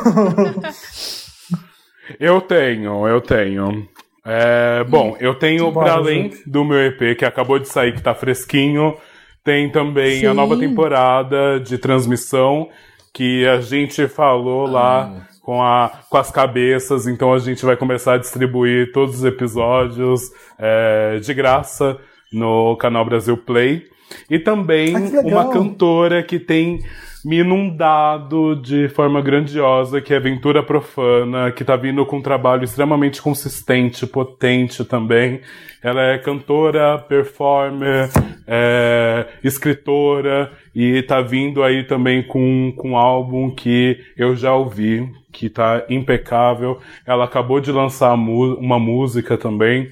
Eu 2.19 2.39
tenho, 2.39 3.05
eu 3.05 3.19
tenho. 3.19 3.87
É, 4.25 4.83
bom, 4.85 5.15
eu 5.19 5.35
tenho, 5.35 5.71
Bora, 5.71 5.87
para 5.87 5.97
além 5.99 6.31
gente. 6.31 6.49
do 6.49 6.63
meu 6.63 6.79
EP, 6.79 7.17
que 7.17 7.25
acabou 7.25 7.59
de 7.59 7.67
sair, 7.67 7.93
que 7.93 8.01
tá 8.01 8.13
fresquinho, 8.13 8.95
tem 9.43 9.69
também 9.71 10.25
a 10.25 10.31
Sim. 10.31 10.35
nova 10.35 10.57
temporada 10.57 11.59
de 11.59 11.77
transmissão, 11.77 12.69
que 13.13 13.45
a 13.47 13.61
gente 13.61 14.07
falou 14.07 14.67
lá 14.67 15.27
com, 15.41 15.61
a, 15.61 16.01
com 16.09 16.17
as 16.17 16.29
cabeças, 16.31 17.07
então 17.07 17.33
a 17.33 17.39
gente 17.39 17.65
vai 17.65 17.77
começar 17.77 18.15
a 18.15 18.17
distribuir 18.17 18.91
todos 18.91 19.19
os 19.19 19.23
episódios 19.23 20.21
é, 20.59 21.19
de 21.19 21.33
graça 21.33 21.97
no 22.31 22.75
canal 22.77 23.05
Brasil 23.05 23.37
Play. 23.37 23.85
E 24.29 24.39
também 24.39 24.95
Ah, 24.95 25.21
uma 25.23 25.49
cantora 25.49 26.23
que 26.23 26.39
tem 26.39 26.79
me 27.27 27.39
inundado 27.39 28.55
de 28.55 28.87
forma 28.87 29.21
grandiosa, 29.21 29.99
que 29.99 30.13
é 30.13 30.19
Ventura 30.19 30.63
Profana, 30.63 31.51
que 31.51 31.65
tá 31.65 31.75
vindo 31.75 32.05
com 32.05 32.17
um 32.17 32.21
trabalho 32.21 32.63
extremamente 32.63 33.21
consistente, 33.21 34.07
potente 34.07 34.85
também. 34.85 35.41
Ela 35.83 36.13
é 36.13 36.17
cantora, 36.17 36.97
performer, 36.97 38.09
é, 38.47 39.25
escritora 39.43 40.51
e 40.73 41.01
tá 41.03 41.21
vindo 41.21 41.63
aí 41.63 41.83
também 41.83 42.23
com, 42.23 42.73
com 42.77 42.91
um 42.91 42.97
álbum 42.97 43.51
que 43.51 43.99
eu 44.15 44.33
já 44.35 44.53
ouvi, 44.53 45.09
que 45.31 45.49
tá 45.49 45.83
impecável. 45.89 46.79
Ela 47.05 47.25
acabou 47.25 47.59
de 47.59 47.73
lançar 47.73 48.13
uma 48.13 48.79
música 48.79 49.37
também 49.37 49.89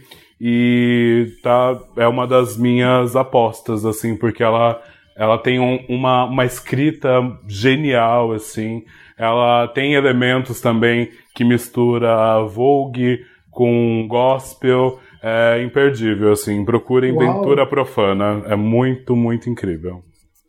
e 0.48 1.28
tá 1.42 1.76
é 1.98 2.08
uma 2.08 2.28
das 2.28 2.56
minhas 2.56 3.16
apostas 3.16 3.84
assim 3.84 4.16
porque 4.16 4.44
ela 4.44 4.80
ela 5.18 5.40
tem 5.40 5.60
um- 5.60 5.84
uma, 5.90 6.26
uma 6.26 6.46
escrita 6.46 7.10
genial 7.48 8.32
assim 8.32 8.84
ela 9.18 9.68
tem 9.70 9.96
elementos 9.96 10.62
também 10.62 11.10
que 11.34 11.44
mistura 11.44 12.44
Vogue 12.44 13.22
com 13.50 14.06
gospel 14.08 15.00
é 15.24 15.64
imperdível 15.64 16.32
assim 16.34 16.64
procurem 16.64 17.12
Uau. 17.14 17.38
Ventura 17.42 17.66
Profana 17.66 18.44
é 18.46 18.56
muito 18.56 19.16
muito 19.16 19.50
incrível 19.50 20.04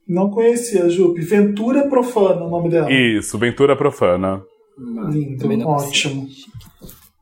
Não 0.07 0.29
conhecia, 0.31 0.89
Jupe. 0.91 1.21
Ventura 1.23 1.89
Profana, 1.89 2.45
o 2.45 2.51
nome 2.51 2.69
dela. 2.69 2.93
isso 2.93 3.39
Ventura 3.39 3.75
Profana 3.75 4.43
Lindo, 5.11 5.67
ótimo. 5.67 6.27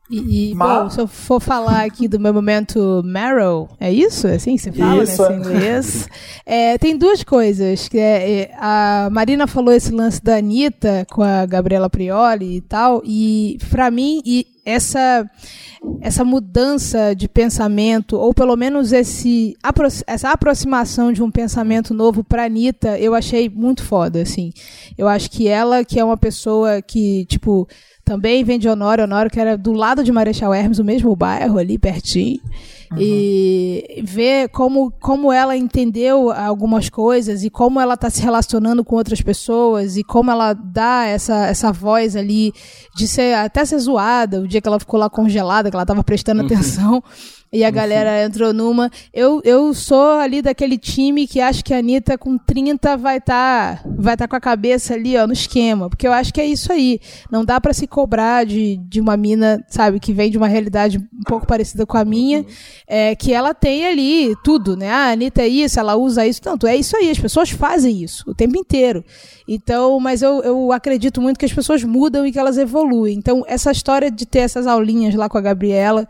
E, 0.09 0.51
e, 0.51 0.55
Ma- 0.55 0.83
bom, 0.83 0.89
se 0.89 1.01
eu 1.01 1.07
for 1.07 1.39
falar 1.41 1.83
aqui 1.83 2.07
do 2.07 2.19
meu 2.19 2.31
momento 2.31 3.01
Marrow, 3.03 3.67
é 3.79 3.91
isso? 3.91 4.27
É 4.27 4.35
assim 4.35 4.55
que 4.55 4.61
se 4.61 4.71
fala, 4.71 5.03
Isso, 5.03 5.21
né? 5.23 5.29
é. 5.29 5.33
Em 5.33 5.39
inglês. 5.39 6.07
É, 6.45 6.77
tem 6.77 6.95
duas 6.95 7.23
coisas. 7.23 7.87
Que 7.87 7.97
é, 7.97 8.31
é, 8.41 8.51
a 8.59 9.09
Marina 9.11 9.47
falou 9.47 9.73
esse 9.73 9.91
lance 9.91 10.23
da 10.23 10.37
Anitta 10.37 11.07
com 11.11 11.23
a 11.23 11.45
Gabriela 11.47 11.89
Prioli 11.89 12.57
e 12.57 12.61
tal, 12.61 13.01
e 13.03 13.57
pra 13.71 13.89
mim, 13.89 14.21
e 14.23 14.45
essa, 14.63 15.27
essa 16.01 16.23
mudança 16.23 17.15
de 17.15 17.27
pensamento, 17.27 18.15
ou 18.15 18.31
pelo 18.33 18.55
menos 18.55 18.91
esse, 18.93 19.55
essa 20.05 20.29
aproximação 20.31 21.11
de 21.11 21.21
um 21.23 21.31
pensamento 21.31 21.93
novo 21.95 22.23
pra 22.23 22.45
Anitta, 22.45 22.97
eu 22.99 23.15
achei 23.15 23.49
muito 23.49 23.83
foda, 23.83 24.21
assim. 24.21 24.51
Eu 24.97 25.07
acho 25.07 25.31
que 25.31 25.47
ela, 25.47 25.83
que 25.83 25.99
é 25.99 26.03
uma 26.03 26.17
pessoa 26.17 26.79
que, 26.81 27.25
tipo, 27.25 27.67
também 28.05 28.43
vem 28.43 28.59
de 28.59 28.69
Honório, 28.69 29.03
Honório 29.03 29.31
que 29.31 29.39
era 29.39 29.57
do 29.57 29.73
lado 29.73 30.03
de 30.03 30.11
Marechal 30.11 30.53
Hermes, 30.53 30.77
o 30.77 30.83
mesmo 30.83 31.15
bairro 31.15 31.57
ali, 31.57 31.79
pertinho. 31.79 32.39
E 32.97 34.03
ver 34.05 34.47
como, 34.49 34.91
como 35.01 35.33
ela 35.33 35.57
entendeu 35.57 36.31
algumas 36.31 36.87
coisas 36.87 37.43
e 37.43 37.49
como 37.49 37.81
ela 37.81 37.95
está 37.95 38.09
se 38.09 38.21
relacionando 38.21 38.85
com 38.85 38.95
outras 38.95 39.21
pessoas 39.21 39.97
e 39.97 40.03
como 40.03 40.31
ela 40.31 40.53
dá 40.53 41.05
essa, 41.05 41.47
essa 41.47 41.71
voz 41.73 42.15
ali 42.15 42.53
de 42.95 43.07
ser 43.07 43.35
até 43.35 43.65
ser 43.65 43.79
zoada, 43.79 44.39
o 44.39 44.47
dia 44.47 44.61
que 44.61 44.67
ela 44.67 44.79
ficou 44.79 44.99
lá 44.99 45.09
congelada, 45.09 45.69
que 45.69 45.75
ela 45.75 45.83
estava 45.83 46.03
prestando 46.03 46.43
atenção. 46.43 47.03
E 47.55 47.63
a 47.63 47.71
galera 47.71 48.21
entrou 48.21 48.53
numa. 48.53 48.91
Eu, 49.13 49.39
eu 49.45 49.73
sou 49.73 50.19
ali 50.19 50.41
daquele 50.41 50.77
time 50.77 51.25
que 51.25 51.39
acho 51.39 51.63
que 51.63 51.73
a 51.73 51.77
Anitta 51.77 52.17
com 52.17 52.37
30 52.37 52.97
vai 52.97 53.15
estar 53.15 53.81
vai 53.97 54.17
tá 54.17 54.27
com 54.27 54.35
a 54.35 54.41
cabeça 54.41 54.93
ali, 54.93 55.15
ó, 55.15 55.25
no 55.25 55.31
esquema. 55.31 55.89
Porque 55.89 56.05
eu 56.05 56.11
acho 56.11 56.33
que 56.33 56.41
é 56.41 56.45
isso 56.45 56.69
aí. 56.73 56.99
Não 57.31 57.45
dá 57.45 57.61
pra 57.61 57.71
se 57.71 57.87
cobrar 57.87 58.45
de, 58.45 58.75
de 58.75 58.99
uma 58.99 59.15
mina, 59.15 59.63
sabe, 59.69 60.01
que 60.01 60.11
vem 60.11 60.29
de 60.29 60.37
uma 60.37 60.49
realidade 60.49 60.97
um 60.97 61.23
pouco 61.25 61.47
parecida 61.47 61.85
com 61.85 61.97
a 61.97 62.03
minha, 62.03 62.45
é, 62.85 63.15
que 63.15 63.31
ela 63.31 63.53
tem 63.53 63.85
ali 63.85 64.35
tudo, 64.43 64.75
né? 64.75 64.89
Ah, 64.89 65.05
a 65.05 65.11
Anitta 65.13 65.41
é 65.41 65.47
isso, 65.47 65.79
ela 65.79 65.95
usa 65.95 66.27
isso. 66.27 66.41
Tanto, 66.41 66.67
é 66.67 66.75
isso 66.75 66.97
aí, 66.97 67.09
as 67.09 67.19
pessoas 67.19 67.51
fazem 67.51 68.03
isso 68.03 68.29
o 68.29 68.35
tempo 68.35 68.57
inteiro. 68.57 69.01
Então, 69.47 69.97
mas 70.01 70.21
eu, 70.21 70.43
eu 70.43 70.73
acredito 70.73 71.21
muito 71.21 71.39
que 71.39 71.45
as 71.45 71.53
pessoas 71.53 71.85
mudam 71.85 72.27
e 72.27 72.33
que 72.33 72.39
elas 72.39 72.57
evoluem. 72.57 73.17
Então, 73.17 73.45
essa 73.47 73.71
história 73.71 74.11
de 74.11 74.25
ter 74.25 74.39
essas 74.39 74.67
aulinhas 74.67 75.15
lá 75.15 75.29
com 75.29 75.37
a 75.37 75.41
Gabriela 75.41 76.05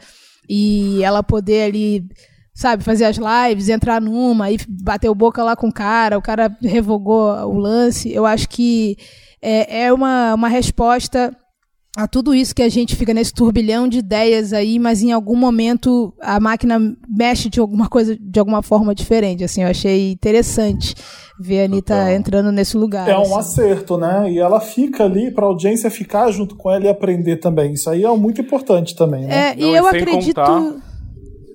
e 0.49 1.03
ela 1.03 1.23
poder 1.23 1.63
ali, 1.63 2.05
sabe, 2.53 2.83
fazer 2.83 3.05
as 3.05 3.17
lives, 3.17 3.69
entrar 3.69 4.01
numa 4.01 4.51
e 4.51 4.57
bater 4.67 5.09
o 5.09 5.15
boca 5.15 5.43
lá 5.43 5.55
com 5.55 5.67
o 5.67 5.73
cara, 5.73 6.17
o 6.17 6.21
cara 6.21 6.55
revogou 6.61 7.31
o 7.47 7.57
lance. 7.57 8.11
Eu 8.13 8.25
acho 8.25 8.47
que 8.49 8.97
é, 9.41 9.83
é 9.83 9.93
uma, 9.93 10.33
uma 10.33 10.47
resposta 10.47 11.35
a 11.95 12.07
tudo 12.07 12.35
isso 12.35 12.53
que 12.53 12.61
a 12.61 12.69
gente 12.69 12.95
fica 12.95 13.13
nesse 13.13 13.33
turbilhão 13.33 13.87
de 13.87 13.99
ideias 13.99 14.51
aí, 14.51 14.77
mas 14.77 15.01
em 15.01 15.11
algum 15.11 15.35
momento 15.35 16.13
a 16.21 16.39
máquina 16.39 16.79
mexe 17.07 17.49
de 17.49 17.59
alguma 17.59 17.87
coisa, 17.87 18.17
de 18.19 18.39
alguma 18.39 18.61
forma 18.61 18.93
diferente. 18.93 19.43
Assim, 19.43 19.63
eu 19.63 19.69
achei 19.69 20.11
interessante 20.11 20.93
ver 21.39 21.61
a 21.61 21.65
Anitta 21.65 21.93
Total. 21.95 22.09
entrando 22.11 22.51
nesse 22.51 22.75
lugar. 22.77 23.07
É 23.07 23.17
um 23.17 23.37
assim. 23.37 23.61
acerto, 23.61 23.97
né? 23.97 24.29
E 24.29 24.39
ela 24.39 24.59
fica 24.59 25.05
ali 25.05 25.31
pra 25.31 25.45
audiência 25.45 25.89
ficar 25.89 26.29
junto 26.31 26.55
com 26.55 26.69
ela 26.69 26.85
e 26.85 26.89
aprender 26.89 27.37
também. 27.37 27.73
Isso 27.73 27.89
aí 27.89 28.03
é 28.03 28.09
muito 28.17 28.41
importante 28.41 28.95
também, 28.95 29.25
né? 29.25 29.51
É, 29.51 29.55
e 29.57 29.63
eu 29.73 29.83
sem 29.89 30.01
acredito. 30.01 30.35
contar- 30.35 30.75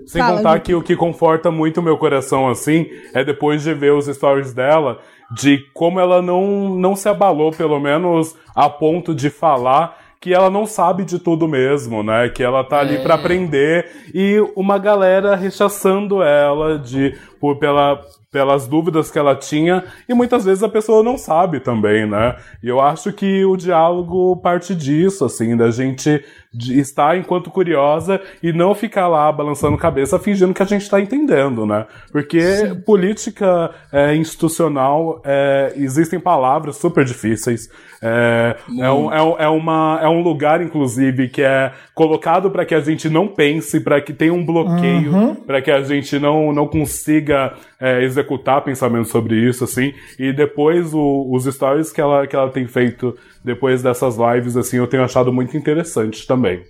Sem 0.06 0.20
Fala, 0.22 0.38
contar 0.38 0.60
que 0.60 0.74
o 0.74 0.82
que 0.82 0.96
conforta 0.96 1.52
muito 1.52 1.78
o 1.78 1.82
meu 1.82 1.96
coração, 1.96 2.48
assim, 2.48 2.86
é 3.14 3.22
depois 3.24 3.62
de 3.62 3.72
ver 3.72 3.92
os 3.92 4.06
stories 4.06 4.52
dela, 4.52 4.98
de 5.36 5.58
como 5.72 6.00
ela 6.00 6.20
não, 6.20 6.74
não 6.74 6.96
se 6.96 7.08
abalou, 7.08 7.52
pelo 7.52 7.78
menos 7.78 8.34
a 8.56 8.68
ponto 8.68 9.14
de 9.14 9.30
falar 9.30 9.99
que 10.20 10.34
ela 10.34 10.50
não 10.50 10.66
sabe 10.66 11.02
de 11.02 11.18
tudo 11.18 11.48
mesmo, 11.48 12.02
né? 12.02 12.28
Que 12.28 12.42
ela 12.42 12.62
tá 12.62 12.80
ali 12.80 12.98
pra 12.98 13.14
aprender 13.14 13.86
e 14.12 14.38
uma 14.54 14.76
galera 14.76 15.34
rechaçando 15.34 16.22
ela 16.22 16.78
de 16.78 17.16
por, 17.40 17.56
pela, 17.58 18.00
pelas 18.30 18.68
dúvidas 18.68 19.10
que 19.10 19.18
ela 19.18 19.34
tinha, 19.34 19.82
e 20.08 20.14
muitas 20.14 20.44
vezes 20.44 20.62
a 20.62 20.68
pessoa 20.68 21.02
não 21.02 21.18
sabe 21.18 21.58
também, 21.58 22.06
né? 22.06 22.36
E 22.62 22.68
eu 22.68 22.80
acho 22.80 23.12
que 23.12 23.44
o 23.44 23.56
diálogo 23.56 24.36
parte 24.36 24.74
disso, 24.74 25.24
assim, 25.24 25.56
da 25.56 25.70
gente 25.70 26.22
estar 26.52 27.16
enquanto 27.16 27.50
curiosa 27.50 28.20
e 28.42 28.52
não 28.52 28.74
ficar 28.74 29.06
lá 29.06 29.30
balançando 29.30 29.76
cabeça 29.78 30.18
fingindo 30.18 30.52
que 30.52 30.62
a 30.62 30.66
gente 30.66 30.82
está 30.82 31.00
entendendo, 31.00 31.64
né? 31.64 31.86
Porque 32.12 32.40
política 32.84 33.70
é, 33.92 34.14
institucional, 34.14 35.22
é, 35.24 35.72
existem 35.76 36.18
palavras 36.18 36.76
super 36.76 37.04
difíceis. 37.04 37.68
É, 38.02 38.56
é, 38.78 38.90
um, 38.90 39.12
é, 39.12 39.44
é 39.44 39.48
uma, 39.48 40.00
é 40.02 40.08
um 40.08 40.22
lugar, 40.22 40.60
inclusive, 40.60 41.28
que 41.28 41.42
é 41.42 41.72
colocado 41.94 42.50
para 42.50 42.64
que 42.64 42.74
a 42.74 42.80
gente 42.80 43.08
não 43.08 43.28
pense, 43.28 43.80
para 43.80 44.00
que 44.00 44.12
tenha 44.12 44.32
um 44.32 44.44
bloqueio, 44.44 45.36
para 45.46 45.60
que 45.62 45.70
a 45.70 45.82
gente 45.82 46.18
não, 46.18 46.52
não 46.52 46.66
consiga 46.66 47.29
é, 47.32 48.02
executar 48.02 48.62
pensamentos 48.62 49.10
sobre 49.10 49.36
isso, 49.36 49.64
assim. 49.64 49.92
E 50.18 50.32
depois 50.32 50.92
o- 50.94 51.28
os 51.32 51.44
stories 51.44 51.92
que 51.92 52.00
ela, 52.00 52.26
que 52.26 52.34
ela 52.36 52.50
tem 52.50 52.66
feito 52.66 53.16
depois 53.44 53.82
dessas 53.82 54.16
lives, 54.16 54.56
assim, 54.56 54.76
eu 54.78 54.86
tenho 54.86 55.02
achado 55.04 55.32
muito 55.32 55.56
interessante 55.56 56.26
também. 56.26 56.62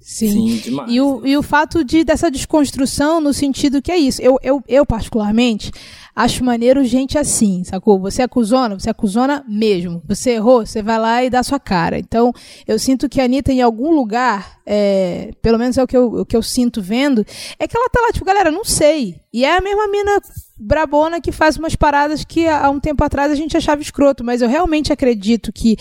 Sim. 0.00 0.28
Sim, 0.28 0.56
demais. 0.58 0.92
E 0.92 1.00
o, 1.00 1.26
e 1.26 1.34
o 1.34 1.42
fato 1.42 1.82
de 1.82 2.04
dessa 2.04 2.30
desconstrução 2.30 3.22
no 3.22 3.32
sentido 3.32 3.80
que 3.80 3.90
é 3.90 3.96
isso. 3.96 4.20
Eu, 4.20 4.38
eu, 4.42 4.62
eu 4.68 4.84
particularmente, 4.84 5.70
acho 6.14 6.44
maneiro 6.44 6.84
gente 6.84 7.18
assim, 7.18 7.64
sacou? 7.64 7.98
Você 8.00 8.22
acusona, 8.22 8.78
você 8.78 8.90
acusona 8.90 9.44
mesmo. 9.48 10.02
Você 10.06 10.32
errou, 10.32 10.64
você 10.64 10.82
vai 10.82 10.98
lá 10.98 11.24
e 11.24 11.30
dá 11.30 11.42
sua 11.42 11.58
cara. 11.58 11.98
Então, 11.98 12.32
eu 12.66 12.78
sinto 12.78 13.08
que 13.08 13.20
a 13.20 13.24
Anitta, 13.24 13.52
em 13.52 13.62
algum 13.62 13.90
lugar, 13.90 14.58
é, 14.64 15.30
pelo 15.42 15.58
menos 15.58 15.76
é 15.76 15.82
o 15.82 15.86
que, 15.86 15.96
eu, 15.96 16.20
o 16.20 16.26
que 16.26 16.36
eu 16.36 16.42
sinto 16.42 16.80
vendo, 16.80 17.24
é 17.58 17.66
que 17.66 17.76
ela 17.76 17.88
tá 17.88 18.00
lá, 18.00 18.12
tipo, 18.12 18.24
galera, 18.24 18.50
não 18.50 18.64
sei. 18.64 19.20
E 19.32 19.44
é 19.44 19.56
a 19.56 19.60
mesma 19.60 19.88
mina 19.88 20.20
brabona 20.56 21.20
que 21.20 21.32
faz 21.32 21.56
umas 21.56 21.74
paradas 21.74 22.24
que 22.24 22.46
há 22.46 22.70
um 22.70 22.78
tempo 22.78 23.02
atrás 23.02 23.32
a 23.32 23.34
gente 23.34 23.56
achava 23.56 23.82
escroto, 23.82 24.22
mas 24.22 24.40
eu 24.40 24.48
realmente 24.48 24.92
acredito 24.92 25.52
que 25.52 25.76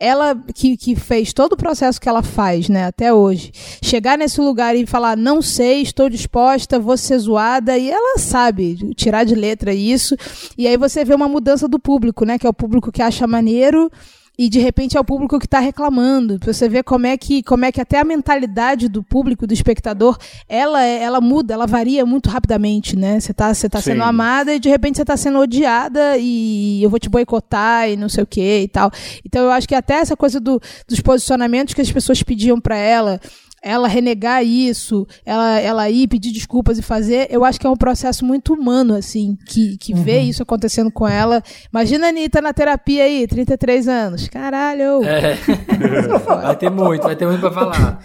ela 0.00 0.34
que, 0.54 0.76
que 0.76 0.96
fez 0.96 1.32
todo 1.32 1.52
o 1.52 1.56
processo 1.56 2.00
que 2.00 2.08
ela 2.08 2.22
faz, 2.22 2.68
né, 2.68 2.86
até 2.86 3.12
hoje, 3.12 3.52
chegar 3.82 4.18
nesse 4.18 4.40
lugar 4.40 4.74
e 4.74 4.84
falar 4.84 5.16
não 5.16 5.40
sei, 5.40 5.82
estou 5.82 6.08
disposta, 6.08 6.78
vou 6.78 6.96
ser 6.96 7.18
zoada 7.18 7.78
e 7.78 7.88
ela 7.88 8.18
sabe 8.18 8.92
tirar 8.94 9.24
de 9.24 9.34
letra 9.34 9.72
isso. 9.72 10.16
E 10.58 10.66
aí 10.66 10.76
você 10.76 11.04
vê 11.04 11.14
uma 11.14 11.28
mudança 11.28 11.68
do 11.68 11.78
público, 11.78 12.24
né, 12.24 12.38
que 12.38 12.46
é 12.46 12.50
o 12.50 12.54
público 12.54 12.90
que 12.90 13.02
acha 13.02 13.26
maneiro 13.26 13.90
e 14.38 14.48
de 14.48 14.58
repente 14.58 14.96
é 14.96 15.00
o 15.00 15.04
público 15.04 15.38
que 15.38 15.46
está 15.46 15.58
reclamando. 15.60 16.38
Você 16.44 16.68
vê 16.68 16.82
como 16.82 17.06
é 17.06 17.16
que 17.16 17.42
como 17.42 17.64
é 17.64 17.72
que 17.72 17.80
até 17.80 17.98
a 17.98 18.04
mentalidade 18.04 18.88
do 18.88 19.02
público, 19.02 19.46
do 19.46 19.54
espectador, 19.54 20.18
ela 20.48 20.82
é- 20.84 21.02
ela 21.02 21.20
muda, 21.20 21.54
ela 21.54 21.66
varia 21.66 22.04
muito 22.04 22.28
rapidamente, 22.28 22.96
né? 22.96 23.18
Você 23.18 23.32
tá 23.32 23.52
você 23.54 23.68
tá 23.68 23.80
sendo 23.80 24.02
amada 24.02 24.54
e 24.54 24.58
de 24.60 24.68
repente 24.68 24.96
você 24.98 25.04
tá 25.04 25.16
sendo 25.16 25.38
odiada 25.38 26.16
e 26.18 26.82
eu 26.82 26.90
vou 26.90 26.98
te 26.98 27.08
boicotar 27.08 27.88
e 27.88 27.96
não 27.96 28.08
sei 28.08 28.24
o 28.24 28.26
que 28.26 28.60
e 28.62 28.68
tal. 28.68 28.90
Então 29.24 29.42
eu 29.44 29.50
acho 29.50 29.66
que 29.66 29.74
até 29.74 29.94
essa 29.94 30.16
coisa 30.16 30.38
do, 30.38 30.60
dos 30.88 31.00
posicionamentos 31.00 31.72
que 31.74 31.80
as 31.80 31.90
pessoas 31.90 32.22
pediam 32.22 32.60
para 32.60 32.76
ela 32.76 33.20
ela 33.66 33.88
renegar 33.88 34.44
isso, 34.44 35.06
ela, 35.24 35.58
ela 35.60 35.90
ir 35.90 36.06
pedir 36.06 36.30
desculpas 36.30 36.78
e 36.78 36.82
fazer, 36.82 37.26
eu 37.30 37.44
acho 37.44 37.58
que 37.58 37.66
é 37.66 37.70
um 37.70 37.76
processo 37.76 38.24
muito 38.24 38.54
humano, 38.54 38.94
assim, 38.94 39.36
que, 39.44 39.76
que 39.76 39.92
vê 39.92 40.20
isso 40.20 40.40
acontecendo 40.42 40.90
com 40.90 41.06
ela. 41.06 41.42
Imagina 41.72 42.06
a 42.06 42.08
Anitta 42.10 42.40
na 42.40 42.52
terapia 42.52 43.02
aí, 43.02 43.26
33 43.26 43.88
anos. 43.88 44.28
Caralho! 44.28 45.02
É. 45.04 45.36
Vai 46.46 46.56
ter 46.56 46.70
muito, 46.70 47.02
vai 47.02 47.16
ter 47.16 47.26
muito 47.26 47.40
pra 47.40 47.50
falar. 47.50 47.98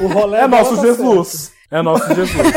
O 0.00 0.06
rolê 0.08 0.38
É 0.38 0.46
nosso 0.46 0.76
tá 0.76 0.82
Jesus. 0.82 1.52
É 1.70 1.82
nosso 1.82 2.14
Jesus. 2.14 2.52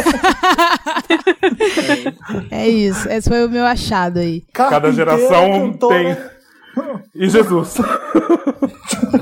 É 2.49 2.67
isso, 2.67 3.09
esse 3.09 3.29
foi 3.29 3.45
o 3.45 3.49
meu 3.49 3.65
achado 3.65 4.19
aí. 4.19 4.43
Cada 4.53 4.91
geração 4.91 5.73
tem. 5.73 6.17
E 7.15 7.29
Jesus. 7.29 7.75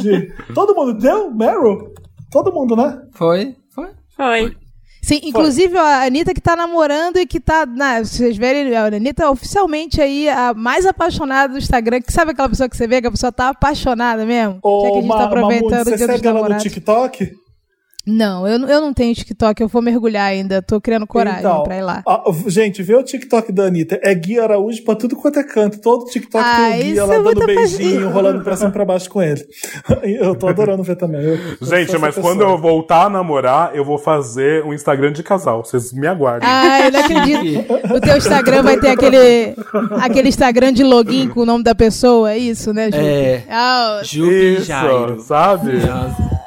de- 0.00 0.32
Todo 0.54 0.74
mundo 0.74 0.94
deu? 0.94 1.30
Meryl? 1.30 1.92
Todo 2.30 2.52
mundo, 2.52 2.74
né? 2.76 3.00
Foi? 3.12 3.54
Foi? 3.74 3.88
Foi. 4.16 4.56
Sim, 5.04 5.20
inclusive 5.24 5.76
a 5.76 6.04
Anitta 6.04 6.32
que 6.32 6.40
tá 6.40 6.54
namorando 6.54 7.16
e 7.16 7.26
que 7.26 7.40
tá. 7.40 7.66
Na, 7.66 8.04
vocês 8.04 8.36
verem, 8.36 8.74
a 8.76 8.84
Anitta 8.86 9.24
é 9.24 9.28
oficialmente 9.28 10.00
aí 10.00 10.28
a 10.28 10.54
mais 10.54 10.86
apaixonada 10.86 11.52
do 11.54 11.58
Instagram. 11.58 12.00
Que 12.00 12.12
sabe 12.12 12.30
aquela 12.30 12.48
pessoa 12.48 12.68
que 12.68 12.76
você 12.76 12.86
vê 12.86 13.00
que 13.00 13.08
a 13.08 13.10
pessoa 13.10 13.32
tá 13.32 13.48
apaixonada 13.48 14.24
mesmo? 14.24 14.54
Já 14.54 14.60
que 14.92 14.98
a 14.98 15.00
gente 15.00 15.08
tá 15.08 15.16
Ma- 15.16 15.24
aproveitando 15.24 15.70
Mamute, 15.70 15.80
o 15.80 15.84
você 15.98 16.06
segue 16.06 16.26
ela 16.28 16.48
no. 16.48 16.56
TikTok? 16.58 17.32
Não, 18.04 18.48
eu, 18.48 18.58
não- 18.58 18.68
eu 18.68 18.80
não 18.80 18.92
tenho 18.92 19.14
TikTok, 19.14 19.62
eu 19.62 19.68
vou 19.68 19.80
mergulhar 19.80 20.26
ainda. 20.26 20.60
Tô 20.60 20.80
criando 20.80 21.06
coragem 21.06 21.38
Então, 21.38 21.62
pra 21.62 21.76
ir 21.76 21.82
lá. 21.82 22.02
ah, 22.06 22.22
gente, 22.48 22.82
vê 22.82 22.96
o 22.96 23.02
TikTok 23.02 23.52
da 23.52 23.64
Anitta. 23.64 24.00
É 24.02 24.12
Gui 24.14 24.40
Araújo 24.40 24.82
pra 24.82 24.96
tudo 24.96 25.14
quanto 25.14 25.38
é 25.38 25.44
canto. 25.44 25.78
Todo 25.80 26.06
TikTok 26.06 26.44
Ah, 26.44 26.56
tem 26.56 26.80
o 26.80 26.82
Gui, 26.82 26.90
isso 26.90 27.00
ela 27.00 27.14
é 27.14 27.22
dando 27.22 27.46
beijinho, 27.46 28.08
rolando 28.10 28.42
pra 28.42 28.56
cima 28.56 28.70
e 28.70 28.72
pra 28.72 28.84
baixo 28.84 29.08
com 29.08 29.22
ele. 29.22 29.44
Eu 30.02 30.34
tô 30.34 30.48
adorando 30.48 30.82
ver 30.82 30.96
também. 30.96 31.22
Eu- 31.22 31.38
Gente, 31.62 31.96
mas 31.98 32.14
pessoa. 32.16 32.22
quando 32.34 32.40
eu 32.42 32.58
voltar 32.58 33.04
a 33.06 33.08
namorar, 33.10 33.70
eu 33.74 33.84
vou 33.84 33.98
fazer 33.98 34.64
um 34.64 34.72
Instagram 34.74 35.12
de 35.12 35.22
casal. 35.22 35.64
Vocês 35.64 35.92
me 35.92 36.06
aguardem. 36.08 36.48
Ah, 36.50 36.86
eu 36.86 36.90
não 36.92 37.00
acredito. 37.00 37.72
O 37.94 38.00
teu 38.00 38.16
Instagram 38.16 38.62
vai 38.64 38.80
ter 38.80 38.88
aquele, 38.90 39.54
aquele 40.00 40.28
Instagram 40.28 40.72
de 40.72 40.82
login 40.82 41.28
com 41.28 41.40
o 41.40 41.46
nome 41.46 41.62
da 41.62 41.74
pessoa, 41.74 42.32
é 42.32 42.38
isso, 42.38 42.72
né, 42.72 42.90
Ju? 42.90 42.98
É. 42.98 43.44
Jupe 44.02 44.32
e 44.34 44.54
Isso, 44.56 44.64
Jairo. 44.64 45.20
sabe? 45.20 45.72
Nossa, 45.74 46.41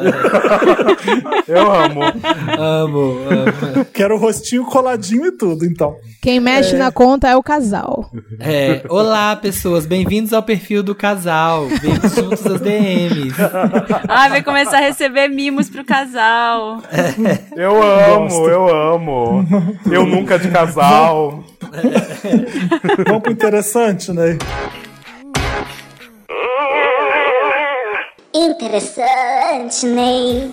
Eu 1.46 1.72
amo. 1.72 2.00
amo, 2.58 3.18
amo. 3.28 3.84
Quero 3.92 4.16
o 4.16 4.18
rostinho 4.18 4.64
coladinho 4.64 5.26
e 5.26 5.32
tudo, 5.32 5.64
então. 5.64 5.96
quem 6.20 6.40
mexe 6.40 6.76
na 6.76 6.90
conta 6.90 7.28
é 7.28 7.36
o 7.36 7.42
casal. 7.42 8.10
É, 8.38 8.82
olá, 8.88 9.34
pessoas, 9.36 9.86
bem-vindos 9.86 10.32
ao 10.32 10.42
perfil 10.42 10.82
do 10.82 10.94
casal. 10.94 11.66
Vemos 11.66 12.14
juntos 12.14 12.46
as 12.46 12.60
DMs. 12.60 13.34
Ah, 14.08 14.28
vai 14.28 14.42
começar 14.42 14.78
a 14.78 14.80
receber 14.80 15.28
mimos 15.28 15.68
pro 15.70 15.84
casal. 15.84 16.82
Eu 17.56 17.82
amo, 17.82 18.48
eu 18.48 18.68
amo. 18.68 19.46
Eu 19.90 20.06
nunca 20.06 20.38
de 20.38 20.48
casal. 20.48 21.44
Vamos 23.06 23.22
pro 23.22 23.32
interessante, 23.32 24.12
né? 24.12 24.36
Interessante, 28.40 29.84
Ney. 29.84 30.50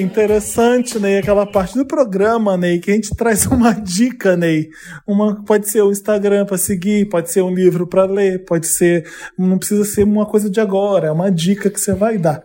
Interessante, 0.00 0.98
Ney, 0.98 1.18
aquela 1.18 1.44
parte 1.44 1.76
do 1.76 1.84
programa, 1.84 2.56
Ney, 2.56 2.78
que 2.78 2.90
a 2.90 2.94
gente 2.94 3.14
traz 3.14 3.44
uma 3.44 3.74
dica, 3.74 4.34
Ney. 4.34 4.70
Uma, 5.06 5.44
pode 5.44 5.68
ser 5.68 5.82
o 5.82 5.90
Instagram 5.90 6.46
pra 6.46 6.56
seguir, 6.56 7.10
pode 7.10 7.30
ser 7.30 7.42
um 7.42 7.54
livro 7.54 7.86
pra 7.86 8.06
ler, 8.06 8.46
pode 8.46 8.66
ser. 8.66 9.06
Não 9.38 9.58
precisa 9.58 9.84
ser 9.84 10.04
uma 10.04 10.24
coisa 10.24 10.48
de 10.48 10.58
agora, 10.58 11.08
é 11.08 11.12
uma 11.12 11.30
dica 11.30 11.68
que 11.68 11.78
você 11.78 11.92
vai 11.92 12.16
dar. 12.16 12.42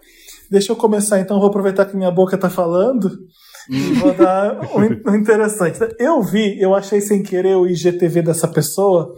Deixa 0.52 0.74
eu 0.74 0.76
começar 0.76 1.18
então, 1.22 1.40
vou 1.40 1.48
aproveitar 1.48 1.86
que 1.86 1.96
minha 1.96 2.12
boca 2.12 2.38
tá 2.38 2.50
falando. 2.50 3.10
E 3.70 3.94
vou 3.94 4.14
dar 4.14 4.60
um, 4.76 5.12
um 5.12 5.16
interessante. 5.16 5.80
Eu 5.98 6.22
vi, 6.22 6.62
eu 6.62 6.76
achei 6.76 7.00
sem 7.00 7.24
querer 7.24 7.56
o 7.56 7.66
IGTV 7.66 8.22
dessa 8.22 8.50
pessoa 8.50 9.16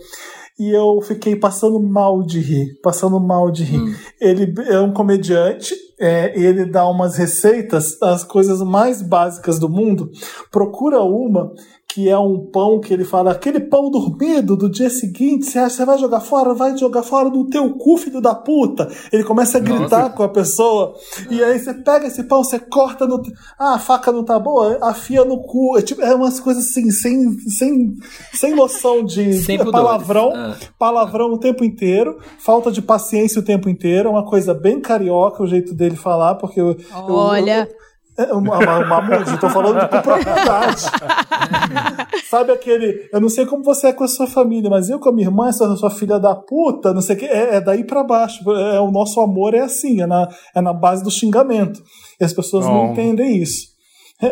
e 0.60 0.70
eu 0.72 1.00
fiquei 1.02 1.38
passando 1.38 1.80
mal 1.80 2.22
de 2.22 2.40
rir, 2.40 2.80
passando 2.84 3.18
mal 3.20 3.50
de 3.50 3.64
rir. 3.64 3.98
Ele 4.20 4.54
é 4.68 4.80
um 4.82 4.92
comediante, 4.92 5.74
é, 5.98 6.38
ele 6.38 6.66
dá 6.66 6.86
umas 6.86 7.16
receitas 7.16 7.98
das 7.98 8.26
coisas 8.26 8.62
mais 8.62 9.02
básicas 9.02 9.58
do 9.58 9.70
mundo. 9.70 10.12
Procura 10.52 11.02
uma 11.02 11.54
que 11.92 12.08
é 12.08 12.18
um 12.20 12.38
pão 12.40 12.80
que 12.80 12.94
ele 12.94 13.04
fala, 13.04 13.32
aquele 13.32 13.60
pão 13.60 13.90
dormido 13.90 14.56
do 14.56 14.70
dia 14.70 14.92
seguinte, 14.92 15.48
você 15.48 15.58
acha 15.58 15.70
que 15.72 15.76
você 15.78 15.86
vai 15.86 15.98
jogar 15.98 16.20
fora? 16.20 16.54
Vai 16.54 16.78
jogar 16.78 17.02
fora 17.02 17.30
no 17.30 17.50
teu 17.50 17.68
cu, 17.78 17.98
filho 17.98 18.22
da 18.22 18.36
puta. 18.36 18.88
Ele 19.12 19.24
começa 19.24 19.58
a 19.58 19.62
gritar 19.62 20.04
Nossa. 20.04 20.10
com 20.12 20.22
a 20.22 20.30
pessoa, 20.30 20.94
e 21.32 21.44
aí 21.44 21.58
você 21.58 21.74
pega 21.74 22.06
esse 22.06 22.24
pão, 22.26 22.44
você 22.44 22.60
corta 22.60 23.08
no. 23.08 23.20
Ah, 23.58 23.74
a 23.74 23.80
faca 23.80 24.12
não 24.12 24.24
tá 24.24 24.38
boa? 24.38 24.78
Afia 24.84 25.26
no 25.26 25.42
cu. 25.42 25.80
É, 25.80 25.82
tipo, 25.82 26.00
é 26.04 26.14
umas 26.14 26.40
coisas 26.40 26.68
assim, 26.70 26.92
sem, 26.92 27.32
sem, 27.50 27.96
sem 28.34 28.56
noção 28.56 29.04
de 29.04 29.34
Sem 29.42 29.58
palavrão, 29.58 30.32
Ah. 30.36 30.56
palavrão 30.78 31.34
o 31.34 31.40
tempo 31.40 31.64
inteiro, 31.64 32.20
falta 32.38 32.72
de 32.72 32.84
paciência 32.84 33.40
o 33.42 33.44
tempo 33.44 33.68
inteiro, 33.68 34.10
é 34.10 34.12
uma 34.12 34.26
coisa 34.26 34.54
bem 34.54 34.80
carioca 34.80 35.42
o 35.42 35.48
jeito 35.48 35.74
dele 35.74 35.96
falar, 35.96 36.36
porque 36.36 36.62
eu. 36.62 36.70
eu- 36.74 36.78
Olha. 37.10 37.68
É 38.24 38.34
uma, 38.34 38.58
uma, 38.58 38.80
uma 38.80 39.02
música, 39.02 39.38
tô 39.38 39.50
falando 39.50 39.80
com 39.90 40.02
propriedade. 40.02 40.82
Sabe 42.30 42.52
aquele. 42.52 43.10
Eu 43.12 43.20
não 43.20 43.30
sei 43.30 43.46
como 43.46 43.64
você 43.64 43.88
é 43.88 43.94
com 43.94 44.04
a 44.04 44.08
sua 44.08 44.28
família, 44.28 44.70
mas 44.70 44.90
eu 44.90 45.00
com 45.00 45.10
a 45.10 45.12
minha 45.14 45.28
irmã, 45.28 45.48
essa 45.50 45.76
sua 45.76 45.90
filha 45.90 46.20
da 46.20 46.36
puta, 46.36 46.94
não 46.94 47.02
sei 47.02 47.16
o 47.16 47.20
que, 47.20 47.26
é, 47.26 47.56
é 47.56 47.62
daí 47.62 47.84
pra 47.84 48.04
baixo. 48.04 48.40
É, 48.52 48.80
o 48.80 48.92
nosso 48.92 49.20
amor 49.22 49.54
é 49.54 49.62
assim, 49.62 50.02
é 50.02 50.06
na, 50.08 50.28
é 50.56 50.62
na 50.62 50.74
base 50.74 51.04
do 51.04 51.10
xingamento. 51.12 51.82
E 52.20 52.24
as 52.24 52.34
pessoas 52.34 52.66
não 52.66 52.90
Oh. 52.90 52.92
entendem 52.92 53.38
isso. 53.42 53.68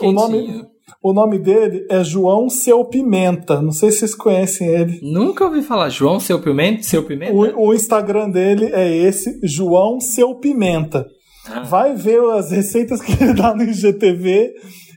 O, 0.00 0.12
nome, 0.12 0.64
o 1.02 1.12
nome 1.12 1.38
dele 1.38 1.84
é 1.90 2.04
João 2.04 2.48
Seu 2.48 2.84
Pimenta. 2.84 3.60
Não 3.60 3.72
sei 3.72 3.90
se 3.90 3.98
vocês 3.98 4.14
conhecem 4.14 4.68
ele. 4.68 5.00
Nunca 5.02 5.44
ouvi 5.44 5.60
falar. 5.60 5.88
João, 5.88 6.20
seu 6.20 6.40
pimenta? 6.40 6.84
Seu 6.84 7.02
pimenta? 7.02 7.32
O, 7.34 7.68
o 7.68 7.74
Instagram 7.74 8.30
dele 8.30 8.66
é 8.72 8.88
esse, 8.88 9.40
João 9.42 9.98
Seu 10.00 10.36
Pimenta. 10.36 11.04
Ah. 11.48 11.62
Vai 11.64 11.94
ver 11.94 12.20
as 12.30 12.50
receitas 12.50 13.00
que 13.00 13.12
ele 13.22 13.34
dá 13.34 13.54
no 13.54 13.62
IGTV 13.62 14.52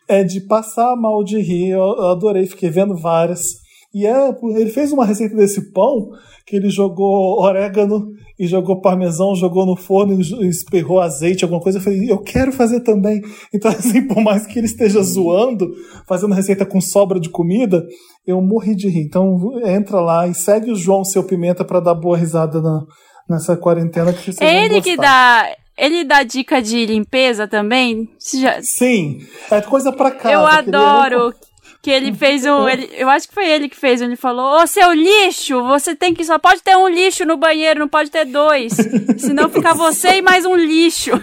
é 0.07 0.23
de 0.23 0.41
passar 0.41 0.95
mal 0.95 1.23
de 1.23 1.39
rir. 1.39 1.69
Eu, 1.69 1.80
eu 1.80 2.07
adorei, 2.09 2.45
fiquei 2.45 2.69
vendo 2.69 2.95
várias. 2.95 3.63
E 3.93 4.05
é, 4.05 4.30
ele 4.55 4.69
fez 4.69 4.91
uma 4.91 5.05
receita 5.05 5.35
desse 5.35 5.72
pão 5.72 6.09
que 6.45 6.55
ele 6.55 6.69
jogou 6.69 7.39
orégano 7.41 8.09
e 8.38 8.45
jogou 8.45 8.81
parmesão, 8.81 9.34
jogou 9.34 9.65
no 9.65 9.77
forno 9.77 10.22
e 10.22 10.47
esperrou 10.47 10.99
azeite, 10.99 11.43
alguma 11.43 11.61
coisa. 11.61 11.77
Eu 11.77 11.81
falei, 11.81 12.11
eu 12.11 12.17
quero 12.17 12.51
fazer 12.51 12.81
também. 12.81 13.22
Então, 13.53 13.72
assim, 13.72 14.05
por 14.05 14.22
mais 14.22 14.45
que 14.45 14.59
ele 14.59 14.67
esteja 14.67 15.01
zoando, 15.01 15.72
fazendo 16.07 16.35
receita 16.35 16.65
com 16.65 16.81
sobra 16.81 17.19
de 17.19 17.30
comida, 17.30 17.84
eu 18.27 18.41
morri 18.41 18.76
de 18.76 18.89
rir. 18.89 19.05
Então, 19.05 19.39
entra 19.65 20.01
lá 20.01 20.27
e 20.27 20.35
segue 20.35 20.72
o 20.72 20.76
João 20.76 21.05
Seu 21.05 21.23
Pimenta 21.23 21.63
para 21.63 21.80
dar 21.80 21.95
boa 21.95 22.17
risada 22.17 22.61
na, 22.61 22.84
nessa 23.30 23.55
quarentena 23.55 24.11
que 24.11 24.31
vão 24.31 24.47
ele 24.47 24.81
que 24.81 24.97
dá. 24.97 25.47
Ele 25.77 26.03
dá 26.03 26.23
dica 26.23 26.61
de 26.61 26.85
limpeza 26.85 27.47
também? 27.47 28.10
Já- 28.34 28.61
Sim, 28.61 29.26
é 29.52 29.61
coisa 29.61 29.91
pra 29.91 30.11
casa. 30.11 30.34
eu 30.34 30.45
adoro 30.45 31.34
que 31.81 31.91
ele 31.91 32.14
fez 32.14 32.45
um. 32.45 32.68
ele- 32.68 32.89
eu 32.97 33.10
acho 33.10 33.27
que 33.27 33.34
foi 33.34 33.47
ele 33.47 33.68
que 33.69 33.76
fez. 33.76 34.02
Ele 34.02 34.15
falou: 34.15 34.61
Ô 34.61 34.65
seu 34.65 34.91
lixo, 34.93 35.61
você 35.64 35.93
tem 35.95 36.14
que. 36.14 36.23
Só 36.23 36.39
pode 36.39 36.61
ter 36.64 36.76
um 36.77 36.88
lixo 36.88 37.26
no 37.26 37.35
banheiro, 37.38 37.80
não 37.81 37.88
pode 37.89 38.10
ter 38.10 38.26
dois. 38.26 38.73
Senão 39.18 39.49
fica 39.49 39.73
você 39.73 40.15
e 40.18 40.22
mais 40.22 40.45
um 40.45 40.56
lixo. 40.56 41.11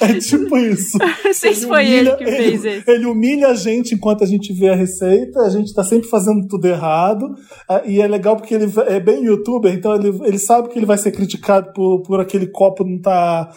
É 0.00 0.18
tipo 0.18 0.56
isso. 0.58 0.98
Não 1.24 1.34
sei 1.34 1.54
se 1.54 1.66
foi 1.66 1.88
ele 1.88 2.10
que 2.16 2.24
fez 2.24 2.64
ele, 2.64 2.78
esse. 2.78 2.90
ele 2.90 3.06
humilha 3.06 3.48
a 3.48 3.54
gente 3.54 3.94
enquanto 3.94 4.24
a 4.24 4.26
gente 4.26 4.52
vê 4.52 4.68
a 4.68 4.74
receita, 4.74 5.40
a 5.40 5.50
gente 5.50 5.72
tá 5.74 5.82
sempre 5.84 6.08
fazendo 6.08 6.46
tudo 6.46 6.66
errado. 6.66 7.26
ah, 7.68 7.82
E 7.86 8.00
é 8.00 8.06
legal 8.06 8.36
porque 8.36 8.54
ele 8.54 8.70
é 8.86 9.00
bem 9.00 9.24
youtuber, 9.24 9.72
então 9.72 9.94
ele, 9.94 10.08
ele 10.24 10.38
sabe 10.38 10.68
que 10.68 10.78
ele 10.78 10.86
vai 10.86 10.98
ser 10.98 11.12
criticado 11.12 11.72
por, 11.72 12.02
por 12.02 12.20
aquele 12.20 12.46
copo 12.46 12.84
não 12.84 13.00
tá. 13.00 13.50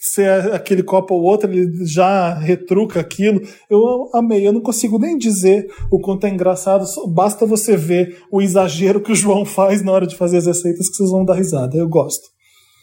ser 0.00 0.52
aquele 0.52 0.82
copo 0.82 1.14
ou 1.14 1.22
outro, 1.22 1.50
ele 1.50 1.84
já 1.86 2.34
retruca 2.34 3.00
aquilo. 3.00 3.40
Eu 3.70 4.10
amei, 4.14 4.46
eu 4.46 4.52
não 4.52 4.60
consigo 4.60 4.98
nem 4.98 5.16
dizer 5.18 5.66
o 5.90 5.98
quanto 6.00 6.26
é 6.26 6.30
engraçado, 6.30 6.84
basta 7.08 7.46
você 7.46 7.76
ver 7.76 8.18
o 8.30 8.40
exagero 8.40 9.00
que 9.00 9.12
o 9.12 9.16
João 9.16 9.44
faz 9.44 9.82
na 9.82 9.92
hora 9.92 10.06
de 10.06 10.16
fazer 10.16 10.38
as 10.38 10.46
receitas 10.46 10.88
que 10.88 10.96
vocês 10.96 11.10
vão 11.10 11.24
dar 11.24 11.34
risada. 11.34 11.76
Eu 11.76 11.88
gosto. 11.88 12.28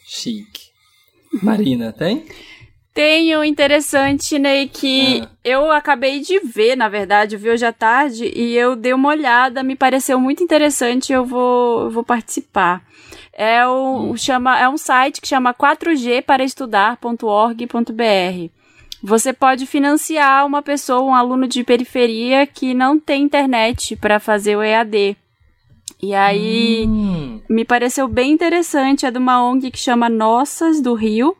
Chique. 0.06 0.70
Marina, 1.42 1.92
tem? 1.92 2.24
Tenho 2.92 3.44
interessante, 3.44 4.38
Ney, 4.38 4.68
que 4.68 5.22
eu 5.44 5.70
acabei 5.70 6.20
de 6.20 6.40
ver, 6.40 6.76
na 6.76 6.88
verdade, 6.88 7.36
eu 7.36 7.38
vi 7.38 7.48
hoje 7.48 7.64
à 7.64 7.72
tarde 7.72 8.30
e 8.34 8.56
eu 8.56 8.74
dei 8.74 8.92
uma 8.92 9.10
olhada, 9.10 9.62
me 9.62 9.76
pareceu 9.76 10.18
muito 10.18 10.42
interessante, 10.42 11.12
eu 11.12 11.24
vou, 11.24 11.82
eu 11.82 11.90
vou 11.90 12.02
participar. 12.02 12.82
É, 13.32 13.64
o, 13.66 14.16
chama, 14.16 14.58
é 14.58 14.68
um 14.68 14.76
site 14.76 15.20
que 15.20 15.28
chama 15.28 15.54
4G 15.54 16.22
para 16.22 16.44
estudar.org.br. 16.44 18.50
Você 19.02 19.32
pode 19.32 19.66
financiar 19.66 20.44
uma 20.44 20.60
pessoa, 20.60 21.02
um 21.02 21.14
aluno 21.14 21.46
de 21.46 21.64
periferia 21.64 22.46
que 22.46 22.74
não 22.74 22.98
tem 22.98 23.22
internet 23.22 23.96
para 23.96 24.20
fazer 24.20 24.56
o 24.56 24.62
EAD. 24.62 25.16
E 26.02 26.14
aí 26.14 26.86
Hum, 26.86 27.40
me 27.48 27.64
pareceu 27.64 28.08
bem 28.08 28.32
interessante, 28.32 29.06
é 29.06 29.10
de 29.10 29.18
uma 29.18 29.42
ONG 29.42 29.70
que 29.70 29.78
chama 29.78 30.08
Nossas 30.08 30.82
do 30.82 30.94
Rio. 30.94 31.36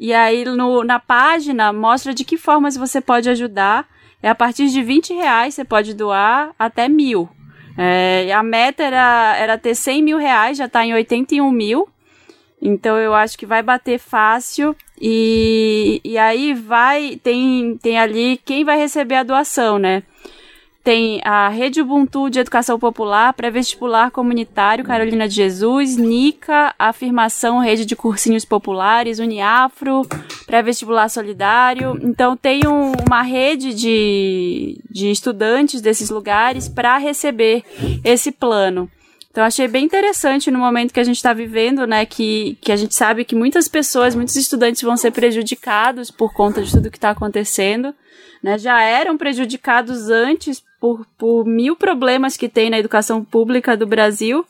E 0.00 0.14
aí 0.14 0.46
no, 0.46 0.82
na 0.82 0.98
página 0.98 1.74
mostra 1.74 2.14
de 2.14 2.24
que 2.24 2.38
formas 2.38 2.74
você 2.74 3.02
pode 3.02 3.28
ajudar. 3.28 3.86
É 4.22 4.30
a 4.30 4.34
partir 4.34 4.68
de 4.68 4.82
20 4.82 5.12
reais 5.12 5.54
você 5.54 5.62
pode 5.62 5.92
doar 5.92 6.52
até 6.58 6.88
mil. 6.88 7.28
É, 7.76 8.32
a 8.32 8.42
meta 8.42 8.82
era, 8.82 9.36
era 9.36 9.58
ter 9.58 9.74
100 9.74 10.02
mil 10.02 10.16
reais, 10.16 10.56
já 10.56 10.64
está 10.64 10.86
em 10.86 10.94
81 10.94 11.50
mil. 11.52 11.86
Então 12.62 12.96
eu 12.96 13.14
acho 13.14 13.36
que 13.36 13.44
vai 13.44 13.62
bater 13.62 13.98
fácil. 13.98 14.74
E, 14.98 16.00
e 16.02 16.16
aí 16.16 16.54
vai, 16.54 17.20
tem, 17.22 17.76
tem 17.76 17.98
ali 17.98 18.40
quem 18.42 18.64
vai 18.64 18.78
receber 18.78 19.16
a 19.16 19.22
doação, 19.22 19.78
né? 19.78 20.02
Tem 20.90 21.20
a 21.22 21.48
Rede 21.48 21.80
Ubuntu 21.80 22.28
de 22.28 22.40
Educação 22.40 22.76
Popular, 22.76 23.32
Pré-Vestibular 23.32 24.10
Comunitário 24.10 24.84
Carolina 24.84 25.28
de 25.28 25.36
Jesus, 25.36 25.96
NICA, 25.96 26.74
Afirmação 26.76 27.60
Rede 27.60 27.86
de 27.86 27.94
Cursinhos 27.94 28.44
Populares, 28.44 29.20
Uniafro, 29.20 30.02
Pré-Vestibular 30.48 31.08
Solidário. 31.08 31.96
Então 32.02 32.36
tem 32.36 32.66
um- 32.66 32.90
uma 33.06 33.22
rede 33.22 33.72
de, 33.72 34.80
de 34.90 35.12
estudantes 35.12 35.80
desses 35.80 36.10
lugares 36.10 36.68
para 36.68 36.98
receber 36.98 37.62
esse 38.02 38.32
plano. 38.32 38.90
Então 39.30 39.44
achei 39.44 39.68
bem 39.68 39.84
interessante 39.84 40.50
no 40.50 40.58
momento 40.58 40.92
que 40.92 40.98
a 40.98 41.04
gente 41.04 41.18
está 41.18 41.32
vivendo, 41.32 41.86
né? 41.86 42.04
Que, 42.04 42.58
que 42.60 42.72
a 42.72 42.76
gente 42.76 42.96
sabe 42.96 43.24
que 43.24 43.36
muitas 43.36 43.68
pessoas, 43.68 44.16
muitos 44.16 44.34
estudantes 44.34 44.82
vão 44.82 44.96
ser 44.96 45.12
prejudicados 45.12 46.10
por 46.10 46.34
conta 46.34 46.60
de 46.60 46.72
tudo 46.72 46.90
que 46.90 46.98
está 46.98 47.10
acontecendo. 47.10 47.94
Né, 48.42 48.56
já 48.56 48.80
eram 48.80 49.18
prejudicados 49.18 50.08
antes 50.08 50.62
por, 50.80 51.06
por 51.18 51.44
mil 51.44 51.76
problemas 51.76 52.36
que 52.36 52.48
tem 52.48 52.70
na 52.70 52.78
educação 52.78 53.22
pública 53.22 53.76
do 53.76 53.86
Brasil. 53.86 54.44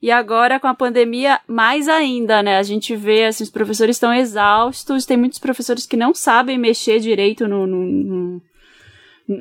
E 0.00 0.10
agora, 0.10 0.60
com 0.60 0.66
a 0.68 0.74
pandemia, 0.74 1.40
mais 1.46 1.88
ainda, 1.88 2.40
né? 2.42 2.56
A 2.56 2.62
gente 2.62 2.94
vê, 2.94 3.24
assim, 3.24 3.42
os 3.42 3.50
professores 3.50 3.96
estão 3.96 4.12
exaustos, 4.14 5.04
tem 5.04 5.16
muitos 5.16 5.38
professores 5.40 5.86
que 5.86 5.96
não 5.96 6.14
sabem 6.14 6.56
mexer 6.58 7.00
direito 7.00 7.48
no, 7.48 7.66
no- 7.66 7.84
no- 7.86 8.42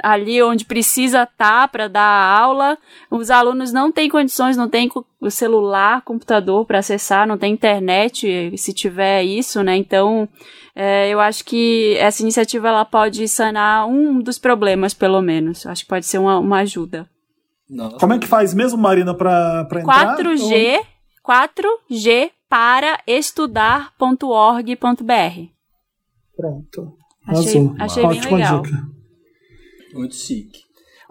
ali 0.03 0.41
onde 0.41 0.65
precisa 0.65 1.23
estar 1.23 1.68
para 1.69 1.88
dar 1.88 2.01
a 2.01 2.39
aula. 2.39 2.77
Os 3.09 3.31
alunos 3.31 3.72
não 3.72 3.91
têm 3.91 4.09
condições, 4.09 4.57
não 4.57 4.69
têm 4.69 4.89
o 5.19 5.30
celular, 5.30 6.01
computador 6.01 6.65
para 6.65 6.80
acessar, 6.80 7.27
não 7.27 7.38
tem 7.38 7.53
internet, 7.53 8.51
se 8.57 8.73
tiver 8.73 9.23
isso, 9.23 9.64
né? 9.64 9.76
Então, 9.76 10.27
é, 10.76 11.09
eu 11.09 11.19
acho 11.19 11.43
que 11.43 11.95
essa 11.97 12.22
iniciativa 12.22 12.68
ela 12.68 12.85
pode 12.85 13.27
sanar 13.27 13.88
um 13.88 14.22
dos 14.22 14.38
problemas, 14.38 14.93
pelo 14.93 15.22
menos. 15.22 15.65
Eu 15.65 15.72
acho 15.72 15.84
que 15.84 15.89
pode 15.89 16.05
ser 16.05 16.19
uma, 16.19 16.38
uma 16.39 16.59
ajuda. 16.59 17.07
nossa. 17.69 17.97
Como 17.97 18.14
é 18.14 18.19
que 18.19 18.27
faz 18.27 18.53
mesmo, 18.53 18.77
Marina, 18.77 19.14
pra 19.15 19.68
entrar? 19.72 20.18
4G, 20.18 20.80
4G 21.27 22.31
para 22.49 22.99
estudar.org.br. 23.07 25.51
Pronto. 26.35 26.93
Achei, 27.27 27.72
achei 27.80 28.07
bem 28.07 28.18
Ótima 28.19 28.38
legal. 28.38 28.61
dica. 28.61 28.96
Muito 29.97 30.15
chique. 30.15 30.61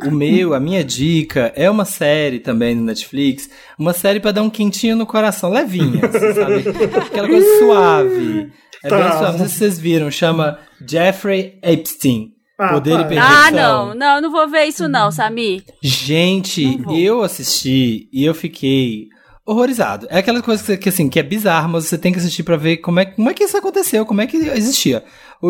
O 0.04 0.10
meu, 0.10 0.52
a 0.52 0.60
minha 0.60 0.84
dica 0.84 1.52
é 1.56 1.70
uma 1.70 1.86
série 1.86 2.38
também 2.38 2.74
no 2.74 2.82
Netflix, 2.84 3.48
uma 3.78 3.94
série 3.94 4.20
pra 4.20 4.30
dar 4.30 4.42
um 4.42 4.50
quentinho 4.50 4.94
no 4.94 5.06
coração, 5.06 5.50
levinha, 5.50 6.04
assim, 6.04 6.34
sabe? 6.34 6.64
Aquela 7.06 7.28
coisa 7.28 7.58
suave. 7.58 8.52
É 8.84 8.88
Tá. 8.88 8.98
bem 8.98 9.08
suave. 9.12 9.32
Não 9.32 9.38
sei 9.38 9.48
se 9.48 9.54
vocês 9.54 9.78
viram, 9.78 10.10
chama 10.10 10.58
Jeffrey 10.86 11.58
Epstein. 11.62 12.32
Ah, 12.58 12.74
Poder 12.74 12.90
para. 12.92 13.00
e 13.02 13.08
Perfeição. 13.08 13.36
Ah, 13.46 13.50
não, 13.50 13.94
não, 13.94 14.20
não 14.20 14.30
vou 14.30 14.46
ver 14.48 14.64
isso 14.66 14.86
não, 14.86 15.10
Samir. 15.10 15.62
Gente, 15.82 16.76
Não 16.76 16.84
vou. 16.84 16.96
eu 16.98 17.22
assisti 17.22 18.08
e 18.12 18.24
eu 18.24 18.34
fiquei 18.34 19.08
horrorizado. 19.46 20.06
É 20.10 20.18
aquela 20.18 20.42
coisa 20.42 20.76
que, 20.76 20.88
assim, 20.88 21.08
que 21.08 21.18
é 21.18 21.22
bizarra, 21.22 21.68
mas 21.68 21.84
você 21.86 21.96
tem 21.96 22.12
que 22.12 22.18
assistir 22.18 22.42
pra 22.42 22.56
ver 22.56 22.78
como 22.78 23.00
é, 23.00 23.06
como 23.06 23.30
é 23.30 23.34
que 23.34 23.44
isso 23.44 23.56
aconteceu, 23.56 24.04
como 24.04 24.20
é 24.20 24.26
que 24.26 24.36
existia. 24.36 25.02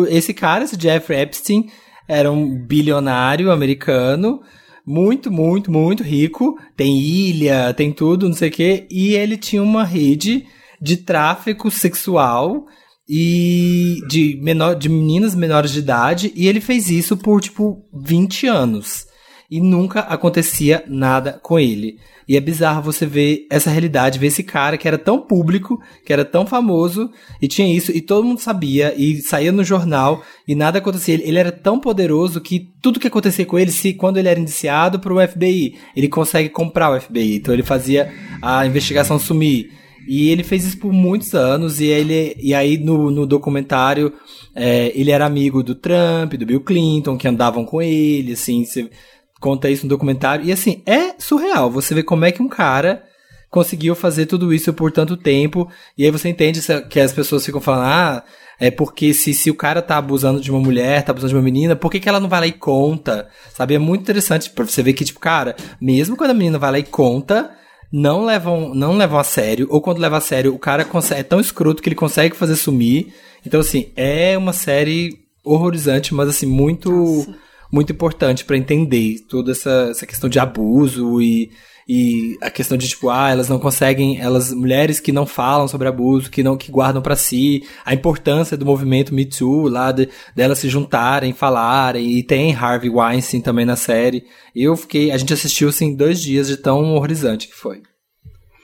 Esse 0.09 0.33
cara, 0.33 0.63
esse 0.63 0.77
Jeffrey 0.79 1.19
Epstein, 1.21 1.69
era 2.07 2.31
um 2.31 2.57
bilionário 2.57 3.51
americano, 3.51 4.41
muito, 4.85 5.31
muito, 5.31 5.71
muito 5.71 6.03
rico, 6.03 6.57
tem 6.75 6.97
ilha, 6.99 7.73
tem 7.73 7.91
tudo, 7.91 8.27
não 8.27 8.35
sei 8.35 8.49
o 8.49 8.51
quê, 8.51 8.87
e 8.89 9.13
ele 9.13 9.35
tinha 9.35 9.61
uma 9.61 9.83
rede 9.83 10.45
de 10.81 10.97
tráfico 10.97 11.69
sexual 11.69 12.65
e 13.09 13.99
de 14.07 14.39
menor 14.41 14.75
de 14.75 14.87
meninas 14.87 15.35
menores 15.35 15.71
de 15.71 15.79
idade, 15.79 16.31
e 16.35 16.47
ele 16.47 16.61
fez 16.61 16.89
isso 16.89 17.17
por 17.17 17.41
tipo 17.41 17.85
20 17.93 18.47
anos 18.47 19.06
e 19.49 19.61
nunca 19.61 20.01
acontecia 20.01 20.83
nada 20.87 21.39
com 21.41 21.57
ele. 21.57 21.97
E 22.27 22.35
é 22.35 22.41
bizarro 22.41 22.81
você 22.81 23.05
ver 23.05 23.47
essa 23.49 23.69
realidade, 23.69 24.19
ver 24.19 24.27
esse 24.27 24.43
cara 24.43 24.77
que 24.77 24.85
era 24.85 24.97
tão 24.97 25.21
público, 25.21 25.81
que 26.05 26.11
era 26.11 26.25
tão 26.25 26.45
famoso, 26.45 27.09
e 27.41 27.47
tinha 27.47 27.73
isso, 27.73 27.91
e 27.91 28.01
todo 28.01 28.25
mundo 28.25 28.39
sabia, 28.39 28.93
e 28.97 29.21
saía 29.21 29.51
no 29.51 29.63
jornal, 29.63 30.21
e 30.45 30.53
nada 30.53 30.79
acontecia. 30.79 31.13
Ele, 31.13 31.23
ele 31.23 31.39
era 31.39 31.51
tão 31.51 31.79
poderoso 31.79 32.41
que 32.41 32.69
tudo 32.81 32.99
que 32.99 33.07
acontecia 33.07 33.45
com 33.45 33.57
ele, 33.57 33.71
se 33.71 33.93
quando 33.93 34.17
ele 34.17 34.27
era 34.27 34.39
indiciado 34.39 34.99
para 34.99 35.13
o 35.13 35.25
FBI, 35.25 35.75
ele 35.95 36.09
consegue 36.09 36.49
comprar 36.49 36.91
o 36.91 36.99
FBI. 36.99 37.37
Então 37.37 37.53
ele 37.53 37.63
fazia 37.63 38.13
a 38.41 38.65
investigação 38.65 39.17
sumir. 39.17 39.71
E 40.05 40.29
ele 40.29 40.43
fez 40.43 40.65
isso 40.65 40.77
por 40.77 40.91
muitos 40.91 41.33
anos, 41.33 41.79
e, 41.79 41.85
ele, 41.85 42.35
e 42.37 42.53
aí 42.53 42.77
no, 42.77 43.11
no 43.11 43.25
documentário 43.25 44.13
é, 44.55 44.91
ele 44.95 45.11
era 45.11 45.25
amigo 45.25 45.61
do 45.61 45.75
Trump, 45.75 46.33
do 46.33 46.45
Bill 46.45 46.61
Clinton, 46.61 47.17
que 47.17 47.27
andavam 47.27 47.65
com 47.65 47.81
ele, 47.81 48.33
assim, 48.33 48.65
você 48.65 48.89
conta 49.39 49.69
isso 49.69 49.83
no 49.83 49.89
documentário. 49.89 50.45
E 50.45 50.51
assim, 50.51 50.81
é 50.85 51.15
surreal 51.19 51.69
você 51.69 51.93
vê 51.93 52.03
como 52.03 52.25
é 52.25 52.31
que 52.31 52.41
um 52.41 52.47
cara 52.47 53.03
conseguiu 53.49 53.95
fazer 53.95 54.25
tudo 54.25 54.53
isso 54.53 54.73
por 54.73 54.91
tanto 54.91 55.15
tempo, 55.15 55.69
e 55.97 56.03
aí 56.03 56.11
você 56.11 56.29
entende 56.29 56.61
que 56.89 56.99
as 56.99 57.13
pessoas 57.13 57.45
ficam 57.45 57.61
falando, 57.61 57.85
ah, 57.85 58.23
é 58.59 58.71
porque 58.71 59.13
se, 59.13 59.33
se 59.33 59.49
o 59.49 59.55
cara 59.55 59.81
tá 59.81 59.97
abusando 59.97 60.41
de 60.41 60.51
uma 60.51 60.59
mulher, 60.59 61.03
tá 61.03 61.11
abusando 61.11 61.29
de 61.29 61.35
uma 61.35 61.43
menina, 61.43 61.75
por 61.75 61.91
que, 61.91 61.99
que 61.99 62.09
ela 62.09 62.19
não 62.19 62.27
vai 62.27 62.41
lá 62.41 62.47
e 62.47 62.51
conta? 62.51 63.29
Sabe? 63.53 63.75
É 63.75 63.79
muito 63.79 64.01
interessante 64.01 64.49
pra 64.49 64.65
você 64.65 64.81
ver 64.81 64.93
que, 64.93 65.05
tipo, 65.05 65.19
cara, 65.19 65.55
mesmo 65.79 66.17
quando 66.17 66.31
a 66.31 66.33
menina 66.33 66.57
vai 66.57 66.71
lá 66.71 66.79
e 66.79 66.83
conta, 66.83 67.51
não 67.91 68.25
levam, 68.25 68.73
não 68.73 68.97
levam 68.97 69.19
a 69.19 69.23
sério, 69.23 69.67
ou 69.69 69.79
quando 69.79 69.99
leva 69.99 70.17
a 70.17 70.21
sério, 70.21 70.53
o 70.53 70.59
cara 70.59 70.83
consegue, 70.83 71.21
é 71.21 71.23
tão 71.23 71.39
escroto 71.39 71.81
que 71.81 71.89
ele 71.89 71.95
consegue 71.95 72.35
fazer 72.35 72.55
sumir. 72.55 73.13
Então, 73.45 73.59
assim, 73.59 73.91
é 73.95 74.37
uma 74.37 74.53
série 74.53 75.19
horrorizante, 75.43 76.13
mas 76.13 76.27
assim, 76.27 76.45
muito, 76.45 77.25
muito 77.71 77.91
importante 77.91 78.45
pra 78.45 78.57
entender 78.57 79.19
toda 79.29 79.51
essa, 79.51 79.87
essa 79.91 80.05
questão 80.05 80.29
de 80.29 80.39
abuso 80.39 81.21
e, 81.21 81.51
e 81.87 82.37
a 82.41 82.49
questão 82.49 82.77
de 82.77 82.87
tipo, 82.87 83.09
ah, 83.09 83.29
elas 83.29 83.47
não 83.47 83.59
conseguem, 83.59 84.19
elas 84.19 84.51
mulheres 84.51 84.99
que 84.99 85.11
não 85.11 85.25
falam 85.25 85.67
sobre 85.67 85.87
abuso, 85.87 86.29
que 86.29 86.43
não 86.43 86.57
que 86.57 86.71
guardam 86.71 87.01
pra 87.01 87.15
si, 87.15 87.63
a 87.85 87.93
importância 87.93 88.57
do 88.57 88.65
movimento 88.65 89.13
Me 89.13 89.25
Too 89.25 89.67
lá 89.69 89.91
de, 89.91 90.09
delas 90.35 90.59
se 90.59 90.69
juntarem, 90.69 91.33
falarem 91.33 92.11
e 92.11 92.23
tem 92.23 92.53
Harvey 92.53 92.89
Weinstein 92.89 93.41
também 93.41 93.65
na 93.65 93.75
série. 93.75 94.23
Eu 94.55 94.75
fiquei, 94.75 95.11
a 95.11 95.17
gente 95.17 95.33
assistiu 95.33 95.69
assim 95.69 95.95
dois 95.95 96.21
dias 96.21 96.47
de 96.47 96.57
tão 96.57 96.93
horrorizante 96.95 97.47
que 97.47 97.55
foi. 97.55 97.81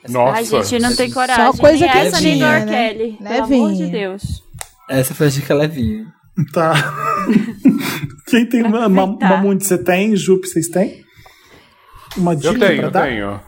Nossa. 0.08 0.36
Ai, 0.36 0.44
gente, 0.44 0.82
não 0.82 0.94
tem 0.94 1.10
coragem. 1.10 1.46
Só 1.46 1.52
coisa 1.52 1.86
nem 1.86 1.96
essa, 1.96 2.20
nem 2.20 2.38
do 2.38 2.44
levinha, 2.44 2.58
R. 2.58 2.64
né? 2.66 2.88
Kelly. 2.88 3.16
Pelo 3.16 3.30
Levinha. 3.30 3.64
amor 3.64 3.74
de 3.74 3.86
Deus. 3.86 4.42
Essa 4.90 5.14
foi 5.14 5.28
a 5.28 5.30
dica 5.30 5.54
levinha. 5.54 6.06
Tá. 6.52 6.74
Quem 8.26 8.46
tem 8.46 8.62
uma. 8.62 8.88
Mamundi, 8.88 9.64
você 9.64 9.76
tem? 9.82 10.16
Jupe, 10.16 10.46
vocês 10.48 10.68
têm? 10.68 11.04
Uma 12.16 12.34
dica 12.36 12.48
Eu 12.54 12.58
tenho, 12.58 12.76
pra 12.78 12.86
eu 12.86 12.90
dar? 12.90 13.02
tenho. 13.06 13.40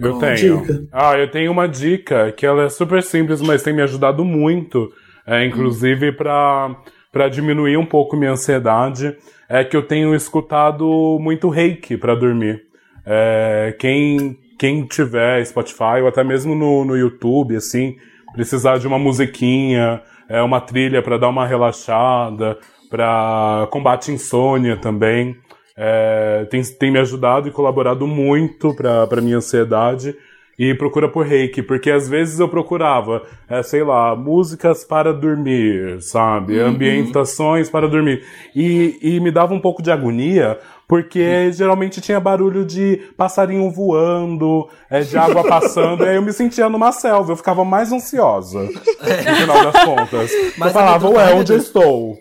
Eu 0.00 0.16
Oh, 0.16 0.18
tenho. 0.18 0.60
dica. 0.62 0.82
Ah, 0.92 1.18
eu 1.18 1.30
tenho 1.30 1.52
uma 1.52 1.68
dica 1.68 2.32
que 2.32 2.46
ela 2.46 2.64
é 2.64 2.68
super 2.68 3.02
simples, 3.02 3.40
mas 3.42 3.62
tem 3.62 3.74
me 3.74 3.82
ajudado 3.82 4.24
muito, 4.24 4.90
é, 5.26 5.44
inclusive 5.44 6.12
pra 6.12 6.74
para 7.12 7.28
diminuir 7.28 7.76
um 7.76 7.84
pouco 7.84 8.16
minha 8.16 8.30
ansiedade, 8.30 9.16
é 9.48 9.64
que 9.64 9.76
eu 9.76 9.82
tenho 9.82 10.14
escutado 10.14 11.18
muito 11.20 11.48
reiki 11.48 11.96
pra 11.96 12.14
dormir. 12.14 12.62
É, 13.04 13.74
quem 13.80 14.38
quem 14.58 14.84
tiver 14.86 15.44
Spotify 15.44 16.00
ou 16.02 16.06
até 16.08 16.22
mesmo 16.22 16.54
no, 16.54 16.84
no 16.84 16.96
YouTube, 16.96 17.56
assim, 17.56 17.96
precisar 18.32 18.78
de 18.78 18.86
uma 18.86 18.98
musiquinha, 18.98 20.00
é 20.28 20.40
uma 20.40 20.60
trilha 20.60 21.02
pra 21.02 21.16
dar 21.18 21.28
uma 21.30 21.46
relaxada, 21.46 22.56
pra 22.90 23.68
combate 23.70 24.10
insônia 24.12 24.76
também. 24.76 25.36
É, 25.76 26.46
tem, 26.50 26.62
tem 26.62 26.90
me 26.90 26.98
ajudado 26.98 27.48
e 27.48 27.52
colaborado 27.52 28.06
muito 28.06 28.74
pra 28.74 29.20
minha 29.22 29.38
ansiedade. 29.38 30.14
E 30.58 30.74
procura 30.74 31.08
por 31.08 31.24
reiki, 31.24 31.62
porque 31.62 31.90
às 31.90 32.06
vezes 32.06 32.38
eu 32.38 32.46
procurava, 32.46 33.22
é, 33.48 33.62
sei 33.62 33.82
lá, 33.82 34.14
músicas 34.14 34.84
para 34.84 35.10
dormir, 35.10 36.02
sabe? 36.02 36.60
Ambientações 36.60 37.70
para 37.70 37.88
dormir. 37.88 38.22
E, 38.54 38.98
e 39.00 39.20
me 39.20 39.30
dava 39.30 39.54
um 39.54 39.60
pouco 39.60 39.82
de 39.82 39.90
agonia, 39.90 40.58
porque 40.86 41.50
geralmente 41.52 42.02
tinha 42.02 42.20
barulho 42.20 42.62
de 42.66 43.00
passarinho 43.16 43.70
voando, 43.70 44.68
é, 44.90 45.00
de 45.00 45.16
água 45.16 45.42
passando, 45.48 46.04
e 46.04 46.08
aí 46.08 46.16
eu 46.16 46.22
me 46.22 46.32
sentia 46.32 46.68
numa 46.68 46.92
selva, 46.92 47.32
eu 47.32 47.36
ficava 47.36 47.64
mais 47.64 47.90
ansiosa, 47.90 48.64
no 48.64 49.36
final 49.36 49.72
das 49.72 49.84
contas. 49.84 50.30
Mas 50.58 50.68
eu 50.68 50.74
falava, 50.74 51.08
ué, 51.08 51.32
onde 51.32 51.54
eu 51.54 51.58
estou? 51.58 52.18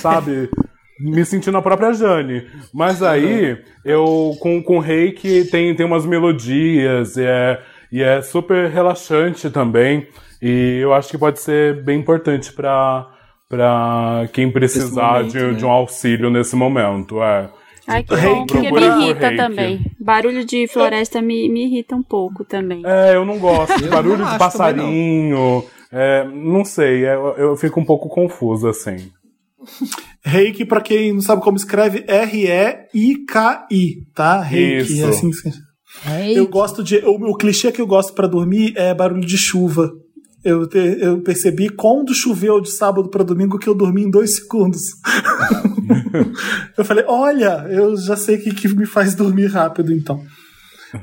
Sabe? 0.00 0.48
Me 0.98 1.24
sentindo 1.24 1.58
a 1.58 1.62
própria 1.62 1.92
Jane. 1.92 2.46
Mas 2.72 3.02
aí, 3.02 3.58
eu, 3.84 4.36
com, 4.40 4.62
com 4.62 4.78
reiki, 4.78 5.44
tem, 5.50 5.74
tem 5.74 5.84
umas 5.84 6.06
melodias, 6.06 7.16
e 7.16 7.24
é, 7.24 7.60
e 7.90 8.02
é 8.02 8.22
super 8.22 8.70
relaxante 8.70 9.50
também. 9.50 10.06
E 10.40 10.78
eu 10.82 10.92
acho 10.92 11.10
que 11.10 11.18
pode 11.18 11.40
ser 11.40 11.82
bem 11.82 11.98
importante 11.98 12.52
pra, 12.52 13.08
pra 13.48 14.28
quem 14.32 14.50
precisar 14.50 15.14
momento, 15.14 15.32
de, 15.32 15.42
né? 15.42 15.52
de 15.54 15.64
um 15.64 15.70
auxílio 15.70 16.30
nesse 16.30 16.54
momento. 16.54 17.22
É. 17.22 17.48
Ai, 17.86 18.02
que 18.02 18.16
bom, 18.16 18.46
porque 18.46 18.70
me 18.70 18.80
irrita 18.80 19.28
reiki. 19.28 19.36
também. 19.36 19.86
Barulho 20.00 20.44
de 20.44 20.66
floresta 20.66 21.20
me, 21.20 21.48
me 21.48 21.66
irrita 21.66 21.94
um 21.94 22.02
pouco 22.02 22.44
também. 22.44 22.82
É, 22.84 23.14
eu 23.14 23.24
não 23.24 23.38
gosto 23.38 23.76
de 23.78 23.84
Eu 23.84 23.90
barulho 23.90 24.18
não 24.18 24.32
de 24.32 24.38
passarinho. 24.38 25.64
É, 25.92 26.24
não 26.24 26.64
sei, 26.64 27.04
é, 27.04 27.14
eu, 27.14 27.34
eu 27.36 27.56
fico 27.56 27.78
um 27.78 27.84
pouco 27.84 28.08
confuso 28.08 28.68
assim. 28.68 29.12
Reiki, 30.24 30.64
pra 30.64 30.80
quem 30.80 31.12
não 31.12 31.20
sabe 31.20 31.42
como 31.42 31.56
escreve, 31.56 32.04
R-E-I-K-I, 32.06 34.06
tá? 34.14 34.40
Reiki, 34.40 34.92
Isso. 34.94 35.04
é 35.04 35.08
assim 35.08 35.30
que 35.30 35.36
se- 35.36 35.52
Ei, 36.10 36.38
Eu 36.38 36.48
gosto 36.48 36.82
de. 36.82 36.96
O, 36.98 37.12
o 37.30 37.36
clichê 37.36 37.70
que 37.70 37.80
eu 37.80 37.86
gosto 37.86 38.14
pra 38.14 38.26
dormir 38.26 38.72
é 38.76 38.92
barulho 38.94 39.24
de 39.24 39.38
chuva. 39.38 39.90
Eu, 40.42 40.66
te- 40.68 40.98
eu 41.00 41.22
percebi 41.22 41.68
quando 41.70 42.12
choveu 42.14 42.60
de 42.60 42.70
sábado 42.70 43.08
pra 43.08 43.24
domingo 43.24 43.58
que 43.58 43.68
eu 43.68 43.74
dormi 43.74 44.02
em 44.02 44.10
dois 44.10 44.36
segundos. 44.36 44.82
eu 46.76 46.84
falei, 46.84 47.04
olha, 47.06 47.66
eu 47.70 47.96
já 47.96 48.16
sei 48.16 48.36
o 48.36 48.42
que, 48.42 48.54
que 48.54 48.68
me 48.68 48.86
faz 48.86 49.14
dormir 49.14 49.46
rápido, 49.46 49.92
então. 49.92 50.22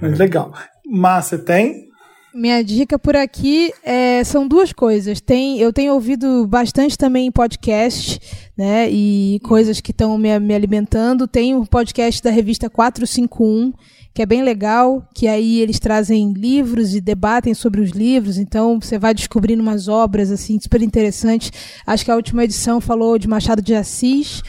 Mas 0.01 0.17
legal. 0.19 0.53
Mas 0.85 1.25
você 1.25 1.37
tem? 1.37 1.87
Minha 2.33 2.63
dica 2.63 2.97
por 2.97 3.13
aqui 3.13 3.73
é, 3.83 4.23
são 4.23 4.47
duas 4.47 4.71
coisas. 4.71 5.19
Tem, 5.19 5.59
eu 5.59 5.73
tenho 5.73 5.93
ouvido 5.93 6.47
bastante 6.47 6.97
também 6.97 7.29
podcast, 7.29 8.21
né? 8.57 8.89
E 8.89 9.41
coisas 9.43 9.81
que 9.81 9.91
estão 9.91 10.17
me, 10.17 10.39
me 10.39 10.55
alimentando. 10.55 11.27
Tem 11.27 11.53
um 11.53 11.65
podcast 11.65 12.23
da 12.23 12.31
revista 12.31 12.69
451, 12.69 13.73
que 14.13 14.21
é 14.21 14.25
bem 14.25 14.43
legal, 14.43 15.05
que 15.13 15.27
aí 15.27 15.59
eles 15.59 15.77
trazem 15.77 16.31
livros 16.31 16.95
e 16.95 17.01
debatem 17.01 17.53
sobre 17.53 17.81
os 17.81 17.91
livros. 17.91 18.37
Então 18.37 18.79
você 18.79 18.97
vai 18.97 19.13
descobrindo 19.13 19.61
umas 19.61 19.89
obras 19.89 20.31
assim 20.31 20.57
super 20.57 20.81
interessantes. 20.81 21.51
Acho 21.85 22.05
que 22.05 22.11
a 22.11 22.15
última 22.15 22.45
edição 22.45 22.79
falou 22.79 23.19
de 23.19 23.27
Machado 23.27 23.61
de 23.61 23.75
Assis. 23.75 24.41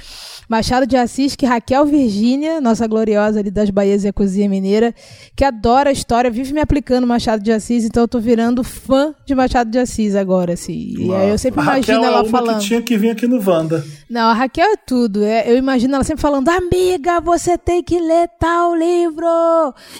Machado 0.52 0.86
de 0.86 0.98
Assis, 0.98 1.34
que 1.34 1.46
Raquel 1.46 1.86
Virgínia, 1.86 2.60
nossa 2.60 2.86
gloriosa 2.86 3.40
ali 3.40 3.50
das 3.50 3.70
Bahias 3.70 4.04
e 4.04 4.08
a 4.08 4.12
Cozinha 4.12 4.46
Mineira, 4.50 4.94
que 5.34 5.42
adora 5.46 5.88
a 5.88 5.92
história, 5.94 6.30
vive 6.30 6.52
me 6.52 6.60
aplicando 6.60 7.06
Machado 7.06 7.42
de 7.42 7.50
Assis, 7.50 7.86
então 7.86 8.02
eu 8.02 8.08
tô 8.08 8.20
virando 8.20 8.62
fã 8.62 9.14
de 9.24 9.34
Machado 9.34 9.70
de 9.70 9.78
Assis 9.78 10.14
agora, 10.14 10.52
assim. 10.52 10.94
E 10.98 11.14
aí 11.14 11.30
eu 11.30 11.38
sempre 11.38 11.58
A 11.60 11.62
imagino 11.64 11.80
Raquel 12.00 12.04
é 12.04 12.06
ela 12.12 12.22
uma 12.22 12.28
falando. 12.30 12.58
que 12.58 12.66
tinha 12.66 12.82
que 12.82 12.98
vir 12.98 13.08
aqui 13.12 13.26
no 13.26 13.40
Wanda. 13.42 13.82
Não, 14.10 14.28
a 14.28 14.34
Raquel 14.34 14.72
é 14.72 14.76
tudo. 14.76 15.24
É, 15.24 15.50
eu 15.50 15.56
imagino 15.56 15.94
ela 15.94 16.04
sempre 16.04 16.20
falando, 16.20 16.50
amiga, 16.50 17.18
você 17.22 17.56
tem 17.56 17.82
que 17.82 17.98
ler 17.98 18.28
tal 18.38 18.74
livro. 18.76 19.24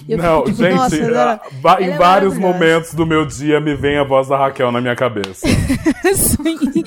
Eu 0.07 0.17
não, 0.19 0.45
fico, 0.45 0.51
tipo, 0.51 0.63
gente, 0.65 0.75
nossa, 0.75 0.95
ela- 0.97 1.41
ela 1.63 1.81
em 1.81 1.89
é 1.89 1.97
vários 1.97 2.37
momentos 2.37 2.93
do 2.93 3.07
meu 3.07 3.25
dia 3.25 3.59
me 3.59 3.73
vem 3.73 3.97
a 3.97 4.03
voz 4.03 4.27
da 4.27 4.37
Raquel 4.37 4.71
na 4.71 4.79
minha 4.79 4.95
cabeça. 4.95 5.47
Sim. 6.13 6.83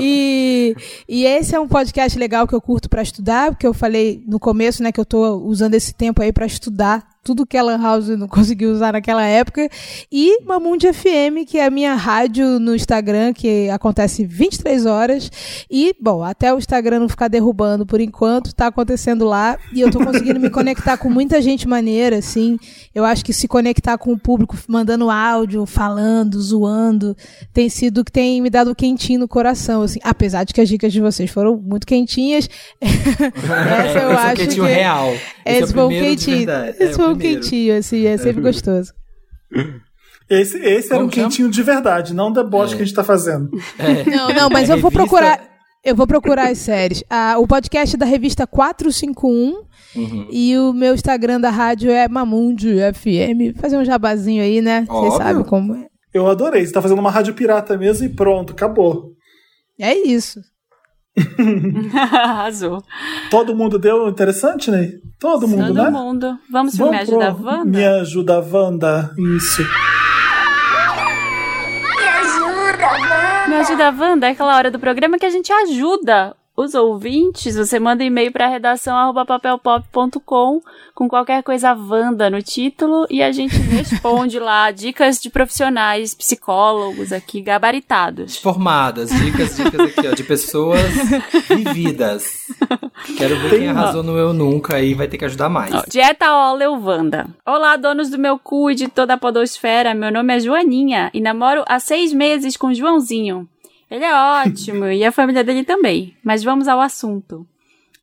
E, 0.00 0.74
e 1.06 1.26
esse 1.26 1.54
é 1.54 1.60
um 1.60 1.68
podcast 1.68 2.18
legal 2.18 2.46
que 2.48 2.54
eu 2.54 2.60
curto 2.60 2.88
pra 2.88 3.01
estudar, 3.02 3.50
porque 3.50 3.66
eu 3.66 3.74
falei 3.74 4.22
no 4.26 4.38
começo, 4.38 4.82
né, 4.82 4.92
que 4.92 5.00
eu 5.00 5.04
tô 5.04 5.36
usando 5.38 5.74
esse 5.74 5.92
tempo 5.92 6.22
aí 6.22 6.32
pra 6.32 6.46
estudar 6.46 7.11
tudo 7.24 7.46
que 7.46 7.56
a 7.56 7.62
Lan 7.62 7.80
House 7.80 8.08
não 8.08 8.26
conseguiu 8.26 8.72
usar 8.72 8.92
naquela 8.92 9.24
época. 9.24 9.68
E 10.10 10.42
Mamundi 10.44 10.92
FM, 10.92 11.46
que 11.46 11.58
é 11.58 11.66
a 11.66 11.70
minha 11.70 11.94
rádio 11.94 12.58
no 12.58 12.74
Instagram, 12.74 13.32
que 13.32 13.70
acontece 13.70 14.24
23 14.24 14.86
horas. 14.86 15.30
E, 15.70 15.94
bom, 16.00 16.22
até 16.24 16.52
o 16.52 16.58
Instagram 16.58 17.00
não 17.00 17.08
ficar 17.08 17.28
derrubando 17.28 17.86
por 17.86 18.00
enquanto, 18.00 18.54
tá 18.54 18.66
acontecendo 18.66 19.24
lá. 19.24 19.56
E 19.72 19.80
eu 19.80 19.90
tô 19.90 20.04
conseguindo 20.04 20.40
me 20.40 20.50
conectar 20.50 20.96
com 20.96 21.08
muita 21.08 21.40
gente 21.40 21.68
maneira, 21.68 22.16
assim. 22.16 22.58
Eu 22.94 23.04
acho 23.04 23.24
que 23.24 23.32
se 23.32 23.46
conectar 23.46 23.96
com 23.98 24.12
o 24.12 24.18
público, 24.18 24.56
mandando 24.66 25.08
áudio, 25.08 25.64
falando, 25.64 26.40
zoando, 26.40 27.16
tem 27.52 27.68
sido 27.68 28.00
o 28.00 28.04
que 28.04 28.12
tem 28.12 28.40
me 28.40 28.50
dado 28.50 28.74
quentinho 28.74 29.20
no 29.20 29.28
coração, 29.28 29.82
assim. 29.82 30.00
Apesar 30.02 30.44
de 30.44 30.52
que 30.52 30.60
as 30.60 30.68
dicas 30.68 30.92
de 30.92 31.00
vocês 31.00 31.30
foram 31.30 31.56
muito 31.56 31.86
quentinhas. 31.86 32.48
Essa 32.82 33.22
eu 33.22 33.86
Esse 33.86 33.98
é 33.98 34.06
um 34.06 34.18
acho 34.18 34.36
quentinho 34.36 34.66
que... 34.66 34.72
real. 34.72 35.14
Esse, 35.44 35.62
é 35.62 35.64
o 35.64 35.68
foi 35.68 35.84
um 35.84 35.88
primeiro 35.88 36.16
de 36.16 36.24
quentinho. 36.24 36.50
Esse 36.50 36.84
É, 36.84 36.92
foi 36.92 37.11
o 37.11 37.11
um 37.12 37.18
quentinho, 37.18 37.76
assim, 37.76 38.06
é 38.06 38.16
sempre 38.16 38.40
gostoso. 38.42 38.92
Esse, 40.30 40.56
esse 40.58 40.92
era 40.92 41.04
um 41.04 41.10
chama? 41.10 41.28
quentinho 41.28 41.50
de 41.50 41.62
verdade, 41.62 42.14
não 42.14 42.32
deboche 42.32 42.74
que 42.76 42.82
a 42.82 42.84
gente 42.84 42.94
tá 42.94 43.04
fazendo. 43.04 43.50
É. 43.78 44.04
Não, 44.08 44.28
não, 44.32 44.48
mas 44.50 44.70
É 44.70 44.72
eu 44.72 44.78
vou 44.78 44.90
procurar. 44.90 45.50
Eu 45.84 45.96
vou 45.96 46.06
procurar 46.06 46.48
as 46.48 46.58
séries. 46.58 47.02
Ah, 47.10 47.34
o 47.38 47.46
podcast 47.46 47.96
é 47.96 47.98
da 47.98 48.06
revista 48.06 48.46
451 48.46 49.62
Uhum. 49.94 50.26
e 50.30 50.56
o 50.56 50.72
meu 50.72 50.94
Instagram 50.94 51.38
da 51.38 51.50
rádio 51.50 51.90
é 51.90 52.08
Mamundi 52.08 52.76
FM. 52.94 53.58
Fazer 53.60 53.76
um 53.76 53.84
jabazinho 53.84 54.42
aí, 54.42 54.62
né? 54.62 54.86
Vocês 54.88 55.12
Óbvio. 55.14 55.18
sabem 55.18 55.44
como 55.44 55.74
é. 55.74 55.86
Eu 56.14 56.26
adorei. 56.28 56.64
Você 56.64 56.72
tá 56.72 56.80
fazendo 56.80 56.98
uma 57.00 57.10
rádio 57.10 57.34
pirata 57.34 57.76
mesmo 57.76 58.06
e 58.06 58.08
pronto, 58.08 58.52
acabou. 58.54 59.10
É 59.78 59.92
isso. 59.94 60.40
Arrasou. 61.94 62.82
Todo 63.30 63.54
mundo 63.54 63.78
deu 63.78 64.08
interessante, 64.08 64.70
né? 64.70 64.92
Todo 65.18 65.46
mundo, 65.46 65.68
Todo 65.68 65.82
né? 65.82 65.90
mundo. 65.90 66.38
Vamos 66.50 66.76
pro 66.76 66.90
Me 66.90 66.98
Ajuda 66.98 67.34
pro 67.34 67.44
Wanda? 67.44 67.64
Me 67.78 67.86
ajuda 67.86 68.40
Wanda. 68.40 69.14
Isso. 69.36 69.62
Me 73.48 73.56
Ajuda 73.56 73.90
Wanda 73.90 74.26
é 74.26 74.30
aquela 74.30 74.56
hora 74.56 74.70
do 74.70 74.78
programa 74.78 75.18
que 75.18 75.26
a 75.26 75.30
gente 75.30 75.52
ajuda 75.52 76.34
os 76.56 76.74
ouvintes. 76.74 77.56
Você 77.56 77.78
manda 77.78 78.04
e-mail 78.04 78.32
para 78.32 78.48
redação 78.48 79.12
papelpop.com 79.14 80.60
com 80.94 81.08
qualquer 81.08 81.42
coisa 81.42 81.72
Wanda 81.74 82.28
no 82.28 82.42
título 82.42 83.06
e 83.08 83.22
a 83.22 83.32
gente 83.32 83.56
responde 83.70 84.38
lá 84.38 84.70
dicas 84.70 85.18
de 85.18 85.30
profissionais, 85.30 86.14
psicólogos 86.14 87.12
aqui 87.12 87.40
gabaritados. 87.40 88.36
Formadas, 88.36 89.10
dicas, 89.10 89.56
dicas 89.56 89.80
aqui, 89.80 90.06
ó, 90.06 90.14
de 90.14 90.24
pessoas 90.24 90.80
vividas. 91.48 92.46
Quero 93.16 93.38
ver 93.38 93.58
quem 93.58 93.68
arrasou 93.68 94.02
no 94.02 94.16
Eu 94.16 94.32
Nunca 94.32 94.80
e 94.80 94.94
vai 94.94 95.08
ter 95.08 95.18
que 95.18 95.24
ajudar 95.24 95.48
mais. 95.48 95.74
Ó, 95.74 95.82
Dieta 95.88 96.32
Oleo 96.32 96.74
Wanda. 96.82 97.26
Olá, 97.46 97.76
donos 97.76 98.10
do 98.10 98.18
meu 98.18 98.38
cu 98.38 98.70
e 98.70 98.74
de 98.74 98.88
toda 98.88 99.14
a 99.14 99.18
podosfera. 99.18 99.94
Meu 99.94 100.12
nome 100.12 100.34
é 100.36 100.40
Joaninha 100.40 101.10
e 101.14 101.20
namoro 101.20 101.64
há 101.66 101.78
seis 101.78 102.12
meses 102.12 102.56
com 102.56 102.72
Joãozinho. 102.72 103.48
Ele 103.92 104.06
é 104.06 104.14
ótimo 104.14 104.86
e 104.86 105.04
a 105.04 105.12
família 105.12 105.44
dele 105.44 105.64
também. 105.64 106.16
Mas 106.24 106.42
vamos 106.42 106.66
ao 106.66 106.80
assunto. 106.80 107.46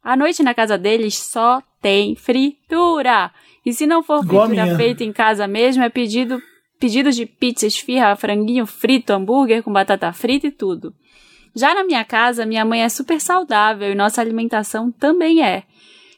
À 0.03 0.15
noite 0.15 0.43
na 0.43 0.53
casa 0.53 0.77
deles 0.77 1.17
só 1.17 1.63
tem 1.81 2.15
fritura. 2.15 3.31
E 3.65 3.73
se 3.73 3.87
não 3.87 4.03
for 4.03 4.23
Igual 4.23 4.43
a 4.43 4.47
fritura 4.49 4.77
feita 4.77 5.03
em 5.03 5.11
casa 5.11 5.47
mesmo, 5.47 5.81
é 5.81 5.89
pedido 5.89 6.39
pedidos 6.79 7.15
de 7.15 7.25
pizza, 7.25 7.65
esfirra, 7.65 8.15
franguinho 8.15 8.67
frito, 8.67 9.11
hambúrguer 9.11 9.63
com 9.63 9.73
batata 9.73 10.13
frita 10.13 10.45
e 10.45 10.51
tudo. 10.51 10.93
Já 11.55 11.73
na 11.73 11.83
minha 11.83 12.05
casa, 12.05 12.45
minha 12.45 12.63
mãe 12.63 12.83
é 12.83 12.89
super 12.89 13.19
saudável 13.19 13.91
e 13.91 13.95
nossa 13.95 14.21
alimentação 14.21 14.91
também 14.91 15.43
é. 15.43 15.63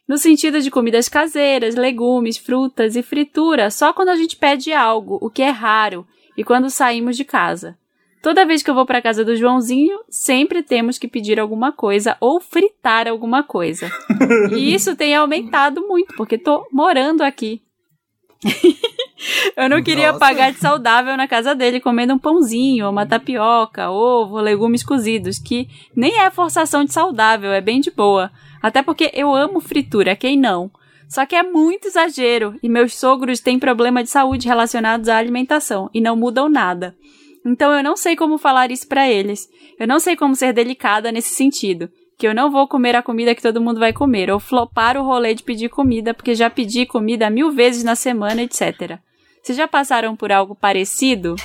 No 0.06 0.18
sentido 0.18 0.60
de 0.60 0.70
comidas 0.70 1.08
caseiras, 1.08 1.76
legumes, 1.76 2.38
frutas 2.38 2.98
e 2.98 3.02
fritura, 3.02 3.72
só 3.72 3.94
quando 3.94 4.10
a 4.10 4.18
gente 4.18 4.36
pede 4.36 4.74
algo, 4.74 5.18
o 5.22 5.30
que 5.30 5.42
é 5.42 5.50
raro, 5.50 6.06
e 6.36 6.44
quando 6.44 6.70
saímos 6.70 7.16
de 7.16 7.24
casa. 7.24 7.78
Toda 8.22 8.46
vez 8.46 8.62
que 8.62 8.70
eu 8.70 8.76
vou 8.76 8.86
para 8.86 9.02
casa 9.02 9.26
do 9.26 9.36
Joãozinho, 9.36 10.00
sempre 10.08 10.62
temos 10.62 11.00
que 11.00 11.08
pedir 11.08 11.40
alguma 11.40 11.72
coisa 11.72 12.16
ou 12.20 12.40
fritar 12.40 13.08
alguma 13.08 13.44
coisa. 13.44 13.90
E 14.52 14.74
isso 14.74 14.96
tem 14.96 15.16
aumentado 15.16 15.82
muito, 15.88 16.14
porque 16.16 16.38
tô 16.38 16.66
morando 16.72 17.22
aqui. 17.22 17.62
eu 19.58 19.70
não 19.70 19.82
queria 19.82 20.08
Nossa. 20.08 20.20
pagar 20.20 20.52
de 20.52 20.60
saudável 20.60 21.16
na 21.18 21.28
casa 21.28 21.56
dele 21.56 21.80
comendo 21.80 22.14
um 22.14 22.20
pãozinho, 22.20 22.90
uma 22.90 23.06
tapioca, 23.06 23.90
ovo, 23.90 24.40
legumes 24.40 24.84
cozidos, 24.84 25.40
que 25.40 25.68
nem 25.96 26.20
é 26.20 26.30
forçação 26.30 26.84
de 26.84 26.94
saudável, 26.94 27.52
é 27.52 27.62
bem 27.62 27.80
de 27.80 27.92
boa. 27.92 28.32
Até 28.62 28.82
porque 28.84 29.12
eu 29.14 29.34
amo 29.34 29.60
fritura, 29.60 30.16
quem 30.16 30.38
não? 30.38 30.70
Só 31.08 31.26
que 31.26 31.36
é 31.36 31.44
muito 31.44 31.88
exagero 31.88 32.56
e 32.64 32.70
meus 32.70 32.96
sogros 32.96 33.40
têm 33.40 33.60
problema 33.60 34.04
de 34.04 34.10
saúde 34.10 34.48
relacionados 34.48 35.10
à 35.10 35.18
alimentação 35.18 35.90
e 35.94 36.00
não 36.00 36.16
mudam 36.16 36.48
nada. 36.48 36.96
Então 37.46 37.72
eu 37.74 37.84
não 37.84 37.98
sei 37.98 38.16
como 38.16 38.38
falar 38.38 38.72
isso 38.72 38.88
pra 38.88 39.10
eles. 39.10 39.48
Eu 39.80 39.88
não 39.88 40.00
sei 40.00 40.16
como 40.16 40.36
ser 40.36 40.54
delicada 40.54 41.12
nesse 41.12 41.34
sentido. 41.34 41.90
Que 42.18 42.28
eu 42.28 42.36
não 42.36 42.52
vou 42.52 42.68
comer 42.68 42.96
a 42.96 43.02
comida 43.02 43.34
que 43.34 43.42
todo 43.42 43.62
mundo 43.62 43.80
vai 43.80 43.92
comer, 43.92 44.30
ou 44.30 44.40
flopar 44.40 44.96
o 44.96 45.04
rolê 45.04 45.34
de 45.34 45.42
pedir 45.42 45.70
comida, 45.70 46.14
porque 46.14 46.36
já 46.36 46.50
pedi 46.52 46.86
comida 46.86 47.30
mil 47.32 47.52
vezes 47.52 47.84
na 47.84 47.96
semana, 47.96 48.44
etc. 48.44 49.00
Vocês 49.42 49.58
já 49.58 49.68
passaram 49.68 50.16
por 50.16 50.32
algo 50.32 50.54
parecido? 50.54 51.36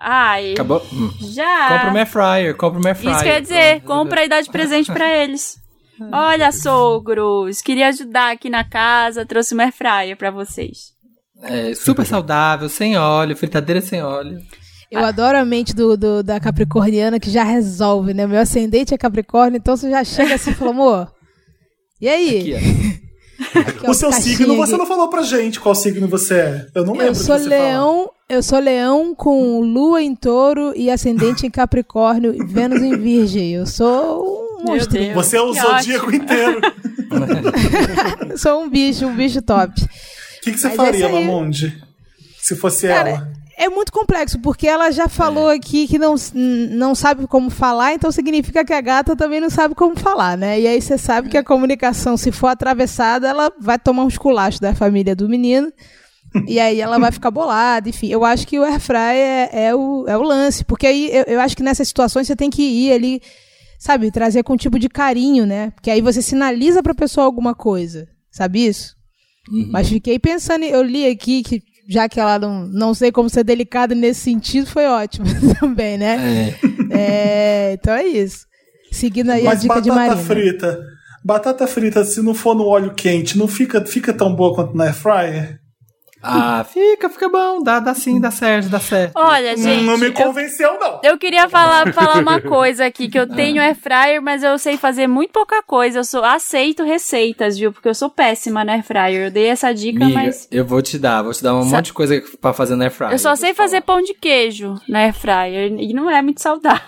Ai, 0.00 0.52
Acabou? 0.54 0.82
Hum. 0.92 1.10
já. 1.20 1.68
Compra 1.68 1.90
uma 1.90 1.98
air 1.98 2.06
fryer, 2.06 2.56
compra 2.56 2.88
air 2.88 2.96
fryer. 2.96 3.14
Isso 3.14 3.24
quer 3.24 3.42
dizer, 3.42 3.80
Pronto. 3.82 3.86
compra 3.86 4.24
e 4.24 4.28
dá 4.28 4.40
de 4.40 4.50
presente 4.50 4.90
pra 4.90 5.14
eles. 5.14 5.58
Olha, 6.10 6.50
sogros, 6.52 7.60
queria 7.60 7.88
ajudar 7.88 8.32
aqui 8.32 8.48
na 8.48 8.64
casa, 8.64 9.26
trouxe 9.26 9.52
uma 9.52 9.64
air 9.64 9.72
fryer 9.74 10.16
pra 10.16 10.30
vocês. 10.30 10.94
É, 11.42 11.74
super 11.74 12.06
saudável, 12.06 12.68
sem 12.70 12.96
óleo, 12.96 13.36
fritadeira 13.36 13.82
sem 13.82 14.02
óleo. 14.02 14.38
Eu 14.90 15.04
adoro 15.04 15.38
a 15.38 15.44
mente 15.44 15.74
do, 15.74 15.96
do- 15.96 16.22
da 16.22 16.40
capricorniana 16.40 17.20
que 17.20 17.30
já 17.30 17.44
resolve, 17.44 18.12
né? 18.12 18.26
Meu 18.26 18.40
ascendente 18.40 18.92
é 18.92 18.98
capricórnio, 18.98 19.56
então 19.58 19.76
você 19.76 19.88
já 19.88 20.02
chega 20.02 20.34
assim 20.34 20.50
e 20.50 20.54
fala, 20.54 20.70
amor, 20.72 21.12
e 22.00 22.08
aí? 22.08 22.54
Aqui, 22.54 22.54
ó. 22.54 23.60
Aqui, 23.60 23.86
ó, 23.86 23.90
O 23.90 23.94
seu 23.94 24.12
signo, 24.12 24.56
você 24.56 24.72
aqui. 24.72 24.78
não 24.82 24.86
falou 24.86 25.08
pra 25.08 25.22
gente 25.22 25.60
qual 25.60 25.74
signo 25.74 26.06
você 26.08 26.34
é. 26.34 26.66
Eu 26.74 26.84
não 26.84 26.92
lembro. 26.92 27.06
Eu 27.08 27.14
sou 27.14 27.36
leão, 27.36 28.10
eu 28.28 28.42
sou 28.42 28.58
leão 28.58 29.14
com 29.14 29.60
lua 29.60 30.02
em 30.02 30.14
touro 30.14 30.72
e 30.76 30.90
ascendente 30.90 31.46
em 31.46 31.50
capricórnio 31.50 32.34
e 32.34 32.44
Vênus 32.44 32.82
em 32.82 32.98
virgem. 32.98 33.52
Eu 33.52 33.66
sou 33.66 34.58
um 34.60 34.64
monstro. 34.66 34.98
Você 35.14 35.36
é 35.36 35.40
o 35.40 35.52
Que 35.52 35.60
zodíaco 35.60 36.06
ótimo. 36.08 36.22
inteiro. 36.22 36.60
Sou 38.36 38.62
um 38.62 38.68
bicho, 38.70 39.06
um 39.06 39.16
bicho 39.16 39.42
top. 39.42 39.72
O 39.82 39.88
que, 40.42 40.52
que 40.52 40.58
você 40.58 40.68
Mas 40.68 40.76
faria, 40.76 41.08
Mamundi? 41.08 41.76
Se 42.38 42.54
fosse 42.56 42.86
Cara, 42.88 43.08
ela? 43.10 43.32
É 43.62 43.68
muito 43.68 43.92
complexo, 43.92 44.38
porque 44.38 44.66
ela 44.66 44.90
já 44.90 45.06
falou 45.06 45.50
aqui 45.50 45.86
que 45.86 45.98
não, 45.98 46.14
não 46.32 46.94
sabe 46.94 47.26
como 47.26 47.50
falar, 47.50 47.92
então 47.92 48.10
significa 48.10 48.64
que 48.64 48.72
a 48.72 48.80
gata 48.80 49.14
também 49.14 49.38
não 49.38 49.50
sabe 49.50 49.74
como 49.74 49.94
falar, 50.00 50.34
né? 50.38 50.58
E 50.58 50.66
aí 50.66 50.80
você 50.80 50.96
sabe 50.96 51.28
que 51.28 51.36
a 51.36 51.44
comunicação, 51.44 52.16
se 52.16 52.32
for 52.32 52.46
atravessada, 52.46 53.28
ela 53.28 53.52
vai 53.60 53.78
tomar 53.78 54.04
um 54.04 54.08
esculacho 54.08 54.62
da 54.62 54.74
família 54.74 55.14
do 55.14 55.28
menino. 55.28 55.70
E 56.48 56.58
aí 56.58 56.80
ela 56.80 56.98
vai 56.98 57.12
ficar 57.12 57.30
bolada, 57.30 57.86
enfim. 57.86 58.08
Eu 58.08 58.24
acho 58.24 58.46
que 58.46 58.58
o 58.58 58.64
airfry 58.64 58.96
é, 58.96 59.50
é, 59.52 59.74
o, 59.74 60.06
é 60.08 60.16
o 60.16 60.22
lance, 60.22 60.64
porque 60.64 60.86
aí 60.86 61.10
eu, 61.12 61.24
eu 61.24 61.40
acho 61.40 61.54
que 61.54 61.62
nessas 61.62 61.86
situações 61.86 62.26
você 62.26 62.34
tem 62.34 62.48
que 62.48 62.62
ir 62.62 62.92
ali, 62.92 63.20
sabe, 63.78 64.10
trazer 64.10 64.42
com 64.42 64.54
um 64.54 64.56
tipo 64.56 64.78
de 64.78 64.88
carinho, 64.88 65.44
né? 65.44 65.70
Porque 65.72 65.90
aí 65.90 66.00
você 66.00 66.22
sinaliza 66.22 66.82
pra 66.82 66.94
pessoa 66.94 67.26
alguma 67.26 67.54
coisa, 67.54 68.08
sabe 68.30 68.64
isso? 68.66 68.96
Mas 69.70 69.88
fiquei 69.90 70.18
pensando, 70.18 70.64
eu 70.64 70.82
li 70.82 71.06
aqui 71.06 71.42
que 71.42 71.62
já 71.90 72.08
que 72.08 72.20
ela 72.20 72.38
não, 72.38 72.68
não 72.68 72.94
sei 72.94 73.10
como 73.10 73.28
ser 73.28 73.42
delicada 73.42 73.96
nesse 73.96 74.20
sentido, 74.20 74.68
foi 74.68 74.86
ótimo 74.86 75.26
também, 75.58 75.98
né? 75.98 76.56
É. 76.92 77.70
É, 77.72 77.72
então 77.72 77.92
é 77.92 78.04
isso. 78.06 78.46
Seguindo 78.92 79.30
aí 79.30 79.42
a 79.42 79.50
Mas 79.50 79.62
dica 79.62 79.80
de 79.82 79.88
batata 79.88 80.14
Marina. 80.14 80.24
frita. 80.24 80.80
Batata 81.24 81.66
frita, 81.66 82.04
se 82.04 82.22
não 82.22 82.32
for 82.32 82.54
no 82.54 82.64
óleo 82.66 82.94
quente, 82.94 83.36
não 83.36 83.48
fica, 83.48 83.84
fica 83.84 84.12
tão 84.12 84.34
boa 84.34 84.54
quanto 84.54 84.76
na 84.76 84.84
air 84.84 84.94
fryer? 84.94 85.58
Ah, 86.22 86.64
fica, 86.70 87.08
fica 87.08 87.28
bom. 87.28 87.62
Dá, 87.62 87.80
dá 87.80 87.94
sim, 87.94 88.20
dá 88.20 88.30
certo, 88.30 88.68
dá 88.68 88.78
certo. 88.78 89.12
Olha, 89.14 89.56
gente. 89.56 89.84
não 89.84 89.96
me 89.96 90.06
eu- 90.08 90.12
convenceu, 90.12 90.78
não. 90.78 91.00
Eu 91.02 91.16
queria 91.16 91.48
falar, 91.48 91.90
falar 91.94 92.18
uma 92.20 92.40
coisa 92.40 92.84
aqui, 92.84 93.08
que 93.08 93.18
eu 93.18 93.26
tenho 93.26 93.60
air 93.62 93.74
fryer, 93.74 94.20
mas 94.20 94.42
eu 94.42 94.58
sei 94.58 94.76
fazer 94.76 95.06
muito 95.06 95.30
pouca 95.32 95.62
coisa. 95.62 96.00
Eu 96.00 96.04
sou 96.04 96.22
aceito 96.22 96.82
receitas, 96.84 97.56
viu? 97.58 97.72
Porque 97.72 97.88
eu 97.88 97.94
sou 97.94 98.10
péssima 98.10 98.62
na 98.64 98.72
air 98.74 98.84
fryer. 98.84 99.26
Eu 99.26 99.30
dei 99.30 99.46
essa 99.46 99.72
dica, 99.72 100.04
Amiga, 100.04 100.22
mas 100.22 100.46
eu 100.50 100.64
vou 100.64 100.82
te 100.82 100.98
dar, 100.98 101.22
vou 101.22 101.32
te 101.32 101.42
dar 101.42 101.54
um 101.54 101.62
Sa- 101.64 101.76
monte 101.76 101.86
de 101.86 101.92
coisa 101.94 102.22
pra 102.40 102.52
fazer 102.52 102.76
na 102.76 102.84
air 102.84 102.92
fryer. 102.92 103.12
eu 103.12 103.18
só 103.18 103.34
sei 103.34 103.54
fazer 103.54 103.80
pão 103.80 104.02
de 104.02 104.12
queijo 104.14 104.74
na 104.88 105.00
air 105.00 105.14
fryer 105.14 105.72
e 105.78 105.92
não 105.94 106.10
é 106.10 106.20
muito 106.20 106.42
saudável. 106.42 106.80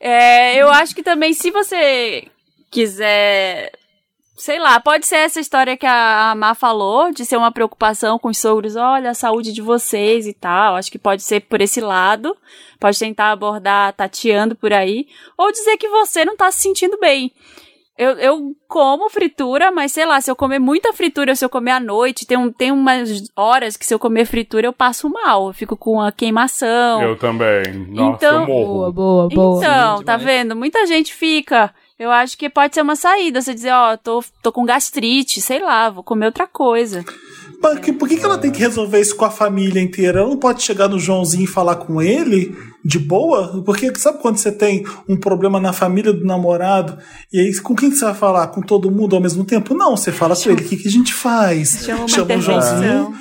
É, 0.00 0.56
eu 0.60 0.68
acho 0.70 0.94
que 0.94 1.02
também 1.02 1.32
se 1.32 1.50
você 1.50 2.24
quiser 2.70 3.72
Sei 4.34 4.58
lá, 4.58 4.80
pode 4.80 5.06
ser 5.06 5.16
essa 5.16 5.38
história 5.40 5.76
que 5.76 5.86
a 5.86 6.34
Má 6.36 6.54
falou, 6.54 7.12
de 7.12 7.24
ser 7.24 7.36
uma 7.36 7.52
preocupação 7.52 8.18
com 8.18 8.28
os 8.28 8.38
sogros, 8.38 8.76
olha, 8.76 9.10
a 9.10 9.14
saúde 9.14 9.52
de 9.52 9.60
vocês 9.60 10.26
e 10.26 10.32
tal. 10.32 10.74
Acho 10.74 10.90
que 10.90 10.98
pode 10.98 11.22
ser 11.22 11.40
por 11.40 11.60
esse 11.60 11.80
lado. 11.80 12.34
Pode 12.80 12.98
tentar 12.98 13.30
abordar 13.30 13.92
tateando 13.92 14.54
por 14.56 14.72
aí. 14.72 15.06
Ou 15.36 15.52
dizer 15.52 15.76
que 15.76 15.88
você 15.88 16.24
não 16.24 16.36
tá 16.36 16.50
se 16.50 16.60
sentindo 16.62 16.98
bem. 16.98 17.30
Eu, 17.96 18.12
eu 18.12 18.56
como 18.66 19.10
fritura, 19.10 19.70
mas 19.70 19.92
sei 19.92 20.06
lá, 20.06 20.18
se 20.20 20.30
eu 20.30 20.34
comer 20.34 20.58
muita 20.58 20.94
fritura, 20.94 21.36
se 21.36 21.44
eu 21.44 21.50
comer 21.50 21.72
à 21.72 21.78
noite, 21.78 22.26
tem, 22.26 22.38
um, 22.38 22.50
tem 22.50 22.72
umas 22.72 23.30
horas 23.36 23.76
que 23.76 23.84
se 23.84 23.92
eu 23.92 23.98
comer 23.98 24.24
fritura 24.24 24.66
eu 24.66 24.72
passo 24.72 25.10
mal. 25.10 25.48
Eu 25.48 25.52
fico 25.52 25.76
com 25.76 26.00
a 26.00 26.10
queimação. 26.10 27.02
Eu 27.02 27.18
também. 27.18 27.62
Nossa, 27.90 28.16
Então- 28.16 28.40
eu 28.40 28.46
morro. 28.48 28.74
Boa, 28.74 28.92
boa, 28.92 29.28
boa. 29.28 29.58
Então, 29.62 29.98
Sim, 29.98 30.04
tá 30.04 30.16
vendo? 30.16 30.56
Muita 30.56 30.86
gente 30.86 31.12
fica. 31.14 31.72
Eu 32.02 32.10
acho 32.10 32.36
que 32.36 32.50
pode 32.50 32.74
ser 32.74 32.82
uma 32.82 32.96
saída. 32.96 33.40
Você 33.40 33.54
dizer, 33.54 33.72
ó, 33.72 33.96
tô, 33.96 34.24
tô 34.42 34.50
com 34.50 34.64
gastrite, 34.64 35.40
sei 35.40 35.60
lá, 35.60 35.88
vou 35.88 36.02
comer 36.02 36.26
outra 36.26 36.48
coisa. 36.48 37.04
Por 37.60 37.78
que, 37.78 37.92
por 37.92 38.08
que 38.08 38.16
que 38.16 38.24
ela 38.24 38.36
tem 38.36 38.50
que 38.50 38.58
resolver 38.58 39.00
isso 39.00 39.14
com 39.14 39.24
a 39.24 39.30
família 39.30 39.80
inteira? 39.80 40.18
Ela 40.18 40.28
não 40.28 40.36
pode 40.36 40.64
chegar 40.64 40.88
no 40.88 40.98
Joãozinho 40.98 41.44
e 41.44 41.46
falar 41.46 41.76
com 41.76 42.02
ele 42.02 42.56
de 42.84 42.98
boa? 42.98 43.62
Porque 43.64 43.96
sabe 44.00 44.18
quando 44.18 44.36
você 44.36 44.50
tem 44.50 44.84
um 45.08 45.16
problema 45.16 45.60
na 45.60 45.72
família 45.72 46.12
do 46.12 46.26
namorado 46.26 46.98
e 47.32 47.38
aí 47.38 47.56
com 47.60 47.76
quem 47.76 47.88
que 47.88 47.96
você 47.96 48.04
vai 48.04 48.14
falar? 48.14 48.48
Com 48.48 48.62
todo 48.62 48.90
mundo 48.90 49.14
ao 49.14 49.22
mesmo 49.22 49.44
tempo? 49.44 49.72
Não, 49.72 49.96
você 49.96 50.10
fala 50.10 50.34
com 50.34 50.50
ele. 50.50 50.60
O 50.60 50.64
que, 50.64 50.76
que 50.76 50.88
a 50.88 50.90
gente 50.90 51.14
faz? 51.14 51.84
Chama 51.84 52.00
uma 52.00 52.08
o. 52.08 52.40
Joãozinho 52.40 53.14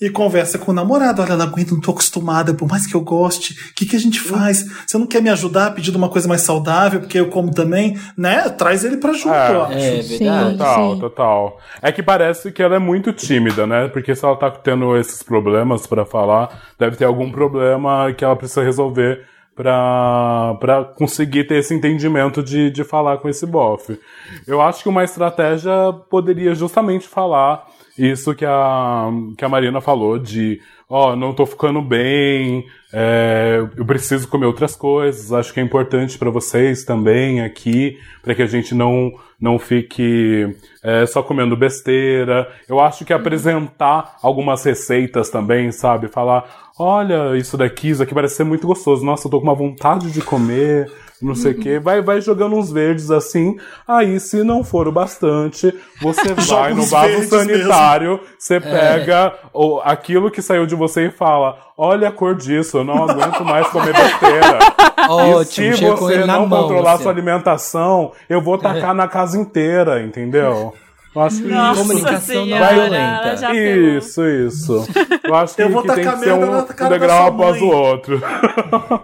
e 0.00 0.10
conversa 0.10 0.58
com 0.58 0.70
o 0.70 0.74
namorado. 0.74 1.22
Olha, 1.22 1.36
não 1.36 1.46
aguento, 1.46 1.72
não 1.72 1.80
tô 1.80 1.90
acostumada, 1.90 2.52
por 2.52 2.68
mais 2.68 2.86
que 2.86 2.94
eu 2.94 3.00
goste. 3.00 3.54
O 3.70 3.74
que, 3.74 3.86
que 3.86 3.96
a 3.96 3.98
gente 3.98 4.20
faz? 4.20 4.64
Você 4.86 4.98
não 4.98 5.06
quer 5.06 5.22
me 5.22 5.30
ajudar 5.30 5.74
pedindo 5.74 5.96
uma 5.96 6.08
coisa 6.08 6.28
mais 6.28 6.42
saudável, 6.42 7.00
porque 7.00 7.18
eu 7.18 7.28
como 7.28 7.50
também? 7.52 7.98
Né? 8.16 8.48
Traz 8.50 8.84
ele 8.84 8.98
pra 8.98 9.12
junto, 9.12 9.34
É. 9.34 9.54
eu 9.54 9.62
acho. 9.64 9.72
É 9.72 10.02
Sim. 10.02 10.18
verdade. 10.18 10.58
Total, 10.58 10.94
Sim. 10.94 11.00
total. 11.00 11.60
É 11.80 11.92
que 11.92 12.02
parece 12.02 12.52
que 12.52 12.62
ela 12.62 12.76
é 12.76 12.78
muito 12.78 13.12
tímida, 13.12 13.66
né? 13.66 13.88
Porque 13.88 14.14
se 14.14 14.24
ela 14.24 14.36
tá 14.36 14.50
tendo 14.50 14.96
esses 14.96 15.22
problemas 15.22 15.86
pra 15.86 16.04
falar, 16.04 16.50
deve 16.78 16.96
ter 16.96 17.04
algum 17.06 17.30
problema 17.30 18.12
que 18.12 18.24
ela 18.24 18.36
precisa 18.36 18.62
resolver 18.62 19.24
pra, 19.54 20.54
pra 20.60 20.84
conseguir 20.84 21.44
ter 21.44 21.56
esse 21.56 21.72
entendimento 21.74 22.42
de, 22.42 22.70
de 22.70 22.84
falar 22.84 23.16
com 23.16 23.28
esse 23.28 23.46
bofe. 23.46 23.98
Eu 24.46 24.60
acho 24.60 24.82
que 24.82 24.88
uma 24.88 25.02
estratégia 25.02 25.72
poderia 26.10 26.54
justamente 26.54 27.08
falar 27.08 27.64
isso 27.98 28.34
que 28.34 28.44
a, 28.44 29.10
que 29.36 29.44
a 29.44 29.48
Marina 29.48 29.80
falou 29.80 30.18
de 30.18 30.60
ó, 30.88 31.16
não 31.16 31.34
tô 31.34 31.44
ficando 31.44 31.82
bem, 31.82 32.64
é, 32.92 33.58
eu 33.76 33.84
preciso 33.84 34.28
comer 34.28 34.46
outras 34.46 34.76
coisas, 34.76 35.32
acho 35.32 35.52
que 35.52 35.60
é 35.60 35.62
importante 35.62 36.16
pra 36.16 36.30
vocês 36.30 36.84
também 36.84 37.40
aqui, 37.40 37.98
pra 38.22 38.34
que 38.34 38.42
a 38.42 38.46
gente 38.46 38.74
não, 38.74 39.12
não 39.40 39.58
fique 39.58 40.56
é, 40.82 41.04
só 41.06 41.22
comendo 41.22 41.56
besteira. 41.56 42.48
Eu 42.68 42.80
acho 42.80 43.04
que 43.04 43.12
apresentar 43.12 44.16
algumas 44.22 44.64
receitas 44.64 45.28
também, 45.28 45.72
sabe? 45.72 46.08
Falar, 46.08 46.70
olha, 46.78 47.36
isso 47.36 47.56
daqui, 47.56 47.90
isso 47.90 48.02
aqui 48.02 48.14
parece 48.14 48.36
ser 48.36 48.44
muito 48.44 48.66
gostoso, 48.66 49.04
nossa, 49.04 49.26
eu 49.26 49.30
tô 49.30 49.40
com 49.40 49.46
uma 49.46 49.54
vontade 49.54 50.12
de 50.12 50.22
comer, 50.22 50.90
não 51.20 51.34
sei 51.34 51.52
o 51.52 51.58
quê. 51.58 51.78
Vai, 51.78 52.02
vai 52.02 52.20
jogando 52.20 52.56
uns 52.56 52.70
verdes 52.70 53.10
assim, 53.10 53.56
aí 53.86 54.20
se 54.20 54.42
não 54.42 54.62
for 54.62 54.86
o 54.88 54.92
bastante, 54.92 55.74
você 56.00 56.34
vai 56.46 56.74
no 56.74 56.82
vaso 56.82 57.22
sanitário, 57.28 58.20
você 58.38 58.60
pega 58.60 59.34
o, 59.52 59.80
aquilo 59.82 60.30
que 60.30 60.42
saiu 60.42 60.66
de 60.66 60.74
você 60.74 61.06
e 61.06 61.10
fala: 61.10 61.58
Olha 61.76 62.08
a 62.08 62.12
cor 62.12 62.34
disso, 62.34 62.78
eu 62.78 62.84
não 62.84 63.08
aguento 63.08 63.44
mais 63.44 63.66
comer 63.68 63.92
besteira. 63.92 64.58
e 65.42 65.44
se 65.44 65.84
você 65.84 66.24
não 66.24 66.46
mão, 66.46 66.62
controlar 66.62 66.98
sua 66.98 67.12
alimentação, 67.12 68.12
eu 68.28 68.40
vou 68.40 68.58
tacar 68.58 68.94
na 68.94 69.08
casa 69.08 69.38
inteira, 69.38 70.02
entendeu? 70.02 70.74
Eu 71.16 71.22
acho 71.22 71.42
que 71.42 71.48
Nossa 71.48 71.80
Comunicação 71.80 72.34
não 72.36 72.44
senhora, 72.44 72.74
violenta. 72.74 72.96
ela 72.96 73.36
já 73.36 73.50
pegou. 73.50 73.88
Isso, 73.96 74.26
isso. 74.26 74.88
Eu 75.24 75.34
acho 75.34 75.56
que, 75.56 75.62
Eu 75.62 75.70
vou 75.70 75.80
que 75.82 75.88
tem 75.88 76.04
tacar 76.04 76.18
que 76.18 76.24
ser 76.24 76.32
um, 76.32 76.58
um 76.58 76.88
degrau 76.90 77.26
após 77.28 77.62
o 77.62 77.66
outro. 77.68 78.22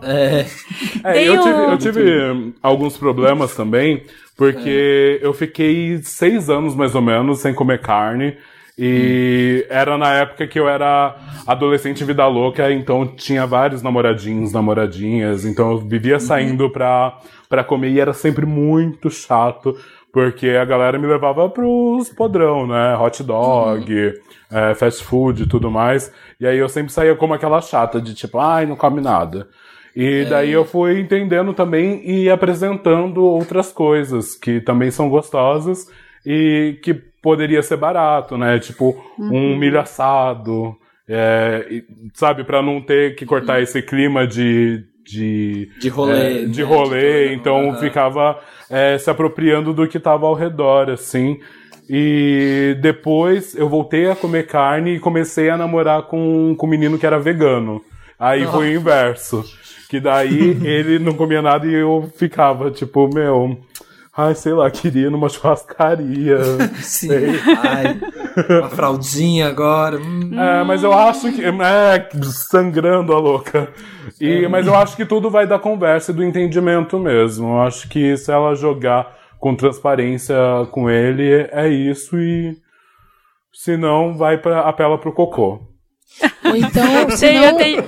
É. 0.02 0.44
É, 1.04 1.26
eu, 1.26 1.40
tive, 1.40 1.58
eu 1.58 1.78
tive 1.78 2.54
alguns 2.62 2.98
problemas 2.98 3.54
também, 3.54 4.02
porque 4.36 5.18
eu 5.22 5.32
fiquei 5.32 6.00
seis 6.02 6.50
anos 6.50 6.74
mais 6.74 6.94
ou 6.94 7.00
menos 7.00 7.38
sem 7.38 7.54
comer 7.54 7.80
carne. 7.80 8.36
E 8.78 9.66
era 9.68 9.96
na 9.96 10.12
época 10.14 10.46
que 10.46 10.58
eu 10.58 10.68
era 10.68 11.16
adolescente 11.46 12.04
vida 12.04 12.26
louca, 12.26 12.70
então 12.72 13.06
tinha 13.06 13.46
vários 13.46 13.82
namoradinhos, 13.82 14.52
namoradinhas, 14.52 15.44
então 15.44 15.72
eu 15.72 15.78
vivia 15.78 16.18
saindo 16.18 16.70
pra, 16.70 17.18
pra 17.48 17.62
comer 17.62 17.90
e 17.90 18.00
era 18.00 18.14
sempre 18.14 18.46
muito 18.46 19.10
chato, 19.10 19.76
porque 20.12 20.50
a 20.50 20.64
galera 20.64 20.98
me 20.98 21.06
levava 21.06 21.48
pros 21.48 22.10
podrão, 22.10 22.66
né? 22.66 22.96
Hot 22.96 23.22
dog, 23.22 24.12
é, 24.50 24.74
fast 24.74 25.02
food 25.02 25.44
e 25.44 25.48
tudo 25.48 25.70
mais. 25.70 26.12
E 26.38 26.46
aí 26.46 26.58
eu 26.58 26.68
sempre 26.68 26.92
saía 26.92 27.16
como 27.16 27.32
aquela 27.32 27.60
chata 27.62 28.00
de 28.00 28.14
tipo, 28.14 28.38
ai, 28.38 28.66
não 28.66 28.76
come 28.76 29.00
nada. 29.00 29.48
E 29.96 30.24
daí 30.24 30.52
eu 30.52 30.64
fui 30.64 31.00
entendendo 31.00 31.52
também 31.52 32.02
e 32.08 32.30
apresentando 32.30 33.24
outras 33.24 33.72
coisas 33.72 34.34
que 34.34 34.60
também 34.60 34.90
são 34.90 35.08
gostosas 35.08 35.86
e 36.24 36.78
que 36.82 36.94
poderia 36.94 37.62
ser 37.62 37.76
barato, 37.76 38.36
né? 38.36 38.58
Tipo, 38.58 38.96
um 39.18 39.56
milho 39.56 39.78
assado, 39.78 40.76
é, 41.08 41.82
sabe? 42.14 42.44
Pra 42.44 42.62
não 42.62 42.80
ter 42.80 43.14
que 43.14 43.26
cortar 43.26 43.60
esse 43.62 43.82
clima 43.82 44.26
de... 44.26 44.84
De, 45.04 45.68
De 45.80 45.88
rolê, 45.88 46.42
é, 46.42 46.44
de 46.46 46.62
né? 46.62 46.68
rolê, 46.68 47.28
De 47.28 47.34
então 47.34 47.70
aham. 47.70 47.78
ficava 47.78 48.38
é, 48.70 48.96
se 48.98 49.10
apropriando 49.10 49.72
do 49.72 49.86
que 49.88 49.98
tava 49.98 50.26
ao 50.26 50.34
redor, 50.34 50.90
assim. 50.90 51.40
E 51.88 52.76
depois 52.80 53.54
eu 53.54 53.68
voltei 53.68 54.08
a 54.10 54.16
comer 54.16 54.46
carne 54.46 54.94
e 54.94 55.00
comecei 55.00 55.50
a 55.50 55.56
namorar 55.56 56.02
com, 56.02 56.54
com 56.56 56.66
um 56.66 56.70
menino 56.70 56.98
que 56.98 57.04
era 57.04 57.18
vegano. 57.18 57.82
Aí 58.18 58.46
foi 58.46 58.70
o 58.74 58.78
inverso. 58.80 59.44
Que 59.88 59.98
daí 60.00 60.56
ele 60.64 60.98
não 60.98 61.12
comia 61.14 61.42
nada 61.42 61.66
e 61.66 61.74
eu 61.74 62.10
ficava, 62.16 62.70
tipo, 62.70 63.12
meu. 63.12 63.58
Ai, 64.14 64.34
sei 64.34 64.52
lá, 64.52 64.70
queria 64.70 65.06
ir 65.06 65.10
numa 65.10 65.28
churrascaria. 65.28 66.38
Sim. 66.82 67.08
sei. 67.08 67.30
Ai, 67.62 68.00
uma 68.60 68.68
fraldinha 68.68 69.48
agora. 69.48 69.98
hum. 69.98 70.30
É, 70.38 70.62
mas 70.64 70.82
eu 70.82 70.92
acho 70.92 71.32
que. 71.32 71.42
É, 71.42 72.08
sangrando 72.24 73.14
a 73.14 73.18
louca. 73.18 73.72
E, 74.20 74.46
Mas 74.48 74.66
eu 74.66 74.74
acho 74.76 74.96
que 74.96 75.06
tudo 75.06 75.30
vai 75.30 75.46
da 75.46 75.58
conversa 75.58 76.12
e 76.12 76.14
do 76.14 76.22
entendimento 76.22 76.98
mesmo. 76.98 77.54
Eu 77.54 77.62
acho 77.62 77.88
que 77.88 78.16
se 78.16 78.30
ela 78.30 78.54
jogar 78.54 79.16
com 79.38 79.54
transparência 79.54 80.36
com 80.70 80.90
ele, 80.90 81.48
é 81.50 81.68
isso 81.68 82.18
e. 82.18 82.56
Se 83.52 83.76
não, 83.76 84.16
vai 84.16 84.38
pra, 84.38 84.60
apela 84.60 84.96
pro 84.98 85.12
cocô. 85.12 85.60
Ou 86.44 86.56
então, 86.56 87.10
se 87.10 87.26
Tenho, 87.26 87.42
não, 87.42 87.56
tenho, 87.56 87.82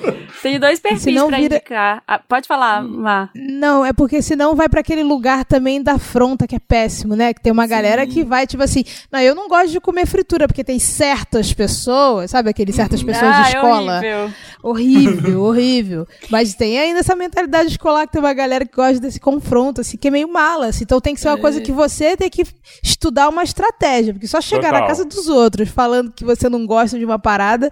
tenho 0.45 0.61
dois 0.61 0.79
perfis 0.79 1.03
Senão 1.03 1.29
pra 1.29 1.39
vira- 1.39 1.57
indicar. 1.57 2.03
Ah, 2.07 2.19
pode 2.19 2.47
falar, 2.47 2.83
Má. 2.83 3.31
Não, 3.35 3.83
é 3.83 3.95
porque 3.95 4.21
senão 4.21 4.55
vai 4.55 4.69
pra 4.69 4.81
aquele 4.81 5.03
lugar 5.03 5.43
também 5.47 5.83
da 5.83 5.93
afronta 5.93 6.47
que 6.47 6.55
é 6.55 6.59
péssimo, 6.59 7.17
né? 7.17 7.33
Que 7.33 7.41
tem 7.41 7.51
uma 7.51 7.67
galera 7.67 8.07
que 8.07 8.23
vai, 8.23 8.47
tipo 8.47 8.63
assim, 8.63 8.85
não, 9.11 9.19
eu 9.21 9.35
não 9.35 9.49
gosto 9.49 9.71
de 9.71 9.81
comer 9.81 10.05
fritura, 10.07 10.47
porque 10.47 10.63
tem 10.63 10.79
certas 10.79 11.55
pessoas, 11.55 12.31
sabe 12.31 12.51
aqueles 12.51 12.77
certas 12.77 13.01
pessoas 13.03 13.35
ah, 13.35 13.43
de 13.43 13.49
escola? 13.49 14.05
É 14.05 14.17
horrível. 14.17 14.35
Horrível, 14.63 15.41
horrível. 15.49 16.09
Mas 16.29 16.53
tem 16.55 16.79
ainda 16.79 17.01
essa 17.01 17.17
mentalidade 17.17 17.71
escolar 17.71 18.07
que 18.07 18.13
tem 18.13 18.21
uma 18.21 18.35
galera 18.35 18.67
que 18.67 18.77
gosta 18.77 19.01
desse 19.01 19.19
confronto, 19.19 19.81
assim, 19.81 19.97
que 19.97 20.09
é 20.09 20.11
meio 20.11 20.29
mala. 20.31 20.67
Assim, 20.67 20.85
então 20.85 21.01
tem 21.01 21.15
que 21.15 21.21
ser 21.23 21.29
uma 21.29 21.39
coisa 21.39 21.59
que 21.59 21.73
você 21.73 22.19
tem 22.19 22.29
que 22.29 22.45
estudar 22.83 23.31
uma 23.31 23.43
estratégia. 23.43 24.13
Porque 24.13 24.27
só 24.29 24.43
chegar 24.43 24.73
na 24.73 24.81
Total. 24.81 24.89
casa 24.89 25.05
dos 25.07 25.27
outros 25.27 25.71
falando 25.71 26.13
que 26.13 26.23
você 26.23 26.51
não 26.51 26.67
gosta 26.67 26.99
de 26.99 27.05
uma 27.05 27.19
parada 27.19 27.71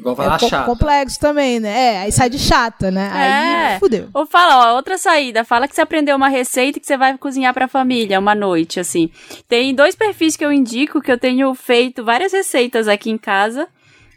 Igual 0.00 0.14
é 0.14 0.16
falar 0.16 0.38
co- 0.38 0.48
chata. 0.48 0.64
complexo 0.66 1.20
também, 1.20 1.60
né? 1.60 1.68
É, 1.94 1.98
aí 2.00 2.12
sai 2.12 2.28
de 2.30 2.38
chata, 2.38 2.90
né? 2.90 3.10
Aí 3.12 3.74
É. 3.74 3.78
fudeu. 3.78 4.08
Ou 4.14 4.26
fala, 4.26 4.72
ó, 4.72 4.76
outra 4.76 4.96
saída. 4.98 5.44
Fala 5.44 5.68
que 5.68 5.74
você 5.74 5.80
aprendeu 5.82 6.16
uma 6.16 6.28
receita 6.28 6.78
e 6.78 6.80
que 6.80 6.86
você 6.86 6.96
vai 6.96 7.16
cozinhar 7.18 7.52
pra 7.54 7.68
família 7.68 8.18
uma 8.18 8.34
noite, 8.34 8.80
assim. 8.80 9.10
Tem 9.48 9.74
dois 9.74 9.94
perfis 9.94 10.36
que 10.36 10.44
eu 10.44 10.52
indico, 10.52 11.00
que 11.00 11.12
eu 11.12 11.18
tenho 11.18 11.54
feito 11.54 12.04
várias 12.04 12.32
receitas 12.32 12.88
aqui 12.88 13.10
em 13.10 13.18
casa. 13.18 13.68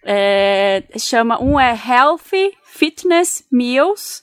É, 0.06 0.84
chama, 0.98 1.42
um 1.42 1.60
é 1.60 1.72
Healthy 1.88 2.52
Fitness 2.66 3.44
Meals. 3.52 4.22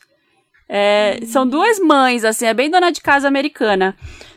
É, 0.69 1.19
São 1.27 1.47
duas 1.47 1.78
mães, 1.81 2.24
assim, 2.24 2.47
é 2.47 2.55
bem 2.55 2.70
dona 2.70 2.91
de 2.93 3.01
casa 3.01 3.27
americana. 3.28 3.97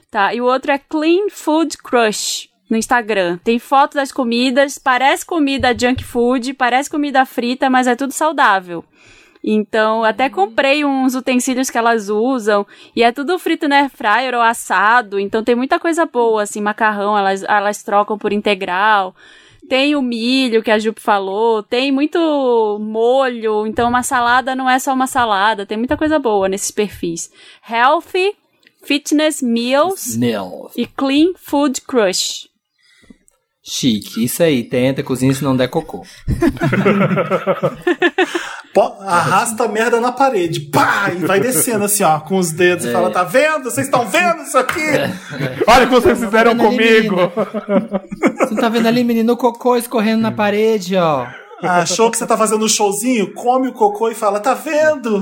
Tá? 0.09 0.33
E 0.33 0.39
o 0.41 0.45
outro 0.45 0.71
é 0.71 0.77
Clean 0.77 1.27
Food 1.31 1.77
Crush 1.79 2.47
no 2.73 2.77
Instagram. 2.77 3.37
Tem 3.43 3.59
foto 3.59 3.93
das 3.93 4.11
comidas, 4.11 4.77
parece 4.77 5.25
comida 5.25 5.77
junk 5.77 6.03
food, 6.03 6.53
parece 6.53 6.89
comida 6.89 7.23
frita, 7.25 7.69
mas 7.69 7.87
é 7.87 7.95
tudo 7.95 8.11
saudável. 8.11 8.83
Então, 9.43 10.03
até 10.03 10.29
comprei 10.29 10.83
uns 10.85 11.15
utensílios 11.15 11.69
que 11.69 11.77
elas 11.77 12.09
usam. 12.09 12.65
E 12.95 13.03
é 13.03 13.11
tudo 13.11 13.37
frito 13.37 13.67
no 13.67 13.75
air 13.75 13.89
fryer 13.89 14.33
ou 14.33 14.41
assado. 14.41 15.19
Então, 15.19 15.43
tem 15.43 15.53
muita 15.53 15.79
coisa 15.79 16.05
boa, 16.05 16.43
assim, 16.43 16.61
macarrão, 16.61 17.17
elas, 17.17 17.43
elas 17.43 17.83
trocam 17.83 18.17
por 18.17 18.31
integral. 18.31 19.13
Tem 19.69 19.95
o 19.95 20.01
milho 20.01 20.63
que 20.63 20.71
a 20.71 20.79
Jupe 20.79 21.01
falou. 21.01 21.61
Tem 21.61 21.91
muito 21.91 22.17
molho. 22.81 23.67
Então, 23.67 23.89
uma 23.89 24.01
salada 24.01 24.55
não 24.55 24.69
é 24.69 24.79
só 24.79 24.93
uma 24.93 25.07
salada. 25.07 25.65
Tem 25.65 25.77
muita 25.77 25.97
coisa 25.97 26.17
boa 26.17 26.47
nesses 26.47 26.71
perfis. 26.71 27.29
Healthy, 27.69 28.35
Fitness 28.81 29.41
Meals 29.41 30.15
e 30.77 30.87
Clean 30.87 31.33
Food 31.35 31.81
Crush. 31.81 32.52
Chique. 33.63 34.25
Isso 34.25 34.43
aí. 34.43 34.63
Tenta, 34.63 35.01
cozinha 35.01 35.33
se 35.33 35.43
não 35.43 35.55
der 35.55 35.69
cocô. 35.69 36.05
Arrasta 39.05 39.65
a 39.65 39.67
merda 39.67 40.01
na 40.01 40.11
parede. 40.11 40.59
Pá! 40.59 41.11
E 41.15 41.25
vai 41.25 41.39
descendo 41.39 41.85
assim, 41.85 42.03
ó, 42.03 42.19
com 42.19 42.37
os 42.37 42.51
dedos 42.51 42.85
e 42.85 42.91
fala: 42.91 43.11
tá 43.11 43.23
vendo? 43.23 43.65
Vocês 43.65 43.85
estão 43.85 44.07
vendo 44.07 44.41
isso 44.41 44.57
aqui? 44.57 44.81
Olha 45.67 45.85
o 45.85 45.87
que 45.87 45.93
vocês 45.93 46.19
fizeram 46.19 46.51
vendo 46.51 46.65
ali, 46.65 46.77
comigo! 46.77 47.15
Você 48.39 48.55
não 48.55 48.61
tá 48.61 48.69
vendo 48.69 48.87
ali, 48.87 49.03
menino, 49.03 49.33
o 49.33 49.37
cocô 49.37 49.77
escorrendo 49.77 50.21
na 50.21 50.31
parede, 50.31 50.95
ó. 50.95 51.27
Achou 51.63 52.11
que 52.11 52.17
você 52.17 52.25
tá 52.25 52.37
fazendo 52.37 52.65
um 52.65 52.67
showzinho? 52.67 53.33
Come 53.33 53.69
o 53.69 53.73
cocô 53.73 54.09
e 54.09 54.15
fala: 54.15 54.39
tá 54.39 54.53
vendo? 54.53 55.21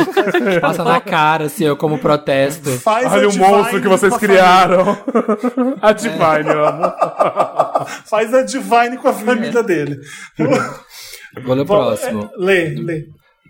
Passa 0.60 0.84
na 0.84 1.00
cara, 1.00 1.46
assim, 1.46 1.64
eu 1.64 1.76
como 1.76 1.98
protesto. 1.98 2.70
Faz 2.78 3.10
Olha 3.10 3.28
o 3.28 3.36
monstro 3.36 3.80
que 3.80 3.88
vocês 3.88 4.16
criaram! 4.16 4.96
a 5.80 5.92
Divine, 5.92 6.48
eu 6.48 6.66
amo. 6.66 6.92
Faz 8.04 8.34
a 8.34 8.42
Divine 8.42 8.98
com 9.00 9.08
a 9.08 9.12
família 9.12 9.62
dele. 9.62 9.96
Vou 11.44 11.54
ler 11.54 11.62
o 11.62 11.66
próximo. 11.66 12.30
É, 12.32 12.44
lê, 12.44 12.68
lê. 12.74 13.04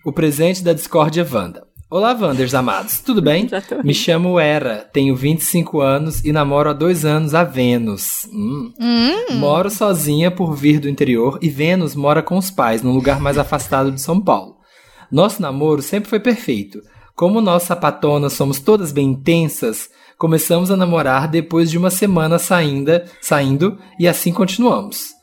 O 0.04 0.12
presente 0.12 0.62
da 0.62 0.72
discórdia 0.72 1.26
Wanda. 1.30 1.62
Olá, 1.92 2.12
Wanders 2.12 2.54
amados. 2.54 3.00
Tudo 3.00 3.20
bem? 3.20 3.48
Me 3.82 3.92
chamo 3.92 4.38
Era, 4.38 4.88
tenho 4.92 5.16
25 5.16 5.80
anos 5.80 6.24
e 6.24 6.30
namoro 6.30 6.70
há 6.70 6.72
dois 6.72 7.04
anos 7.04 7.34
a 7.34 7.42
Vênus. 7.42 8.28
Hum. 8.32 8.72
Moro 9.32 9.68
sozinha 9.68 10.30
por 10.30 10.54
vir 10.54 10.78
do 10.78 10.88
interior 10.88 11.36
e 11.42 11.48
Vênus 11.48 11.96
mora 11.96 12.22
com 12.22 12.38
os 12.38 12.48
pais, 12.48 12.80
num 12.80 12.92
lugar 12.92 13.18
mais 13.18 13.36
afastado 13.36 13.90
de 13.90 14.00
São 14.00 14.20
Paulo. 14.20 14.54
Nosso 15.10 15.42
namoro 15.42 15.82
sempre 15.82 16.08
foi 16.08 16.20
perfeito. 16.20 16.80
Como 17.16 17.40
nós 17.40 17.64
sapatonas 17.64 18.34
somos 18.34 18.60
todas 18.60 18.92
bem 18.92 19.08
intensas, 19.08 19.90
começamos 20.16 20.70
a 20.70 20.76
namorar 20.76 21.26
depois 21.26 21.68
de 21.68 21.76
uma 21.76 21.90
semana 21.90 22.38
saindo, 22.38 23.02
saindo 23.20 23.76
e 23.98 24.06
assim 24.06 24.32
continuamos. 24.32 25.19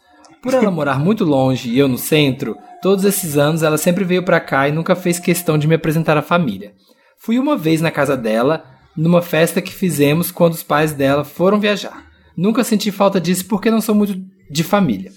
Por 0.47 0.53
ela 0.53 0.71
morar 0.71 0.97
muito 0.97 1.25
longe 1.25 1.69
e 1.69 1.77
eu 1.77 1.89
no 1.89 1.97
centro, 1.97 2.57
todos 2.81 3.03
esses 3.03 3.37
anos 3.37 3.63
ela 3.63 3.77
sempre 3.77 4.05
veio 4.05 4.23
pra 4.23 4.39
cá 4.39 4.69
e 4.69 4.71
nunca 4.71 4.95
fez 4.95 5.19
questão 5.19 5.57
de 5.57 5.67
me 5.67 5.75
apresentar 5.75 6.15
à 6.15 6.21
família. 6.21 6.73
Fui 7.17 7.37
uma 7.37 7.57
vez 7.57 7.81
na 7.81 7.91
casa 7.91 8.15
dela, 8.15 8.63
numa 8.95 9.21
festa 9.21 9.61
que 9.61 9.73
fizemos 9.73 10.31
quando 10.31 10.53
os 10.53 10.63
pais 10.63 10.93
dela 10.93 11.25
foram 11.25 11.59
viajar. 11.59 12.01
Nunca 12.37 12.63
senti 12.63 12.93
falta 12.93 13.19
disso 13.19 13.45
porque 13.45 13.69
não 13.69 13.81
sou 13.81 13.93
muito 13.93 14.17
de 14.49 14.63
família. 14.63 15.11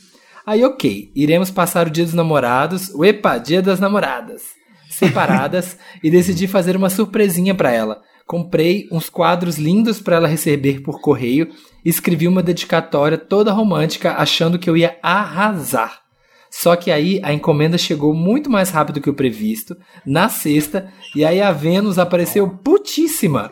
Aí, 0.45 0.65
ok, 0.65 1.13
iremos 1.15 1.49
passar 1.49 1.87
o 1.87 1.91
dia 1.91 2.05
dos 2.05 2.15
namorados, 2.15 2.89
o 2.93 3.05
epa, 3.05 3.39
dia 3.39 3.63
das 3.63 3.79
namoradas, 3.79 4.43
separadas, 4.89 5.79
e 6.03 6.11
decidi 6.11 6.49
fazer 6.49 6.75
uma 6.75 6.91
surpresinha 6.91 7.55
pra 7.55 7.71
ela. 7.71 8.03
Comprei 8.31 8.87
uns 8.93 9.11
quadros 9.11 9.59
lindos 9.59 10.01
para 10.01 10.15
ela 10.15 10.29
receber 10.29 10.83
por 10.83 11.01
correio 11.01 11.49
e 11.85 11.89
escrevi 11.89 12.29
uma 12.29 12.45
dedicatória 12.45 13.19
toda 13.19 13.51
romântica 13.51 14.13
achando 14.13 14.57
que 14.57 14.71
eu 14.71 14.77
ia 14.77 14.97
arrasar. 15.03 16.03
Só 16.49 16.77
que 16.77 16.93
aí 16.93 17.21
a 17.25 17.33
encomenda 17.33 17.77
chegou 17.77 18.15
muito 18.15 18.49
mais 18.49 18.71
rápido 18.71 19.01
que 19.01 19.11
o 19.11 19.15
previsto, 19.15 19.77
na 20.07 20.29
sexta, 20.29 20.93
e 21.13 21.25
aí 21.25 21.43
a 21.43 21.51
Vênus 21.51 21.99
apareceu 21.99 22.49
putíssima. 22.49 23.51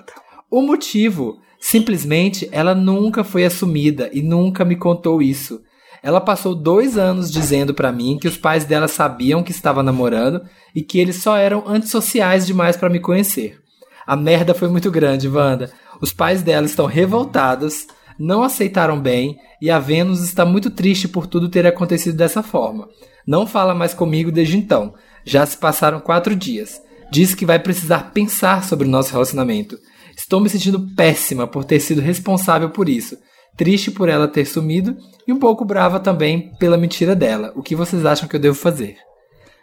O 0.49 0.63
motivo, 0.63 1.41
simplesmente 1.59 2.49
ela 2.53 2.73
nunca 2.73 3.25
foi 3.25 3.45
assumida 3.45 4.09
e 4.13 4.23
nunca 4.23 4.65
me 4.65 4.77
contou 4.77 5.21
isso. 5.21 5.61
Ela 6.05 6.21
passou 6.21 6.55
dois 6.55 6.97
anos 6.97 7.33
dizendo 7.33 7.75
pra 7.75 7.91
mim 7.91 8.17
que 8.17 8.29
os 8.29 8.37
pais 8.37 8.65
dela 8.65 8.87
sabiam 8.87 9.43
que 9.43 9.51
estava 9.51 9.83
namorando 9.83 10.41
e 10.73 10.83
que 10.83 11.01
eles 11.01 11.17
só 11.17 11.37
eram 11.37 11.65
antissociais 11.67 12.47
demais 12.47 12.77
pra 12.77 12.89
me 12.89 13.01
conhecer. 13.01 13.59
A 14.09 14.17
merda 14.17 14.55
foi 14.55 14.69
muito 14.69 14.91
grande, 14.91 15.29
Wanda. 15.29 15.71
Os 16.01 16.15
pais 16.15 16.43
dela 16.43 16.65
estão 16.65 16.87
revoltados, 16.87 17.87
não 18.19 18.43
aceitaram 18.43 18.99
bem 18.99 19.37
e 19.61 19.71
a 19.71 19.79
Vênus 19.79 20.23
está 20.23 20.47
muito 20.47 20.71
triste 20.71 21.07
por 21.07 21.27
tudo 21.27 21.51
ter 21.51 21.67
acontecido 21.67 22.17
dessa 22.17 22.43
forma. 22.43 22.89
Não 23.27 23.47
fala 23.47 23.75
mais 23.75 23.93
comigo 23.93 24.33
desde 24.33 24.57
então. 24.57 24.95
Já 25.27 25.45
se 25.45 25.59
passaram 25.59 26.01
quatro 26.01 26.35
dias. 26.35 26.81
Diz 27.13 27.35
que 27.35 27.45
vai 27.45 27.59
precisar 27.59 28.13
pensar 28.15 28.65
sobre 28.65 28.89
o 28.89 28.91
nosso 28.91 29.13
relacionamento. 29.13 29.79
Estou 30.17 30.41
me 30.41 30.49
sentindo 30.49 30.89
péssima 30.97 31.47
por 31.47 31.63
ter 31.63 31.79
sido 31.79 32.01
responsável 32.01 32.71
por 32.71 32.89
isso. 32.89 33.15
Triste 33.59 33.91
por 33.91 34.09
ela 34.09 34.27
ter 34.27 34.47
sumido 34.47 34.97
e 35.27 35.33
um 35.35 35.39
pouco 35.39 35.67
brava 35.67 36.01
também 36.01 36.51
pela 36.59 36.79
mentira 36.79 37.15
dela. 37.15 37.53
O 37.55 37.63
que 37.63 37.77
vocês 37.77 38.07
acham 38.07 38.27
que 38.27 38.37
eu 38.37 38.41
devo 38.41 38.57
fazer? 38.57 38.97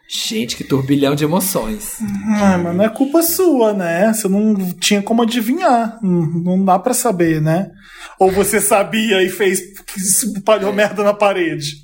Gente, 0.08 0.56
que 0.56 0.64
turbilhão 0.64 1.16
de 1.16 1.24
emoções. 1.24 1.98
Ah, 2.28 2.58
mas 2.60 2.76
não 2.76 2.84
é 2.84 2.90
culpa 2.90 3.24
sua, 3.24 3.74
né? 3.74 4.14
Você 4.14 4.28
não 4.28 4.56
tinha 4.74 5.02
como 5.02 5.24
adivinhar. 5.24 5.98
Não 6.02 6.26
não 6.28 6.66
dá 6.66 6.78
pra 6.78 6.94
saber, 6.94 7.42
né? 7.42 7.72
Ou 8.20 8.32
você 8.32 8.62
sabia 8.62 9.24
e 9.24 9.30
fez. 9.30 9.62
espalhou 9.98 10.72
merda 10.72 11.04
na 11.04 11.14
parede. 11.14 11.78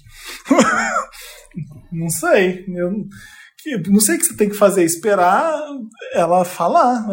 não 1.92 2.10
sei. 2.10 2.64
Eu, 2.68 2.94
não 3.88 4.00
sei 4.00 4.16
o 4.16 4.20
que 4.20 4.26
você 4.26 4.36
tem 4.36 4.50
que 4.50 4.56
fazer. 4.56 4.84
Esperar 4.84 5.52
ela 6.14 6.46
falar. 6.46 7.06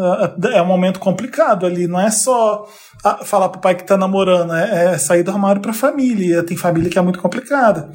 É 0.53 0.61
um 0.61 0.67
momento 0.67 0.99
complicado 0.99 1.65
ali. 1.65 1.87
Não 1.87 1.99
é 1.99 2.11
só 2.11 2.67
ah, 3.03 3.25
falar 3.25 3.49
pro 3.49 3.61
pai 3.61 3.73
que 3.73 3.85
tá 3.85 3.97
namorando. 3.97 4.53
É, 4.53 4.93
é 4.93 4.97
sair 4.99 5.23
do 5.23 5.31
armário 5.31 5.61
pra 5.61 5.73
família. 5.73 6.43
Tem 6.43 6.55
família 6.55 6.89
que 6.89 6.99
é 6.99 7.01
muito 7.01 7.19
complicada. 7.19 7.91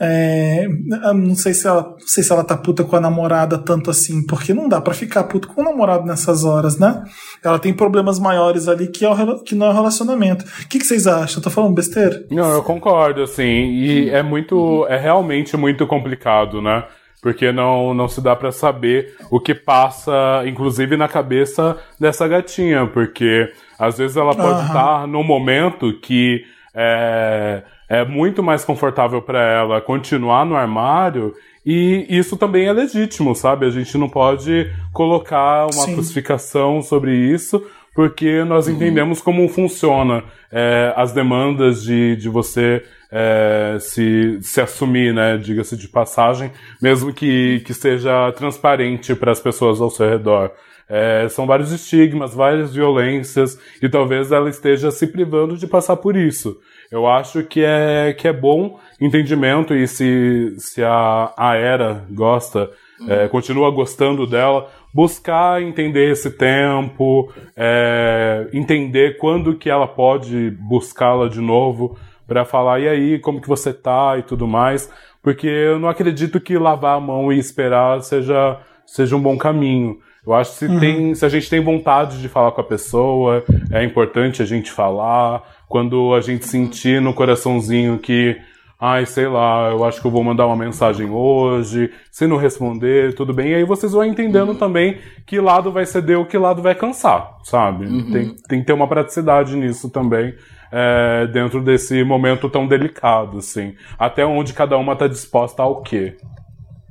É, 0.00 0.68
não 1.14 1.34
sei 1.34 1.52
se 1.52 1.66
ela, 1.66 1.82
não 1.82 2.06
sei 2.06 2.22
se 2.22 2.32
ela 2.32 2.44
tá 2.44 2.56
puta 2.56 2.84
com 2.84 2.94
a 2.94 3.00
namorada 3.00 3.58
tanto 3.58 3.90
assim, 3.90 4.24
porque 4.24 4.54
não 4.54 4.68
dá 4.68 4.80
pra 4.80 4.94
ficar 4.94 5.24
puto 5.24 5.48
com 5.48 5.60
o 5.60 5.64
namorado 5.64 6.06
nessas 6.06 6.44
horas, 6.44 6.78
né? 6.78 7.02
Ela 7.44 7.58
tem 7.58 7.74
problemas 7.74 8.18
maiores 8.18 8.68
ali 8.68 8.86
que, 8.86 9.04
é 9.04 9.10
o, 9.10 9.42
que 9.42 9.56
não 9.56 9.66
é 9.66 9.70
o 9.70 9.74
relacionamento. 9.74 10.44
O 10.44 10.68
que, 10.68 10.78
que 10.78 10.84
vocês 10.84 11.06
acham? 11.06 11.38
Eu 11.38 11.42
tô 11.42 11.50
falando 11.50 11.74
besteira? 11.74 12.24
Não, 12.30 12.52
eu 12.52 12.62
concordo, 12.62 13.22
assim, 13.22 13.42
e 13.42 14.10
é 14.10 14.22
muito, 14.22 14.86
é 14.88 14.96
realmente 14.96 15.56
muito 15.56 15.86
complicado, 15.86 16.62
né? 16.62 16.84
Porque 17.20 17.50
não, 17.50 17.92
não 17.92 18.06
se 18.06 18.20
dá 18.20 18.36
pra 18.36 18.52
saber 18.52 19.16
o 19.28 19.40
que 19.40 19.52
passa, 19.52 20.44
inclusive 20.46 20.96
na 20.96 21.08
cabeça 21.08 21.76
dessa 21.98 22.28
gatinha, 22.28 22.86
porque 22.86 23.50
às 23.76 23.98
vezes 23.98 24.16
ela 24.16 24.34
pode 24.34 24.64
estar 24.66 25.08
num 25.08 25.24
momento 25.24 25.92
que 26.00 26.44
é, 26.72 27.64
é 27.88 28.04
muito 28.04 28.42
mais 28.42 28.64
confortável 28.64 29.22
pra 29.22 29.42
ela 29.42 29.80
continuar 29.80 30.44
no 30.44 30.56
armário 30.56 31.34
e 31.64 32.06
isso 32.08 32.36
também 32.36 32.66
é 32.66 32.72
legítimo, 32.72 33.34
sabe? 33.34 33.66
A 33.66 33.70
gente 33.70 33.96
não 33.98 34.08
pode 34.08 34.70
colocar 34.92 35.64
uma 35.64 35.84
Sim. 35.84 35.94
crucificação 35.94 36.80
sobre 36.82 37.14
isso, 37.14 37.62
porque 37.94 38.44
nós 38.44 38.68
entendemos 38.68 39.20
como 39.20 39.48
funciona 39.48 40.22
é, 40.50 40.92
as 40.96 41.12
demandas 41.12 41.82
de, 41.82 42.16
de 42.16 42.28
você 42.28 42.82
é, 43.10 43.76
se, 43.80 44.38
se 44.40 44.60
assumir, 44.60 45.12
né? 45.12 45.36
Diga-se 45.36 45.76
de 45.76 45.88
passagem, 45.88 46.50
mesmo 46.80 47.12
que, 47.12 47.60
que 47.66 47.74
seja 47.74 48.32
transparente 48.32 49.14
para 49.14 49.32
as 49.32 49.40
pessoas 49.40 49.80
ao 49.80 49.90
seu 49.90 50.08
redor. 50.08 50.52
É, 50.88 51.26
são 51.28 51.46
vários 51.46 51.70
estigmas, 51.70 52.34
várias 52.34 52.74
violências, 52.74 53.58
e 53.82 53.88
talvez 53.88 54.32
ela 54.32 54.48
esteja 54.48 54.90
se 54.90 55.06
privando 55.06 55.56
de 55.56 55.66
passar 55.66 55.96
por 55.96 56.16
isso. 56.16 56.56
Eu 56.90 57.06
acho 57.06 57.42
que 57.42 57.62
é, 57.62 58.14
que 58.14 58.26
é 58.26 58.32
bom 58.32 58.78
entendimento, 59.00 59.74
e 59.74 59.86
se, 59.86 60.54
se 60.58 60.82
a, 60.82 61.32
a 61.36 61.54
Era 61.54 62.04
gosta, 62.10 62.70
é, 63.06 63.28
continua 63.28 63.70
gostando 63.70 64.26
dela, 64.26 64.70
buscar 64.92 65.62
entender 65.62 66.10
esse 66.10 66.30
tempo, 66.30 67.32
é, 67.56 68.48
entender 68.52 69.18
quando 69.18 69.56
que 69.56 69.68
ela 69.68 69.86
pode 69.86 70.50
buscá-la 70.50 71.28
de 71.28 71.40
novo 71.40 71.96
para 72.26 72.44
falar 72.44 72.80
e 72.80 72.88
aí 72.88 73.18
como 73.18 73.40
que 73.40 73.48
você 73.48 73.72
tá 73.72 74.16
e 74.18 74.22
tudo 74.22 74.46
mais, 74.46 74.90
porque 75.22 75.46
eu 75.46 75.78
não 75.78 75.88
acredito 75.88 76.40
que 76.40 76.58
lavar 76.58 76.96
a 76.96 77.00
mão 77.00 77.32
e 77.32 77.38
esperar 77.38 78.00
seja 78.02 78.60
seja 78.86 79.14
um 79.14 79.20
bom 79.20 79.36
caminho. 79.36 79.98
Eu 80.26 80.34
acho 80.34 80.52
que 80.52 80.58
se, 80.58 80.80
tem, 80.80 81.14
se 81.14 81.24
a 81.24 81.28
gente 81.28 81.48
tem 81.48 81.60
vontade 81.60 82.20
de 82.20 82.28
falar 82.28 82.52
com 82.52 82.60
a 82.60 82.64
pessoa, 82.64 83.44
é 83.70 83.84
importante 83.84 84.42
a 84.42 84.44
gente 84.44 84.70
falar. 84.70 85.42
Quando 85.68 86.14
a 86.14 86.20
gente 86.20 86.46
sentir 86.46 87.00
no 87.00 87.12
coraçãozinho 87.12 87.98
que 87.98 88.36
ai, 88.80 89.04
sei 89.06 89.26
lá, 89.26 89.70
eu 89.70 89.84
acho 89.84 90.00
que 90.00 90.06
eu 90.06 90.10
vou 90.10 90.22
mandar 90.22 90.46
uma 90.46 90.56
mensagem 90.56 91.10
hoje, 91.10 91.90
se 92.12 92.26
não 92.28 92.36
responder, 92.36 93.12
tudo 93.14 93.34
bem. 93.34 93.50
E 93.50 93.54
aí 93.56 93.64
vocês 93.64 93.92
vão 93.92 94.04
entendendo 94.04 94.54
também 94.54 94.98
que 95.26 95.40
lado 95.40 95.72
vai 95.72 95.84
ceder 95.84 96.16
ou 96.16 96.24
que 96.24 96.38
lado 96.38 96.62
vai 96.62 96.74
cansar, 96.74 97.38
sabe? 97.42 97.86
Tem, 98.12 98.34
tem 98.48 98.60
que 98.60 98.66
ter 98.66 98.72
uma 98.72 98.86
praticidade 98.86 99.56
nisso 99.56 99.90
também, 99.90 100.32
é, 100.70 101.26
dentro 101.26 101.60
desse 101.60 102.04
momento 102.04 102.48
tão 102.48 102.68
delicado, 102.68 103.38
assim. 103.38 103.74
Até 103.98 104.24
onde 104.24 104.52
cada 104.52 104.78
uma 104.78 104.94
tá 104.94 105.08
disposta 105.08 105.62
ao 105.62 105.82
quê. 105.82 106.16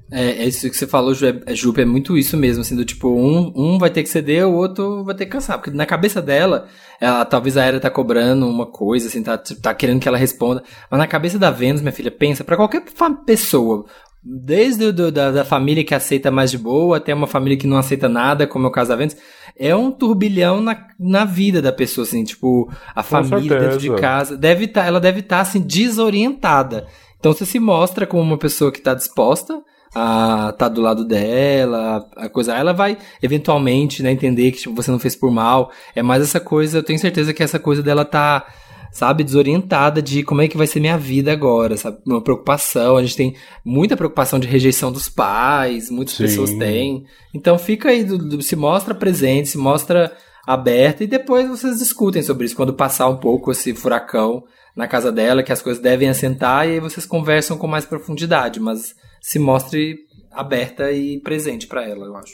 É, 0.09 0.43
é 0.43 0.45
isso 0.45 0.69
que 0.69 0.77
você 0.77 0.88
falou, 0.88 1.13
Ju, 1.13 1.25
é, 1.45 1.53
Jupe, 1.53 1.81
é 1.81 1.85
muito 1.85 2.17
isso 2.17 2.38
mesmo, 2.38 2.61
assim, 2.61 2.75
do 2.75 2.85
tipo, 2.85 3.09
um, 3.09 3.51
um 3.55 3.77
vai 3.77 3.89
ter 3.89 4.03
que 4.03 4.09
ceder, 4.09 4.47
o 4.47 4.53
outro 4.53 5.03
vai 5.03 5.13
ter 5.13 5.25
que 5.25 5.31
cansar. 5.31 5.57
Porque 5.57 5.71
na 5.71 5.85
cabeça 5.85 6.21
dela, 6.21 6.67
ela, 6.99 7.25
talvez 7.25 7.57
a 7.57 7.65
Era 7.65 7.79
tá 7.79 7.89
cobrando 7.89 8.47
uma 8.47 8.65
coisa, 8.65 9.07
assim, 9.07 9.21
tá, 9.21 9.38
tá 9.38 9.73
querendo 9.73 9.99
que 9.99 10.07
ela 10.07 10.17
responda. 10.17 10.63
Mas 10.89 10.97
na 10.97 11.07
cabeça 11.07 11.38
da 11.38 11.51
Vênus, 11.51 11.81
minha 11.81 11.91
filha, 11.91 12.11
pensa, 12.11 12.43
pra 12.43 12.55
qualquer 12.55 12.84
pessoa, 13.25 13.85
desde 14.23 14.93
do, 14.93 15.11
da, 15.11 15.31
da 15.31 15.43
família 15.43 15.84
que 15.84 15.93
aceita 15.93 16.31
mais 16.31 16.51
de 16.51 16.57
boa, 16.57 16.97
até 16.97 17.13
uma 17.13 17.27
família 17.27 17.57
que 17.57 17.67
não 17.67 17.77
aceita 17.77 18.07
nada, 18.07 18.47
como 18.47 18.65
é 18.65 18.69
o 18.69 18.71
caso 18.71 18.89
da 18.89 18.95
Vênus, 18.95 19.17
é 19.57 19.75
um 19.75 19.91
turbilhão 19.91 20.61
na, 20.61 20.88
na 20.97 21.25
vida 21.25 21.61
da 21.61 21.73
pessoa, 21.73 22.07
assim, 22.07 22.23
tipo, 22.23 22.71
a 22.95 23.03
família 23.03 23.59
dentro 23.59 23.77
de 23.77 23.88
certeza. 23.88 24.01
casa, 24.01 24.38
deve 24.38 24.67
tá, 24.67 24.85
ela 24.85 25.01
deve 25.01 25.19
estar, 25.19 25.41
assim, 25.41 25.59
desorientada. 25.59 26.88
Então 27.19 27.34
você 27.34 27.45
se 27.45 27.59
mostra 27.59 28.07
como 28.07 28.21
uma 28.21 28.38
pessoa 28.38 28.71
que 28.71 28.79
tá 28.79 28.93
disposta 28.93 29.61
a 29.99 30.52
tá 30.52 30.68
do 30.68 30.82
lado 30.82 31.03
dela, 31.03 32.07
a 32.15 32.30
coisa, 32.30 32.53
ela 32.56 32.74
vai 32.74 32.98
eventualmente, 33.22 34.03
né, 34.03 34.11
entender 34.11 34.52
que 34.52 34.60
tipo, 34.60 34.76
você 34.76 34.91
não 34.91 34.99
fez 34.99 35.15
por 35.15 35.32
mal. 35.32 35.72
É 35.95 36.03
mais 36.03 36.22
essa 36.22 36.40
coisa, 36.40 36.78
eu 36.78 36.84
tenho 36.84 36.99
certeza 36.99 37.34
que 37.34 37.41
essa 37.44 37.57
coisa 37.57 37.82
dela 37.82 38.06
tá, 38.06 38.45
sabe, 38.91 39.24
desorientada 39.24 40.02
de 40.02 40.24
como 40.24 40.41
é 40.41 40.48
que 40.48 40.57
vai 40.57 40.68
ser 40.68 40.80
minha 40.80 40.98
vida 40.98 41.32
agora, 41.32 41.78
sabe? 41.78 41.98
Uma 42.06 42.22
preocupação, 42.22 42.98
a 42.98 43.02
gente 43.02 43.15
tem 43.18 43.36
muita 43.65 43.98
preocupação 43.98 44.40
de 44.40 44.48
rejeição 44.48 44.91
dos 44.91 45.10
pais, 45.10 45.90
muitas 45.90 46.15
Sim. 46.15 46.24
pessoas 46.24 46.53
têm. 46.53 47.06
Então 47.34 47.57
fica 47.57 47.90
aí, 47.90 48.03
do- 48.03 48.18
do- 48.18 48.41
se 48.41 48.56
mostra 48.56 48.94
presente, 48.94 49.49
se 49.49 49.57
mostra 49.57 50.11
aberta 50.45 51.03
e 51.03 51.07
depois 51.07 51.48
vocês 51.49 51.80
discutem 51.80 52.22
sobre 52.24 52.45
isso 52.45 52.56
quando 52.56 52.74
passar 52.74 53.10
um 53.10 53.18
pouco 53.18 53.52
esse 53.52 53.74
furacão 53.74 54.44
na 54.76 54.88
casa 54.88 55.11
dela, 55.11 55.44
que 55.44 55.52
as 55.52 55.61
coisas 55.61 55.82
devem 55.82 56.07
assentar 56.07 56.68
e 56.68 56.74
aí 56.74 56.80
vocês 56.80 57.06
conversam 57.06 57.57
com 57.57 57.68
mais 57.68 57.84
profundidade, 57.86 58.60
mas 58.60 58.95
se 59.22 59.39
mostre 59.39 59.98
aberta 60.31 60.91
e 60.91 61.19
presente 61.19 61.68
pra 61.68 61.88
ela, 61.88 62.06
eu 62.06 62.15
acho. 62.15 62.34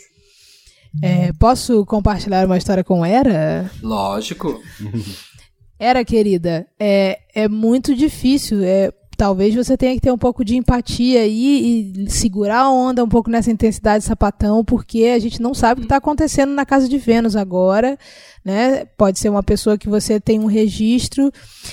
É, 1.02 1.32
posso 1.34 1.86
compartilhar 1.86 2.46
uma 2.46 2.58
história 2.58 2.84
com 2.84 3.06
Era? 3.06 3.72
Lógico. 3.82 4.62
Era, 5.80 6.06
querida, 6.06 6.68
é, 6.80 7.20
é 7.34 7.48
muito 7.48 7.96
difícil. 7.96 8.64
É, 8.64 8.92
talvez 9.18 9.54
você 9.54 9.76
tenha 9.76 9.94
que 9.96 10.02
ter 10.02 10.12
um 10.12 10.18
pouco 10.18 10.46
de 10.46 10.56
empatia 10.56 11.22
aí 11.22 11.94
e 12.06 12.10
segurar 12.10 12.62
a 12.62 12.72
onda 12.72 13.04
um 13.04 13.10
pouco 13.10 13.30
nessa 13.30 13.52
intensidade 13.52 14.04
sapatão, 14.04 14.64
porque 14.64 15.06
a 15.06 15.20
gente 15.20 15.42
não 15.42 15.54
sabe 15.54 15.80
o 15.80 15.82
que 15.82 15.86
está 15.86 15.98
acontecendo 15.98 16.54
na 16.54 16.66
casa 16.66 16.88
de 16.88 16.98
Vênus 16.98 17.36
agora. 17.36 17.98
Né? 18.46 18.84
Pode 18.98 19.20
ser 19.20 19.30
uma 19.30 19.42
pessoa 19.42 19.78
que 19.78 19.88
você 19.88 20.20
tem 20.20 20.38
um 20.38 20.48
registro 20.48 21.32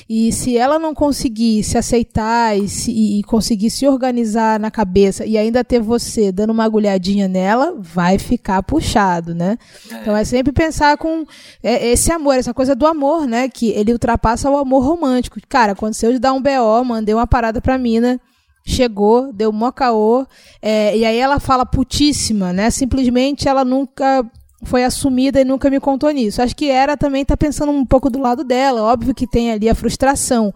e 0.09 0.33
se 0.33 0.57
ela 0.57 0.79
não 0.79 0.95
conseguir 0.95 1.65
se 1.65 1.77
aceitar 1.77 2.57
e, 2.57 2.69
se- 2.69 2.93
e 2.93 3.25
conseguir 3.25 3.71
se 3.71 3.89
organizar 3.89 4.61
na 4.61 4.71
cabeça 4.71 5.27
e 5.27 5.37
ainda 5.37 5.65
ter 5.65 5.81
você 5.81 6.31
dando 6.31 6.51
uma 6.51 6.63
agulhadinha 6.63 7.27
nela, 7.27 7.75
vai 7.77 8.21
ficar 8.21 8.63
puxado, 8.63 9.35
né? 9.35 9.59
Então 10.01 10.17
é 10.17 10.23
sempre 10.25 10.53
pensar 10.53 10.97
com 10.97 11.25
é, 11.61 11.89
esse 11.89 12.13
amor, 12.13 12.37
essa 12.37 12.55
coisa 12.55 12.73
do 12.77 12.87
amor, 12.87 13.27
né? 13.27 13.49
Que 13.49 13.71
ele 13.71 13.91
ultrapassa 13.93 14.49
o 14.49 14.57
amor 14.57 14.85
romântico. 14.85 15.41
Cara, 15.49 15.73
aconteceu 15.73 16.13
de 16.13 16.21
dar 16.21 16.33
um 16.33 16.41
BO, 16.41 16.85
mandei 16.85 17.13
uma 17.17 17.27
parada 17.27 17.61
pra 17.61 17.77
mina, 17.79 18.21
chegou, 18.65 19.33
deu 19.33 19.51
mó 19.51 19.73
caô, 19.73 20.25
é, 20.63 20.97
e 20.97 21.05
aí 21.05 21.19
ela 21.19 21.41
fala 21.41 21.67
putíssima, 21.67 22.53
né? 22.53 22.71
Simplesmente 22.71 23.49
ela 23.49 23.65
nunca 23.65 24.25
foi 24.63 24.85
assumida 24.85 25.41
e 25.41 25.45
nunca 25.45 25.71
me 25.71 25.81
contou 25.81 26.11
nisso. 26.11 26.43
Acho 26.43 26.55
que 26.55 26.69
era 26.69 26.97
também 26.97 27.25
tá 27.25 27.37
pensando 27.37 27.73
um 27.73 27.85
pouco 27.85 28.11
do 28.11 28.19
lado 28.19 28.45
dela, 28.45 28.83
óbvio 28.83 29.15
que 29.15 29.27
tem 29.27 29.51
ali 29.51 29.69
a 29.69 29.75
frustração. 29.75 30.53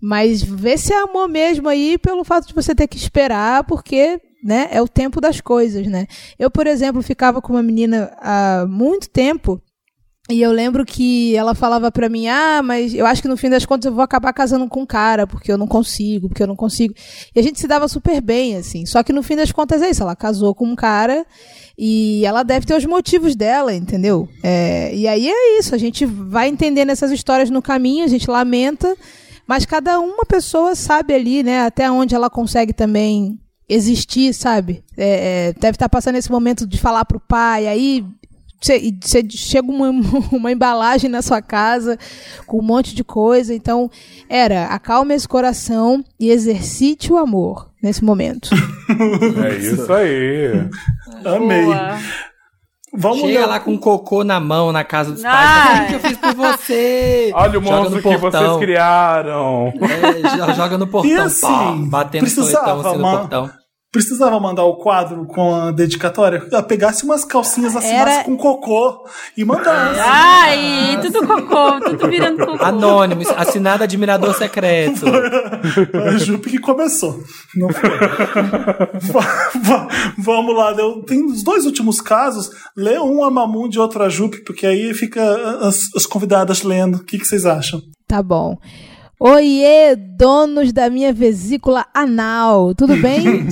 Mas 0.00 0.42
vê 0.42 0.76
se 0.76 0.92
é 0.92 1.02
amor 1.02 1.28
mesmo 1.28 1.68
aí 1.68 1.98
pelo 1.98 2.24
fato 2.24 2.48
de 2.48 2.54
você 2.54 2.74
ter 2.74 2.86
que 2.86 2.96
esperar, 2.96 3.64
porque 3.64 4.20
né, 4.44 4.68
é 4.70 4.80
o 4.80 4.88
tempo 4.88 5.20
das 5.20 5.40
coisas, 5.40 5.86
né? 5.86 6.06
Eu, 6.38 6.50
por 6.50 6.66
exemplo, 6.66 7.02
ficava 7.02 7.40
com 7.40 7.54
uma 7.54 7.62
menina 7.62 8.12
há 8.20 8.66
muito 8.68 9.08
tempo 9.08 9.60
E 10.28 10.42
eu 10.42 10.50
lembro 10.50 10.84
que 10.84 11.36
ela 11.36 11.54
falava 11.54 11.90
pra 11.92 12.08
mim: 12.08 12.26
"Ah, 12.26 12.60
mas 12.62 12.92
eu 12.92 13.06
acho 13.06 13.22
que 13.22 13.28
no 13.28 13.36
fim 13.36 13.48
das 13.48 13.64
contas 13.64 13.86
eu 13.86 13.92
vou 13.94 14.02
acabar 14.02 14.32
casando 14.32 14.68
com 14.68 14.80
um 14.82 14.86
cara, 14.86 15.26
porque 15.26 15.52
eu 15.52 15.56
não 15.56 15.68
consigo, 15.68 16.28
porque 16.28 16.42
eu 16.42 16.48
não 16.48 16.56
consigo". 16.56 16.94
E 17.34 17.38
a 17.38 17.42
gente 17.42 17.60
se 17.60 17.68
dava 17.68 17.86
super 17.86 18.20
bem 18.20 18.56
assim. 18.56 18.84
Só 18.86 19.02
que 19.02 19.12
no 19.12 19.22
fim 19.22 19.36
das 19.36 19.52
contas 19.52 19.82
é 19.82 19.90
isso, 19.90 20.02
ela 20.02 20.16
casou 20.16 20.52
com 20.54 20.66
um 20.66 20.74
cara 20.74 21.24
e 21.78 22.24
ela 22.24 22.42
deve 22.42 22.66
ter 22.66 22.74
os 22.74 22.84
motivos 22.84 23.36
dela, 23.36 23.72
entendeu? 23.72 24.28
É, 24.42 24.92
e 24.94 25.06
aí 25.06 25.28
é 25.28 25.58
isso, 25.58 25.74
a 25.74 25.78
gente 25.78 26.04
vai 26.04 26.48
entendendo 26.48 26.90
essas 26.90 27.12
histórias 27.12 27.48
no 27.50 27.62
caminho, 27.62 28.04
a 28.04 28.08
gente 28.08 28.28
lamenta, 28.28 28.96
mas 29.46 29.64
cada 29.64 30.00
uma 30.00 30.24
pessoa 30.24 30.74
sabe 30.74 31.14
ali, 31.14 31.42
né, 31.42 31.60
até 31.60 31.88
onde 31.90 32.14
ela 32.14 32.28
consegue 32.28 32.72
também 32.72 33.38
existir, 33.68 34.32
sabe? 34.32 34.82
É, 34.96 35.48
é, 35.48 35.52
deve 35.52 35.76
estar 35.76 35.88
passando 35.88 36.16
esse 36.16 36.30
momento 36.30 36.66
de 36.66 36.78
falar 36.78 37.04
pro 37.04 37.20
pai, 37.20 37.66
aí 37.66 38.04
você 38.60 39.24
chega 39.30 39.70
uma, 39.70 39.90
uma 40.32 40.52
embalagem 40.52 41.10
na 41.10 41.22
sua 41.22 41.40
casa 41.42 41.98
com 42.46 42.58
um 42.58 42.62
monte 42.62 42.94
de 42.94 43.04
coisa. 43.04 43.54
Então, 43.54 43.90
era 44.28 44.66
acalme 44.66 45.14
esse 45.14 45.28
coração 45.28 46.04
e 46.18 46.30
exercite 46.30 47.12
o 47.12 47.16
amor 47.18 47.70
nesse 47.82 48.04
momento. 48.04 48.50
É 49.44 49.56
isso 49.56 49.92
aí. 49.92 50.68
Amei. 51.24 51.64
Boa. 51.64 51.98
Vamos 52.98 53.18
Chega 53.20 53.40
ler- 53.40 53.46
lá 53.46 53.60
com 53.60 53.76
cocô 53.76 54.22
na 54.24 54.38
mão 54.40 54.70
na 54.72 54.84
casa 54.84 55.12
dos 55.12 55.24
Ai. 55.24 55.32
pais. 55.32 55.82
O 55.82 55.86
que 55.88 55.94
eu 55.94 56.00
fiz 56.00 56.16
por 56.18 56.34
você? 56.34 57.30
Olha 57.34 57.58
o 57.58 57.62
Joga 57.62 57.76
monstro 57.76 58.02
que 58.02 58.16
vocês 58.16 58.56
criaram. 58.58 59.72
É, 59.82 60.36
jo- 60.36 60.54
joga 60.54 60.78
no 60.78 60.86
portão, 60.86 61.10
E 61.10 61.18
assim, 61.18 61.42
pá, 61.46 61.74
batendo 61.88 62.22
precisava, 62.22 62.88
assim 62.88 62.98
no 62.98 63.10
portão. 63.10 63.50
Precisava 63.96 64.38
mandar 64.38 64.64
o 64.64 64.76
quadro 64.76 65.24
com 65.26 65.54
a 65.54 65.70
dedicatória? 65.70 66.46
Ah, 66.52 66.62
Pegasse 66.62 67.04
umas 67.04 67.24
calcinhas, 67.24 67.74
assinasse 67.74 68.12
Era- 68.16 68.24
com 68.24 68.36
cocô 68.36 69.06
e 69.36 69.44
mandasse. 69.44 70.00
Ai, 70.00 70.98
tudo 71.00 71.26
cocô, 71.26 71.80
tudo 71.80 72.08
virando 72.08 72.44
cocô. 72.46 72.62
Anônimo, 72.64 73.22
assinado 73.36 73.82
admirador 73.84 74.34
secreto. 74.34 75.04
A 75.06 76.18
Jupe 76.18 76.50
que 76.50 76.58
começou. 76.58 77.22
Não 77.54 77.68
foi. 77.70 77.90
Va- 79.12 79.50
va- 79.62 79.88
Vamos 80.18 80.54
lá. 80.56 80.72
Eu, 80.72 81.02
tem 81.02 81.24
os 81.24 81.42
dois 81.42 81.64
últimos 81.64 82.00
casos. 82.00 82.50
Lê 82.76 82.98
um 82.98 83.24
a 83.24 83.30
Mamundi 83.30 83.78
e 83.78 83.80
outro 83.80 84.02
a 84.02 84.08
Jupe, 84.08 84.44
porque 84.44 84.66
aí 84.66 84.92
fica 84.94 85.22
as, 85.66 85.80
as 85.96 86.06
convidadas 86.06 86.62
lendo. 86.62 86.96
O 86.98 87.04
que, 87.04 87.18
que 87.18 87.24
vocês 87.24 87.46
acham? 87.46 87.80
Tá 88.06 88.22
bom. 88.22 88.56
Oiê, 89.18 89.96
donos 89.96 90.74
da 90.74 90.90
minha 90.90 91.10
vesícula 91.10 91.86
anal, 91.94 92.74
tudo 92.74 92.94
bem? 93.00 93.46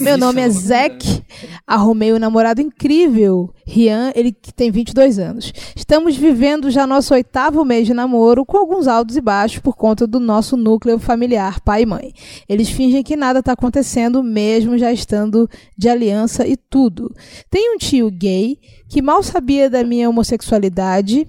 Meu 0.00 0.18
nome 0.18 0.40
é 0.40 0.50
Zack, 0.50 1.22
arrumei 1.64 2.12
um 2.12 2.18
namorado 2.18 2.60
incrível, 2.60 3.54
Rian, 3.64 4.10
ele 4.16 4.32
que 4.32 4.52
tem 4.52 4.68
22 4.72 5.20
anos. 5.20 5.52
Estamos 5.76 6.16
vivendo 6.16 6.72
já 6.72 6.88
nosso 6.88 7.14
oitavo 7.14 7.64
mês 7.64 7.86
de 7.86 7.94
namoro, 7.94 8.44
com 8.44 8.56
alguns 8.56 8.88
altos 8.88 9.16
e 9.16 9.20
baixos 9.20 9.60
por 9.60 9.76
conta 9.76 10.08
do 10.08 10.18
nosso 10.18 10.56
núcleo 10.56 10.98
familiar, 10.98 11.60
pai 11.60 11.82
e 11.82 11.86
mãe. 11.86 12.12
Eles 12.48 12.68
fingem 12.68 13.04
que 13.04 13.14
nada 13.14 13.38
está 13.38 13.52
acontecendo, 13.52 14.24
mesmo 14.24 14.76
já 14.76 14.92
estando 14.92 15.48
de 15.78 15.88
aliança 15.88 16.44
e 16.44 16.56
tudo. 16.56 17.14
Tem 17.48 17.72
um 17.72 17.78
tio 17.78 18.10
gay 18.10 18.58
que 18.88 19.00
mal 19.00 19.22
sabia 19.22 19.70
da 19.70 19.84
minha 19.84 20.10
homossexualidade, 20.10 21.28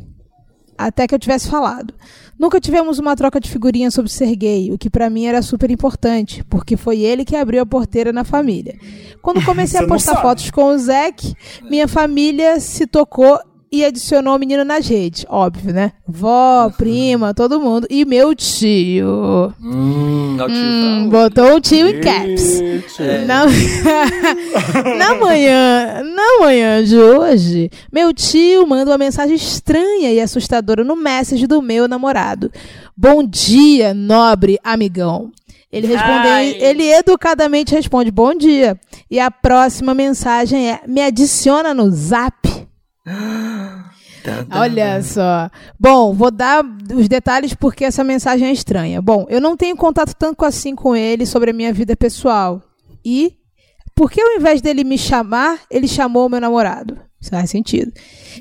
até 0.76 1.08
que 1.08 1.14
eu 1.14 1.20
tivesse 1.20 1.48
falado. 1.48 1.94
Nunca 2.38 2.60
tivemos 2.60 3.00
uma 3.00 3.16
troca 3.16 3.40
de 3.40 3.50
figurinhas 3.50 3.94
sobre 3.94 4.12
ser 4.12 4.36
gay, 4.36 4.72
o 4.72 4.78
que 4.78 4.90
pra 4.90 5.10
mim 5.10 5.26
era 5.26 5.42
super 5.42 5.72
importante, 5.72 6.44
porque 6.44 6.78
foi 6.78 7.00
ele 7.00 7.26
que 7.26 7.36
abriu 7.36 7.62
a 7.62 7.66
porteira 7.66 8.14
na 8.14 8.24
família. 8.24 8.78
Quando 9.22 9.44
comecei 9.44 9.80
a 9.80 9.86
postar 9.88 10.22
fotos 10.22 10.52
com 10.52 10.66
o 10.66 10.78
Zack, 10.78 11.34
minha 11.70 11.88
família 11.88 12.60
se 12.60 12.86
tocou 12.86 13.40
e 13.72 13.84
adicionou 13.84 14.36
o 14.36 14.40
menino 14.40 14.64
nas 14.64 14.88
redes. 14.88 15.26
Óbvio, 15.30 15.74
né? 15.74 15.92
Vó, 16.08 16.70
prima, 16.78 17.34
todo 17.34 17.60
mundo. 17.60 17.88
E 17.90 18.06
meu 18.06 18.34
tio. 18.34 19.54
Hum, 19.62 20.38
é 20.40 20.44
Hum, 20.44 20.48
Fran. 20.48 21.10
botou 21.10 21.56
o 21.56 21.62
tio 21.62 21.88
em 21.88 22.00
caps. 22.02 22.60
Gente. 22.60 23.26
Na... 23.26 23.46
na 24.98 25.16
manhã, 25.16 26.04
na 26.04 26.40
manhã 26.46 26.84
de 26.84 26.98
hoje, 26.98 27.70
meu 27.92 28.14
tio 28.14 28.66
manda 28.68 28.92
uma 28.92 28.98
mensagem 28.98 29.36
estranha 29.36 30.12
e 30.12 30.20
assustadora 30.20 30.84
no 30.84 30.96
message 30.96 31.48
do 31.48 31.62
meu 31.62 31.88
namorado. 31.88 32.52
Bom 32.96 33.24
dia, 33.24 33.94
nobre 33.94 34.58
amigão. 34.64 35.32
Ele 35.72 35.86
responde, 35.88 36.28
Ai. 36.28 36.56
ele 36.60 36.90
educadamente 36.90 37.76
responde 37.76 38.10
bom 38.10 38.34
dia. 38.34 38.80
E 39.12 39.20
a 39.20 39.30
próxima 39.30 39.94
mensagem 39.94 40.72
é: 40.72 40.80
me 40.88 41.02
adiciona 41.02 41.74
no 41.74 41.92
Zap. 41.92 42.48
Tan, 43.08 43.86
tan. 44.24 44.60
Olha 44.60 45.02
só. 45.02 45.50
Bom, 45.80 46.14
vou 46.14 46.30
dar 46.30 46.64
os 46.94 47.08
detalhes 47.08 47.54
porque 47.54 47.86
essa 47.86 48.04
mensagem 48.04 48.50
é 48.50 48.52
estranha. 48.52 49.02
Bom, 49.02 49.26
eu 49.30 49.40
não 49.40 49.56
tenho 49.56 49.78
contato 49.78 50.14
tanto 50.14 50.44
assim 50.44 50.76
com 50.76 50.96
ele 50.96 51.26
sobre 51.26 51.52
a 51.52 51.54
minha 51.54 51.72
vida 51.72 51.96
pessoal. 51.96 52.62
E 53.04 53.38
por 53.96 54.12
que 54.12 54.22
ao 54.22 54.36
invés 54.36 54.62
dele 54.62 54.84
me 54.84 54.98
chamar, 54.98 55.60
ele 55.72 55.88
chamou 55.88 56.26
o 56.26 56.30
meu 56.30 56.42
namorado? 56.42 57.07
Isso 57.20 57.32
faz 57.32 57.50
sentido. 57.50 57.92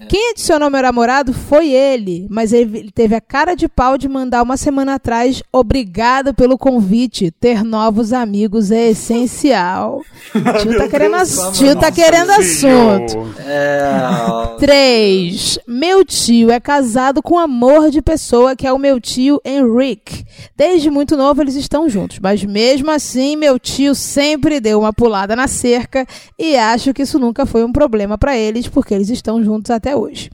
Quem 0.09 0.31
adicionou 0.33 0.69
meu 0.69 0.83
namorado 0.83 1.33
foi 1.33 1.71
ele, 1.71 2.27
mas 2.31 2.53
ele 2.53 2.91
teve 2.95 3.15
a 3.15 3.21
cara 3.23 3.55
de 3.55 3.67
pau 3.67 3.97
de 3.97 4.07
mandar 4.07 4.43
uma 4.43 4.59
semana 4.59 4.95
atrás. 4.97 5.43
Obrigado 5.51 6.35
pelo 6.35 6.59
convite. 6.59 7.31
Ter 7.31 7.65
novos 7.65 8.13
amigos 8.13 8.71
é 8.71 8.91
essencial. 8.91 10.03
Tio 10.61 10.77
tá 10.77 10.81
Meu 10.81 10.89
querendo, 10.91 11.17
Deus, 11.17 11.39
ass- 11.39 11.59
tio 11.59 11.77
tá 11.77 11.91
querendo 11.91 12.31
assunto. 12.33 13.35
É, 13.47 14.57
3. 14.59 15.59
Meu 15.67 16.05
tio 16.05 16.51
é 16.51 16.61
casado 16.61 17.23
com 17.23 17.37
um 17.37 17.39
amor 17.39 17.91
de 17.91 18.03
pessoa 18.03 18.55
que 18.55 18.67
é 18.67 18.73
o 18.73 18.79
meu 18.79 19.01
tio 19.01 19.41
Henrique. 19.45 20.25
Desde 20.55 20.91
muito 20.91 21.17
novo 21.17 21.41
eles 21.41 21.55
estão 21.55 21.89
juntos, 21.89 22.19
mas 22.21 22.45
mesmo 22.45 22.91
assim 22.91 23.37
meu 23.37 23.59
tio 23.59 23.95
sempre 23.95 24.61
deu 24.61 24.81
uma 24.81 24.93
pulada 24.93 25.35
na 25.35 25.47
cerca 25.49 26.07
e 26.39 26.57
acho 26.57 26.93
que 26.93 27.03
isso 27.03 27.19
nunca 27.19 27.47
foi 27.47 27.65
um 27.65 27.73
problema 27.73 28.19
para 28.19 28.37
eles 28.37 28.66
porque 28.71 28.95
eles 28.95 29.09
estão 29.11 29.43
juntos 29.43 29.71
até 29.71 29.97
hoje. 29.97 30.31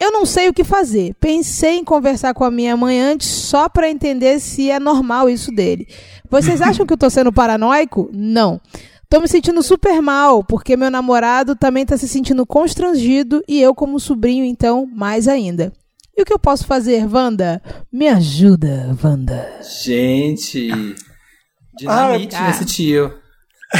Eu 0.00 0.12
não 0.12 0.24
sei 0.24 0.48
o 0.48 0.54
que 0.54 0.62
fazer. 0.62 1.14
Pensei 1.18 1.78
em 1.78 1.84
conversar 1.84 2.32
com 2.32 2.44
a 2.44 2.50
minha 2.50 2.76
mãe 2.76 3.00
antes 3.00 3.26
só 3.28 3.68
para 3.68 3.90
entender 3.90 4.38
se 4.38 4.70
é 4.70 4.78
normal 4.78 5.28
isso 5.28 5.50
dele. 5.50 5.88
Vocês 6.30 6.60
acham 6.62 6.86
que 6.86 6.92
eu 6.92 6.98
tô 6.98 7.10
sendo 7.10 7.32
paranoico? 7.32 8.08
Não. 8.12 8.60
Tô 9.10 9.20
me 9.20 9.26
sentindo 9.26 9.62
super 9.62 10.00
mal, 10.02 10.44
porque 10.44 10.76
meu 10.76 10.90
namorado 10.90 11.56
também 11.56 11.84
tá 11.84 11.96
se 11.96 12.06
sentindo 12.06 12.44
constrangido 12.46 13.42
e 13.48 13.60
eu, 13.60 13.74
como 13.74 13.98
sobrinho, 13.98 14.44
então, 14.44 14.86
mais 14.94 15.26
ainda. 15.26 15.72
E 16.16 16.22
o 16.22 16.24
que 16.24 16.32
eu 16.32 16.38
posso 16.38 16.66
fazer, 16.66 17.06
Wanda? 17.10 17.62
Me 17.90 18.06
ajuda, 18.08 18.94
Wanda. 19.02 19.48
Gente. 19.82 20.68
Dinamite 21.76 22.36
Ah, 22.36 22.48
nesse 22.48 22.64
tio. 22.64 23.14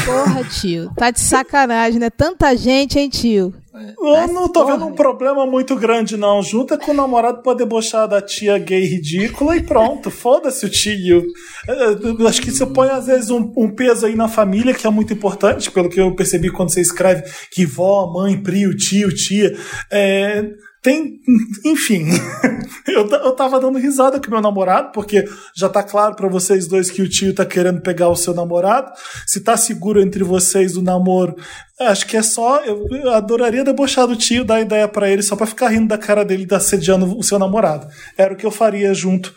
Porra, 0.04 0.44
tio. 0.44 0.90
Tá 0.96 1.10
de 1.10 1.20
sacanagem, 1.20 1.98
né? 1.98 2.10
Tanta 2.10 2.56
gente, 2.56 2.98
hein, 2.98 3.08
tio? 3.08 3.52
Eu 3.98 4.28
não 4.28 4.48
tô 4.48 4.64
vendo 4.64 4.86
um 4.86 4.94
problema 4.94 5.46
muito 5.46 5.76
grande, 5.76 6.16
não. 6.16 6.42
Junta 6.42 6.76
com 6.76 6.90
o 6.90 6.94
namorado 6.94 7.42
pra 7.42 7.54
debochar 7.54 8.08
da 8.08 8.20
tia 8.20 8.58
gay 8.58 8.84
ridícula 8.84 9.56
e 9.56 9.62
pronto. 9.62 10.10
Foda-se 10.10 10.66
o 10.66 10.68
tio. 10.68 11.24
Eu 11.66 12.26
Acho 12.26 12.42
que 12.42 12.50
você 12.50 12.66
põe, 12.66 12.88
às 12.88 13.06
vezes, 13.06 13.30
um, 13.30 13.52
um 13.56 13.70
peso 13.70 14.06
aí 14.06 14.14
na 14.14 14.28
família, 14.28 14.74
que 14.74 14.86
é 14.86 14.90
muito 14.90 15.12
importante, 15.12 15.70
pelo 15.70 15.88
que 15.88 16.00
eu 16.00 16.14
percebi 16.14 16.50
quando 16.50 16.72
você 16.72 16.80
escreve 16.80 17.24
que 17.50 17.64
vó, 17.64 18.12
mãe, 18.12 18.40
prio, 18.42 18.76
tio, 18.76 19.14
tia. 19.14 19.56
É, 19.90 20.44
tem. 20.82 21.18
Enfim. 21.64 22.06
eu, 22.86 23.06
eu 23.08 23.32
tava 23.32 23.60
dando 23.60 23.78
risada 23.78 24.20
com 24.20 24.30
meu 24.30 24.40
namorado, 24.40 24.92
porque 24.92 25.24
já 25.56 25.68
tá 25.68 25.82
claro 25.82 26.14
pra 26.14 26.28
vocês 26.28 26.66
dois 26.66 26.90
que 26.90 27.02
o 27.02 27.08
tio 27.08 27.34
tá 27.34 27.44
querendo 27.44 27.80
pegar 27.80 28.08
o 28.08 28.16
seu 28.16 28.34
namorado. 28.34 28.92
Se 29.26 29.40
tá 29.40 29.56
seguro 29.56 30.00
entre 30.00 30.22
vocês 30.24 30.76
o 30.76 30.82
namoro, 30.82 31.34
acho 31.80 32.06
que 32.06 32.16
é 32.16 32.22
só. 32.22 32.60
Eu, 32.64 32.86
eu 32.90 33.12
adoraria 33.12 33.64
debochar 33.64 34.06
do 34.06 34.16
tio, 34.16 34.44
dar 34.44 34.60
ideia 34.60 34.86
pra 34.88 35.08
ele, 35.10 35.22
só 35.22 35.34
pra 35.36 35.46
ficar 35.46 35.68
rindo 35.68 35.88
da 35.88 35.98
cara 35.98 36.24
dele 36.24 36.46
e 36.50 36.54
assediando 36.54 37.16
o 37.18 37.22
seu 37.22 37.38
namorado. 37.38 37.86
Era 38.16 38.34
o 38.34 38.36
que 38.36 38.46
eu 38.46 38.50
faria 38.50 38.92
junto. 38.94 39.34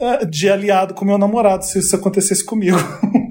eh, 0.00 0.24
De 0.26 0.48
aliado 0.48 0.94
com 0.94 1.04
meu 1.04 1.18
namorado, 1.18 1.64
se 1.64 1.78
isso 1.78 1.94
acontecesse 1.96 2.44
comigo. 2.44 2.78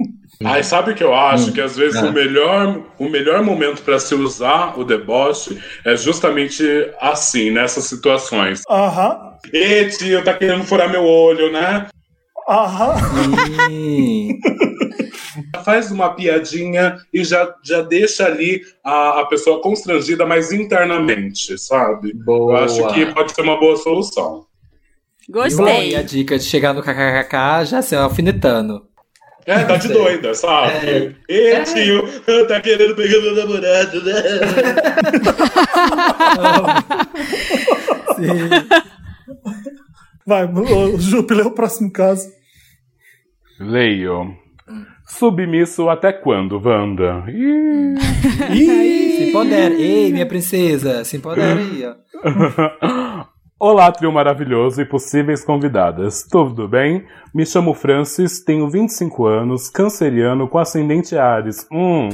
Ai, 0.46 0.64
sabe 0.64 0.92
o 0.92 0.96
que 0.96 1.04
eu 1.04 1.14
acho? 1.14 1.52
Que 1.52 1.62
às 1.62 1.76
vezes 1.76 2.02
Ah. 2.02 2.08
o, 2.08 2.12
melhor, 2.14 2.82
o 3.00 3.10
melhor 3.10 3.42
momento 3.44 3.82
para 3.82 4.00
se 4.00 4.14
usar 4.16 4.78
o 4.80 4.84
deboche 4.84 5.58
é 5.86 5.96
justamente 5.96 6.64
assim, 7.00 7.52
nessas 7.52 7.86
situações. 7.86 8.62
Aham, 8.70 9.34
Ê, 9.54 9.86
tio, 9.90 10.24
tá 10.24 10.34
querendo 10.34 10.64
furar 10.64 10.90
meu 10.90 11.04
olho, 11.06 11.52
né? 11.52 11.88
aham. 12.48 12.96
Ih, 13.70 14.30
Faz 15.64 15.92
uma 15.92 16.10
piadinha 16.14 16.98
e 17.14 17.24
já, 17.24 17.54
já 17.64 17.82
deixa 17.82 18.26
ali 18.26 18.62
a, 18.84 19.22
a 19.22 19.26
pessoa 19.26 19.62
constrangida, 19.62 20.26
mas 20.26 20.52
internamente, 20.52 21.58
sabe? 21.58 22.14
Boa. 22.14 22.60
Eu 22.60 22.64
acho 22.66 22.94
que 22.94 23.06
pode 23.08 23.34
ser 23.34 23.42
uma 23.42 23.60
boa 23.60 23.76
solução. 23.78 24.46
Bom, 25.30 25.40
e 25.40 25.96
a 25.96 26.02
Gostei. 26.02 26.04
dica 26.04 26.38
de 26.38 26.44
chegar 26.44 26.74
no 26.74 26.82
kkkk 26.84 27.66
já 27.66 27.80
assim, 27.80 27.96
alfinetando. 27.96 28.86
É, 29.46 29.64
tá 29.64 29.78
de 29.78 29.88
doida, 29.90 30.34
sabe? 30.34 31.16
Ê, 31.28 31.62
tio, 31.64 32.08
tá 32.48 32.60
querendo 32.62 32.96
pegar 32.96 33.22
meu 33.22 33.36
namorado, 33.36 34.04
né? 34.04 34.14
Vai, 40.26 40.46
o 40.46 40.98
Jupe, 40.98 41.34
lê 41.34 41.44
o 41.44 41.52
próximo 41.52 41.92
caso. 41.92 42.32
Leio. 43.60 44.34
Submisso 45.06 45.90
até 45.90 46.14
quando, 46.14 46.62
Wanda? 46.64 47.26
Ih. 47.28 47.96
Se 49.18 49.30
empodera. 49.30 49.74
Ei, 49.74 50.12
minha 50.12 50.26
princesa, 50.26 51.04
se 51.04 51.18
empodera 51.18 51.60
aí, 51.60 51.84
ó. 51.86 53.26
Olá, 53.60 53.92
trio 53.92 54.12
maravilhoso 54.12 54.82
e 54.82 54.86
possíveis 54.86 55.46
convidadas. 55.46 56.24
Tudo 56.30 56.68
bem? 56.68 57.06
Me 57.34 57.46
chamo 57.46 57.74
Francis, 57.74 58.44
tenho 58.44 58.68
25 58.68 59.26
anos, 59.26 59.70
canceriano 59.70 60.50
com 60.50 60.58
ascendente 60.58 61.16
Ares. 61.16 61.66
Hum. 61.72 62.10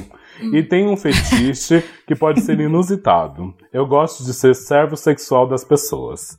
E 0.54 0.62
tenho 0.62 0.92
um 0.92 0.98
fetiche 0.98 1.84
que 2.06 2.14
pode 2.14 2.42
ser 2.42 2.60
inusitado. 2.60 3.54
Eu 3.74 3.88
gosto 3.88 4.24
de 4.24 4.34
ser 4.34 4.54
servo 4.54 4.96
sexual 4.98 5.48
das 5.48 5.64
pessoas. 5.64 6.38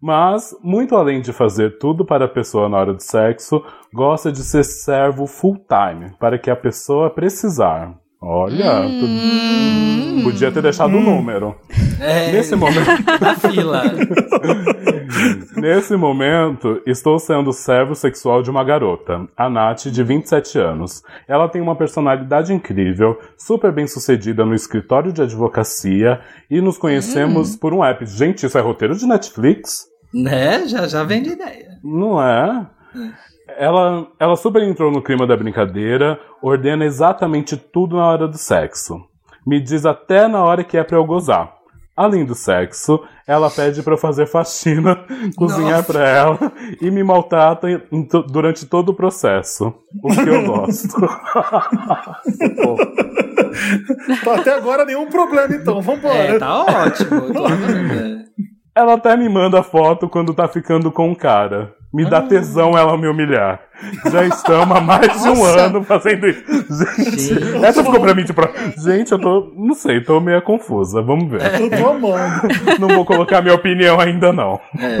Mas, 0.00 0.54
muito 0.62 0.96
além 0.96 1.20
de 1.20 1.32
fazer 1.32 1.78
tudo 1.78 2.04
para 2.04 2.24
a 2.24 2.28
pessoa 2.28 2.68
na 2.68 2.78
hora 2.78 2.92
do 2.92 3.02
sexo, 3.02 3.62
gosta 3.94 4.32
de 4.32 4.42
ser 4.42 4.64
servo 4.64 5.26
full 5.26 5.58
time, 5.58 6.10
para 6.18 6.38
que 6.38 6.50
a 6.50 6.56
pessoa 6.56 7.08
precisar. 7.08 7.99
Olha, 8.22 8.82
tu- 8.82 10.22
podia 10.24 10.52
ter 10.52 10.60
deixado 10.62 10.94
o 10.96 11.00
número. 11.00 11.56
É, 12.00 12.30
Nesse 12.32 12.54
momento. 12.54 12.84
fila. 13.50 13.82
Nesse 15.56 15.96
momento, 15.96 16.80
estou 16.86 17.18
sendo 17.18 17.52
servo 17.52 17.94
sexual 17.94 18.42
de 18.42 18.50
uma 18.50 18.62
garota, 18.62 19.26
a 19.36 19.48
Nath, 19.50 19.86
de 19.86 20.02
27 20.02 20.58
anos. 20.58 21.02
Ela 21.26 21.48
tem 21.48 21.60
uma 21.60 21.74
personalidade 21.76 22.52
incrível, 22.52 23.18
super 23.38 23.72
bem 23.72 23.86
sucedida 23.86 24.44
no 24.44 24.54
escritório 24.54 25.12
de 25.12 25.22
advocacia 25.22 26.20
e 26.50 26.60
nos 26.60 26.78
conhecemos 26.78 27.56
por 27.56 27.72
um 27.74 27.82
app. 27.84 28.04
Gente, 28.06 28.44
isso 28.46 28.56
é 28.56 28.60
roteiro 28.60 28.94
de 28.96 29.06
Netflix? 29.06 29.86
Né? 30.12 30.66
Já, 30.68 30.86
já 30.86 31.02
vem 31.04 31.22
de 31.22 31.30
ideia. 31.30 31.78
Não 31.82 32.20
é? 32.22 32.66
Ela, 33.58 34.06
ela 34.18 34.36
super 34.36 34.62
entrou 34.62 34.90
no 34.90 35.02
clima 35.02 35.26
da 35.26 35.36
brincadeira, 35.36 36.18
ordena 36.42 36.84
exatamente 36.84 37.56
tudo 37.56 37.96
na 37.96 38.06
hora 38.06 38.28
do 38.28 38.38
sexo. 38.38 39.00
Me 39.46 39.60
diz 39.60 39.86
até 39.86 40.28
na 40.28 40.42
hora 40.44 40.64
que 40.64 40.76
é 40.76 40.84
pra 40.84 40.96
eu 40.96 41.04
gozar. 41.04 41.54
Além 41.96 42.24
do 42.24 42.34
sexo, 42.34 43.02
ela 43.26 43.50
pede 43.50 43.82
pra 43.82 43.92
eu 43.94 43.98
fazer 43.98 44.26
faxina, 44.26 45.04
cozinhar 45.36 45.84
pra 45.84 46.08
ela 46.08 46.38
e 46.80 46.90
me 46.90 47.02
maltrata 47.02 47.66
durante 48.28 48.64
todo 48.64 48.90
o 48.90 48.94
processo. 48.94 49.74
O 50.02 50.08
que 50.08 50.28
eu 50.28 50.46
gosto. 50.46 50.96
Tá, 54.24 54.34
Até 54.36 54.54
agora 54.54 54.84
nenhum 54.84 55.08
problema, 55.08 55.52
então. 55.54 55.82
Vambora. 55.82 56.14
É, 56.14 56.38
tá 56.38 56.64
ótimo. 56.64 57.14
eu 57.16 57.32
tô 57.32 57.44
adorando, 57.44 57.92
é. 57.94 58.24
Ela 58.74 58.94
até 58.94 59.16
me 59.16 59.28
manda 59.28 59.62
foto 59.62 60.08
quando 60.08 60.32
tá 60.32 60.46
ficando 60.46 60.90
com 60.92 61.10
o 61.10 61.16
cara. 61.16 61.74
Me 61.92 62.08
dá 62.08 62.22
tesão 62.22 62.78
ela 62.78 62.96
me 62.96 63.08
humilhar. 63.08 63.60
Já 64.12 64.24
estamos 64.24 64.76
há 64.76 64.80
mais 64.80 65.22
de 65.22 65.28
um 65.28 65.44
ano 65.44 65.82
fazendo 65.82 66.28
isso. 66.28 66.44
Gente, 66.46 67.64
essa 67.64 67.82
ficou 67.82 68.00
pra 68.00 68.14
mim 68.14 68.24
tipo. 68.24 68.40
Gente, 68.78 69.10
eu 69.10 69.18
tô. 69.18 69.52
Não 69.56 69.74
sei, 69.74 70.00
tô 70.00 70.20
meio 70.20 70.40
confusa. 70.42 71.02
Vamos 71.02 71.28
ver. 71.28 71.60
Eu 71.60 71.70
tô 71.70 71.88
amando. 71.88 72.48
Não 72.78 72.88
vou 72.88 73.04
colocar 73.04 73.42
minha 73.42 73.54
opinião 73.54 73.98
ainda, 73.98 74.32
não. 74.32 74.60
É. 74.78 74.98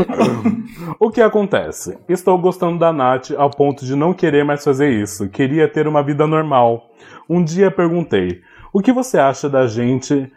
O 0.98 1.10
que 1.10 1.20
acontece? 1.20 1.96
Estou 2.08 2.36
gostando 2.38 2.78
da 2.78 2.92
Nath 2.92 3.30
ao 3.36 3.50
ponto 3.50 3.84
de 3.84 3.94
não 3.94 4.12
querer 4.12 4.44
mais 4.44 4.64
fazer 4.64 4.90
isso. 4.90 5.28
Queria 5.28 5.68
ter 5.68 5.86
uma 5.86 6.02
vida 6.02 6.26
normal. 6.26 6.90
Um 7.28 7.44
dia 7.44 7.70
perguntei: 7.70 8.40
O 8.72 8.80
que 8.80 8.92
você 8.92 9.16
acha 9.16 9.48
da 9.48 9.66
gente? 9.68 10.30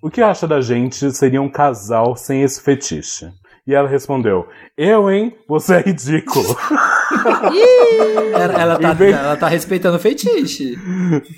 O 0.00 0.08
que 0.08 0.22
acha 0.22 0.46
da 0.46 0.60
gente 0.60 1.10
seria 1.10 1.42
um 1.42 1.48
casal 1.48 2.14
sem 2.14 2.42
esse 2.42 2.62
fetiche? 2.62 3.32
E 3.68 3.74
ela 3.74 3.86
respondeu: 3.86 4.48
Eu, 4.78 5.10
hein? 5.10 5.36
Você 5.46 5.74
é 5.74 5.80
ridículo. 5.80 6.56
Ela, 8.34 8.62
ela 8.62 8.78
tá, 8.78 9.04
ela 9.04 9.36
tá 9.36 9.48
respeitando 9.48 9.96
o 9.96 10.00
fetiche. 10.00 10.76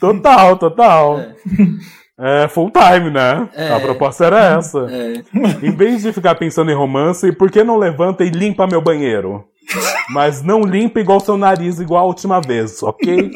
total, 0.01 0.57
total. 0.57 1.19
É 2.19 2.47
full 2.49 2.71
time, 2.71 3.11
né? 3.11 3.49
É. 3.55 3.73
A 3.73 3.81
proposta 3.81 4.27
era 4.27 4.59
essa. 4.59 4.87
É. 4.91 5.67
Em 5.67 5.75
vez 5.75 6.03
de 6.03 6.13
ficar 6.13 6.35
pensando 6.35 6.71
em 6.71 6.75
romance, 6.75 7.33
por 7.33 7.51
que 7.51 7.65
não 7.65 7.79
levanta 7.79 8.23
e 8.25 8.31
limpa 8.31 8.67
meu 8.67 8.83
banheiro? 8.83 9.45
Mas 10.11 10.43
não 10.43 10.63
limpa 10.63 11.01
igual 11.01 11.19
seu 11.19 11.37
nariz, 11.39 11.81
igual 11.81 12.05
a 12.05 12.07
última 12.07 12.41
vez, 12.41 12.83
ok? 12.83 13.31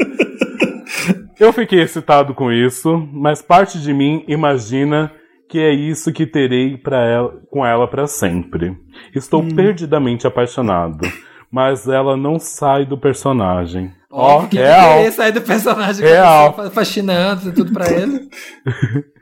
Eu 1.41 1.53
fiquei 1.53 1.81
excitado 1.81 2.35
com 2.35 2.53
isso, 2.53 3.09
mas 3.13 3.41
parte 3.41 3.81
de 3.81 3.93
mim 3.95 4.25
imagina 4.29 5.11
que 5.55 5.61
é 5.61 5.71
isso 5.73 6.13
que 6.13 6.27
terei 6.27 6.77
ela, 6.91 7.33
com 7.49 7.65
ela 7.65 7.87
pra 7.87 8.09
sempre. 8.09 8.77
Estou 9.15 9.41
perdidamente 9.55 10.27
apaixonado, 10.27 11.07
mas 11.49 11.87
ela 11.87 12.17
não 12.17 12.41
sai 12.41 12.85
do 12.85 12.99
personagem. 12.99 13.93
Ó, 14.11 14.35
Óbvio 14.39 14.49
que 14.51 14.57
real. 14.57 14.99
ele 14.99 15.13
sair 15.13 15.31
do 15.31 15.41
personagem 15.43 16.05
Real. 16.05 16.43
que 16.43 16.49
a 16.49 16.51
pessoa 16.51 16.67
fa- 16.71 16.75
fascinando 16.75 17.53
tudo 17.53 17.73
pra 17.73 17.89
ele. 17.89 18.29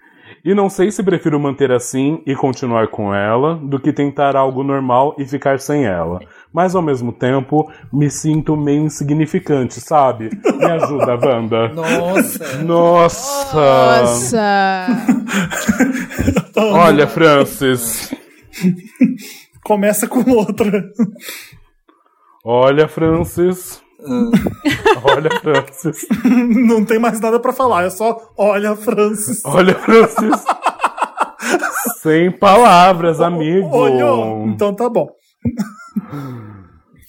E 0.44 0.54
não 0.56 0.68
sei 0.68 0.90
se 0.90 1.04
prefiro 1.04 1.38
manter 1.38 1.70
assim 1.70 2.20
e 2.26 2.34
continuar 2.34 2.88
com 2.88 3.14
ela 3.14 3.54
do 3.62 3.78
que 3.78 3.92
tentar 3.92 4.34
algo 4.34 4.64
normal 4.64 5.14
e 5.16 5.24
ficar 5.24 5.60
sem 5.60 5.84
ela. 5.84 6.18
Mas 6.52 6.74
ao 6.74 6.82
mesmo 6.82 7.12
tempo, 7.12 7.70
me 7.92 8.10
sinto 8.10 8.56
meio 8.56 8.82
insignificante, 8.82 9.80
sabe? 9.80 10.30
Me 10.58 10.64
ajuda, 10.66 11.16
Wanda. 11.16 11.68
Nossa. 11.72 12.62
Nossa! 12.62 14.02
Nossa! 14.02 14.86
Olha, 16.56 17.06
Francis. 17.08 18.14
Começa 19.64 20.06
com 20.06 20.30
outra. 20.30 20.84
Olha, 22.44 22.86
Francis. 22.86 23.80
Olha, 25.04 25.30
Francis. 25.40 26.06
Não 26.24 26.84
tem 26.84 26.98
mais 26.98 27.20
nada 27.20 27.38
pra 27.38 27.52
falar, 27.52 27.84
é 27.84 27.90
só 27.90 28.32
olha, 28.36 28.74
Francis. 28.76 29.42
Olha, 29.44 29.74
Francis. 29.74 30.44
Sem 32.02 32.30
palavras, 32.30 33.20
amigo. 33.20 33.68
Olhou? 33.74 34.46
Então 34.48 34.74
tá 34.74 34.88
bom. 34.88 35.08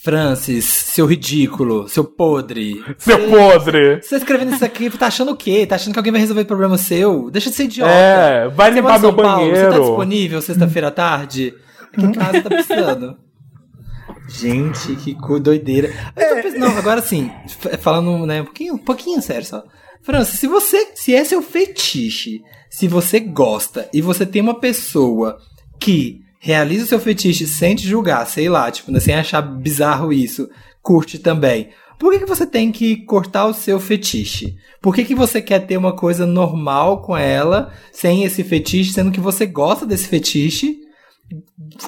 Francis, 0.03 0.65
seu 0.65 1.05
ridículo, 1.05 1.87
seu 1.87 2.03
podre. 2.03 2.83
Seu 2.97 3.29
podre. 3.29 4.01
Você 4.01 4.17
escrevendo 4.17 4.53
isso 4.53 4.65
aqui, 4.65 4.89
tá 4.89 5.07
achando 5.07 5.31
o 5.31 5.35
quê? 5.37 5.65
Tá 5.65 5.75
achando 5.75 5.93
que 5.93 5.99
alguém 5.99 6.11
vai 6.11 6.19
resolver 6.19 6.41
o 6.41 6.45
problema 6.45 6.77
seu? 6.77 7.29
Deixa 7.31 7.49
de 7.49 7.55
ser 7.55 7.63
idiota. 7.65 7.91
É, 7.91 8.49
vai 8.49 8.69
Você 8.71 8.75
limpar 8.75 8.99
meu 8.99 9.09
São 9.11 9.15
Paulo, 9.15 9.49
Você 9.49 9.61
tá 9.61 9.69
banheiro. 9.69 9.83
disponível 9.85 10.41
sexta-feira 10.41 10.87
à 10.89 10.91
tarde? 10.91 11.53
Aqui 11.93 12.05
em 12.05 12.11
casa 12.11 12.41
tá 12.41 12.49
precisando. 12.49 13.17
Gente, 14.27 14.95
que 14.97 15.15
doideira. 15.39 15.89
Eu 16.17 16.35
tô 16.35 16.41
pensando- 16.41 16.59
não, 16.59 16.77
agora 16.77 17.01
sim, 17.01 17.31
falando 17.79 18.25
né, 18.25 18.41
um, 18.41 18.45
pouquinho, 18.45 18.73
um 18.73 18.77
pouquinho 18.77 19.21
sério 19.21 19.45
só. 19.45 19.63
França, 20.01 20.35
se 20.35 20.47
você. 20.47 20.89
Se 20.95 21.15
é 21.15 21.23
seu 21.23 21.41
fetiche, 21.41 22.41
se 22.69 22.89
você 22.89 23.21
gosta 23.21 23.87
e 23.93 24.01
você 24.01 24.25
tem 24.25 24.41
uma 24.41 24.59
pessoa 24.59 25.37
que 25.79 26.19
realiza 26.43 26.83
o 26.83 26.87
seu 26.87 26.99
fetiche 26.99 27.47
sem 27.47 27.73
te 27.73 27.87
julgar, 27.87 28.27
sei 28.27 28.49
lá, 28.49 28.69
tipo, 28.69 28.91
né, 28.91 28.99
sem 28.99 29.15
achar 29.15 29.41
bizarro 29.41 30.11
isso, 30.11 30.49
curte 30.81 31.17
também. 31.17 31.69
Por 31.97 32.11
que, 32.11 32.19
que 32.19 32.25
você 32.25 32.45
tem 32.45 32.69
que 32.69 32.97
cortar 33.05 33.45
o 33.45 33.53
seu 33.53 33.79
fetiche? 33.79 34.57
Por 34.81 34.93
que, 34.93 35.05
que 35.05 35.15
você 35.15 35.41
quer 35.41 35.65
ter 35.65 35.77
uma 35.77 35.95
coisa 35.95 36.25
normal 36.25 37.01
com 37.01 37.15
ela, 37.15 37.71
sem 37.93 38.25
esse 38.25 38.43
fetiche, 38.43 38.91
sendo 38.91 39.09
que 39.09 39.21
você 39.21 39.45
gosta 39.45 39.85
desse 39.85 40.09
fetiche? 40.09 40.79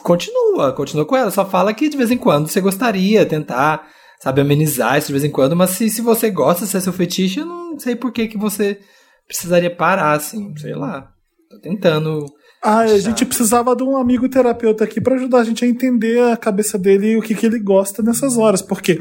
Continua, 0.02 0.72
continua 0.72 1.06
com 1.06 1.18
ela. 1.18 1.32
Só 1.32 1.45
fala 1.45 1.73
que 1.73 1.90
de 1.90 1.98
vez 1.98 2.10
em 2.10 2.18
quando 2.18 2.48
você 2.48 2.61
gostaria 2.61 3.26
tentar, 3.26 3.90
sabe, 4.22 4.40
amenizar 4.40 4.98
isso 4.98 5.07
de 5.07 5.14
vez 5.14 5.26
em 5.26 5.32
quando. 5.32 5.53
Mas 5.53 5.72
se, 5.72 5.90
se 5.90 6.02
você 6.02 6.30
gosta, 6.30 6.65
se 6.65 6.77
é 6.77 6.80
seu 6.80 6.94
fetiche, 6.94 7.41
eu 7.41 7.45
não 7.45 7.77
sei 7.77 7.94
por 7.94 8.14
que, 8.14 8.30
que 8.30 8.38
você 8.38 8.80
precisaria 9.27 9.76
parar, 9.76 10.14
assim. 10.14 10.56
Sei 10.56 10.73
lá. 10.73 11.11
Tô 11.49 11.60
tentando. 11.60 12.26
Ah, 12.67 12.79
a 12.79 12.97
gente 12.97 13.23
precisava 13.25 13.75
de 13.75 13.83
um 13.83 13.95
amigo 13.95 14.27
terapeuta 14.27 14.83
aqui 14.83 14.99
pra 14.99 15.13
ajudar 15.13 15.41
a 15.41 15.43
gente 15.43 15.63
a 15.63 15.67
entender 15.67 16.19
a 16.19 16.35
cabeça 16.35 16.79
dele 16.79 17.11
e 17.11 17.17
o 17.17 17.21
que, 17.21 17.35
que 17.35 17.45
ele 17.45 17.59
gosta 17.59 18.01
nessas 18.01 18.39
horas. 18.39 18.59
Porque 18.59 18.99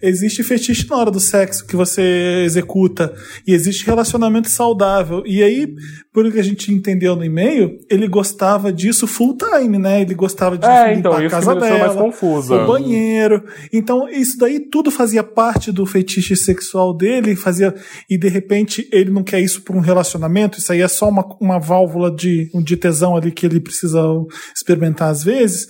existe 0.00 0.42
fetiche 0.42 0.88
na 0.88 0.96
hora 0.96 1.10
do 1.10 1.20
sexo 1.20 1.66
que 1.66 1.76
você 1.76 2.42
executa 2.46 3.12
e 3.46 3.52
existe 3.52 3.84
relacionamento 3.84 4.48
saudável. 4.48 5.22
E 5.26 5.42
aí, 5.42 5.74
por 6.10 6.24
o 6.24 6.32
que 6.32 6.40
a 6.40 6.42
gente 6.42 6.72
entendeu 6.72 7.14
no 7.14 7.22
e-mail, 7.22 7.78
ele 7.90 8.08
gostava 8.08 8.72
disso 8.72 9.06
full 9.06 9.36
time, 9.36 9.76
né? 9.76 10.00
Ele 10.00 10.14
gostava 10.14 10.56
de 10.56 10.64
É, 10.64 10.94
limpar 10.94 10.98
então, 10.98 11.26
a 11.26 11.28
casa 11.28 11.54
dela, 11.54 12.02
o 12.02 12.66
banheiro. 12.66 13.44
Então, 13.70 14.08
isso 14.08 14.38
daí 14.38 14.58
tudo 14.58 14.90
fazia 14.90 15.22
parte 15.22 15.70
do 15.70 15.84
fetiche 15.84 16.34
sexual 16.34 16.96
dele, 16.96 17.36
fazia 17.36 17.74
e 18.08 18.16
de 18.16 18.28
repente 18.28 18.88
ele 18.90 19.10
não 19.10 19.22
quer 19.22 19.40
isso 19.40 19.60
para 19.60 19.76
um 19.76 19.80
relacionamento, 19.80 20.58
isso 20.58 20.72
aí 20.72 20.80
é 20.80 20.88
só 20.88 21.10
uma, 21.10 21.26
uma 21.38 21.58
válvula 21.58 22.10
de, 22.10 22.50
de 22.62 22.76
tesão 22.76 23.01
ali 23.16 23.32
que 23.32 23.44
ele 23.46 23.60
precisa 23.60 24.00
experimentar 24.54 25.10
às 25.10 25.24
vezes, 25.24 25.66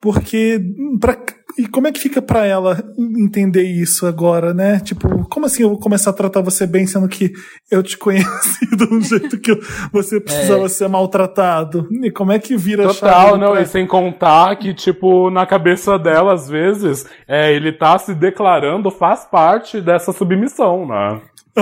porque 0.00 0.60
pra, 1.00 1.16
e 1.58 1.66
como 1.68 1.86
é 1.86 1.92
que 1.92 2.00
fica 2.00 2.20
pra 2.20 2.44
ela 2.44 2.82
entender 3.24 3.62
isso 3.62 4.04
agora, 4.06 4.52
né? 4.52 4.80
Tipo, 4.80 5.28
como 5.28 5.46
assim 5.46 5.62
eu 5.62 5.68
vou 5.68 5.78
começar 5.78 6.10
a 6.10 6.14
tratar 6.14 6.40
você 6.40 6.66
bem, 6.66 6.86
sendo 6.86 7.06
que 7.08 7.30
eu 7.70 7.82
te 7.82 7.96
conheci 7.96 8.66
de 8.76 8.84
um 8.92 9.00
jeito 9.00 9.38
que 9.38 9.52
eu- 9.52 9.60
você 9.92 10.18
precisava 10.18 10.68
ser 10.68 10.88
maltratado? 10.88 11.86
E 12.02 12.10
como 12.10 12.32
é 12.32 12.38
que 12.38 12.56
vira 12.56 12.84
a 12.84 12.88
Total, 12.94 13.36
não, 13.38 13.52
pra- 13.52 13.60
e 13.62 13.66
sem 13.66 13.86
contar 13.86 14.56
que, 14.56 14.74
tipo, 14.74 15.30
na 15.30 15.46
cabeça 15.46 15.96
dela, 15.98 16.32
às 16.34 16.48
vezes, 16.48 17.06
é, 17.28 17.52
ele 17.54 17.70
tá 17.70 17.96
se 17.98 18.14
declarando, 18.14 18.90
faz 18.90 19.24
parte 19.24 19.80
dessa 19.80 20.12
submissão, 20.12 20.86
né? 20.86 21.20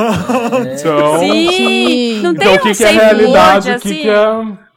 Então, 0.79 1.19
Sim! 1.19 2.21
Não 2.23 2.35
tem 2.35 2.43
então 2.49 2.53
um 2.53 2.57
o 2.57 2.61
que, 2.61 2.75
que 2.75 2.85
é 2.85 2.91
realidade, 2.93 3.71
o 3.71 3.81
que, 3.81 3.89
assim, 3.89 4.03
que 4.03 4.09
é. 4.09 4.70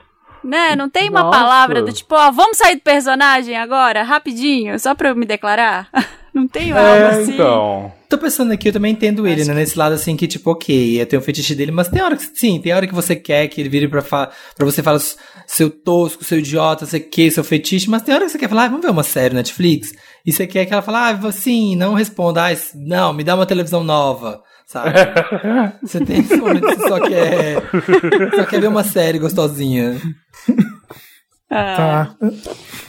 Né? 0.44 0.76
Não 0.76 0.90
tem 0.90 1.10
uma 1.10 1.24
Nossa. 1.24 1.38
palavra 1.40 1.82
do 1.82 1.91
tipo, 1.91 2.15
ó, 2.15 2.32
vamos 2.32 2.57
sair 2.57 2.76
do 2.76 2.82
personagem 2.82 3.56
agora, 3.56 4.03
rapidinho, 4.03 4.78
só 4.80 4.94
pra 4.95 5.10
eu 5.10 5.15
me 5.15 5.26
declarar? 5.26 5.88
Não 6.34 6.48
tem 6.48 6.72
algo 6.72 6.80
É, 6.82 7.10
assim? 7.10 7.34
então. 7.34 7.91
Tô 8.10 8.18
pensando 8.18 8.52
aqui, 8.52 8.70
eu 8.70 8.74
também 8.74 8.91
entendo 8.94 9.28
ele, 9.28 9.45
né? 9.45 9.53
Nesse 9.53 9.78
lado 9.78 9.94
assim 9.94 10.18
que, 10.18 10.26
tipo, 10.26 10.49
ok, 10.49 10.99
é 10.99 11.06
ter 11.06 11.15
um 11.15 11.22
fetiche 11.22 11.53
dele, 11.53 11.72
mas 11.72 11.90
tem 11.90 12.02
hora 12.02 12.15
que 12.18 12.24
sim, 12.34 12.60
tem 12.60 12.74
hora 12.74 12.88
que 12.88 12.94
você 12.94 13.15
quer 13.15 13.48
que 13.48 13.61
ele 13.61 13.70
vire 13.70 13.88
pra, 13.88 14.02
fa 14.02 14.32
pra 14.57 14.65
você 14.65 14.82
falar 14.82 14.99
seu 15.45 15.70
tosco, 15.70 16.24
seu 16.24 16.40
idiota, 16.40 16.88
sei 16.88 17.02
que, 17.02 17.30
seu 17.30 17.44
fetiche, 17.44 17.88
mas 17.88 18.02
tem 18.02 18.15
hora 18.15 18.26
que 18.26 18.32
você 18.32 18.40
quer 18.40 18.49
falar, 18.49 18.64
ah, 18.64 18.68
vamos 18.70 18.84
ver 18.84 18.91
uma 18.91 19.03
série 19.03 19.36
Netflix, 19.36 19.94
e 20.26 20.32
você 20.32 20.48
quer 20.48 20.65
que 20.65 20.74
ela 20.74 20.82
fale, 20.82 20.98
ah, 20.98 21.32
sim, 21.32 21.76
não 21.76 21.94
responda, 21.94 22.48
ah, 22.48 22.56
não, 22.74 23.14
me 23.14 23.24
dá 23.24 23.36
uma 23.36 23.45
televisão 23.45 23.84
nova, 23.84 24.41
sabe? 24.65 24.91
você 25.84 26.03
tem 26.03 26.19
esse 26.19 26.35
momento 26.38 26.68
que 26.68 26.76
você 26.76 26.88
só 26.88 26.99
quer, 26.99 27.56
só 28.35 28.45
quer 28.45 28.61
ver 28.61 28.68
uma 28.68 28.84
série 28.84 29.19
gostosinha. 29.19 29.99
Ah, 31.49 31.76
Tá. 31.76 32.15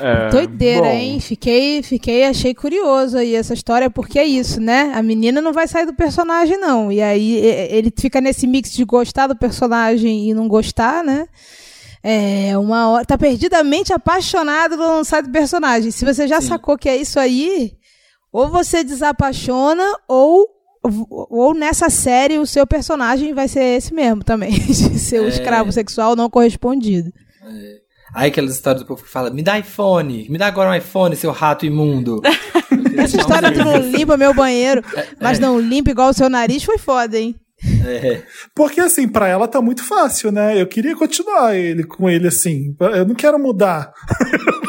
É, 0.00 0.28
Doideira, 0.30 0.86
bom. 0.86 0.92
hein? 0.92 1.20
Fiquei, 1.20 1.82
fiquei, 1.82 2.24
achei 2.24 2.54
curioso 2.54 3.18
aí 3.18 3.34
essa 3.34 3.52
história, 3.52 3.90
porque 3.90 4.18
é 4.18 4.24
isso, 4.24 4.58
né? 4.58 4.90
A 4.94 5.02
menina 5.02 5.40
não 5.42 5.52
vai 5.52 5.68
sair 5.68 5.84
do 5.84 5.92
personagem, 5.94 6.58
não. 6.58 6.90
E 6.90 7.02
aí 7.02 7.36
ele 7.70 7.92
fica 7.96 8.20
nesse 8.22 8.46
mix 8.46 8.72
de 8.72 8.84
gostar 8.84 9.26
do 9.26 9.36
personagem 9.36 10.30
e 10.30 10.34
não 10.34 10.48
gostar, 10.48 11.04
né? 11.04 11.28
É 12.02 12.56
uma 12.58 12.88
hora. 12.88 13.04
Tá 13.04 13.16
perdidamente 13.18 13.92
apaixonado 13.92 14.76
não 14.76 15.04
sai 15.04 15.22
do 15.22 15.30
personagem. 15.30 15.90
Se 15.90 16.04
você 16.04 16.26
já 16.26 16.40
sacou 16.40 16.76
que 16.78 16.88
é 16.88 16.96
isso 16.96 17.20
aí, 17.20 17.72
ou 18.32 18.48
você 18.48 18.82
desapaixona, 18.82 19.84
ou. 20.08 20.53
Ou 21.08 21.54
nessa 21.54 21.88
série 21.88 22.38
o 22.38 22.46
seu 22.46 22.66
personagem 22.66 23.32
vai 23.32 23.48
ser 23.48 23.76
esse 23.78 23.94
mesmo 23.94 24.22
também, 24.22 24.50
de 24.68 24.98
ser 24.98 25.20
o 25.20 25.28
escravo 25.28 25.72
sexual 25.72 26.14
não 26.14 26.28
correspondido. 26.28 27.12
Aí 28.14 28.28
aquelas 28.28 28.54
histórias 28.54 28.82
do 28.82 28.86
povo 28.86 29.02
que 29.02 29.08
fala, 29.08 29.30
me 29.30 29.42
dá 29.42 29.58
iPhone, 29.58 30.28
me 30.30 30.38
dá 30.38 30.46
agora 30.46 30.70
um 30.70 30.74
iPhone, 30.74 31.16
seu 31.16 31.32
rato 31.32 31.66
imundo. 31.66 32.20
Essa 32.96 33.16
história 33.16 33.50
tu 33.50 33.58
não 33.64 33.76
limpa 33.78 34.16
meu 34.16 34.32
banheiro, 34.32 34.82
mas 35.20 35.38
não 35.38 35.58
limpa 35.58 35.90
igual 35.90 36.10
o 36.10 36.14
seu 36.14 36.28
nariz 36.28 36.62
foi 36.62 36.78
foda, 36.78 37.18
hein? 37.18 37.34
É. 37.84 38.22
Porque 38.54 38.80
assim, 38.80 39.08
pra 39.08 39.26
ela 39.26 39.48
tá 39.48 39.60
muito 39.60 39.82
fácil, 39.82 40.30
né? 40.30 40.60
Eu 40.60 40.66
queria 40.66 40.94
continuar 40.94 41.56
ele 41.56 41.82
com 41.82 42.08
ele 42.08 42.28
assim. 42.28 42.76
Eu 42.78 43.06
não 43.06 43.14
quero 43.14 43.38
mudar. 43.38 43.92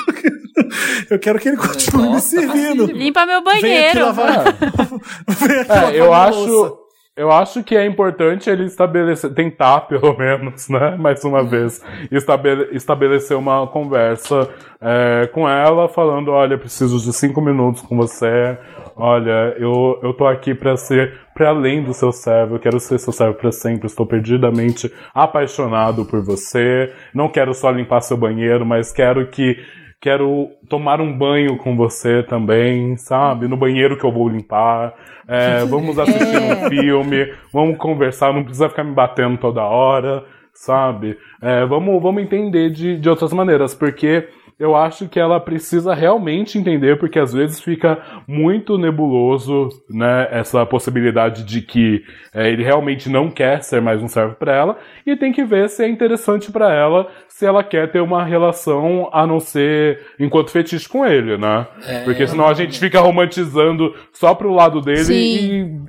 eu 1.09 1.19
quero 1.19 1.39
que 1.39 1.49
ele 1.49 1.57
continue 1.57 2.03
me 2.03 2.09
Nossa, 2.13 2.27
servindo. 2.27 2.85
Limpa 2.87 3.25
meu 3.25 3.43
Vem 3.43 3.53
aqui 3.53 3.61
banheiro. 3.61 3.99
lavar. 4.05 4.43
Vem 5.27 5.59
aqui 5.59 5.71
É, 5.71 5.75
lavar 5.75 5.95
eu 5.95 6.05
minha 6.05 6.17
acho, 6.17 6.47
louça. 6.47 6.75
eu 7.17 7.31
acho 7.31 7.63
que 7.63 7.75
é 7.75 7.85
importante 7.85 8.49
ele 8.49 8.65
estabelecer, 8.65 9.33
tentar 9.33 9.81
pelo 9.87 10.17
menos, 10.17 10.67
né, 10.69 10.95
mais 10.97 11.23
uma 11.23 11.43
vez, 11.43 11.81
estabele- 12.11 12.69
estabelecer 12.75 13.37
uma 13.37 13.67
conversa 13.67 14.49
é, 14.81 15.27
com 15.33 15.47
ela, 15.49 15.87
falando, 15.89 16.31
olha, 16.31 16.57
preciso 16.57 16.99
de 16.99 17.11
cinco 17.13 17.41
minutos 17.41 17.81
com 17.81 17.95
você, 17.97 18.57
olha, 18.95 19.55
eu, 19.57 19.99
eu 20.03 20.13
tô 20.13 20.25
aqui 20.27 20.53
pra 20.53 20.77
ser 20.77 21.19
para 21.33 21.49
além 21.49 21.83
do 21.83 21.93
seu 21.93 22.13
servo, 22.13 22.55
eu 22.55 22.59
quero 22.59 22.79
ser 22.79 22.97
seu 22.97 23.11
servo 23.11 23.33
pra 23.33 23.51
sempre, 23.51 23.87
estou 23.87 24.05
perdidamente 24.05 24.89
apaixonado 25.13 26.05
por 26.05 26.21
você, 26.23 26.93
não 27.13 27.27
quero 27.27 27.53
só 27.53 27.69
limpar 27.71 27.99
seu 28.01 28.15
banheiro, 28.15 28.65
mas 28.65 28.91
quero 28.93 29.27
que 29.27 29.57
quero 30.01 30.49
tomar 30.69 31.01
um 31.01 31.17
banho 31.17 31.57
com 31.57 31.75
você 31.75 32.23
também, 32.23 32.95
sabe? 32.97 33.47
No 33.47 33.57
banheiro 33.57 33.97
que 33.97 34.05
eu 34.05 34.11
vou 34.11 34.29
limpar. 34.29 34.93
É, 35.27 35.65
vamos 35.65 35.97
assistir 35.97 36.37
um 36.37 36.69
filme, 36.69 37.33
vamos 37.51 37.77
conversar, 37.77 38.33
não 38.33 38.43
precisa 38.43 38.69
ficar 38.69 38.83
me 38.83 38.93
batendo 38.93 39.37
toda 39.37 39.63
hora, 39.63 40.23
sabe? 40.53 41.17
É, 41.41 41.65
vamos, 41.65 42.01
vamos 42.01 42.23
entender 42.23 42.69
de, 42.69 42.97
de 42.97 43.09
outras 43.09 43.33
maneiras, 43.33 43.73
porque 43.73 44.27
eu 44.57 44.75
acho 44.75 45.09
que 45.09 45.19
ela 45.19 45.39
precisa 45.39 45.93
realmente 45.93 46.57
entender, 46.57 46.97
porque 46.97 47.19
às 47.19 47.33
vezes 47.33 47.59
fica 47.59 47.99
muito 48.25 48.77
nebuloso, 48.77 49.69
né, 49.89 50.27
essa 50.31 50.65
possibilidade 50.65 51.43
de 51.43 51.61
que 51.61 52.03
é, 52.33 52.49
ele 52.49 52.63
realmente 52.63 53.09
não 53.09 53.29
quer 53.29 53.61
ser 53.61 53.81
mais 53.81 54.01
um 54.01 54.07
servo 54.07 54.35
para 54.35 54.55
ela, 54.55 54.77
e 55.05 55.15
tem 55.15 55.33
que 55.33 55.43
ver 55.43 55.69
se 55.69 55.83
é 55.83 55.89
interessante 55.89 56.51
para 56.51 56.73
ela, 56.73 57.07
se 57.27 57.45
ela 57.45 57.63
quer 57.63 57.91
ter 57.91 57.99
uma 57.99 58.23
relação 58.23 59.09
a 59.11 59.27
não 59.27 59.41
ser 59.41 59.99
enquanto 60.17 60.51
fetiche 60.51 60.87
com 60.87 61.05
ele, 61.05 61.37
né? 61.37 61.67
porque 62.05 62.25
senão 62.25 62.47
a 62.47 62.53
gente 62.53 62.79
fica 62.79 63.01
romantizando 63.01 63.93
só 64.13 64.33
pro 64.33 64.53
lado 64.53 64.79
dele 64.79 65.13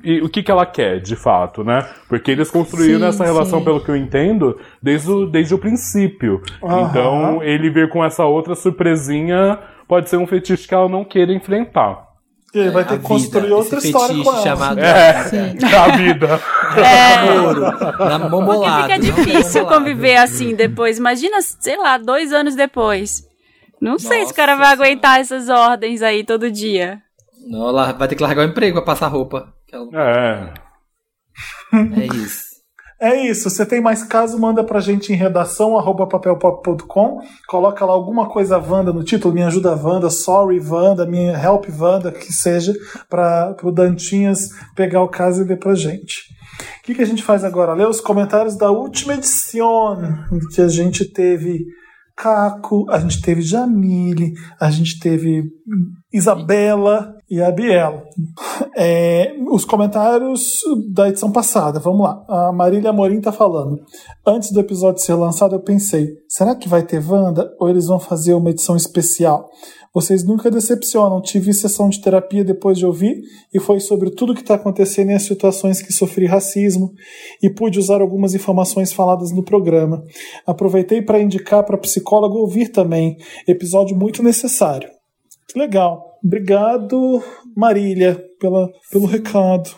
e, 0.02 0.16
e 0.16 0.20
o 0.22 0.28
que, 0.28 0.42
que 0.42 0.50
ela 0.50 0.66
quer, 0.66 1.00
de 1.00 1.14
fato, 1.14 1.62
né? 1.62 1.86
Porque 2.08 2.30
eles 2.30 2.50
construíram 2.50 3.00
Sim, 3.00 3.06
essa 3.08 3.24
relação, 3.24 3.58
sim. 3.58 3.64
pelo 3.64 3.80
que 3.82 3.88
eu 3.90 3.96
entendo, 3.96 4.58
desde 4.80 5.10
o, 5.10 5.26
desde 5.26 5.54
o 5.54 5.58
princípio. 5.58 6.40
Aham. 6.62 6.88
Então, 6.90 7.42
ele 7.42 7.68
vir 7.68 7.88
com 7.88 8.04
essa 8.04 8.24
outra 8.24 8.54
surpresinha 8.54 9.58
pode 9.88 10.08
ser 10.08 10.16
um 10.16 10.26
fetiche 10.26 10.68
que 10.68 10.74
ela 10.74 10.88
não 10.88 11.04
queira 11.04 11.32
enfrentar. 11.32 12.04
E 12.54 12.58
ele 12.60 12.70
vai 12.70 12.84
ter 12.84 12.94
A 12.94 12.98
que 12.98 13.02
construir 13.02 13.42
vida, 13.42 13.56
outra 13.56 13.78
história 13.80 14.22
com 14.24 14.30
ela. 14.32 14.42
chamado 14.42 14.78
É, 14.80 15.12
Sim. 15.24 15.56
a 15.76 15.96
vida. 15.96 16.40
namoro, 18.18 18.60
na 18.60 18.82
Porque 18.82 18.82
fica 18.82 18.98
difícil 18.98 19.62
namolado. 19.62 19.84
conviver 19.84 20.16
assim 20.16 20.54
depois. 20.54 20.98
Imagina, 20.98 21.38
sei 21.42 21.76
lá, 21.76 21.98
dois 21.98 22.32
anos 22.32 22.54
depois. 22.54 23.22
Não 23.80 23.98
sei 23.98 24.10
se 24.10 24.16
o 24.16 24.20
Nossa 24.28 24.34
cara 24.34 24.56
vai 24.56 24.66
Senhora. 24.70 24.82
aguentar 24.88 25.20
essas 25.20 25.48
ordens 25.48 26.02
aí 26.02 26.24
todo 26.24 26.50
dia. 26.50 26.98
Não, 27.46 27.68
ela 27.68 27.92
vai 27.92 28.08
ter 28.08 28.14
que 28.16 28.22
largar 28.22 28.46
o 28.46 28.48
emprego 28.50 28.76
pra 28.76 28.86
passar 28.86 29.08
roupa. 29.08 29.52
Que 29.66 29.74
ela- 29.76 29.88
É. 29.92 30.54
É 31.96 32.06
isso. 32.06 32.46
É 32.98 33.26
isso. 33.26 33.50
Você 33.50 33.66
tem 33.66 33.80
mais 33.80 34.02
caso, 34.02 34.38
manda 34.38 34.64
pra 34.64 34.80
gente 34.80 35.12
em 35.12 35.16
redação 35.16 35.72
papelpop.com. 35.94 37.20
Coloca 37.46 37.84
lá 37.84 37.92
alguma 37.92 38.28
coisa 38.28 38.58
Wanda 38.58 38.92
no 38.92 39.04
título, 39.04 39.34
me 39.34 39.42
ajuda 39.42 39.76
Wanda, 39.76 40.08
sorry 40.08 40.58
Wanda, 40.60 41.06
me 41.06 41.26
help 41.26 41.66
Wanda, 41.78 42.10
que 42.10 42.32
seja, 42.32 42.72
para 43.08 43.54
o 43.62 43.70
Dantinhas 43.70 44.48
pegar 44.74 45.02
o 45.02 45.08
caso 45.08 45.42
e 45.42 45.44
ler 45.46 45.58
pra 45.58 45.74
gente. 45.74 46.34
O 46.80 46.82
que, 46.84 46.94
que 46.94 47.02
a 47.02 47.06
gente 47.06 47.22
faz 47.22 47.44
agora? 47.44 47.74
Lê 47.74 47.84
os 47.84 48.00
comentários 48.00 48.56
da 48.56 48.70
última 48.70 49.14
edição, 49.14 49.98
que 50.54 50.62
a 50.62 50.68
gente 50.68 51.04
teve 51.12 51.66
Caco, 52.16 52.86
a 52.90 52.98
gente 52.98 53.20
teve 53.20 53.42
Jamile, 53.42 54.32
a 54.58 54.70
gente 54.70 54.98
teve 54.98 55.44
Isabela 56.10 57.15
e 57.30 57.42
a 57.42 57.50
Biela. 57.50 58.04
É, 58.76 59.32
os 59.50 59.64
comentários 59.64 60.60
da 60.92 61.08
edição 61.08 61.32
passada, 61.32 61.80
vamos 61.80 62.02
lá. 62.02 62.24
A 62.28 62.52
Marília 62.52 62.90
Amorim 62.90 63.20
tá 63.20 63.32
falando. 63.32 63.80
Antes 64.26 64.52
do 64.52 64.60
episódio 64.60 65.02
ser 65.02 65.14
lançado, 65.14 65.54
eu 65.54 65.60
pensei: 65.60 66.08
será 66.28 66.54
que 66.54 66.68
vai 66.68 66.82
ter 66.82 67.02
Wanda 67.02 67.52
ou 67.58 67.68
eles 67.68 67.86
vão 67.86 67.98
fazer 67.98 68.34
uma 68.34 68.50
edição 68.50 68.76
especial? 68.76 69.48
Vocês 69.96 70.22
nunca 70.24 70.50
decepcionam. 70.50 71.22
Tive 71.22 71.54
sessão 71.54 71.88
de 71.88 72.02
terapia 72.02 72.44
depois 72.44 72.76
de 72.76 72.84
ouvir 72.84 73.22
e 73.52 73.58
foi 73.58 73.80
sobre 73.80 74.10
tudo 74.10 74.34
que 74.34 74.42
está 74.42 74.56
acontecendo 74.56 75.10
e 75.10 75.14
as 75.14 75.22
situações 75.22 75.80
que 75.80 75.90
sofri 75.90 76.26
racismo 76.26 76.92
e 77.42 77.48
pude 77.48 77.78
usar 77.78 78.02
algumas 78.02 78.34
informações 78.34 78.92
faladas 78.92 79.32
no 79.32 79.42
programa. 79.42 80.04
Aproveitei 80.46 81.00
para 81.00 81.18
indicar 81.18 81.64
para 81.64 81.78
psicólogo 81.78 82.36
ouvir 82.36 82.68
também. 82.68 83.16
Episódio 83.48 83.96
muito 83.96 84.22
necessário. 84.22 84.90
Legal. 85.56 86.15
Obrigado, 86.26 87.22
Marília, 87.56 88.20
pela, 88.40 88.68
pelo 88.90 89.06
recado. 89.06 89.70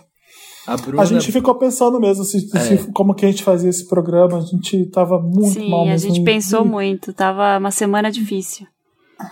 A 0.66 0.76
Bruna. 0.76 1.02
A 1.02 1.04
gente 1.06 1.30
ficou 1.32 1.54
pensando 1.56 1.98
mesmo 2.00 2.24
se, 2.24 2.40
se- 2.40 2.92
como 2.92 3.14
que 3.14 3.24
a 3.24 3.30
gente 3.30 3.42
fazia 3.42 3.70
esse 3.70 3.86
programa. 3.88 4.38
A 4.38 4.40
gente 4.42 4.86
tava 4.90 5.18
muito 5.20 5.60
mal 5.68 5.84
Sim, 5.86 5.90
a 5.92 5.96
gente 5.96 6.22
pensou 6.22 6.64
e- 6.64 6.68
muito. 6.68 7.12
Tava 7.12 7.58
uma 7.58 7.70
semana 7.70 8.10
difícil. 8.10 8.66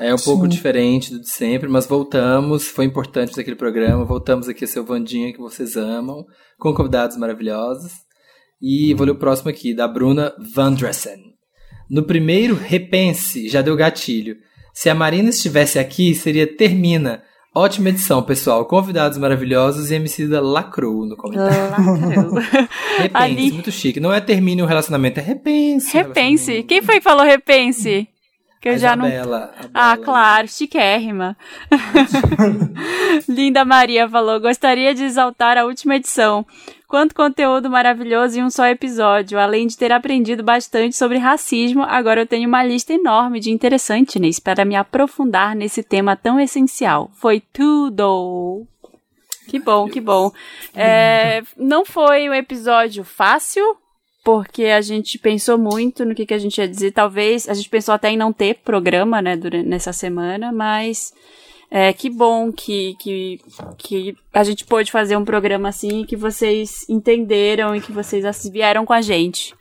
É 0.00 0.12
um 0.14 0.18
pouco 0.18 0.42
Sim. 0.44 0.48
diferente 0.48 1.12
do 1.12 1.20
de 1.20 1.28
sempre, 1.28 1.68
mas 1.68 1.86
voltamos. 1.86 2.66
Foi 2.68 2.84
importante 2.84 3.28
fazer 3.30 3.42
aquele 3.42 3.56
programa. 3.56 4.04
Voltamos 4.04 4.48
aqui 4.48 4.64
a 4.64 4.68
seu 4.68 4.84
Vandinha 4.84 5.32
que 5.32 5.38
vocês 5.38 5.76
amam, 5.76 6.24
com 6.58 6.72
convidados 6.74 7.16
maravilhosos. 7.16 7.92
E 8.60 8.94
vou 8.94 9.04
ler 9.06 9.12
o 9.12 9.18
próximo 9.18 9.50
aqui, 9.50 9.74
da 9.74 9.86
Bruna 9.86 10.32
Vandressen. 10.54 11.18
No 11.90 12.02
primeiro, 12.04 12.54
repense, 12.54 13.48
já 13.48 13.60
deu 13.62 13.76
gatilho. 13.76 14.36
Se 14.76 14.90
a 14.90 14.94
Marina 14.94 15.30
estivesse 15.30 15.78
aqui, 15.78 16.14
seria 16.14 16.46
Termina. 16.46 17.22
Ótima 17.54 17.88
edição, 17.88 18.22
pessoal. 18.22 18.66
Convidados 18.66 19.16
maravilhosos 19.16 19.90
e 19.90 19.94
MC 19.94 20.28
da 20.28 20.38
Lacrou 20.38 21.06
no 21.06 21.16
comentário. 21.16 21.70
Lacrou. 21.70 22.34
Repense, 23.00 23.10
Ali. 23.14 23.52
muito 23.52 23.72
chique. 23.72 23.98
Não 23.98 24.12
é 24.12 24.20
termine 24.20 24.62
o 24.62 24.66
relacionamento, 24.66 25.18
é 25.18 25.22
repense. 25.22 25.96
repense. 25.96 26.62
Quem 26.64 26.82
foi 26.82 26.96
que 26.96 27.00
falou 27.00 27.24
repense? 27.24 28.06
Que 28.66 28.70
eu 28.70 28.74
A 28.74 28.78
já 28.78 28.96
não. 28.96 29.06
Isabela, 29.06 29.54
a 29.72 29.92
Ah, 29.92 29.96
claro, 29.96 30.48
chiquérrima. 30.48 31.36
Linda 33.28 33.64
Maria 33.64 34.08
falou: 34.08 34.40
gostaria 34.40 34.92
de 34.92 35.04
exaltar 35.04 35.56
a 35.56 35.64
última 35.64 35.94
edição. 35.94 36.44
Quanto 36.88 37.14
conteúdo 37.14 37.70
maravilhoso 37.70 38.40
em 38.40 38.42
um 38.42 38.50
só 38.50 38.66
episódio. 38.66 39.38
Além 39.38 39.68
de 39.68 39.76
ter 39.76 39.92
aprendido 39.92 40.42
bastante 40.42 40.96
sobre 40.96 41.16
racismo, 41.18 41.84
agora 41.84 42.22
eu 42.22 42.26
tenho 42.26 42.48
uma 42.48 42.64
lista 42.64 42.92
enorme 42.92 43.38
de 43.38 43.52
interessantes 43.52 44.40
para 44.40 44.64
me 44.64 44.74
aprofundar 44.74 45.54
nesse 45.54 45.84
tema 45.84 46.16
tão 46.16 46.40
essencial. 46.40 47.08
Foi 47.14 47.40
tudo! 47.52 48.66
Que 49.46 49.60
bom, 49.60 49.88
que 49.88 50.00
bom. 50.00 50.32
É, 50.74 51.40
não 51.56 51.84
foi 51.84 52.28
um 52.28 52.34
episódio 52.34 53.04
fácil, 53.04 53.76
porque 54.26 54.64
a 54.64 54.80
gente 54.80 55.20
pensou 55.20 55.56
muito 55.56 56.04
no 56.04 56.12
que, 56.12 56.26
que 56.26 56.34
a 56.34 56.38
gente 56.38 56.58
ia 56.58 56.66
dizer. 56.66 56.90
Talvez 56.90 57.48
a 57.48 57.54
gente 57.54 57.68
pensou 57.68 57.94
até 57.94 58.10
em 58.10 58.16
não 58.16 58.32
ter 58.32 58.56
programa, 58.56 59.22
né, 59.22 59.36
durante, 59.36 59.68
nessa 59.68 59.92
semana, 59.92 60.50
mas 60.50 61.14
é, 61.70 61.92
que 61.92 62.10
bom 62.10 62.50
que, 62.50 62.96
que, 62.98 63.40
que 63.78 64.16
a 64.34 64.42
gente 64.42 64.64
pôde 64.64 64.90
fazer 64.90 65.16
um 65.16 65.24
programa 65.24 65.68
assim 65.68 66.04
que 66.04 66.16
vocês 66.16 66.84
entenderam 66.88 67.76
e 67.76 67.80
que 67.80 67.92
vocês 67.92 68.24
vieram 68.50 68.84
com 68.84 68.92
a 68.92 69.00
gente. 69.00 69.54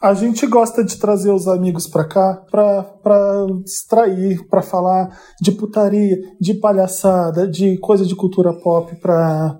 A 0.00 0.14
gente 0.14 0.46
gosta 0.46 0.84
de 0.84 0.96
trazer 0.96 1.32
os 1.32 1.48
amigos 1.48 1.88
pra 1.88 2.04
cá 2.04 2.40
pra 2.52 3.46
distrair, 3.64 4.46
pra 4.48 4.62
falar 4.62 5.08
de 5.40 5.50
putaria, 5.50 6.16
de 6.40 6.54
palhaçada, 6.54 7.48
de 7.48 7.76
coisa 7.78 8.06
de 8.06 8.14
cultura 8.14 8.52
pop. 8.52 8.94
Pra... 9.00 9.56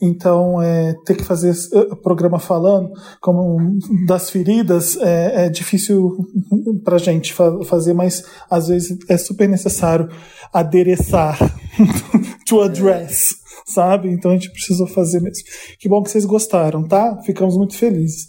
Então, 0.00 0.60
é, 0.60 0.94
ter 1.06 1.16
que 1.16 1.24
fazer 1.24 1.54
eh, 1.72 1.94
programa 2.02 2.38
falando 2.38 2.90
como 3.20 3.56
das 4.06 4.28
feridas 4.28 4.96
é, 4.98 5.46
é 5.46 5.48
difícil 5.48 6.16
pra 6.84 6.98
gente 6.98 7.32
fa- 7.32 7.58
fazer, 7.64 7.94
mas 7.94 8.22
às 8.50 8.68
vezes 8.68 8.96
é 9.08 9.16
super 9.16 9.48
necessário 9.48 10.08
adereçar, 10.52 11.38
to 12.46 12.60
address, 12.60 13.34
sabe? 13.66 14.08
Então 14.10 14.30
a 14.30 14.34
gente 14.34 14.50
precisou 14.52 14.86
fazer 14.86 15.20
mesmo. 15.20 15.44
Que 15.78 15.88
bom 15.88 16.02
que 16.02 16.10
vocês 16.10 16.24
gostaram, 16.26 16.86
tá? 16.86 17.18
Ficamos 17.24 17.56
muito 17.56 17.74
felizes. 17.74 18.28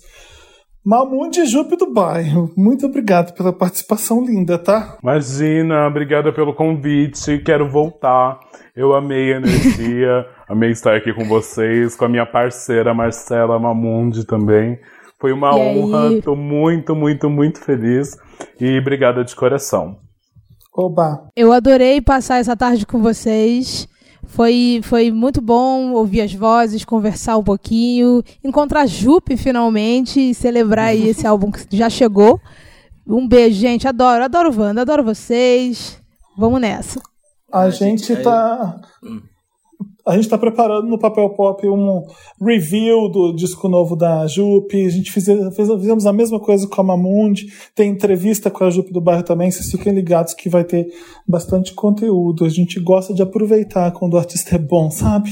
Mamundi 0.85 1.45
Jupe 1.45 1.75
do 1.75 1.91
bairro, 1.91 2.51
muito 2.55 2.85
obrigado 2.85 3.33
pela 3.33 3.51
participação 3.51 4.23
linda, 4.25 4.57
tá? 4.57 4.97
Imagina, 5.03 5.87
obrigada 5.87 6.31
pelo 6.31 6.53
convite. 6.53 7.37
Quero 7.39 7.69
voltar. 7.69 8.39
Eu 8.75 8.93
amei 8.95 9.33
a 9.33 9.37
energia, 9.37 10.25
amei 10.47 10.71
estar 10.71 10.95
aqui 10.95 11.13
com 11.13 11.25
vocês, 11.25 11.95
com 11.95 12.05
a 12.05 12.09
minha 12.09 12.25
parceira 12.25 12.93
Marcela 12.93 13.59
Mamundi 13.59 14.25
também. 14.25 14.79
Foi 15.19 15.33
uma 15.33 15.51
E 15.53 15.59
aí? 15.61 15.79
honra, 15.79 16.21
tô 16.21 16.33
muito, 16.35 16.95
muito, 16.95 17.29
muito 17.29 17.59
feliz 17.59 18.17
e 18.59 18.79
obrigada 18.79 19.23
de 19.25 19.35
coração. 19.35 19.97
Oba. 20.73 21.27
Eu 21.35 21.51
adorei 21.51 21.99
passar 21.99 22.37
essa 22.37 22.55
tarde 22.55 22.85
com 22.85 23.01
vocês. 23.01 23.85
Foi, 24.29 24.79
foi 24.83 25.11
muito 25.11 25.41
bom 25.41 25.91
ouvir 25.91 26.21
as 26.21 26.31
vozes, 26.31 26.85
conversar 26.85 27.35
um 27.37 27.43
pouquinho, 27.43 28.23
encontrar 28.43 28.81
a 28.81 28.85
Jupe 28.85 29.35
finalmente 29.35 30.19
e 30.19 30.35
celebrar 30.35 30.89
aí 30.89 31.09
esse 31.09 31.25
álbum 31.27 31.51
que 31.51 31.75
já 31.75 31.89
chegou. 31.89 32.39
Um 33.07 33.27
beijo, 33.27 33.59
gente. 33.59 33.87
Adoro, 33.87 34.23
adoro 34.23 34.55
Wanda, 34.55 34.81
adoro 34.81 35.03
vocês. 35.03 35.99
Vamos 36.37 36.61
nessa. 36.61 37.01
A 37.51 37.71
gente 37.71 38.05
gente, 38.05 38.23
tá. 38.23 38.79
A 40.05 40.15
gente 40.15 40.29
tá 40.29 40.37
preparando 40.37 40.87
no 40.87 40.97
Papel 40.97 41.29
Pop 41.31 41.67
um 41.67 42.03
review 42.41 43.09
do 43.09 43.33
disco 43.35 43.67
novo 43.67 43.95
da 43.95 44.25
Jupe. 44.27 44.85
A 44.85 44.89
gente 44.89 45.11
fiz, 45.11 45.25
fez- 45.25 45.69
fizemos 45.79 46.05
a 46.05 46.13
mesma 46.13 46.39
coisa 46.39 46.67
com 46.67 46.81
a 46.81 46.83
Mamundi. 46.83 47.47
Tem 47.75 47.89
entrevista 47.91 48.49
com 48.49 48.63
a 48.63 48.69
Jupe 48.69 48.91
do 48.93 49.01
bairro 49.01 49.23
também. 49.23 49.51
Vocês 49.51 49.69
fiquem 49.69 49.93
ligados 49.93 50.33
que 50.33 50.49
vai 50.49 50.63
ter 50.63 50.87
bastante 51.27 51.73
conteúdo. 51.73 52.45
A 52.45 52.49
gente 52.49 52.79
gosta 52.79 53.13
de 53.13 53.21
aproveitar 53.21 53.91
quando 53.91 54.13
o 54.13 54.17
artista 54.17 54.55
é 54.55 54.59
bom, 54.59 54.89
sabe? 54.89 55.29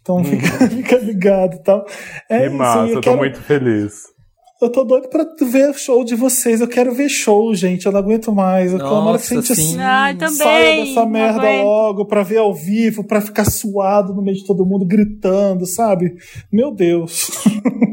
Então 0.00 0.24
fica, 0.24 0.46
fica 0.68 0.96
ligado 0.98 1.54
e 1.56 1.62
tal. 1.62 1.84
É 2.28 2.40
que 2.40 2.46
isso, 2.46 2.56
massa, 2.56 2.78
e 2.86 2.90
eu 2.90 2.94
eu 2.96 3.00
tô 3.00 3.00
quero- 3.10 3.18
muito 3.18 3.38
feliz. 3.42 4.17
Eu 4.60 4.70
tô 4.72 4.82
doido 4.82 5.08
pra 5.08 5.24
ver 5.46 5.72
show 5.74 6.04
de 6.04 6.16
vocês. 6.16 6.60
Eu 6.60 6.66
quero 6.66 6.92
ver 6.92 7.08
show, 7.08 7.54
gente. 7.54 7.86
Eu 7.86 7.92
não 7.92 8.00
aguento 8.00 8.32
mais. 8.32 8.72
Eu 8.72 8.78
tomara 8.80 9.18
que 9.18 9.32
a 9.32 9.36
Nossa, 9.36 9.36
gente 9.36 9.46
sim. 9.46 9.52
assim, 9.52 9.80
Ai, 9.80 10.16
também, 10.16 10.36
saia 10.36 10.84
dessa 10.84 11.06
merda 11.06 11.40
aguento. 11.42 11.64
logo 11.64 12.06
pra 12.06 12.24
ver 12.24 12.38
ao 12.38 12.52
vivo, 12.52 13.04
pra 13.04 13.20
ficar 13.20 13.44
suado 13.44 14.12
no 14.12 14.20
meio 14.20 14.36
de 14.36 14.44
todo 14.44 14.66
mundo 14.66 14.84
gritando, 14.84 15.64
sabe? 15.64 16.12
Meu 16.52 16.74
Deus. 16.74 17.30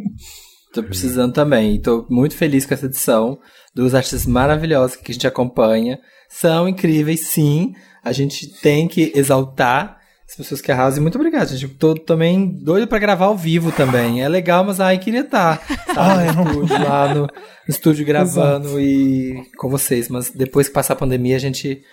Tô 0.74 0.82
precisando 0.84 1.34
também. 1.34 1.80
Tô 1.80 2.06
muito 2.10 2.36
feliz 2.36 2.66
com 2.66 2.74
essa 2.74 2.88
edição 2.88 3.38
dos 3.74 3.94
artistas 3.94 4.26
maravilhosos 4.26 4.98
que 4.98 5.12
a 5.12 5.14
gente 5.14 5.28
acompanha. 5.28 6.00
São 6.28 6.68
incríveis, 6.68 7.28
sim. 7.28 7.74
A 8.04 8.12
gente 8.12 8.60
tem 8.62 8.88
que 8.88 9.12
exaltar 9.16 9.95
as 10.28 10.36
pessoas 10.36 10.62
que 10.62 10.72
arrasam. 10.72 11.00
E 11.00 11.02
muito 11.02 11.16
obrigado, 11.16 11.50
gente. 11.50 11.68
Tô 11.76 11.94
também 11.94 12.48
doido 12.48 12.88
pra 12.88 13.00
gravar 13.00 13.26
ao 13.26 13.38
vivo 13.38 13.72
também. 13.72 14.24
É 14.24 14.28
legal, 14.28 14.64
mas 14.64 14.80
ai, 14.80 14.98
queria 14.98 15.22
estar 15.22 15.62
Ai, 15.96 16.32
no 16.34 16.44
estúdio, 16.44 16.84
lá 16.84 17.14
no, 17.14 17.22
no 17.22 17.30
estúdio 17.70 18.06
gravando 18.06 18.80
e 18.80 19.44
com 19.58 19.70
vocês. 19.70 20.10
Mas 20.10 20.30
depois 20.32 20.68
que 20.68 20.74
passar 20.74 20.94
a 20.94 20.98
pandemia, 20.98 21.36
a 21.36 21.40
gente 21.40 21.84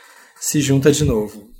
se 0.41 0.61
junta 0.61 0.91
de 0.91 1.05
novo. 1.05 1.51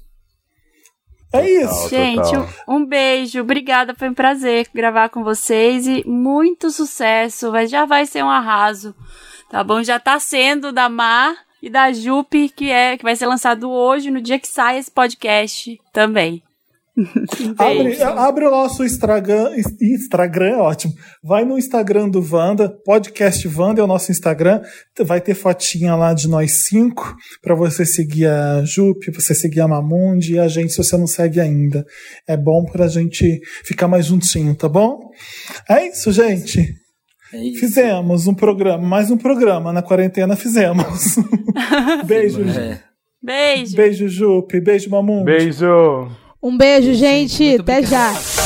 É 1.33 1.49
isso. 1.49 1.85
Total. 1.85 1.89
Gente, 1.89 2.37
um, 2.37 2.77
um 2.77 2.87
beijo. 2.87 3.41
Obrigada, 3.41 3.95
foi 3.95 4.09
um 4.09 4.15
prazer 4.15 4.67
gravar 4.75 5.09
com 5.09 5.23
vocês 5.23 5.87
e 5.87 6.07
muito 6.07 6.71
sucesso. 6.71 7.51
Vai, 7.51 7.67
já 7.67 7.85
vai 7.85 8.07
ser 8.07 8.23
um 8.23 8.29
arraso. 8.29 8.95
Tá 9.51 9.63
bom? 9.63 9.83
Já 9.83 9.99
tá 9.99 10.19
sendo 10.19 10.73
da 10.73 10.89
Mar 10.89 11.35
e 11.63 11.71
da 11.71 11.93
Jupe, 11.93 12.49
que 12.49 12.71
é 12.71 12.97
que 12.97 13.05
vai 13.05 13.15
ser 13.15 13.27
lançado 13.27 13.71
hoje, 13.71 14.11
no 14.11 14.21
dia 14.21 14.39
que 14.39 14.49
sai 14.49 14.79
esse 14.79 14.91
podcast 14.91 15.79
também. 15.93 16.43
Abre, 17.57 18.03
abre 18.03 18.47
o 18.47 18.51
nosso 18.51 18.85
Instagram. 18.85 19.51
Instagram 19.81 20.47
é 20.47 20.57
ótimo. 20.59 20.93
Vai 21.23 21.45
no 21.45 21.59
Instagram 21.59 22.09
do 22.09 22.21
Wanda, 22.21 22.69
podcast 22.85 23.49
Wanda 23.49 23.81
é 23.81 23.85
o 23.85 23.87
nosso 23.87 24.13
Instagram. 24.13 24.61
Vai 25.01 25.21
ter 25.21 25.35
fotinha 25.35 25.95
lá 25.95 26.13
de 26.13 26.29
nós 26.29 26.65
cinco 26.67 27.17
pra 27.41 27.55
você 27.55 27.87
seguir 27.87 28.27
a 28.27 28.63
Jupe, 28.65 29.11
você 29.11 29.35
seguir 29.35 29.63
a 29.63 29.69
Mamundi 29.69 30.35
e 30.35 30.39
a 30.39 30.49
gente 30.49 30.73
se 30.73 30.79
você 30.79 30.97
não 30.97 31.07
segue 31.07 31.41
ainda. 31.41 31.85
É 32.29 32.37
bom 32.37 32.65
pra 32.65 32.89
gente 32.89 33.41
ficar 33.65 33.89
mais 33.89 34.07
juntinho, 34.07 34.55
tá 34.55 34.69
bom? 34.69 34.99
É 35.71 35.89
isso, 35.89 36.13
gente. 36.13 36.61
É 37.33 37.43
isso. 37.43 37.61
Fizemos 37.61 38.27
um 38.27 38.35
programa, 38.35 38.87
mais 38.87 39.11
um 39.11 39.17
programa 39.17 39.73
na 39.73 39.81
quarentena 39.81 40.37
fizemos. 40.37 41.17
beijo, 42.05 42.43
É. 42.43 42.79
Beijo. 43.25 43.77
beijo 43.77 44.09
Jupe, 44.09 44.61
beijo 44.61 44.91
Mamundi. 44.91 45.25
Beijo! 45.25 46.22
Um 46.43 46.57
beijo, 46.57 46.93
gente. 46.93 47.57
Até 47.61 47.83
já. 47.83 48.42